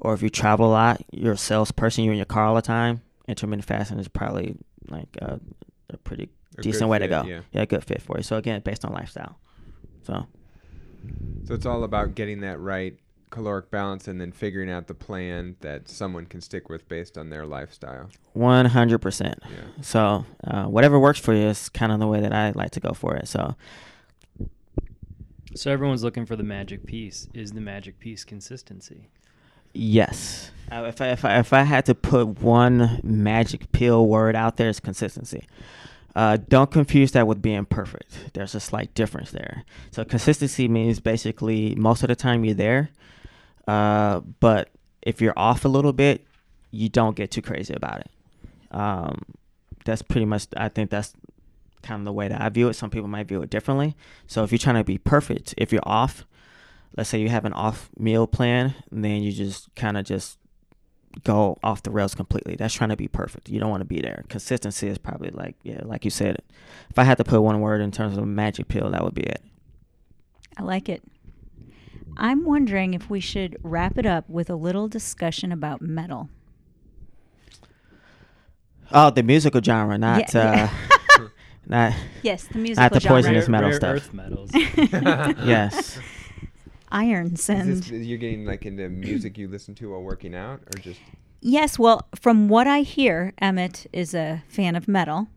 or 0.00 0.14
if 0.14 0.22
you 0.22 0.30
travel 0.30 0.66
a 0.66 0.72
lot, 0.72 1.02
you're 1.12 1.32
a 1.32 1.38
salesperson, 1.38 2.04
you're 2.04 2.12
in 2.12 2.18
your 2.18 2.26
car 2.26 2.46
all 2.46 2.54
the 2.54 2.62
time. 2.62 3.02
Intermittent 3.26 3.66
fasting 3.66 3.98
is 3.98 4.08
probably 4.08 4.56
like 4.88 5.08
a, 5.20 5.40
a 5.90 5.96
pretty 5.98 6.30
decent 6.62 6.82
good 6.82 6.88
way 6.88 6.98
to 7.00 7.08
go. 7.08 7.22
yeah. 7.24 7.40
yeah, 7.52 7.64
good 7.64 7.84
fit 7.84 8.02
for 8.02 8.16
you. 8.18 8.22
So 8.22 8.36
again, 8.36 8.60
based 8.64 8.84
on 8.84 8.92
lifestyle. 8.92 9.38
So 10.02 10.26
So 11.46 11.54
it's 11.54 11.66
all 11.66 11.84
about 11.84 12.14
getting 12.14 12.40
that 12.40 12.58
right 12.60 12.98
caloric 13.30 13.70
balance 13.70 14.08
and 14.08 14.18
then 14.18 14.32
figuring 14.32 14.70
out 14.70 14.86
the 14.86 14.94
plan 14.94 15.56
that 15.60 15.86
someone 15.88 16.24
can 16.24 16.40
stick 16.40 16.70
with 16.70 16.88
based 16.88 17.18
on 17.18 17.28
their 17.28 17.44
lifestyle. 17.44 18.08
one 18.32 18.64
hundred 18.66 18.98
percent. 19.00 19.38
Yeah. 19.44 19.82
So 19.82 20.24
uh, 20.44 20.64
whatever 20.64 20.98
works 20.98 21.20
for 21.20 21.34
you 21.34 21.46
is 21.48 21.68
kind 21.68 21.92
of 21.92 22.00
the 22.00 22.06
way 22.06 22.20
that 22.20 22.32
I 22.32 22.52
like 22.52 22.70
to 22.72 22.80
go 22.80 22.92
for 22.92 23.14
it. 23.16 23.28
So 23.28 23.54
So 25.54 25.70
everyone's 25.70 26.02
looking 26.04 26.26
for 26.26 26.36
the 26.36 26.42
magic 26.42 26.86
piece. 26.86 27.28
Is 27.34 27.52
the 27.52 27.60
magic 27.60 27.98
piece 27.98 28.24
consistency? 28.24 29.08
yes, 29.74 30.50
uh, 30.72 30.84
if 30.88 31.00
I, 31.00 31.08
if 31.10 31.24
I 31.24 31.38
if 31.38 31.52
I 31.52 31.62
had 31.62 31.84
to 31.86 31.94
put 31.94 32.40
one 32.40 33.00
magic 33.04 33.70
pill 33.72 34.06
word 34.06 34.34
out 34.34 34.56
there, 34.56 34.68
it's 34.70 34.80
consistency. 34.80 35.46
Uh, 36.18 36.36
don't 36.48 36.72
confuse 36.72 37.12
that 37.12 37.28
with 37.28 37.40
being 37.40 37.64
perfect. 37.64 38.32
There's 38.34 38.56
a 38.56 38.58
slight 38.58 38.92
difference 38.92 39.30
there. 39.30 39.62
So 39.92 40.04
consistency 40.04 40.66
means 40.66 40.98
basically 40.98 41.76
most 41.76 42.02
of 42.02 42.08
the 42.08 42.16
time 42.16 42.44
you're 42.44 42.56
there, 42.56 42.90
uh, 43.68 44.18
but 44.40 44.68
if 45.00 45.20
you're 45.20 45.38
off 45.38 45.64
a 45.64 45.68
little 45.68 45.92
bit, 45.92 46.26
you 46.72 46.88
don't 46.88 47.14
get 47.14 47.30
too 47.30 47.40
crazy 47.40 47.72
about 47.72 48.00
it. 48.00 48.10
Um, 48.72 49.22
that's 49.84 50.02
pretty 50.02 50.24
much. 50.24 50.48
I 50.56 50.68
think 50.68 50.90
that's 50.90 51.14
kind 51.82 52.00
of 52.00 52.04
the 52.04 52.12
way 52.12 52.26
that 52.26 52.42
I 52.42 52.48
view 52.48 52.68
it. 52.68 52.74
Some 52.74 52.90
people 52.90 53.06
might 53.06 53.28
view 53.28 53.40
it 53.42 53.50
differently. 53.50 53.94
So 54.26 54.42
if 54.42 54.50
you're 54.50 54.58
trying 54.58 54.74
to 54.74 54.82
be 54.82 54.98
perfect, 54.98 55.54
if 55.56 55.72
you're 55.72 55.82
off, 55.84 56.26
let's 56.96 57.10
say 57.10 57.20
you 57.20 57.28
have 57.28 57.44
an 57.44 57.52
off 57.52 57.90
meal 57.96 58.26
plan, 58.26 58.74
then 58.90 59.22
you 59.22 59.30
just 59.30 59.72
kind 59.76 59.96
of 59.96 60.04
just 60.04 60.37
go 61.24 61.58
off 61.62 61.82
the 61.82 61.90
rails 61.90 62.14
completely. 62.14 62.56
That's 62.56 62.74
trying 62.74 62.90
to 62.90 62.96
be 62.96 63.08
perfect. 63.08 63.48
You 63.48 63.60
don't 63.60 63.70
want 63.70 63.80
to 63.80 63.86
be 63.86 64.00
there. 64.00 64.24
Consistency 64.28 64.88
is 64.88 64.98
probably 64.98 65.30
like 65.30 65.56
yeah, 65.62 65.80
like 65.84 66.04
you 66.04 66.10
said. 66.10 66.38
If 66.90 66.98
I 66.98 67.04
had 67.04 67.18
to 67.18 67.24
put 67.24 67.40
one 67.42 67.60
word 67.60 67.80
in 67.80 67.90
terms 67.90 68.16
of 68.16 68.22
a 68.22 68.26
magic 68.26 68.68
pill, 68.68 68.90
that 68.90 69.02
would 69.04 69.14
be 69.14 69.22
it. 69.22 69.42
I 70.56 70.62
like 70.62 70.88
it. 70.88 71.02
I'm 72.16 72.44
wondering 72.44 72.94
if 72.94 73.08
we 73.08 73.20
should 73.20 73.56
wrap 73.62 73.96
it 73.96 74.06
up 74.06 74.28
with 74.28 74.50
a 74.50 74.56
little 74.56 74.88
discussion 74.88 75.52
about 75.52 75.80
metal. 75.80 76.28
Oh, 78.90 79.10
the 79.10 79.22
musical 79.22 79.60
genre, 79.62 79.98
not 79.98 80.32
Yeah, 80.34 80.70
uh, 81.18 81.26
not 81.66 81.92
Yes, 82.22 82.44
the 82.44 82.58
musical 82.58 82.82
Not 82.84 82.92
the 82.92 83.00
genre. 83.00 83.16
poisonous 83.16 83.44
Rare- 83.48 83.50
metal 83.50 83.68
rare 83.70 83.76
stuff. 83.78 83.96
Earth 83.96 84.14
metals. 84.14 84.50
yes. 85.46 85.98
Irons 86.90 87.40
Is 87.40 87.48
and 87.48 87.82
this, 87.82 87.90
you're 87.90 88.18
getting 88.18 88.44
like 88.44 88.66
into 88.66 88.88
music 88.88 89.38
you 89.38 89.48
listen 89.48 89.74
to 89.76 89.90
while 89.90 90.02
working 90.02 90.34
out, 90.34 90.60
or 90.60 90.80
just 90.80 91.00
yes. 91.40 91.78
Well, 91.78 92.08
from 92.20 92.48
what 92.48 92.66
I 92.66 92.80
hear, 92.80 93.32
Emmett 93.38 93.86
is 93.92 94.14
a 94.14 94.42
fan 94.48 94.76
of 94.76 94.88
metal, 94.88 95.28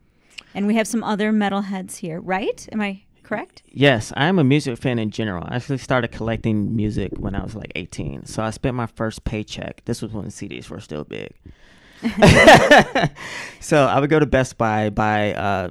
and 0.53 0.67
we 0.67 0.75
have 0.75 0.87
some 0.87 1.03
other 1.03 1.31
metalheads 1.31 1.97
here, 1.97 2.19
right? 2.19 2.67
Am 2.71 2.81
I 2.81 3.03
correct? 3.23 3.63
Yes, 3.67 4.11
I'm 4.15 4.39
a 4.39 4.43
music 4.43 4.77
fan 4.77 4.99
in 4.99 5.09
general. 5.09 5.45
I 5.47 5.55
actually 5.55 5.77
started 5.77 6.09
collecting 6.09 6.75
music 6.75 7.11
when 7.17 7.35
I 7.35 7.43
was 7.43 7.55
like 7.55 7.71
18. 7.75 8.25
So 8.25 8.43
I 8.43 8.49
spent 8.49 8.75
my 8.75 8.87
first 8.87 9.23
paycheck. 9.23 9.83
This 9.85 10.01
was 10.01 10.11
when 10.11 10.25
CDs 10.25 10.69
were 10.69 10.79
still 10.79 11.03
big. 11.03 11.33
so 13.59 13.85
I 13.85 13.99
would 13.99 14.09
go 14.09 14.19
to 14.19 14.25
Best 14.25 14.57
Buy, 14.57 14.89
buy 14.89 15.33
uh, 15.33 15.69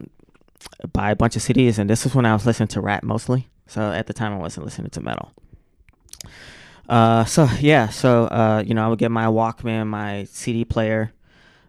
buy 0.92 1.10
a 1.10 1.16
bunch 1.16 1.36
of 1.36 1.42
CDs, 1.42 1.78
and 1.78 1.88
this 1.88 2.04
was 2.04 2.14
when 2.14 2.26
I 2.26 2.32
was 2.32 2.46
listening 2.46 2.68
to 2.68 2.80
rap 2.80 3.02
mostly. 3.02 3.48
So 3.66 3.92
at 3.92 4.06
the 4.06 4.12
time, 4.12 4.32
I 4.32 4.38
wasn't 4.38 4.66
listening 4.66 4.90
to 4.90 5.00
metal. 5.00 5.32
Uh, 6.88 7.24
so 7.24 7.48
yeah, 7.60 7.88
so 7.88 8.24
uh, 8.24 8.62
you 8.66 8.74
know, 8.74 8.84
I 8.84 8.88
would 8.88 8.98
get 8.98 9.10
my 9.10 9.26
Walkman, 9.26 9.86
my 9.86 10.24
CD 10.24 10.64
player, 10.64 11.12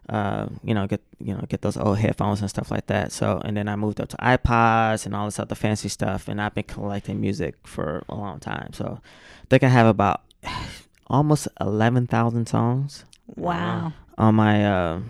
uh, 0.08 0.48
you 0.64 0.74
know, 0.74 0.86
get 0.86 1.00
you 1.20 1.32
know, 1.34 1.44
get 1.48 1.62
those 1.62 1.76
old 1.76 1.98
headphones 1.98 2.40
and 2.40 2.50
stuff 2.50 2.70
like 2.70 2.86
that. 2.86 3.12
So, 3.12 3.40
and 3.44 3.56
then 3.56 3.68
I 3.68 3.76
moved 3.76 4.00
up 4.00 4.08
to 4.08 4.16
iPods 4.16 5.06
and 5.06 5.14
all 5.14 5.26
this 5.26 5.38
other 5.38 5.54
fancy 5.54 5.88
stuff, 5.88 6.26
and 6.26 6.40
I've 6.40 6.54
been 6.54 6.64
collecting 6.64 7.20
music 7.20 7.54
for 7.64 8.02
a 8.08 8.14
long 8.16 8.40
time. 8.40 8.72
So, 8.72 9.00
I 9.42 9.46
think 9.48 9.62
I 9.62 9.68
have 9.68 9.86
about 9.86 10.22
almost 11.06 11.46
eleven 11.60 12.06
thousand 12.08 12.46
songs 12.46 13.04
Wow. 13.36 13.92
on 14.18 14.34
my 14.34 14.66
uh, 14.66 15.00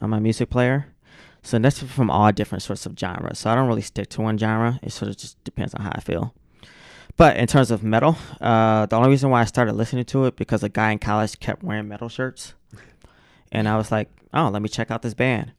on 0.00 0.10
my 0.10 0.18
music 0.18 0.50
player. 0.50 0.86
So 1.42 1.58
that's 1.60 1.80
from 1.80 2.10
all 2.10 2.30
different 2.32 2.62
sorts 2.62 2.84
of 2.84 2.98
genres. 2.98 3.38
So 3.38 3.50
I 3.50 3.54
don't 3.54 3.68
really 3.68 3.80
stick 3.82 4.08
to 4.10 4.20
one 4.20 4.36
genre. 4.36 4.80
It 4.82 4.90
sort 4.90 5.08
of 5.10 5.16
just 5.16 5.42
depends 5.44 5.72
on 5.74 5.82
how 5.82 5.92
I 5.94 6.00
feel. 6.00 6.34
But 7.18 7.36
in 7.36 7.48
terms 7.48 7.72
of 7.72 7.82
metal, 7.82 8.16
uh, 8.40 8.86
the 8.86 8.96
only 8.96 9.10
reason 9.10 9.28
why 9.28 9.42
I 9.42 9.44
started 9.44 9.72
listening 9.72 10.04
to 10.06 10.26
it 10.26 10.36
because 10.36 10.62
a 10.62 10.68
guy 10.68 10.92
in 10.92 11.00
college 11.00 11.38
kept 11.40 11.64
wearing 11.64 11.88
metal 11.88 12.08
shirts, 12.08 12.54
and 13.50 13.68
I 13.68 13.76
was 13.76 13.90
like, 13.90 14.08
oh, 14.32 14.48
let 14.48 14.62
me 14.62 14.68
check 14.68 14.90
out 14.92 15.02
this 15.02 15.14
band. 15.14 15.52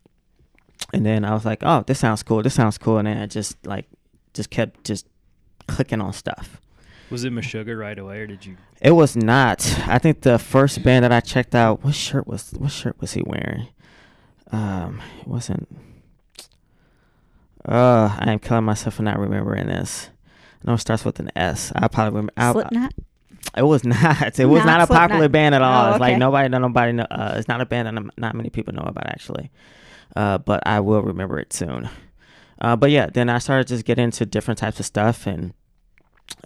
And 0.93 1.05
then 1.05 1.25
I 1.25 1.33
was 1.33 1.43
like, 1.43 1.59
oh, 1.61 1.83
this 1.85 1.99
sounds 1.99 2.23
cool. 2.23 2.41
This 2.41 2.53
sounds 2.53 2.77
cool. 2.77 2.97
And 2.97 3.07
then 3.07 3.17
I 3.17 3.25
just 3.25 3.63
like 3.67 3.85
just 4.33 4.49
kept 4.49 4.85
just 4.85 5.05
clicking 5.67 5.99
on 5.99 6.13
stuff. 6.13 6.61
Was 7.09 7.25
it 7.25 7.33
Meshuggah 7.33 7.77
right 7.77 7.99
away, 7.99 8.21
or 8.21 8.27
did 8.27 8.45
you? 8.45 8.55
It 8.81 8.91
was 8.91 9.17
not. 9.17 9.59
I 9.85 9.97
think 9.97 10.21
the 10.21 10.39
first 10.39 10.81
band 10.81 11.03
that 11.03 11.11
I 11.11 11.19
checked 11.19 11.55
out, 11.55 11.83
what 11.83 11.93
shirt 11.93 12.25
was 12.25 12.51
what 12.51 12.71
shirt 12.71 12.95
was 13.01 13.13
he 13.13 13.23
wearing? 13.25 13.67
Um, 14.51 15.01
it 15.19 15.27
wasn't. 15.27 15.67
Uh, 17.67 18.15
I 18.17 18.31
am 18.31 18.39
killing 18.39 18.63
myself 18.63 18.95
for 18.95 19.03
not 19.03 19.19
remembering 19.19 19.67
this. 19.67 20.09
No, 20.63 20.73
it 20.73 20.79
starts 20.79 21.05
with 21.05 21.19
an 21.19 21.31
S. 21.35 21.71
I 21.75 21.87
probably 21.87 22.09
remember. 22.17 22.33
I, 22.37 22.51
Slipknot. 22.51 22.93
it 23.57 23.63
was 23.63 23.83
not. 23.85 24.39
It 24.39 24.45
was 24.45 24.59
Not 24.65 24.65
not, 24.65 24.81
a 24.81 24.87
Slipknot. 24.87 25.09
popular 25.09 25.29
band 25.29 25.55
at 25.55 25.61
all. 25.61 25.85
Oh, 25.85 25.91
It's 25.91 25.99
like 25.99 26.17
nobody, 26.17 26.49
nobody. 26.49 26.91
Know, 26.93 27.07
uh, 27.09 27.35
it's 27.37 27.47
not 27.47 27.61
a 27.61 27.65
band 27.65 27.87
that 27.97 28.03
not 28.17 28.35
many 28.35 28.49
people 28.49 28.73
know 28.73 28.83
about 28.85 29.07
actually. 29.07 29.51
Uh, 30.15 30.37
but 30.39 30.61
I 30.65 30.79
will 30.79 31.01
remember 31.01 31.39
it 31.39 31.53
soon. 31.53 31.87
Uh, 32.61 32.75
but 32.75 32.91
yeah, 32.91 33.05
then 33.07 33.29
I 33.29 33.37
started 33.37 33.67
just 33.67 33.85
getting 33.85 34.05
into 34.05 34.25
different 34.25 34.57
types 34.57 34.79
of 34.81 34.85
stuff, 34.85 35.25
and 35.27 35.53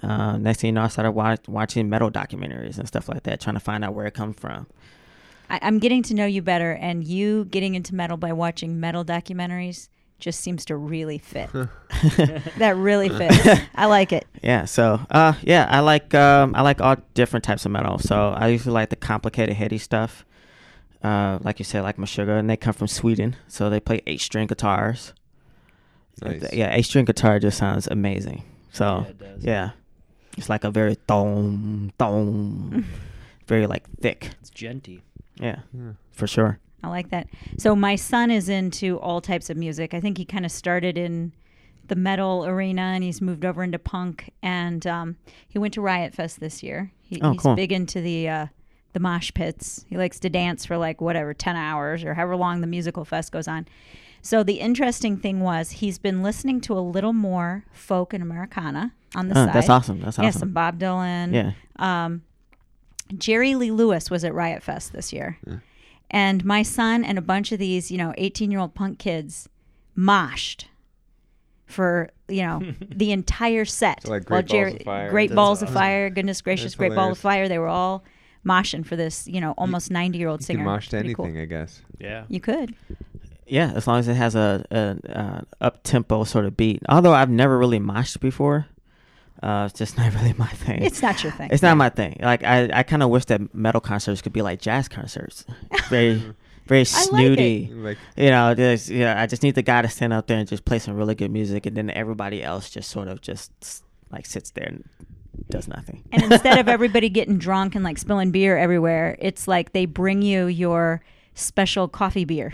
uh, 0.03 0.37
next 0.37 0.61
thing 0.61 0.67
you 0.69 0.71
know, 0.73 0.83
I 0.83 0.87
started 0.89 1.11
wa- 1.13 1.37
watching 1.47 1.89
metal 1.89 2.11
documentaries 2.11 2.77
and 2.77 2.87
stuff 2.87 3.09
like 3.09 3.23
that, 3.23 3.41
trying 3.41 3.55
to 3.55 3.59
find 3.59 3.83
out 3.83 3.93
where 3.95 4.05
it 4.05 4.13
comes 4.13 4.37
from. 4.37 4.67
I, 5.49 5.59
I'm 5.63 5.79
getting 5.79 6.03
to 6.03 6.13
know 6.13 6.25
you 6.25 6.41
better, 6.43 6.73
and 6.73 7.03
you 7.03 7.45
getting 7.45 7.73
into 7.73 7.95
metal 7.95 8.17
by 8.17 8.31
watching 8.31 8.79
metal 8.79 9.03
documentaries 9.03 9.89
just 10.23 10.39
seems 10.39 10.63
to 10.65 10.75
really 10.77 11.17
fit. 11.17 11.49
that 12.57 12.75
really 12.77 13.09
fits. 13.17 13.61
I 13.75 13.85
like 13.87 14.13
it. 14.13 14.25
Yeah, 14.41 14.65
so 14.65 14.99
uh, 15.11 15.33
yeah, 15.41 15.67
I 15.69 15.81
like 15.81 16.13
um, 16.13 16.55
I 16.55 16.61
like 16.61 16.79
all 16.81 16.95
different 17.13 17.43
types 17.43 17.65
of 17.65 17.71
metal. 17.71 17.99
So 17.99 18.29
I 18.29 18.47
usually 18.47 18.73
like 18.73 18.89
the 18.89 18.95
complicated, 18.95 19.55
heady 19.55 19.77
stuff. 19.77 20.25
Uh, 21.03 21.37
like 21.41 21.59
you 21.59 21.65
said, 21.65 21.81
like 21.83 21.97
Meshuggah, 21.97 22.39
and 22.39 22.49
they 22.49 22.55
come 22.55 22.73
from 22.73 22.87
Sweden, 22.87 23.35
so 23.49 23.69
they 23.69 23.81
play 23.81 24.01
eight 24.07 24.21
string 24.21 24.47
guitars. 24.47 25.13
Nice. 26.21 26.53
Yeah, 26.53 26.73
eight 26.73 26.83
string 26.85 27.05
guitar 27.05 27.39
just 27.39 27.57
sounds 27.57 27.87
amazing. 27.87 28.43
So 28.71 28.85
Yeah, 29.03 29.09
it 29.09 29.19
does. 29.19 29.43
yeah, 29.43 29.69
it's 30.37 30.47
like 30.47 30.63
a 30.63 30.71
very 30.71 30.95
thong 30.95 31.91
thong, 31.99 32.85
very 33.47 33.67
like 33.67 33.83
thick. 33.99 34.29
It's 34.39 34.49
djenty. 34.49 35.01
Yeah, 35.41 35.59
Yeah. 35.73 35.93
for 36.13 36.27
sure. 36.27 36.59
I 36.83 36.89
like 36.89 37.09
that. 37.11 37.27
So 37.57 37.75
my 37.75 37.95
son 37.95 38.29
is 38.29 38.49
into 38.49 38.99
all 38.99 39.21
types 39.21 39.49
of 39.49 39.57
music. 39.57 39.93
I 39.93 39.99
think 40.01 40.17
he 40.17 40.25
kind 40.25 40.45
of 40.45 40.51
started 40.51 40.97
in 40.97 41.31
the 41.87 41.95
metal 41.95 42.45
arena 42.45 42.81
and 42.81 43.03
he's 43.03 43.21
moved 43.21 43.45
over 43.45 43.63
into 43.63 43.79
punk. 43.79 44.31
And 44.41 44.85
um, 44.85 45.15
he 45.47 45.57
went 45.59 45.73
to 45.75 45.81
Riot 45.81 46.13
Fest 46.13 46.39
this 46.39 46.61
year. 46.63 46.91
He, 47.01 47.21
Oh, 47.21 47.31
he's 47.31 47.41
cool. 47.41 47.55
big 47.55 47.71
into 47.71 48.01
the 48.01 48.27
uh, 48.29 48.47
the 48.93 48.99
mosh 48.99 49.31
pits. 49.33 49.85
He 49.89 49.97
likes 49.97 50.19
to 50.19 50.29
dance 50.29 50.65
for 50.65 50.77
like 50.77 50.99
whatever 51.01 51.33
ten 51.33 51.55
hours 51.55 52.03
or 52.03 52.13
however 52.13 52.35
long 52.35 52.61
the 52.61 52.67
musical 52.67 53.05
fest 53.05 53.31
goes 53.31 53.47
on. 53.47 53.65
So 54.21 54.43
the 54.43 54.59
interesting 54.59 55.17
thing 55.17 55.39
was 55.41 55.71
he's 55.71 55.97
been 55.99 56.23
listening 56.23 56.61
to 56.61 56.73
a 56.77 56.79
little 56.79 57.11
more 57.13 57.65
folk 57.73 58.13
and 58.13 58.23
Americana 58.23 58.93
on 59.15 59.27
the 59.29 59.37
Uh, 59.37 59.45
side. 59.45 59.53
that's 59.55 59.69
awesome. 59.69 59.99
That's 59.99 60.15
awesome. 60.17 60.23
Yeah, 60.23 60.29
awesome. 60.29 60.39
some 60.39 60.51
Bob 60.53 60.79
Dylan. 60.79 61.33
Yeah. 61.33 61.51
Um, 62.05 62.21
Jerry 63.17 63.55
Lee 63.55 63.71
Lewis 63.71 64.09
was 64.09 64.23
at 64.23 64.33
Riot 64.33 64.63
Fest 64.63 64.93
this 64.93 65.11
year. 65.11 65.37
And 66.13 66.45
my 66.45 66.61
son 66.61 67.03
and 67.03 67.17
a 67.17 67.21
bunch 67.21 67.51
of 67.51 67.59
these, 67.59 67.89
you 67.91 67.97
know, 67.97 68.13
18 68.17 68.51
year 68.51 68.59
old 68.59 68.75
punk 68.75 68.99
kids 68.99 69.49
moshed 69.97 70.65
for, 71.65 72.11
you 72.27 72.43
know, 72.43 72.61
the 72.89 73.11
entire 73.11 73.65
set. 73.65 74.03
So, 74.03 74.11
like, 74.11 74.29
While 74.29 74.43
Great 74.43 74.53
Balls 74.53 74.73
of 74.75 74.83
Fire. 74.83 75.09
Great 75.09 75.29
That's 75.29 75.35
Balls 75.35 75.61
of. 75.63 75.69
Fire, 75.71 76.09
goodness 76.11 76.41
gracious, 76.41 76.65
That's 76.65 76.75
Great 76.75 76.93
Ball 76.93 77.11
of. 77.11 77.17
Fire. 77.17 77.49
They 77.49 77.57
were 77.57 77.67
all 77.67 78.03
moshing 78.45 78.85
for 78.85 78.95
this, 78.95 79.27
you 79.27 79.41
know, 79.41 79.53
almost 79.57 79.89
90 79.89 80.17
year 80.17 80.27
old 80.29 80.43
singer. 80.43 80.59
can 80.59 80.65
mosh 80.65 80.89
to 80.89 80.97
Pretty 80.97 81.15
cool. 81.15 81.25
anything, 81.25 81.41
I 81.41 81.45
guess. 81.45 81.81
Yeah. 81.99 82.25
You 82.27 82.39
could. 82.39 82.75
Yeah, 83.47 83.71
as 83.75 83.87
long 83.87 83.99
as 83.99 84.07
it 84.07 84.13
has 84.13 84.35
a, 84.35 84.63
a, 84.71 85.17
uh 85.19 85.41
up 85.59 85.83
tempo 85.83 86.23
sort 86.25 86.45
of 86.45 86.55
beat. 86.55 86.81
Although 86.87 87.13
I've 87.13 87.29
never 87.29 87.57
really 87.57 87.79
moshed 87.79 88.19
before, 88.19 88.67
uh, 89.43 89.65
it's 89.69 89.77
just 89.77 89.97
not 89.99 90.13
really 90.15 90.33
my 90.37 90.47
thing. 90.47 90.81
It's 90.81 91.01
not 91.01 91.21
your 91.23 91.31
thing. 91.33 91.49
It's 91.51 91.61
not 91.61 91.77
my 91.77 91.89
thing. 91.89 92.17
Like 92.21 92.43
I, 92.43 92.69
I 92.73 92.83
kind 92.83 93.03
of 93.03 93.09
wish 93.09 93.25
that 93.25 93.53
metal 93.53 93.81
concerts 93.81 94.21
could 94.21 94.33
be 94.33 94.41
like 94.41 94.61
jazz 94.61 94.87
concerts. 94.87 95.45
Very, 95.89 96.23
very 96.67 96.85
snooty. 96.85 97.69
Like, 97.73 97.97
You 98.15 98.29
know, 98.29 98.53
there's, 98.53 98.89
yeah. 98.89 99.21
I 99.21 99.27
just 99.27 99.43
need 99.43 99.55
the 99.55 99.61
guy 99.61 99.81
to 99.81 99.89
stand 99.89 100.13
up 100.13 100.27
there 100.27 100.37
and 100.37 100.47
just 100.47 100.65
play 100.65 100.79
some 100.79 100.95
really 100.95 101.15
good 101.15 101.31
music, 101.31 101.65
and 101.65 101.75
then 101.75 101.89
everybody 101.89 102.41
else 102.41 102.69
just 102.69 102.89
sort 102.89 103.07
of 103.07 103.21
just 103.21 103.51
like 104.11 104.25
sits 104.25 104.51
there 104.51 104.65
and 104.67 104.87
does 105.49 105.67
nothing. 105.67 106.03
And 106.11 106.23
instead 106.31 106.57
of 106.59 106.67
everybody 106.77 107.09
getting 107.09 107.37
drunk 107.37 107.75
and 107.75 107.83
like 107.83 107.97
spilling 107.97 108.31
beer 108.31 108.57
everywhere, 108.57 109.17
it's 109.19 109.47
like 109.47 109.73
they 109.73 109.85
bring 109.85 110.21
you 110.21 110.45
your 110.47 111.01
special 111.33 111.87
coffee 111.87 112.25
beer. 112.25 112.53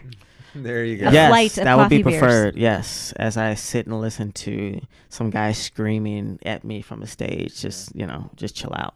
There 0.56 0.84
you 0.86 0.96
A 0.96 0.98
go. 0.98 1.10
yes, 1.12 1.30
flight 1.30 1.58
of 1.58 1.64
that 1.64 1.78
would 1.78 1.90
be 1.90 2.04
coffee 2.04 2.12
beers. 2.12 2.20
preferred. 2.22 2.56
Yes, 2.58 3.14
as 3.18 3.38
I 3.38 3.54
sit 3.54 3.86
and 3.88 4.00
listen 4.00 4.32
to 4.34 4.82
some 5.10 5.30
guy 5.30 5.52
screaming 5.52 6.40
at 6.46 6.64
me 6.64 6.82
from 6.82 7.00
the 7.00 7.08
stage, 7.08 7.60
just 7.62 7.96
you 7.96 8.06
know, 8.06 8.30
just 8.36 8.56
chill 8.56 8.74
out. 8.76 8.96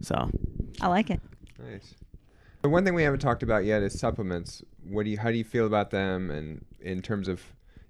So 0.00 0.30
I 0.80 0.88
like 0.88 1.10
it. 1.10 1.20
Nice. 1.58 1.94
The 2.62 2.68
one 2.68 2.84
thing 2.84 2.94
we 2.94 3.02
haven't 3.02 3.20
talked 3.20 3.42
about 3.42 3.64
yet 3.64 3.82
is 3.82 3.98
supplements. 3.98 4.62
What 4.88 5.04
do 5.04 5.10
you? 5.10 5.18
How 5.18 5.30
do 5.30 5.36
you 5.36 5.44
feel 5.44 5.66
about 5.66 5.90
them? 5.90 6.30
And 6.30 6.64
in 6.80 7.02
terms 7.02 7.26
of, 7.28 7.42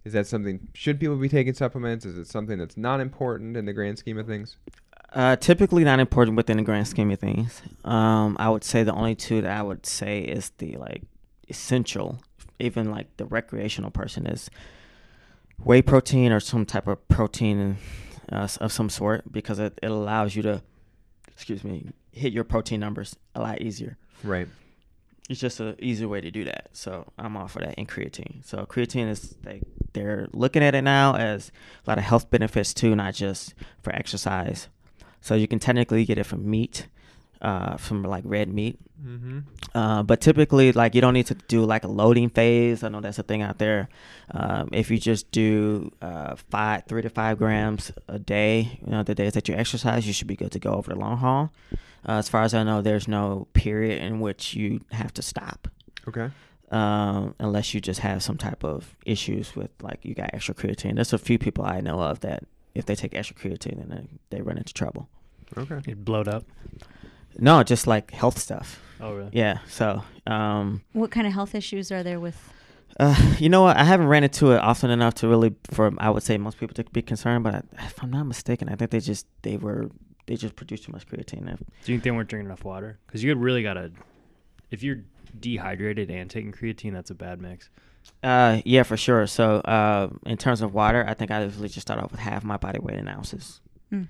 is 0.05 0.13
that 0.15 0.27
something? 0.27 0.69
Should 0.75 0.99
people 0.99 1.17
be 1.17 1.29
taking 1.29 1.55
supplements? 1.55 2.05
Is 2.07 2.17
it 2.17 2.27
something 2.27 2.59
that's 2.59 2.77
not 2.77 3.01
important 3.01 3.57
in 3.57 3.67
the 3.67 3.73
grand 3.73 3.99
scheme 3.99 4.19
of 4.19 4.27
things? 4.27 4.57
Uh, 5.13 5.37
typically 5.37 5.85
not 5.85 6.01
important 6.01 6.39
within 6.39 6.57
the 6.57 6.63
grand 6.63 6.89
scheme 6.89 7.11
of 7.11 7.19
things. 7.21 7.61
Um, 7.85 8.35
I 8.41 8.49
would 8.49 8.65
say 8.65 8.83
the 8.83 8.95
only 8.95 9.15
two 9.15 9.43
that 9.43 9.59
I 9.59 9.63
would 9.63 9.85
say 9.85 10.21
is 10.21 10.53
the 10.57 10.77
like 10.77 11.03
essential, 11.53 12.19
even 12.59 12.91
like 12.91 13.15
the 13.19 13.27
recreational 13.27 13.91
person 13.91 14.27
is 14.27 14.51
whey 15.63 15.83
protein 15.83 16.33
or 16.33 16.41
some 16.41 16.65
type 16.65 16.89
of 16.89 17.07
protein 17.09 17.77
uh, 18.31 18.49
of 18.61 18.73
some 18.73 18.89
sort 18.89 19.31
because 19.31 19.59
it, 19.59 19.79
it 19.83 19.91
allows 19.91 20.35
you 20.35 20.43
to, 20.43 20.63
excuse 21.29 21.63
me, 21.63 21.91
hit 22.11 22.33
your 22.33 22.45
protein 22.45 22.81
numbers 22.81 23.15
a 23.35 23.41
lot 23.41 23.61
easier. 23.61 23.99
Right. 24.25 24.49
It's 25.29 25.41
just 25.41 25.61
an 25.61 25.77
easier 25.79 26.09
way 26.09 26.21
to 26.23 26.31
do 26.31 26.45
that. 26.45 26.71
So 26.73 27.13
I'm 27.19 27.37
all 27.37 27.49
for 27.49 27.61
that 27.61 27.75
in 27.75 27.87
creatine. 27.87 28.45
So 28.45 28.65
creatine 28.67 29.09
is 29.09 29.37
they 29.43 29.61
they're 29.93 30.29
looking 30.33 30.63
at 30.63 30.75
it 30.75 30.83
now 30.83 31.17
as 31.17 31.53
a 31.87 31.91
lot 31.91 31.99
of 31.99 32.05
health 32.05 32.31
benefits 32.31 32.73
too, 32.73 32.97
not 32.97 33.15
just 33.15 33.55
for 33.83 33.95
exercise. 33.95 34.69
So 35.21 35.35
you 35.35 35.47
can 35.47 35.59
technically 35.59 36.05
get 36.07 36.19
it 36.19 36.25
from 36.25 36.49
meat, 36.49 36.89
uh, 37.43 37.77
from 37.77 38.03
like 38.05 38.23
red 38.27 38.49
meat. 38.49 38.79
Mm-hmm. 39.05 39.41
Uh, 39.75 40.03
but 40.05 40.21
typically, 40.21 40.71
like 40.73 40.95
you 40.95 41.01
don't 41.01 41.13
need 41.15 41.27
to 41.27 41.35
do 41.35 41.65
like 41.65 41.83
a 41.85 41.89
loading 41.89 42.31
phase. 42.31 42.85
I 42.85 42.89
know 42.89 43.01
that's 43.01 43.19
a 43.19 43.25
thing 43.25 43.43
out 43.43 43.59
there. 43.59 43.89
Um, 44.31 44.69
if 44.73 44.91
you 44.91 44.99
just 44.99 45.31
do 45.33 45.91
uh, 46.01 46.37
five, 46.37 46.85
three 46.87 47.03
to 47.03 47.11
five 47.11 47.37
grams 47.39 47.91
a 48.07 48.19
day, 48.21 48.79
you 48.85 48.93
know, 48.93 49.03
the 49.03 49.15
days 49.15 49.33
that 49.33 49.49
you 49.49 49.57
exercise, 49.57 50.07
you 50.07 50.13
should 50.13 50.29
be 50.29 50.37
good 50.37 50.53
to 50.53 50.61
go 50.61 50.73
over 50.75 50.93
the 50.93 50.99
long 50.99 51.17
haul. 51.19 51.53
Uh, 52.09 52.13
as 52.13 52.29
far 52.29 52.43
as 52.43 52.55
I 52.55 52.63
know, 52.63 52.81
there's 52.81 53.09
no 53.09 53.49
period 53.55 54.01
in 54.03 54.21
which 54.21 54.55
you 54.55 54.81
have 54.93 55.13
to 55.15 55.23
stop, 55.23 55.69
Okay. 56.09 56.31
um, 56.71 57.35
unless 57.39 57.75
you 57.75 57.81
just 57.81 58.01
have 58.01 58.23
some 58.23 58.37
type 58.37 58.65
of 58.65 58.97
issues 59.07 59.55
with 59.57 59.71
like 59.81 60.05
you 60.05 60.15
got 60.15 60.31
extra 60.33 60.55
creatine. 60.55 60.95
There's 60.97 61.13
a 61.13 61.19
few 61.19 61.39
people 61.39 61.65
I 61.65 61.81
know 61.81 62.01
of 62.01 62.21
that 62.21 62.45
if 62.75 62.87
they 62.87 62.95
take 62.95 63.15
extra 63.15 63.37
creatine, 63.37 63.77
then 63.79 63.89
they, 64.31 64.37
they 64.39 64.43
run 64.43 64.59
into 64.59 64.73
trouble. 64.73 65.09
Okay. 65.57 65.81
It 65.87 66.05
blowed 66.05 66.29
up. 66.29 66.45
No, 67.39 67.63
just 67.63 67.87
like 67.87 68.11
health 68.11 68.39
stuff. 68.39 68.81
Oh 69.01 69.15
really? 69.15 69.31
Yeah. 69.33 69.59
So, 69.69 70.05
um, 70.27 70.83
What 70.93 71.11
kind 71.11 71.27
of 71.27 71.33
health 71.33 71.55
issues 71.55 71.91
are 71.91 72.03
there 72.03 72.21
with? 72.21 72.53
Uh, 73.01 73.17
you 73.39 73.49
know 73.49 73.63
what? 73.63 73.77
I 73.77 73.85
haven't 73.85 74.07
ran 74.07 74.23
into 74.23 74.53
it 74.53 74.59
often 74.59 74.91
enough 74.91 75.15
to 75.15 75.29
really, 75.29 75.55
for 75.71 75.93
I 75.99 76.11
would 76.11 76.23
say 76.23 76.37
most 76.39 76.59
people 76.59 76.75
to 76.75 76.85
be 76.85 77.03
concerned. 77.03 77.43
But 77.45 77.55
I, 77.55 77.63
if 77.87 78.03
I'm 78.03 78.11
not 78.11 78.25
mistaken, 78.25 78.69
I 78.69 78.77
think 78.77 78.91
they 78.91 79.01
just 79.01 79.27
they 79.43 79.57
were 79.57 79.91
they 80.27 80.37
just 80.37 80.57
produced 80.57 80.85
too 80.85 80.93
much 80.93 81.07
creatine. 81.07 81.47
Do 81.47 81.93
you 81.93 81.97
think 81.97 82.03
they 82.03 82.11
weren't 82.11 82.29
drinking 82.29 82.47
enough 82.47 82.65
water? 82.65 82.99
Because 83.07 83.25
you 83.25 83.35
really 83.35 83.63
gotta. 83.63 83.91
If 84.71 84.83
you're 84.83 85.05
dehydrated 85.39 86.11
and 86.11 86.31
taking 86.31 86.53
creatine, 86.53 86.93
that's 86.93 87.11
a 87.11 87.15
bad 87.15 87.41
mix. 87.41 87.71
Uh, 88.23 88.61
yeah, 88.65 88.83
for 88.83 88.97
sure. 88.97 89.27
So, 89.27 89.57
uh, 89.57 90.09
in 90.27 90.37
terms 90.37 90.61
of 90.61 90.75
water, 90.75 91.05
I 91.07 91.15
think 91.15 91.31
I 91.31 91.43
usually 91.45 91.69
just 91.69 91.87
start 91.87 92.01
off 92.01 92.11
with 92.11 92.21
half 92.21 92.45
my 92.45 92.57
body 92.57 92.79
weight 92.81 92.99
in 92.99 93.09
ounces. 93.09 93.61
Mm. 93.93 94.09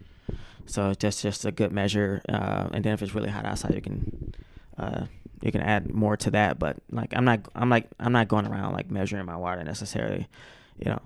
So 0.66 0.92
that's 0.94 1.20
just 1.22 1.44
a 1.44 1.52
good 1.52 1.72
measure. 1.72 2.22
Uh, 2.28 2.68
and 2.72 2.84
then 2.84 2.92
if 2.94 3.02
it's 3.02 3.14
really 3.14 3.28
hot 3.30 3.44
outside, 3.44 3.74
you 3.74 3.80
can 3.82 4.34
uh, 4.78 5.06
you 5.42 5.52
can 5.52 5.60
add 5.60 5.92
more 5.92 6.16
to 6.18 6.30
that. 6.30 6.58
But 6.58 6.76
like 6.90 7.12
I'm 7.16 7.24
not 7.24 7.40
I'm 7.54 7.68
like 7.70 7.88
I'm 8.00 8.12
not 8.12 8.28
going 8.28 8.46
around 8.46 8.72
like 8.72 8.90
measuring 8.90 9.26
my 9.26 9.36
water 9.36 9.62
necessarily. 9.64 10.28
You 10.78 10.90
know, 10.92 11.00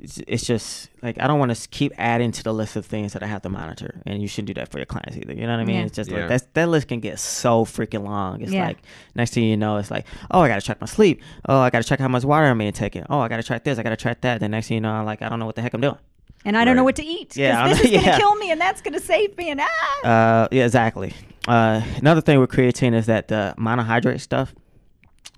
it's, 0.00 0.18
it's 0.26 0.44
just 0.44 0.88
like 1.02 1.20
I 1.20 1.26
don't 1.26 1.38
want 1.38 1.54
to 1.54 1.68
keep 1.68 1.92
adding 1.98 2.32
to 2.32 2.42
the 2.42 2.52
list 2.52 2.74
of 2.76 2.84
things 2.86 3.12
that 3.12 3.22
I 3.22 3.26
have 3.26 3.42
to 3.42 3.48
monitor, 3.48 4.00
and 4.06 4.20
you 4.20 4.26
shouldn't 4.28 4.48
do 4.48 4.54
that 4.54 4.70
for 4.70 4.78
your 4.78 4.86
clients 4.86 5.16
either. 5.16 5.32
You 5.34 5.42
know 5.46 5.52
what 5.52 5.60
I 5.60 5.64
mean? 5.64 5.76
Yeah. 5.76 5.84
It's 5.84 5.96
just 5.96 6.10
Yeah. 6.10 6.20
like 6.20 6.28
that 6.28 6.54
that 6.54 6.68
list 6.68 6.88
can 6.88 7.00
get 7.00 7.18
so 7.20 7.64
freaking 7.64 8.02
long. 8.04 8.40
It's 8.40 8.50
Yeah. 8.52 8.66
like 8.66 8.78
next 9.14 9.34
thing 9.34 9.44
you 9.44 9.56
know, 9.56 9.76
it's 9.76 9.90
like 9.90 10.06
oh 10.30 10.40
I 10.40 10.48
got 10.48 10.56
to 10.60 10.66
check 10.66 10.80
my 10.80 10.86
sleep. 10.86 11.22
Oh 11.48 11.58
I 11.60 11.70
got 11.70 11.82
to 11.82 11.88
check 11.88 12.00
how 12.00 12.08
much 12.08 12.24
water 12.24 12.46
I'm 12.46 12.72
taking. 12.72 13.04
Oh 13.08 13.20
I 13.20 13.28
got 13.28 13.36
to 13.36 13.42
track 13.42 13.62
this. 13.64 13.78
I 13.78 13.82
got 13.82 13.90
to 13.90 13.96
track 13.96 14.22
that. 14.22 14.40
Then 14.40 14.50
next 14.52 14.68
thing 14.68 14.76
you 14.76 14.80
know, 14.80 14.90
I'm 14.92 15.04
like 15.06 15.22
I 15.22 15.28
don't 15.28 15.38
know 15.38 15.46
what 15.46 15.54
the 15.54 15.62
heck 15.62 15.74
I'm 15.74 15.80
doing. 15.80 15.98
And 16.44 16.56
I 16.56 16.64
don't 16.64 16.76
know 16.76 16.84
what 16.84 16.96
to 16.96 17.04
eat. 17.04 17.36
Yeah, 17.36 17.68
this 17.68 17.78
know- 17.78 17.84
is 17.84 17.90
going 17.90 18.02
to 18.02 18.10
yeah. 18.10 18.18
kill 18.18 18.34
me 18.36 18.50
and 18.50 18.60
that's 18.60 18.80
going 18.80 18.94
to 18.94 19.00
save 19.00 19.36
me. 19.36 19.50
And 19.50 19.60
ah. 19.62 20.06
Uh, 20.06 20.48
yeah, 20.50 20.64
exactly. 20.64 21.14
Uh, 21.46 21.82
another 21.96 22.20
thing 22.20 22.40
with 22.40 22.50
creatine 22.50 22.94
is 22.94 23.06
that 23.06 23.28
the 23.28 23.54
monohydrate 23.58 24.20
stuff. 24.20 24.54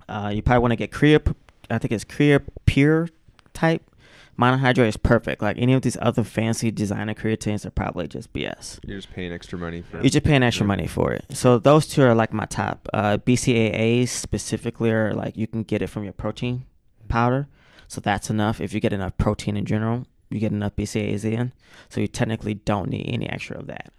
Uh, 0.09 0.31
you 0.35 0.43
probably 0.43 0.61
want 0.61 0.73
to 0.73 0.77
get 0.77 0.93
Crea. 0.93 1.19
I 1.71 1.79
think 1.79 1.93
it's 1.93 2.05
Crea 2.05 2.39
Pure 2.67 3.09
type. 3.55 3.83
Monohydrate 4.39 4.89
is 4.89 4.97
perfect. 4.97 5.41
Like 5.43 5.57
any 5.59 5.73
of 5.75 5.83
these 5.83 5.97
other 6.03 6.25
fancy 6.25 6.71
designer 6.71 7.15
creatines 7.15 7.65
are 7.65 7.71
probably 7.71 8.09
just 8.09 8.33
BS. 8.33 8.81
You're 8.85 8.99
just 8.99 9.13
paying 9.13 9.33
extra 9.33 9.57
money 9.59 9.83
for. 9.83 9.99
You're 9.99 10.11
just 10.11 10.25
paying 10.25 10.43
extra 10.43 10.65
Yeah. 10.65 10.69
money 10.69 10.87
for 10.89 11.13
it. 11.13 11.25
So 11.31 11.59
those 11.59 11.87
two 11.87 12.03
are 12.03 12.15
like 12.15 12.33
my 12.33 12.45
top. 12.47 12.89
Uh, 12.93 13.19
BCAAs 13.19 14.09
specifically 14.09 14.91
are 14.91 15.15
like 15.15 15.37
you 15.37 15.47
can 15.47 15.63
get 15.63 15.83
it 15.83 15.87
from 15.87 16.03
your 16.05 16.13
protein 16.13 16.65
powder. 17.09 17.47
So 17.87 18.01
that's 18.01 18.29
enough. 18.29 18.61
If 18.61 18.73
you 18.75 18.81
get 18.81 18.93
enough 18.93 19.17
protein 19.19 19.57
in 19.57 19.65
general, 19.67 20.05
you 20.35 20.41
get 20.41 20.53
enough 20.53 20.75
BCAAs 20.75 21.25
in. 21.25 21.53
So 21.89 22.01
you 22.01 22.09
technically 22.09 22.55
don't 22.55 22.91
need 22.91 23.09
any 23.09 23.29
extra 23.31 23.59
of 23.59 23.69
that. 23.69 23.93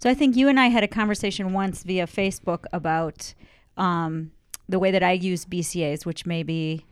So 0.00 0.10
I 0.10 0.14
think 0.14 0.36
you 0.36 0.48
and 0.48 0.58
I 0.58 0.66
had 0.66 0.82
a 0.82 0.88
conversation 0.88 1.52
once 1.52 1.84
via 1.84 2.06
Facebook 2.06 2.64
about 2.72 3.32
um, 3.76 4.32
the 4.68 4.78
way 4.78 4.90
that 4.90 5.04
I 5.04 5.12
use 5.12 5.44
BCAs, 5.44 6.04
which 6.04 6.26
may 6.26 6.42
be 6.42 6.84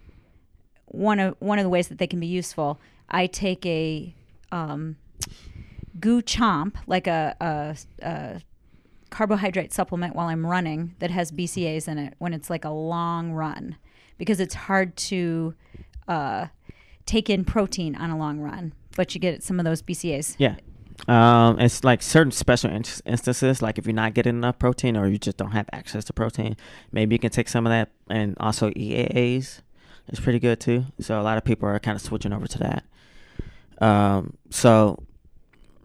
one 0.87 1.19
of 1.19 1.35
one 1.41 1.59
of 1.59 1.65
the 1.65 1.69
ways 1.69 1.89
that 1.89 1.99
they 1.99 2.07
can 2.07 2.21
be 2.21 2.29
useful. 2.29 2.81
I 3.09 3.27
take 3.27 3.67
a 3.67 4.15
um, 4.53 4.97
goo 5.99 6.23
chomp, 6.23 6.77
like 6.87 7.09
a, 7.09 7.37
a, 7.41 7.77
a 8.07 8.41
carbohydrate 9.11 9.73
supplement 9.73 10.15
while 10.15 10.29
I'm 10.29 10.47
running 10.47 10.95
that 11.01 11.11
has 11.11 11.33
BCAs 11.33 11.89
in 11.89 11.99
it 11.99 12.15
when 12.19 12.33
it's 12.33 12.51
like 12.51 12.65
a 12.65 12.71
long 12.71 13.33
run, 13.33 13.77
because 14.17 14.39
it's 14.39 14.55
hard 14.55 14.97
to 14.97 15.55
uh, 16.07 16.47
take 17.07 17.31
in 17.31 17.45
protein 17.45 17.95
on 17.95 18.11
a 18.11 18.19
long 18.19 18.41
run, 18.41 18.73
but 18.97 19.15
you 19.15 19.21
get 19.21 19.43
some 19.43 19.59
of 19.59 19.65
those 19.65 19.81
BCAs. 19.83 20.37
Yeah. 20.39 20.57
Um, 21.09 21.61
it's 21.61 21.85
like 21.85 22.03
certain 22.03 22.33
special 22.33 22.71
in- 22.71 22.85
instances, 23.05 23.63
like 23.63 23.79
if 23.79 23.87
you're 23.87 23.95
not 23.95 24.15
getting 24.15 24.37
enough 24.37 24.59
protein 24.59 24.97
or 24.97 25.07
you 25.07 25.19
just 25.19 25.37
don't 25.37 25.53
have 25.53 25.69
access 25.73 26.05
to 26.07 26.13
protein, 26.13 26.57
maybe 26.91 27.15
you 27.15 27.19
can 27.19 27.31
take 27.31 27.49
some 27.49 27.67
of 27.67 27.71
that. 27.71 27.91
And 28.09 28.37
also 28.41 28.71
EAAs 28.71 29.61
is 30.09 30.21
pretty 30.21 30.39
good 30.39 30.59
too. 30.59 30.87
So 31.01 31.21
a 31.21 31.23
lot 31.23 31.39
of 31.39 31.45
people 31.45 31.69
are 31.69 31.79
kind 31.79 31.97
of 31.97 32.03
switching 32.03 32.33
over 32.33 32.47
to 32.47 32.59
that. 32.59 32.85
Um, 33.79 34.37
so 34.51 35.03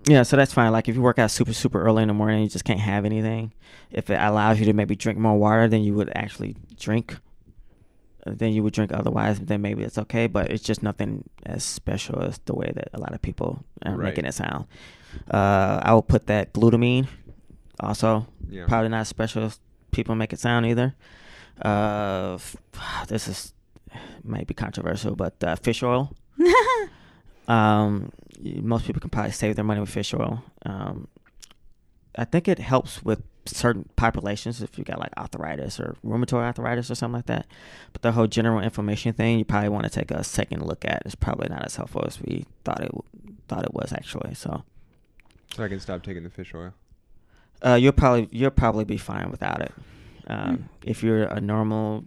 yeah, 0.08 0.24
so 0.24 0.36
that's 0.36 0.54
fine. 0.54 0.72
Like 0.72 0.88
if 0.88 0.96
you 0.96 1.02
work 1.02 1.20
out 1.20 1.30
super 1.30 1.54
super 1.54 1.82
early 1.82 2.02
in 2.02 2.08
the 2.08 2.14
morning, 2.14 2.42
you 2.44 2.50
just 2.50 2.66
can't 2.66 2.80
have 2.80 3.06
anything. 3.06 3.54
If 3.92 4.10
it 4.10 4.20
allows 4.20 4.60
you 4.60 4.66
to 4.66 4.74
maybe 4.74 4.96
drink 4.96 5.20
more 5.20 5.38
water 5.38 5.68
than 5.68 5.84
you 5.84 5.94
would 5.96 6.12
actually 6.16 6.56
drink, 6.80 7.18
than 8.26 8.54
you 8.54 8.62
would 8.64 8.74
drink 8.74 8.92
otherwise, 8.94 9.40
then 9.40 9.62
maybe 9.62 9.84
it's 9.84 9.98
okay. 9.98 10.28
But 10.28 10.52
it's 10.52 10.64
just 10.64 10.84
nothing 10.84 11.24
as 11.46 11.64
special 11.64 12.22
as 12.22 12.40
the 12.46 12.54
way 12.56 12.72
that 12.76 12.90
a 12.94 13.00
lot 13.00 13.14
of 13.14 13.22
people 13.22 13.64
are 13.86 13.96
Right. 13.96 14.06
making 14.10 14.26
it 14.26 14.34
sound. 14.34 14.66
Uh, 15.30 15.80
I 15.84 15.94
will 15.94 16.04
put 16.04 16.28
that 16.28 16.54
glutamine 16.54 17.08
also 17.80 18.28
Yeah. 18.50 18.66
probably 18.68 18.90
not 18.90 19.02
as 19.02 19.08
special 19.08 19.44
as 19.44 19.60
people 19.92 20.16
make 20.16 20.32
it 20.34 20.40
sound 20.40 20.66
either. 20.66 20.96
Uh, 21.62 22.38
this 23.08 23.28
is 23.28 23.54
might 24.24 24.48
be 24.48 24.54
controversial, 24.54 25.16
but 25.16 25.44
uh, 25.44 25.56
fish 25.56 25.84
oil. 25.84 26.16
um, 27.48 28.12
most 28.62 28.86
people 28.86 29.00
can 29.02 29.10
probably 29.10 29.32
save 29.32 29.56
their 29.56 29.66
money 29.66 29.80
with 29.80 29.90
fish 29.90 30.14
oil. 30.14 30.44
Um, 30.66 31.08
I 32.16 32.26
think 32.26 32.48
it 32.48 32.60
helps 32.60 33.04
with 33.04 33.22
certain 33.52 33.90
populations 33.96 34.62
if 34.62 34.78
you 34.78 34.84
got 34.84 35.00
like 35.00 35.12
arthritis 35.18 35.80
or 35.80 35.96
rheumatoid 36.06 36.44
arthritis 36.44 36.90
or 36.92 36.96
something 36.96 37.16
like 37.18 37.26
that. 37.28 37.46
But 37.94 38.02
the 38.02 38.12
whole 38.14 38.28
general 38.28 38.60
inflammation 38.62 39.14
thing, 39.14 39.40
you 39.40 39.46
probably 39.46 39.70
want 39.70 39.84
to 39.86 39.90
take 39.90 40.12
a 40.12 40.24
second 40.24 40.66
look 40.66 40.84
at. 40.86 41.04
It's 41.06 41.16
probably 41.16 41.50
not 41.50 41.66
as 41.66 41.76
helpful 41.76 42.04
as 42.06 42.22
we 42.22 42.46
thought 42.64 42.82
it 42.82 42.92
thought 43.48 43.64
it 43.64 43.74
was 43.74 43.92
actually. 43.94 44.34
So 44.34 44.64
So 45.56 45.64
I 45.64 45.68
can 45.68 45.80
stop 45.80 46.04
taking 46.04 46.24
the 46.24 46.30
fish 46.30 46.54
oil. 46.54 46.74
uh, 47.66 47.76
you'll 47.76 47.92
probably 47.94 48.28
you'll 48.32 48.52
probably 48.52 48.86
be 48.86 48.98
fine 48.98 49.30
without 49.32 49.62
it. 49.62 49.72
Um, 50.28 50.56
Hmm. 50.56 50.64
If 50.84 51.04
you're 51.04 51.24
a 51.24 51.42
normal 51.42 52.06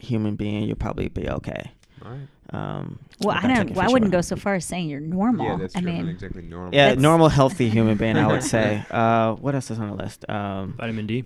human 0.00 0.36
being, 0.36 0.64
you'll 0.64 0.76
probably 0.76 1.08
be 1.08 1.28
okay. 1.28 1.72
All 2.04 2.10
right. 2.12 2.28
Um, 2.50 2.98
Well, 3.20 3.36
I 3.40 3.46
don't. 3.54 3.70
Well, 3.72 3.88
I 3.88 3.92
wouldn't 3.92 4.12
oil. 4.14 4.18
go 4.18 4.20
so 4.20 4.36
far 4.36 4.54
as 4.54 4.64
saying 4.64 4.88
you're 4.88 5.00
normal. 5.00 5.46
Yeah, 5.46 5.56
that's 5.56 5.74
I 5.76 5.80
true. 5.80 5.90
mean, 5.92 6.04
Not 6.06 6.10
exactly 6.12 6.42
normal. 6.42 6.74
Yeah, 6.74 6.86
That's- 6.88 7.02
normal 7.02 7.28
healthy 7.28 7.68
human 7.68 7.96
being, 7.96 8.16
I 8.16 8.26
would 8.26 8.42
say. 8.56 8.84
Uh, 8.90 9.34
what 9.34 9.54
else 9.54 9.70
is 9.70 9.78
on 9.80 9.88
the 9.90 9.96
list? 9.96 10.28
Um, 10.30 10.74
Vitamin 10.76 11.06
D. 11.06 11.24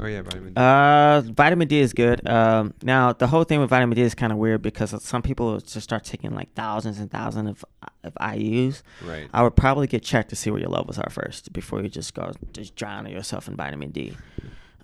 Oh 0.00 0.06
yeah, 0.06 0.22
vitamin 0.22 0.52
D. 0.54 0.60
uh, 0.60 1.20
vitamin 1.32 1.68
D 1.68 1.78
is 1.78 1.92
good. 1.92 2.28
Um, 2.28 2.74
now 2.82 3.12
the 3.12 3.28
whole 3.28 3.44
thing 3.44 3.60
with 3.60 3.70
vitamin 3.70 3.94
D 3.94 4.02
is 4.02 4.12
kind 4.16 4.32
of 4.32 4.38
weird 4.38 4.60
because 4.60 4.90
some 5.04 5.22
people 5.22 5.60
just 5.60 5.82
start 5.82 6.02
taking 6.02 6.34
like 6.34 6.52
thousands 6.54 6.98
and 6.98 7.08
thousands 7.08 7.48
of, 7.50 7.64
of 8.02 8.12
IU's. 8.36 8.82
right. 9.06 9.28
I 9.32 9.44
would 9.44 9.54
probably 9.54 9.86
get 9.86 10.02
checked 10.02 10.30
to 10.30 10.36
see 10.36 10.50
where 10.50 10.58
your 10.60 10.68
levels 10.68 10.98
are 10.98 11.08
first 11.10 11.52
before 11.52 11.80
you 11.80 11.88
just 11.88 12.12
go 12.12 12.32
just 12.52 12.74
drown 12.74 13.06
yourself 13.08 13.46
in 13.46 13.54
vitamin 13.54 13.90
D. 13.92 14.16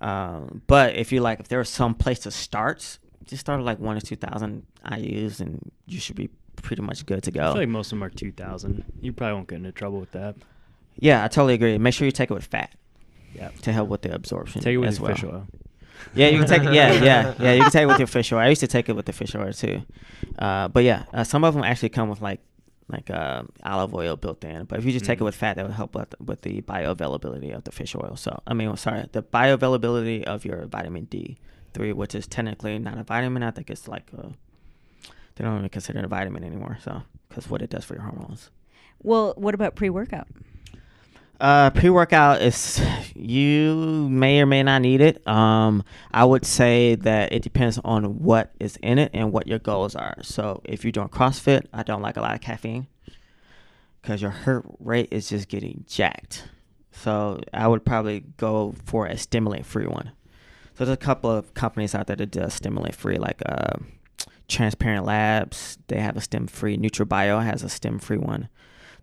Um, 0.00 0.62
but 0.68 0.94
if 0.94 1.10
you 1.10 1.20
like, 1.20 1.40
if 1.40 1.48
there's 1.48 1.68
some 1.68 1.94
place 1.94 2.20
to 2.20 2.30
start, 2.30 2.98
just 3.30 3.40
start 3.40 3.60
at 3.60 3.64
like 3.66 3.78
one 3.78 3.96
or 3.96 4.00
two 4.00 4.16
thousand 4.16 4.66
IU's, 4.96 5.40
and 5.40 5.70
you 5.86 5.98
should 6.00 6.16
be 6.16 6.28
pretty 6.56 6.82
much 6.82 7.06
good 7.06 7.22
to 7.22 7.30
go. 7.30 7.40
I 7.40 7.52
feel 7.52 7.62
like 7.62 7.68
most 7.68 7.86
of 7.86 7.90
them 7.98 8.02
are 8.04 8.10
2,000. 8.10 8.84
You 9.00 9.12
probably 9.14 9.34
won't 9.34 9.48
get 9.48 9.56
into 9.56 9.72
trouble 9.72 9.98
with 10.00 10.10
that. 10.12 10.36
yeah, 10.98 11.24
I 11.24 11.28
totally 11.28 11.54
agree. 11.54 11.78
Make 11.78 11.94
sure 11.94 12.04
you 12.04 12.12
take 12.12 12.30
it 12.30 12.34
with 12.34 12.44
fat 12.44 12.74
Yeah. 13.34 13.48
to 13.62 13.72
help 13.72 13.88
with 13.88 14.02
the 14.02 14.14
absorption. 14.14 14.60
Take 14.60 14.74
it 14.74 14.78
with 14.78 14.88
as 14.90 15.00
well. 15.00 15.14
fish 15.14 15.24
oil. 15.24 15.46
Yeah, 16.14 16.28
you 16.28 16.38
can 16.38 16.46
take 16.48 16.62
it. 16.64 16.72
Yeah, 16.74 16.92
yeah, 16.92 17.34
yeah. 17.40 17.52
You 17.54 17.62
can 17.62 17.70
take 17.70 17.82
it 17.84 17.86
with 17.86 17.98
your 17.98 18.06
fish 18.08 18.30
oil. 18.32 18.40
I 18.40 18.48
used 18.48 18.60
to 18.60 18.66
take 18.66 18.88
it 18.90 18.92
with 18.96 19.06
the 19.06 19.12
fish 19.14 19.34
oil 19.34 19.52
too. 19.54 19.82
Uh, 20.38 20.68
but 20.68 20.84
yeah, 20.84 21.04
uh, 21.14 21.24
some 21.24 21.44
of 21.44 21.54
them 21.54 21.62
actually 21.64 21.90
come 21.90 22.08
with 22.10 22.20
like 22.20 22.40
like 22.88 23.08
uh, 23.08 23.44
olive 23.62 23.94
oil 23.94 24.16
built 24.16 24.42
in. 24.44 24.64
But 24.64 24.80
if 24.80 24.84
you 24.84 24.92
just 24.92 25.04
take 25.06 25.18
it 25.18 25.22
Mhm. 25.22 25.26
with 25.26 25.36
fat, 25.36 25.54
that 25.56 25.64
would 25.64 25.74
help 25.76 25.94
with, 25.94 26.12
with 26.20 26.42
the 26.42 26.60
bioavailability 26.62 27.54
of 27.54 27.62
the 27.64 27.70
fish 27.72 27.94
oil. 27.94 28.16
So 28.16 28.42
I 28.46 28.52
mean, 28.52 28.76
sorry, 28.76 29.06
the 29.12 29.22
bioavailability 29.22 30.24
of 30.24 30.44
your 30.44 30.66
vitamin 30.66 31.04
D 31.04 31.38
three, 31.72 31.92
which 31.92 32.14
is 32.14 32.26
technically 32.26 32.78
not 32.78 32.98
a 32.98 33.02
vitamin. 33.02 33.42
I 33.42 33.50
think 33.50 33.70
it's 33.70 33.88
like 33.88 34.10
a, 34.16 34.32
they 35.34 35.44
don't 35.44 35.58
even 35.58 35.68
consider 35.68 35.98
it 36.00 36.04
a 36.04 36.08
vitamin 36.08 36.44
anymore. 36.44 36.78
So 36.82 37.02
because 37.28 37.48
what 37.48 37.62
it 37.62 37.70
does 37.70 37.84
for 37.84 37.94
your 37.94 38.02
hormones. 38.02 38.50
well, 39.02 39.34
what 39.36 39.54
about 39.54 39.76
pre-workout? 39.76 40.28
Uh, 41.40 41.70
pre-workout 41.70 42.42
is 42.42 42.82
you 43.14 44.08
may 44.10 44.42
or 44.42 44.46
may 44.46 44.62
not 44.62 44.82
need 44.82 45.00
it. 45.00 45.26
Um, 45.26 45.82
I 46.12 46.24
would 46.24 46.44
say 46.44 46.96
that 46.96 47.32
it 47.32 47.42
depends 47.42 47.78
on 47.82 48.18
what 48.22 48.52
is 48.60 48.76
in 48.82 48.98
it 48.98 49.10
and 49.14 49.32
what 49.32 49.46
your 49.46 49.58
goals 49.58 49.94
are. 49.96 50.16
So 50.22 50.60
if 50.64 50.84
you're 50.84 50.92
doing 50.92 51.08
CrossFit, 51.08 51.64
I 51.72 51.82
don't 51.82 52.02
like 52.02 52.18
a 52.18 52.20
lot 52.20 52.34
of 52.34 52.42
caffeine 52.42 52.88
because 54.02 54.20
your 54.20 54.32
heart 54.32 54.66
rate 54.80 55.08
is 55.10 55.30
just 55.30 55.48
getting 55.48 55.84
jacked. 55.88 56.44
So 56.92 57.40
I 57.54 57.68
would 57.68 57.86
probably 57.86 58.20
go 58.36 58.74
for 58.84 59.06
a 59.06 59.16
stimulant-free 59.16 59.86
one. 59.86 60.12
There's 60.80 60.88
a 60.88 60.96
couple 60.96 61.30
of 61.30 61.52
companies 61.52 61.94
out 61.94 62.06
there 62.06 62.16
that 62.16 62.30
does 62.30 62.54
stimulant-free, 62.54 63.18
like 63.18 63.42
uh, 63.44 63.76
Transparent 64.48 65.04
Labs. 65.04 65.76
They 65.88 66.00
have 66.00 66.16
a 66.16 66.22
stim-free. 66.22 66.78
NutraBio 66.78 67.44
has 67.44 67.62
a 67.62 67.68
stim-free 67.68 68.16
one. 68.16 68.48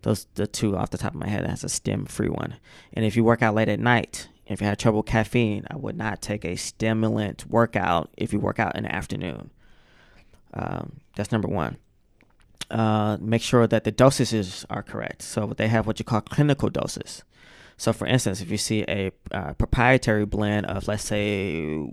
Those 0.02 0.26
the 0.34 0.48
two 0.48 0.76
off 0.76 0.90
the 0.90 0.98
top 0.98 1.14
of 1.14 1.20
my 1.20 1.28
head 1.28 1.46
has 1.46 1.62
a 1.62 1.68
stim 1.68 2.04
free 2.06 2.28
one. 2.28 2.56
And 2.92 3.04
if 3.04 3.14
you 3.14 3.22
work 3.22 3.42
out 3.42 3.54
late 3.54 3.68
at 3.68 3.78
night 3.78 4.28
if 4.46 4.60
you 4.60 4.66
have 4.66 4.78
trouble 4.78 5.04
caffeine 5.04 5.64
i 5.70 5.76
would 5.76 5.96
not 5.96 6.20
take 6.20 6.44
a 6.44 6.56
stimulant 6.56 7.46
workout 7.48 8.10
if 8.16 8.32
you 8.32 8.40
work 8.40 8.58
out 8.58 8.74
in 8.76 8.82
the 8.82 8.92
afternoon. 8.92 9.50
Um, 10.52 11.00
that's 11.14 11.30
number 11.30 11.48
one. 11.48 11.76
Uh, 12.72 13.18
make 13.20 13.42
sure 13.42 13.68
that 13.68 13.84
the 13.84 13.92
dosages 13.92 14.64
are 14.68 14.82
correct. 14.82 15.22
So 15.22 15.54
they 15.56 15.68
have 15.68 15.86
what 15.86 16.00
you 16.00 16.04
call 16.04 16.22
clinical 16.22 16.70
doses 16.70 17.22
so 17.78 17.94
for 17.94 18.06
instance 18.06 18.42
if 18.42 18.50
you 18.50 18.58
see 18.58 18.84
a 18.86 19.10
uh, 19.32 19.54
proprietary 19.54 20.26
blend 20.26 20.66
of 20.66 20.86
let's 20.86 21.04
say 21.04 21.90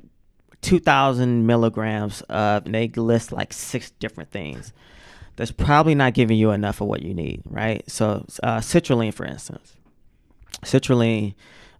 2000 0.62 1.45
milligrams 1.45 2.22
of 2.24 2.66
and 2.66 2.76
they 2.76 2.90
list 2.90 3.32
like 3.32 3.53
six 3.53 3.91
different 3.91 4.32
things 4.32 4.74
that's 5.36 5.52
probably 5.52 5.95
not 5.95 6.14
giving 6.14 6.38
you 6.38 6.52
enough 6.52 6.82
of 6.82 6.88
what 6.88 7.02
you 7.02 7.14
need, 7.14 7.41
right? 7.45 7.90
So, 7.90 8.26
uh, 8.41 8.60
citrulline, 8.60 9.14
for 9.14 9.26
instance, 9.26 9.74
citrulline 10.64 11.36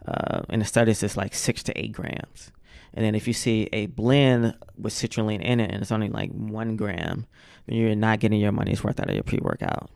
uh, 0.06 0.42
in 0.50 0.60
the 0.60 0.64
studies 0.64 1.02
is 1.02 1.16
like 1.16 1.34
six 1.34 1.62
to 1.64 1.78
eight 1.78 1.92
grams. 1.92 2.52
And 2.92 3.04
then 3.04 3.14
if 3.14 3.26
you 3.26 3.34
see 3.34 3.68
a 3.72 3.86
blend 3.86 4.54
with 4.78 4.94
citrulline 4.94 5.42
in 5.42 5.60
it 5.60 5.70
and 5.70 5.82
it's 5.82 5.92
only 5.92 6.08
like 6.08 6.30
one 6.30 6.76
gram, 6.76 7.26
then 7.66 7.76
you're 7.76 7.94
not 7.94 8.20
getting 8.20 8.40
your 8.40 8.52
money's 8.52 8.82
worth 8.84 9.00
out 9.00 9.08
of 9.08 9.14
your 9.14 9.24
pre 9.24 9.38
workout. 9.40 9.90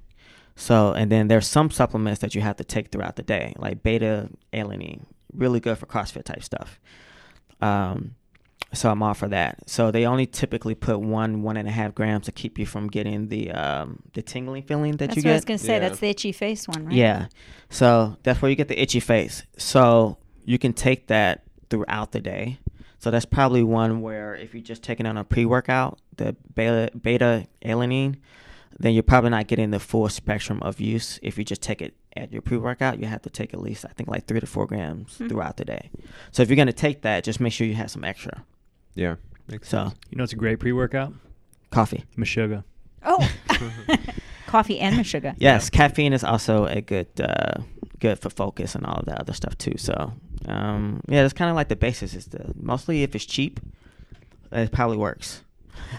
So, 0.56 0.92
and 0.92 1.10
then 1.10 1.28
there's 1.28 1.46
some 1.46 1.70
supplements 1.70 2.20
that 2.20 2.34
you 2.34 2.40
have 2.42 2.56
to 2.56 2.64
take 2.64 2.90
throughout 2.90 3.16
the 3.16 3.22
day, 3.22 3.54
like 3.56 3.82
beta 3.82 4.28
alanine, 4.52 5.04
really 5.32 5.60
good 5.60 5.78
for 5.78 5.86
CrossFit 5.86 6.24
type 6.24 6.42
stuff. 6.42 6.78
Um, 7.60 8.14
so 8.72 8.90
I'm 8.90 9.02
all 9.02 9.14
for 9.14 9.28
that. 9.28 9.68
So 9.68 9.90
they 9.90 10.06
only 10.06 10.26
typically 10.26 10.74
put 10.74 11.00
one, 11.00 11.42
one 11.42 11.56
and 11.56 11.66
a 11.66 11.72
half 11.72 11.94
grams 11.94 12.26
to 12.26 12.32
keep 12.32 12.58
you 12.58 12.66
from 12.66 12.88
getting 12.88 13.28
the 13.28 13.50
um, 13.50 14.00
the 14.12 14.22
tingling 14.22 14.62
feeling 14.62 14.96
that 14.98 15.16
you 15.16 15.22
get. 15.22 15.22
That's 15.22 15.24
you 15.24 15.28
what 15.28 15.32
I 15.32 15.36
was 15.36 15.44
gonna 15.44 15.58
say. 15.58 15.72
Yeah. 15.74 15.78
That's 15.80 15.98
the 15.98 16.08
itchy 16.08 16.32
face 16.32 16.68
one, 16.68 16.86
right? 16.86 16.94
Yeah. 16.94 17.26
So 17.68 18.16
that's 18.22 18.40
where 18.40 18.50
you 18.50 18.56
get 18.56 18.68
the 18.68 18.80
itchy 18.80 19.00
face. 19.00 19.42
So 19.56 20.18
you 20.44 20.58
can 20.58 20.72
take 20.72 21.08
that 21.08 21.42
throughout 21.68 22.12
the 22.12 22.20
day. 22.20 22.58
So 22.98 23.10
that's 23.10 23.24
probably 23.24 23.62
one 23.62 24.02
where 24.02 24.34
if 24.34 24.54
you're 24.54 24.62
just 24.62 24.82
taking 24.82 25.06
on 25.06 25.16
a 25.16 25.24
pre-workout, 25.24 25.98
the 26.16 26.36
beta 26.54 26.90
beta 27.00 27.46
alanine, 27.64 28.18
then 28.80 28.94
you're 28.94 29.02
probably 29.04 29.30
not 29.30 29.46
getting 29.46 29.70
the 29.70 29.78
full 29.78 30.08
spectrum 30.08 30.60
of 30.62 30.80
use. 30.80 31.18
If 31.22 31.38
you 31.38 31.44
just 31.44 31.62
take 31.62 31.80
it 31.82 31.94
at 32.16 32.32
your 32.32 32.42
pre-workout, 32.42 32.98
you 32.98 33.06
have 33.06 33.22
to 33.22 33.30
take 33.30 33.54
at 33.54 33.60
least 33.60 33.84
I 33.84 33.88
think 33.92 34.08
like 34.08 34.26
three 34.26 34.40
to 34.40 34.46
four 34.46 34.66
grams 34.66 35.16
Hmm. 35.18 35.28
throughout 35.28 35.56
the 35.58 35.64
day. 35.64 35.90
So 36.32 36.42
if 36.42 36.48
you're 36.48 36.56
gonna 36.56 36.72
take 36.72 37.02
that, 37.02 37.22
just 37.24 37.38
make 37.40 37.52
sure 37.52 37.66
you 37.66 37.74
have 37.74 37.90
some 37.90 38.04
extra. 38.04 38.42
Yeah. 38.94 39.16
Makes 39.48 39.68
So 39.68 39.84
sense. 39.88 39.94
You 40.10 40.16
know, 40.18 40.24
it's 40.24 40.32
a 40.32 40.36
great 40.36 40.58
pre-workout. 40.60 41.12
coffee. 41.70 42.04
Meshuggah. 42.16 42.64
Oh, 43.04 43.30
coffee 44.46 44.80
and 44.80 45.06
sugar. 45.06 45.34
Yes, 45.38 45.70
caffeine 45.70 46.12
is 46.12 46.24
also 46.24 46.66
a 46.66 46.80
good 46.80 47.08
uh, 47.20 47.62
good 48.00 48.18
for 48.18 48.30
focus 48.30 48.74
and 48.74 48.84
all 48.86 48.96
of 48.96 49.06
that 49.06 49.20
other 49.20 49.32
stuff 49.32 49.56
too. 49.58 49.74
So 49.76 50.12
um, 50.46 51.00
yeah, 51.08 51.22
that's 51.22 51.34
kind 51.34 51.50
of 51.50 51.56
like 51.56 51.68
the 51.68 51.76
basis. 51.76 52.14
Is 52.14 52.26
the 52.26 52.52
mostly 52.60 53.02
if 53.02 53.14
it's 53.14 53.24
cheap, 53.26 53.60
it 54.52 54.72
probably 54.72 54.96
works. 54.96 55.42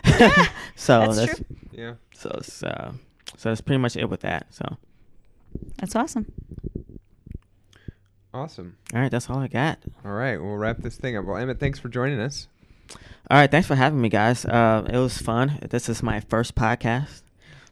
so 0.75 0.99
that's 0.99 1.15
that's, 1.17 1.35
true. 1.35 1.45
Yeah. 1.71 1.93
so 2.13 2.31
it's, 2.37 2.63
uh, 2.63 2.91
so 3.37 3.49
that's 3.49 3.61
pretty 3.61 3.79
much 3.79 3.95
it 3.97 4.09
with 4.09 4.21
that. 4.21 4.47
So 4.51 4.77
That's 5.77 5.95
awesome. 5.95 6.31
Awesome. 8.33 8.77
all 8.93 9.01
right, 9.01 9.11
that's 9.11 9.29
all 9.29 9.39
I 9.39 9.47
got. 9.47 9.79
All 10.05 10.11
right. 10.13 10.37
We'll 10.41 10.55
wrap 10.55 10.77
this 10.77 10.95
thing 10.95 11.17
up. 11.17 11.25
Well, 11.25 11.35
Emmett, 11.35 11.59
thanks 11.59 11.79
for 11.79 11.89
joining 11.89 12.19
us. 12.19 12.47
All 13.29 13.37
right, 13.37 13.51
thanks 13.51 13.67
for 13.67 13.75
having 13.75 13.99
me, 13.99 14.07
guys. 14.09 14.45
Uh, 14.45 14.87
it 14.89 14.97
was 14.97 15.17
fun. 15.17 15.59
This 15.69 15.89
is 15.89 16.01
my 16.01 16.21
first 16.21 16.55
podcast. 16.55 17.23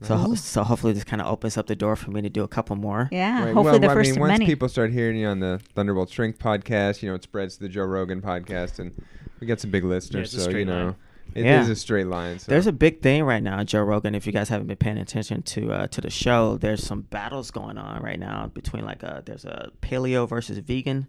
So, 0.01 0.15
ho- 0.15 0.35
so 0.35 0.63
hopefully 0.63 0.93
this 0.93 1.03
kind 1.03 1.21
of 1.21 1.27
opens 1.27 1.57
up 1.57 1.67
the 1.67 1.75
door 1.75 1.95
for 1.97 2.11
me 2.11 2.21
to 2.21 2.29
do 2.29 2.43
a 2.43 2.47
couple 2.47 2.75
more. 2.77 3.09
Yeah. 3.11 3.45
Right, 3.45 3.53
Hopefully 3.53 3.63
well, 3.63 3.79
the 3.79 3.89
I 3.89 3.93
first 3.93 4.11
mean, 4.11 4.17
of 4.17 4.21
once 4.21 4.31
many. 4.31 4.45
people 4.45 4.69
start 4.69 4.91
hearing 4.91 5.17
you 5.17 5.27
on 5.27 5.39
the 5.39 5.59
Thunderbolt 5.75 6.09
Strength 6.09 6.39
podcast, 6.39 7.01
you 7.01 7.09
know, 7.09 7.15
it 7.15 7.23
spreads 7.23 7.55
to 7.55 7.63
the 7.63 7.69
Joe 7.69 7.83
Rogan 7.83 8.21
podcast, 8.21 8.79
and 8.79 8.93
we 9.41 9.47
got 9.47 9.59
some 9.59 9.71
big 9.71 9.83
listeners. 9.83 10.33
it's 10.33 10.45
a 10.45 10.51
so 10.51 10.57
you 10.57 10.65
know, 10.65 10.85
line. 10.85 10.95
It 11.35 11.41
is 11.45 11.67
Yeah. 11.67 11.71
a 11.71 11.75
straight 11.75 12.07
line. 12.07 12.39
So. 12.39 12.49
There's 12.51 12.67
a 12.67 12.71
big 12.71 13.01
thing 13.01 13.23
right 13.23 13.41
now, 13.43 13.63
Joe 13.63 13.83
Rogan. 13.83 14.15
If 14.15 14.25
you 14.25 14.31
guys 14.33 14.49
haven't 14.49 14.67
been 14.67 14.77
paying 14.77 14.97
attention 14.97 15.41
to 15.43 15.71
uh, 15.73 15.87
to 15.87 16.01
the 16.01 16.09
show, 16.09 16.57
there's 16.57 16.83
some 16.83 17.01
battles 17.01 17.51
going 17.51 17.77
on 17.77 18.01
right 18.01 18.19
now 18.19 18.47
between 18.53 18.85
like 18.85 19.03
a 19.03 19.23
there's 19.25 19.45
a 19.45 19.71
paleo 19.81 20.27
versus 20.27 20.57
vegan 20.59 21.07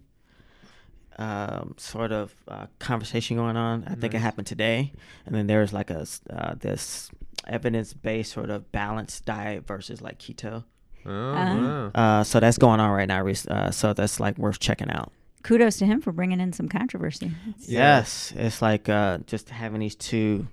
um, 1.17 1.75
sort 1.77 2.11
of 2.11 2.33
uh, 2.47 2.67
conversation 2.79 3.37
going 3.37 3.57
on. 3.57 3.83
I 3.87 3.95
think 3.95 4.13
it 4.13 4.19
happened 4.19 4.47
today, 4.47 4.93
and 5.25 5.35
then 5.35 5.47
there's 5.47 5.73
like 5.73 5.89
a 5.89 6.05
uh, 6.29 6.55
this 6.59 7.11
evidence 7.47 7.93
based 7.93 8.31
sort 8.33 8.49
of 8.49 8.71
balanced 8.71 9.25
diet 9.25 9.65
versus 9.67 10.01
like 10.01 10.19
keto. 10.19 10.63
Oh, 11.05 11.09
wow. 11.33 11.91
Uh, 11.95 12.23
so 12.23 12.39
that's 12.39 12.57
going 12.59 12.79
on 12.79 12.91
right 12.91 13.07
now. 13.07 13.27
Uh, 13.27 13.71
so 13.71 13.93
that's 13.93 14.19
like 14.19 14.37
worth 14.37 14.59
checking 14.59 14.91
out. 14.91 15.11
Kudos 15.43 15.77
to 15.77 15.85
him 15.85 16.01
for 16.01 16.11
bringing 16.11 16.39
in 16.39 16.53
some 16.53 16.67
controversy. 16.69 17.31
Yeah. 17.59 17.97
Yes, 17.97 18.33
it's 18.35 18.61
like 18.61 18.89
uh, 18.89 19.19
just 19.25 19.49
having 19.49 19.79
these 19.79 19.95
two 19.95 20.47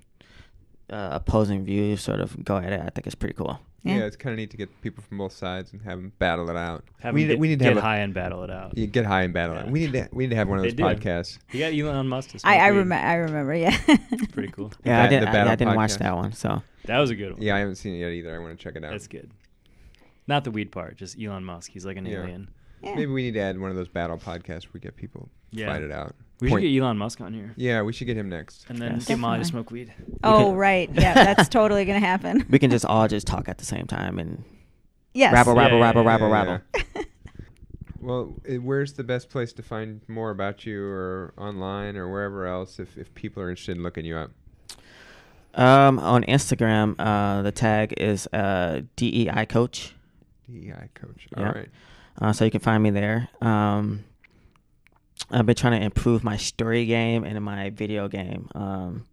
uh, 0.90 1.08
opposing 1.12 1.64
views 1.64 2.00
sort 2.00 2.20
of 2.20 2.42
go 2.44 2.56
at 2.56 2.72
it. 2.72 2.80
I 2.80 2.88
think 2.90 3.06
it's 3.06 3.14
pretty 3.14 3.34
cool. 3.34 3.60
yeah. 3.82 3.98
Yeah. 3.98 4.04
it's 4.06 4.16
kind 4.16 4.32
of 4.32 4.38
neat 4.38 4.50
to 4.50 4.56
get 4.56 4.68
people 4.82 5.02
from 5.06 5.18
both 5.18 5.32
sides 5.32 5.72
and 5.72 5.82
have 5.82 5.98
them 5.98 6.12
battle 6.18 6.48
it 6.50 6.56
out. 6.56 6.84
Have 7.00 7.14
we, 7.14 7.22
need, 7.22 7.28
get, 7.28 7.38
we 7.38 7.48
need 7.48 7.58
to 7.58 7.64
get 7.64 7.74
have 7.74 7.76
a, 7.78 7.86
high 7.86 7.98
and 7.98 8.12
battle 8.14 8.42
it 8.44 8.50
out. 8.50 8.76
you 8.76 8.86
get 8.86 9.04
high 9.06 9.22
and 9.22 9.32
battle 9.34 9.56
it. 9.56 9.66
Yeah. 9.66 9.70
We 9.70 9.80
need 9.80 9.92
to 9.92 10.08
we 10.12 10.24
need 10.24 10.30
to 10.30 10.36
have 10.36 10.48
one 10.48 10.58
of 10.58 10.64
those 10.64 10.74
podcasts. 10.74 11.38
You 11.52 11.60
got 11.60 11.72
Elon 11.72 12.08
Musk 12.08 12.30
to 12.30 12.38
smoke 12.38 12.52
I 12.52 12.66
I, 12.66 12.70
rem- 12.70 12.92
I 12.92 13.14
remember. 13.14 13.54
Yeah. 13.54 13.76
Pretty 14.32 14.50
cool. 14.52 14.72
Yeah, 14.84 15.02
I 15.02 15.08
didn't. 15.08 15.28
I, 15.28 15.52
I 15.52 15.54
didn't 15.56 15.76
watch 15.76 15.94
that 15.96 16.16
one. 16.16 16.32
So 16.32 16.62
That 16.86 16.98
was 16.98 17.10
a 17.10 17.14
good 17.14 17.32
one. 17.34 17.42
Yeah, 17.42 17.56
I 17.56 17.60
haven't 17.60 17.76
seen 17.76 17.94
it 17.94 17.98
yet 17.98 18.10
either. 18.12 18.34
I 18.34 18.38
want 18.38 18.58
to 18.58 18.62
check 18.62 18.74
it 18.76 18.84
out. 18.84 18.90
That's 18.90 19.06
good. 19.06 19.30
Not 20.26 20.44
the 20.44 20.50
weed 20.50 20.70
part, 20.72 20.96
just 20.96 21.20
Elon 21.20 21.44
Musk. 21.44 21.70
He's 21.70 21.86
like 21.86 21.96
an 21.96 22.04
Yeah. 22.06 22.22
alien. 22.22 22.48
Yeah. 22.82 22.94
Maybe 22.94 23.06
we 23.06 23.22
need 23.22 23.34
to 23.34 23.40
add 23.40 23.58
one 23.58 23.70
of 23.70 23.76
those 23.76 23.88
battle 23.88 24.18
podcasts 24.18 24.64
where 24.64 24.70
we 24.74 24.80
get 24.80 24.96
people 24.96 25.28
Yeah. 25.50 25.66
fight 25.72 25.82
it 25.82 25.90
out. 25.92 26.14
We 26.40 26.48
Point- 26.50 26.62
should 26.62 26.70
get 26.70 26.80
Elon 26.82 26.96
Musk 26.98 27.20
on 27.20 27.32
here. 27.34 27.52
Yeah, 27.56 27.82
we 27.82 27.92
should 27.92 28.06
get 28.06 28.16
him 28.16 28.28
next. 28.28 28.66
And 28.68 28.78
then 28.78 28.94
Yes. 28.94 29.06
get 29.06 29.18
Molly 29.18 29.38
to 29.40 29.44
smoke 29.44 29.70
weed. 29.72 29.92
oh 30.22 30.46
can- 30.50 30.54
right. 30.54 30.90
Yeah, 30.94 31.14
that's 31.14 31.48
totally 31.48 31.84
gonna 31.84 31.98
happen. 31.98 32.46
we 32.48 32.58
can 32.60 32.70
just 32.70 32.84
all 32.84 33.08
just 33.08 33.26
talk 33.26 33.48
at 33.48 33.58
the 33.58 33.64
same 33.64 33.86
time 33.86 34.18
and 34.18 34.44
Yes. 35.14 35.32
rabble, 35.32 35.54
Yeah, 35.56 35.62
rabble, 35.62 35.78
yeah, 35.78 35.84
rabble, 35.84 36.02
yeah, 36.02 36.08
rabble, 36.08 36.28
yeah, 36.28 36.32
rabble. 36.34 37.04
Well, 38.00 38.36
uh, 38.48 38.54
where's 38.60 38.92
the 38.92 39.02
best 39.02 39.28
place 39.28 39.52
to 39.54 39.62
find 39.62 40.00
more 40.06 40.30
about 40.30 40.64
you, 40.64 40.84
or 40.84 41.34
online, 41.36 41.96
or 41.96 42.08
wherever 42.08 42.46
else, 42.46 42.78
if, 42.78 42.96
if 42.96 43.12
people 43.14 43.42
are 43.42 43.50
interested 43.50 43.76
in 43.76 43.82
looking 43.82 44.04
you 44.04 44.16
up? 44.16 44.30
Um, 45.54 45.98
on 45.98 46.22
Instagram, 46.24 46.94
uh, 47.00 47.42
the 47.42 47.50
tag 47.50 47.94
is 47.96 48.28
uh, 48.32 48.82
DEI 48.94 49.46
Coach. 49.46 49.94
DEI 50.48 50.88
coach. 50.94 51.26
Yeah. 51.36 51.46
All 51.48 51.52
right. 51.52 51.68
Uh, 52.20 52.32
so 52.32 52.44
you 52.44 52.50
can 52.50 52.60
find 52.60 52.82
me 52.82 52.90
there. 52.90 53.28
Um, 53.40 54.04
I've 55.30 55.46
been 55.46 55.54
trying 55.54 55.78
to 55.78 55.84
improve 55.84 56.24
my 56.24 56.36
story 56.36 56.86
game 56.86 57.24
and 57.24 57.42
my 57.44 57.70
video 57.70 58.08
game 58.08 58.48
um, 58.54 59.04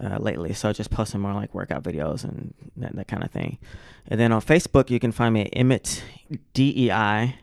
uh, 0.00 0.16
lately. 0.18 0.52
So 0.54 0.72
just 0.72 0.90
posting 0.90 1.20
more 1.20 1.34
like 1.34 1.54
workout 1.54 1.82
videos 1.82 2.24
and 2.24 2.54
that, 2.76 2.94
that 2.96 3.08
kind 3.08 3.22
of 3.22 3.30
thing. 3.30 3.58
And 4.06 4.18
then 4.18 4.32
on 4.32 4.40
Facebook, 4.40 4.90
you 4.90 4.98
can 4.98 5.12
find 5.12 5.34
me 5.34 5.42
at 5.42 5.48
Emmett 5.52 6.02
DEI, 6.54 7.36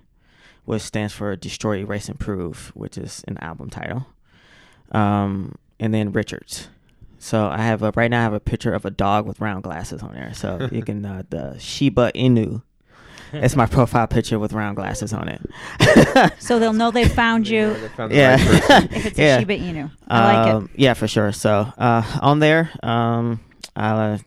which 0.65 0.81
stands 0.81 1.13
for 1.13 1.35
Destroy, 1.35 1.79
Erase, 1.79 2.09
Improve, 2.09 2.71
which 2.73 2.97
is 2.97 3.23
an 3.27 3.37
album 3.39 3.69
title. 3.69 4.07
Um, 4.91 5.55
and 5.79 5.93
then 5.93 6.11
Richards. 6.11 6.69
So 7.19 7.47
I 7.47 7.59
have 7.59 7.81
a 7.81 7.91
right 7.95 8.09
now 8.09 8.19
I 8.19 8.23
have 8.23 8.33
a 8.33 8.39
picture 8.39 8.73
of 8.73 8.85
a 8.85 8.91
dog 8.91 9.25
with 9.25 9.39
round 9.41 9.63
glasses 9.63 10.03
on 10.03 10.13
there. 10.13 10.33
So 10.33 10.69
you 10.71 10.83
can 10.83 11.05
uh, 11.05 11.23
the 11.29 11.57
Shiba 11.59 12.11
Inu. 12.13 12.61
It's 13.33 13.55
my 13.55 13.65
profile 13.65 14.07
picture 14.07 14.39
with 14.39 14.53
round 14.53 14.75
glasses 14.77 15.13
on 15.13 15.27
it. 15.29 15.41
So 16.39 16.59
they'll 16.59 16.73
know 16.73 16.91
they 16.91 17.07
found 17.07 17.47
you 17.47 17.73
they 17.73 17.87
found 17.89 18.11
yeah. 18.13 18.31
right 18.35 18.91
if 18.93 19.05
it's 19.07 19.17
yeah. 19.19 19.37
a 19.37 19.39
Shiba 19.39 19.57
Inu. 19.57 19.91
I 20.07 20.33
like 20.43 20.53
Um, 20.55 20.69
it. 20.73 20.79
Yeah, 20.79 20.93
for 20.93 21.07
sure. 21.07 21.31
So 21.31 21.71
uh, 21.77 22.19
on 22.21 22.39
there, 22.39 22.71
um, 22.83 23.39
I, 23.75 23.89
uh, 23.89 24.17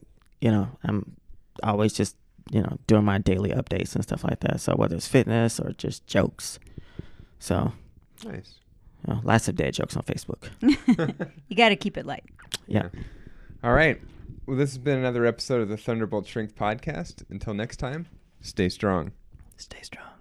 you 0.41 0.51
know, 0.51 0.69
I'm 0.85 1.17
always 1.63 1.93
just 1.93 2.17
you 2.51 2.61
know 2.63 2.79
doing 2.87 3.05
my 3.05 3.19
daily 3.19 3.51
updates 3.51 3.95
and 3.95 4.03
stuff 4.05 4.25
like 4.25 4.41
that. 4.41 4.61
So 4.61 4.75
whether 4.77 4.97
it's 4.97 5.09
fitness 5.09 5.59
or 5.61 5.73
just 5.73 6.07
jokes, 6.07 6.59
so 7.39 7.73
Nice. 8.25 8.55
you 9.07 9.15
know, 9.15 9.21
lots 9.25 9.49
of 9.49 9.57
dad 9.57 9.75
jokes 9.75 9.97
on 9.97 10.03
Facebook. 10.03 10.49
you 11.49 11.57
got 11.57 11.69
to 11.71 11.77
keep 11.77 11.97
it 11.97 12.05
light. 12.07 12.25
Yeah. 12.67 12.89
All 13.63 13.73
right. 13.73 14.01
Well, 14.47 14.57
this 14.57 14.71
has 14.71 14.79
been 14.79 14.99
another 14.99 15.27
episode 15.27 15.61
of 15.61 15.69
the 15.69 15.77
Thunderbolt 15.77 16.27
Strength 16.27 16.57
Podcast. 16.57 17.23
Until 17.31 17.53
next 17.55 17.77
time, 17.77 18.07
stay 18.41 18.69
strong. 18.69 19.13
Stay 19.57 19.83
strong. 19.83 20.18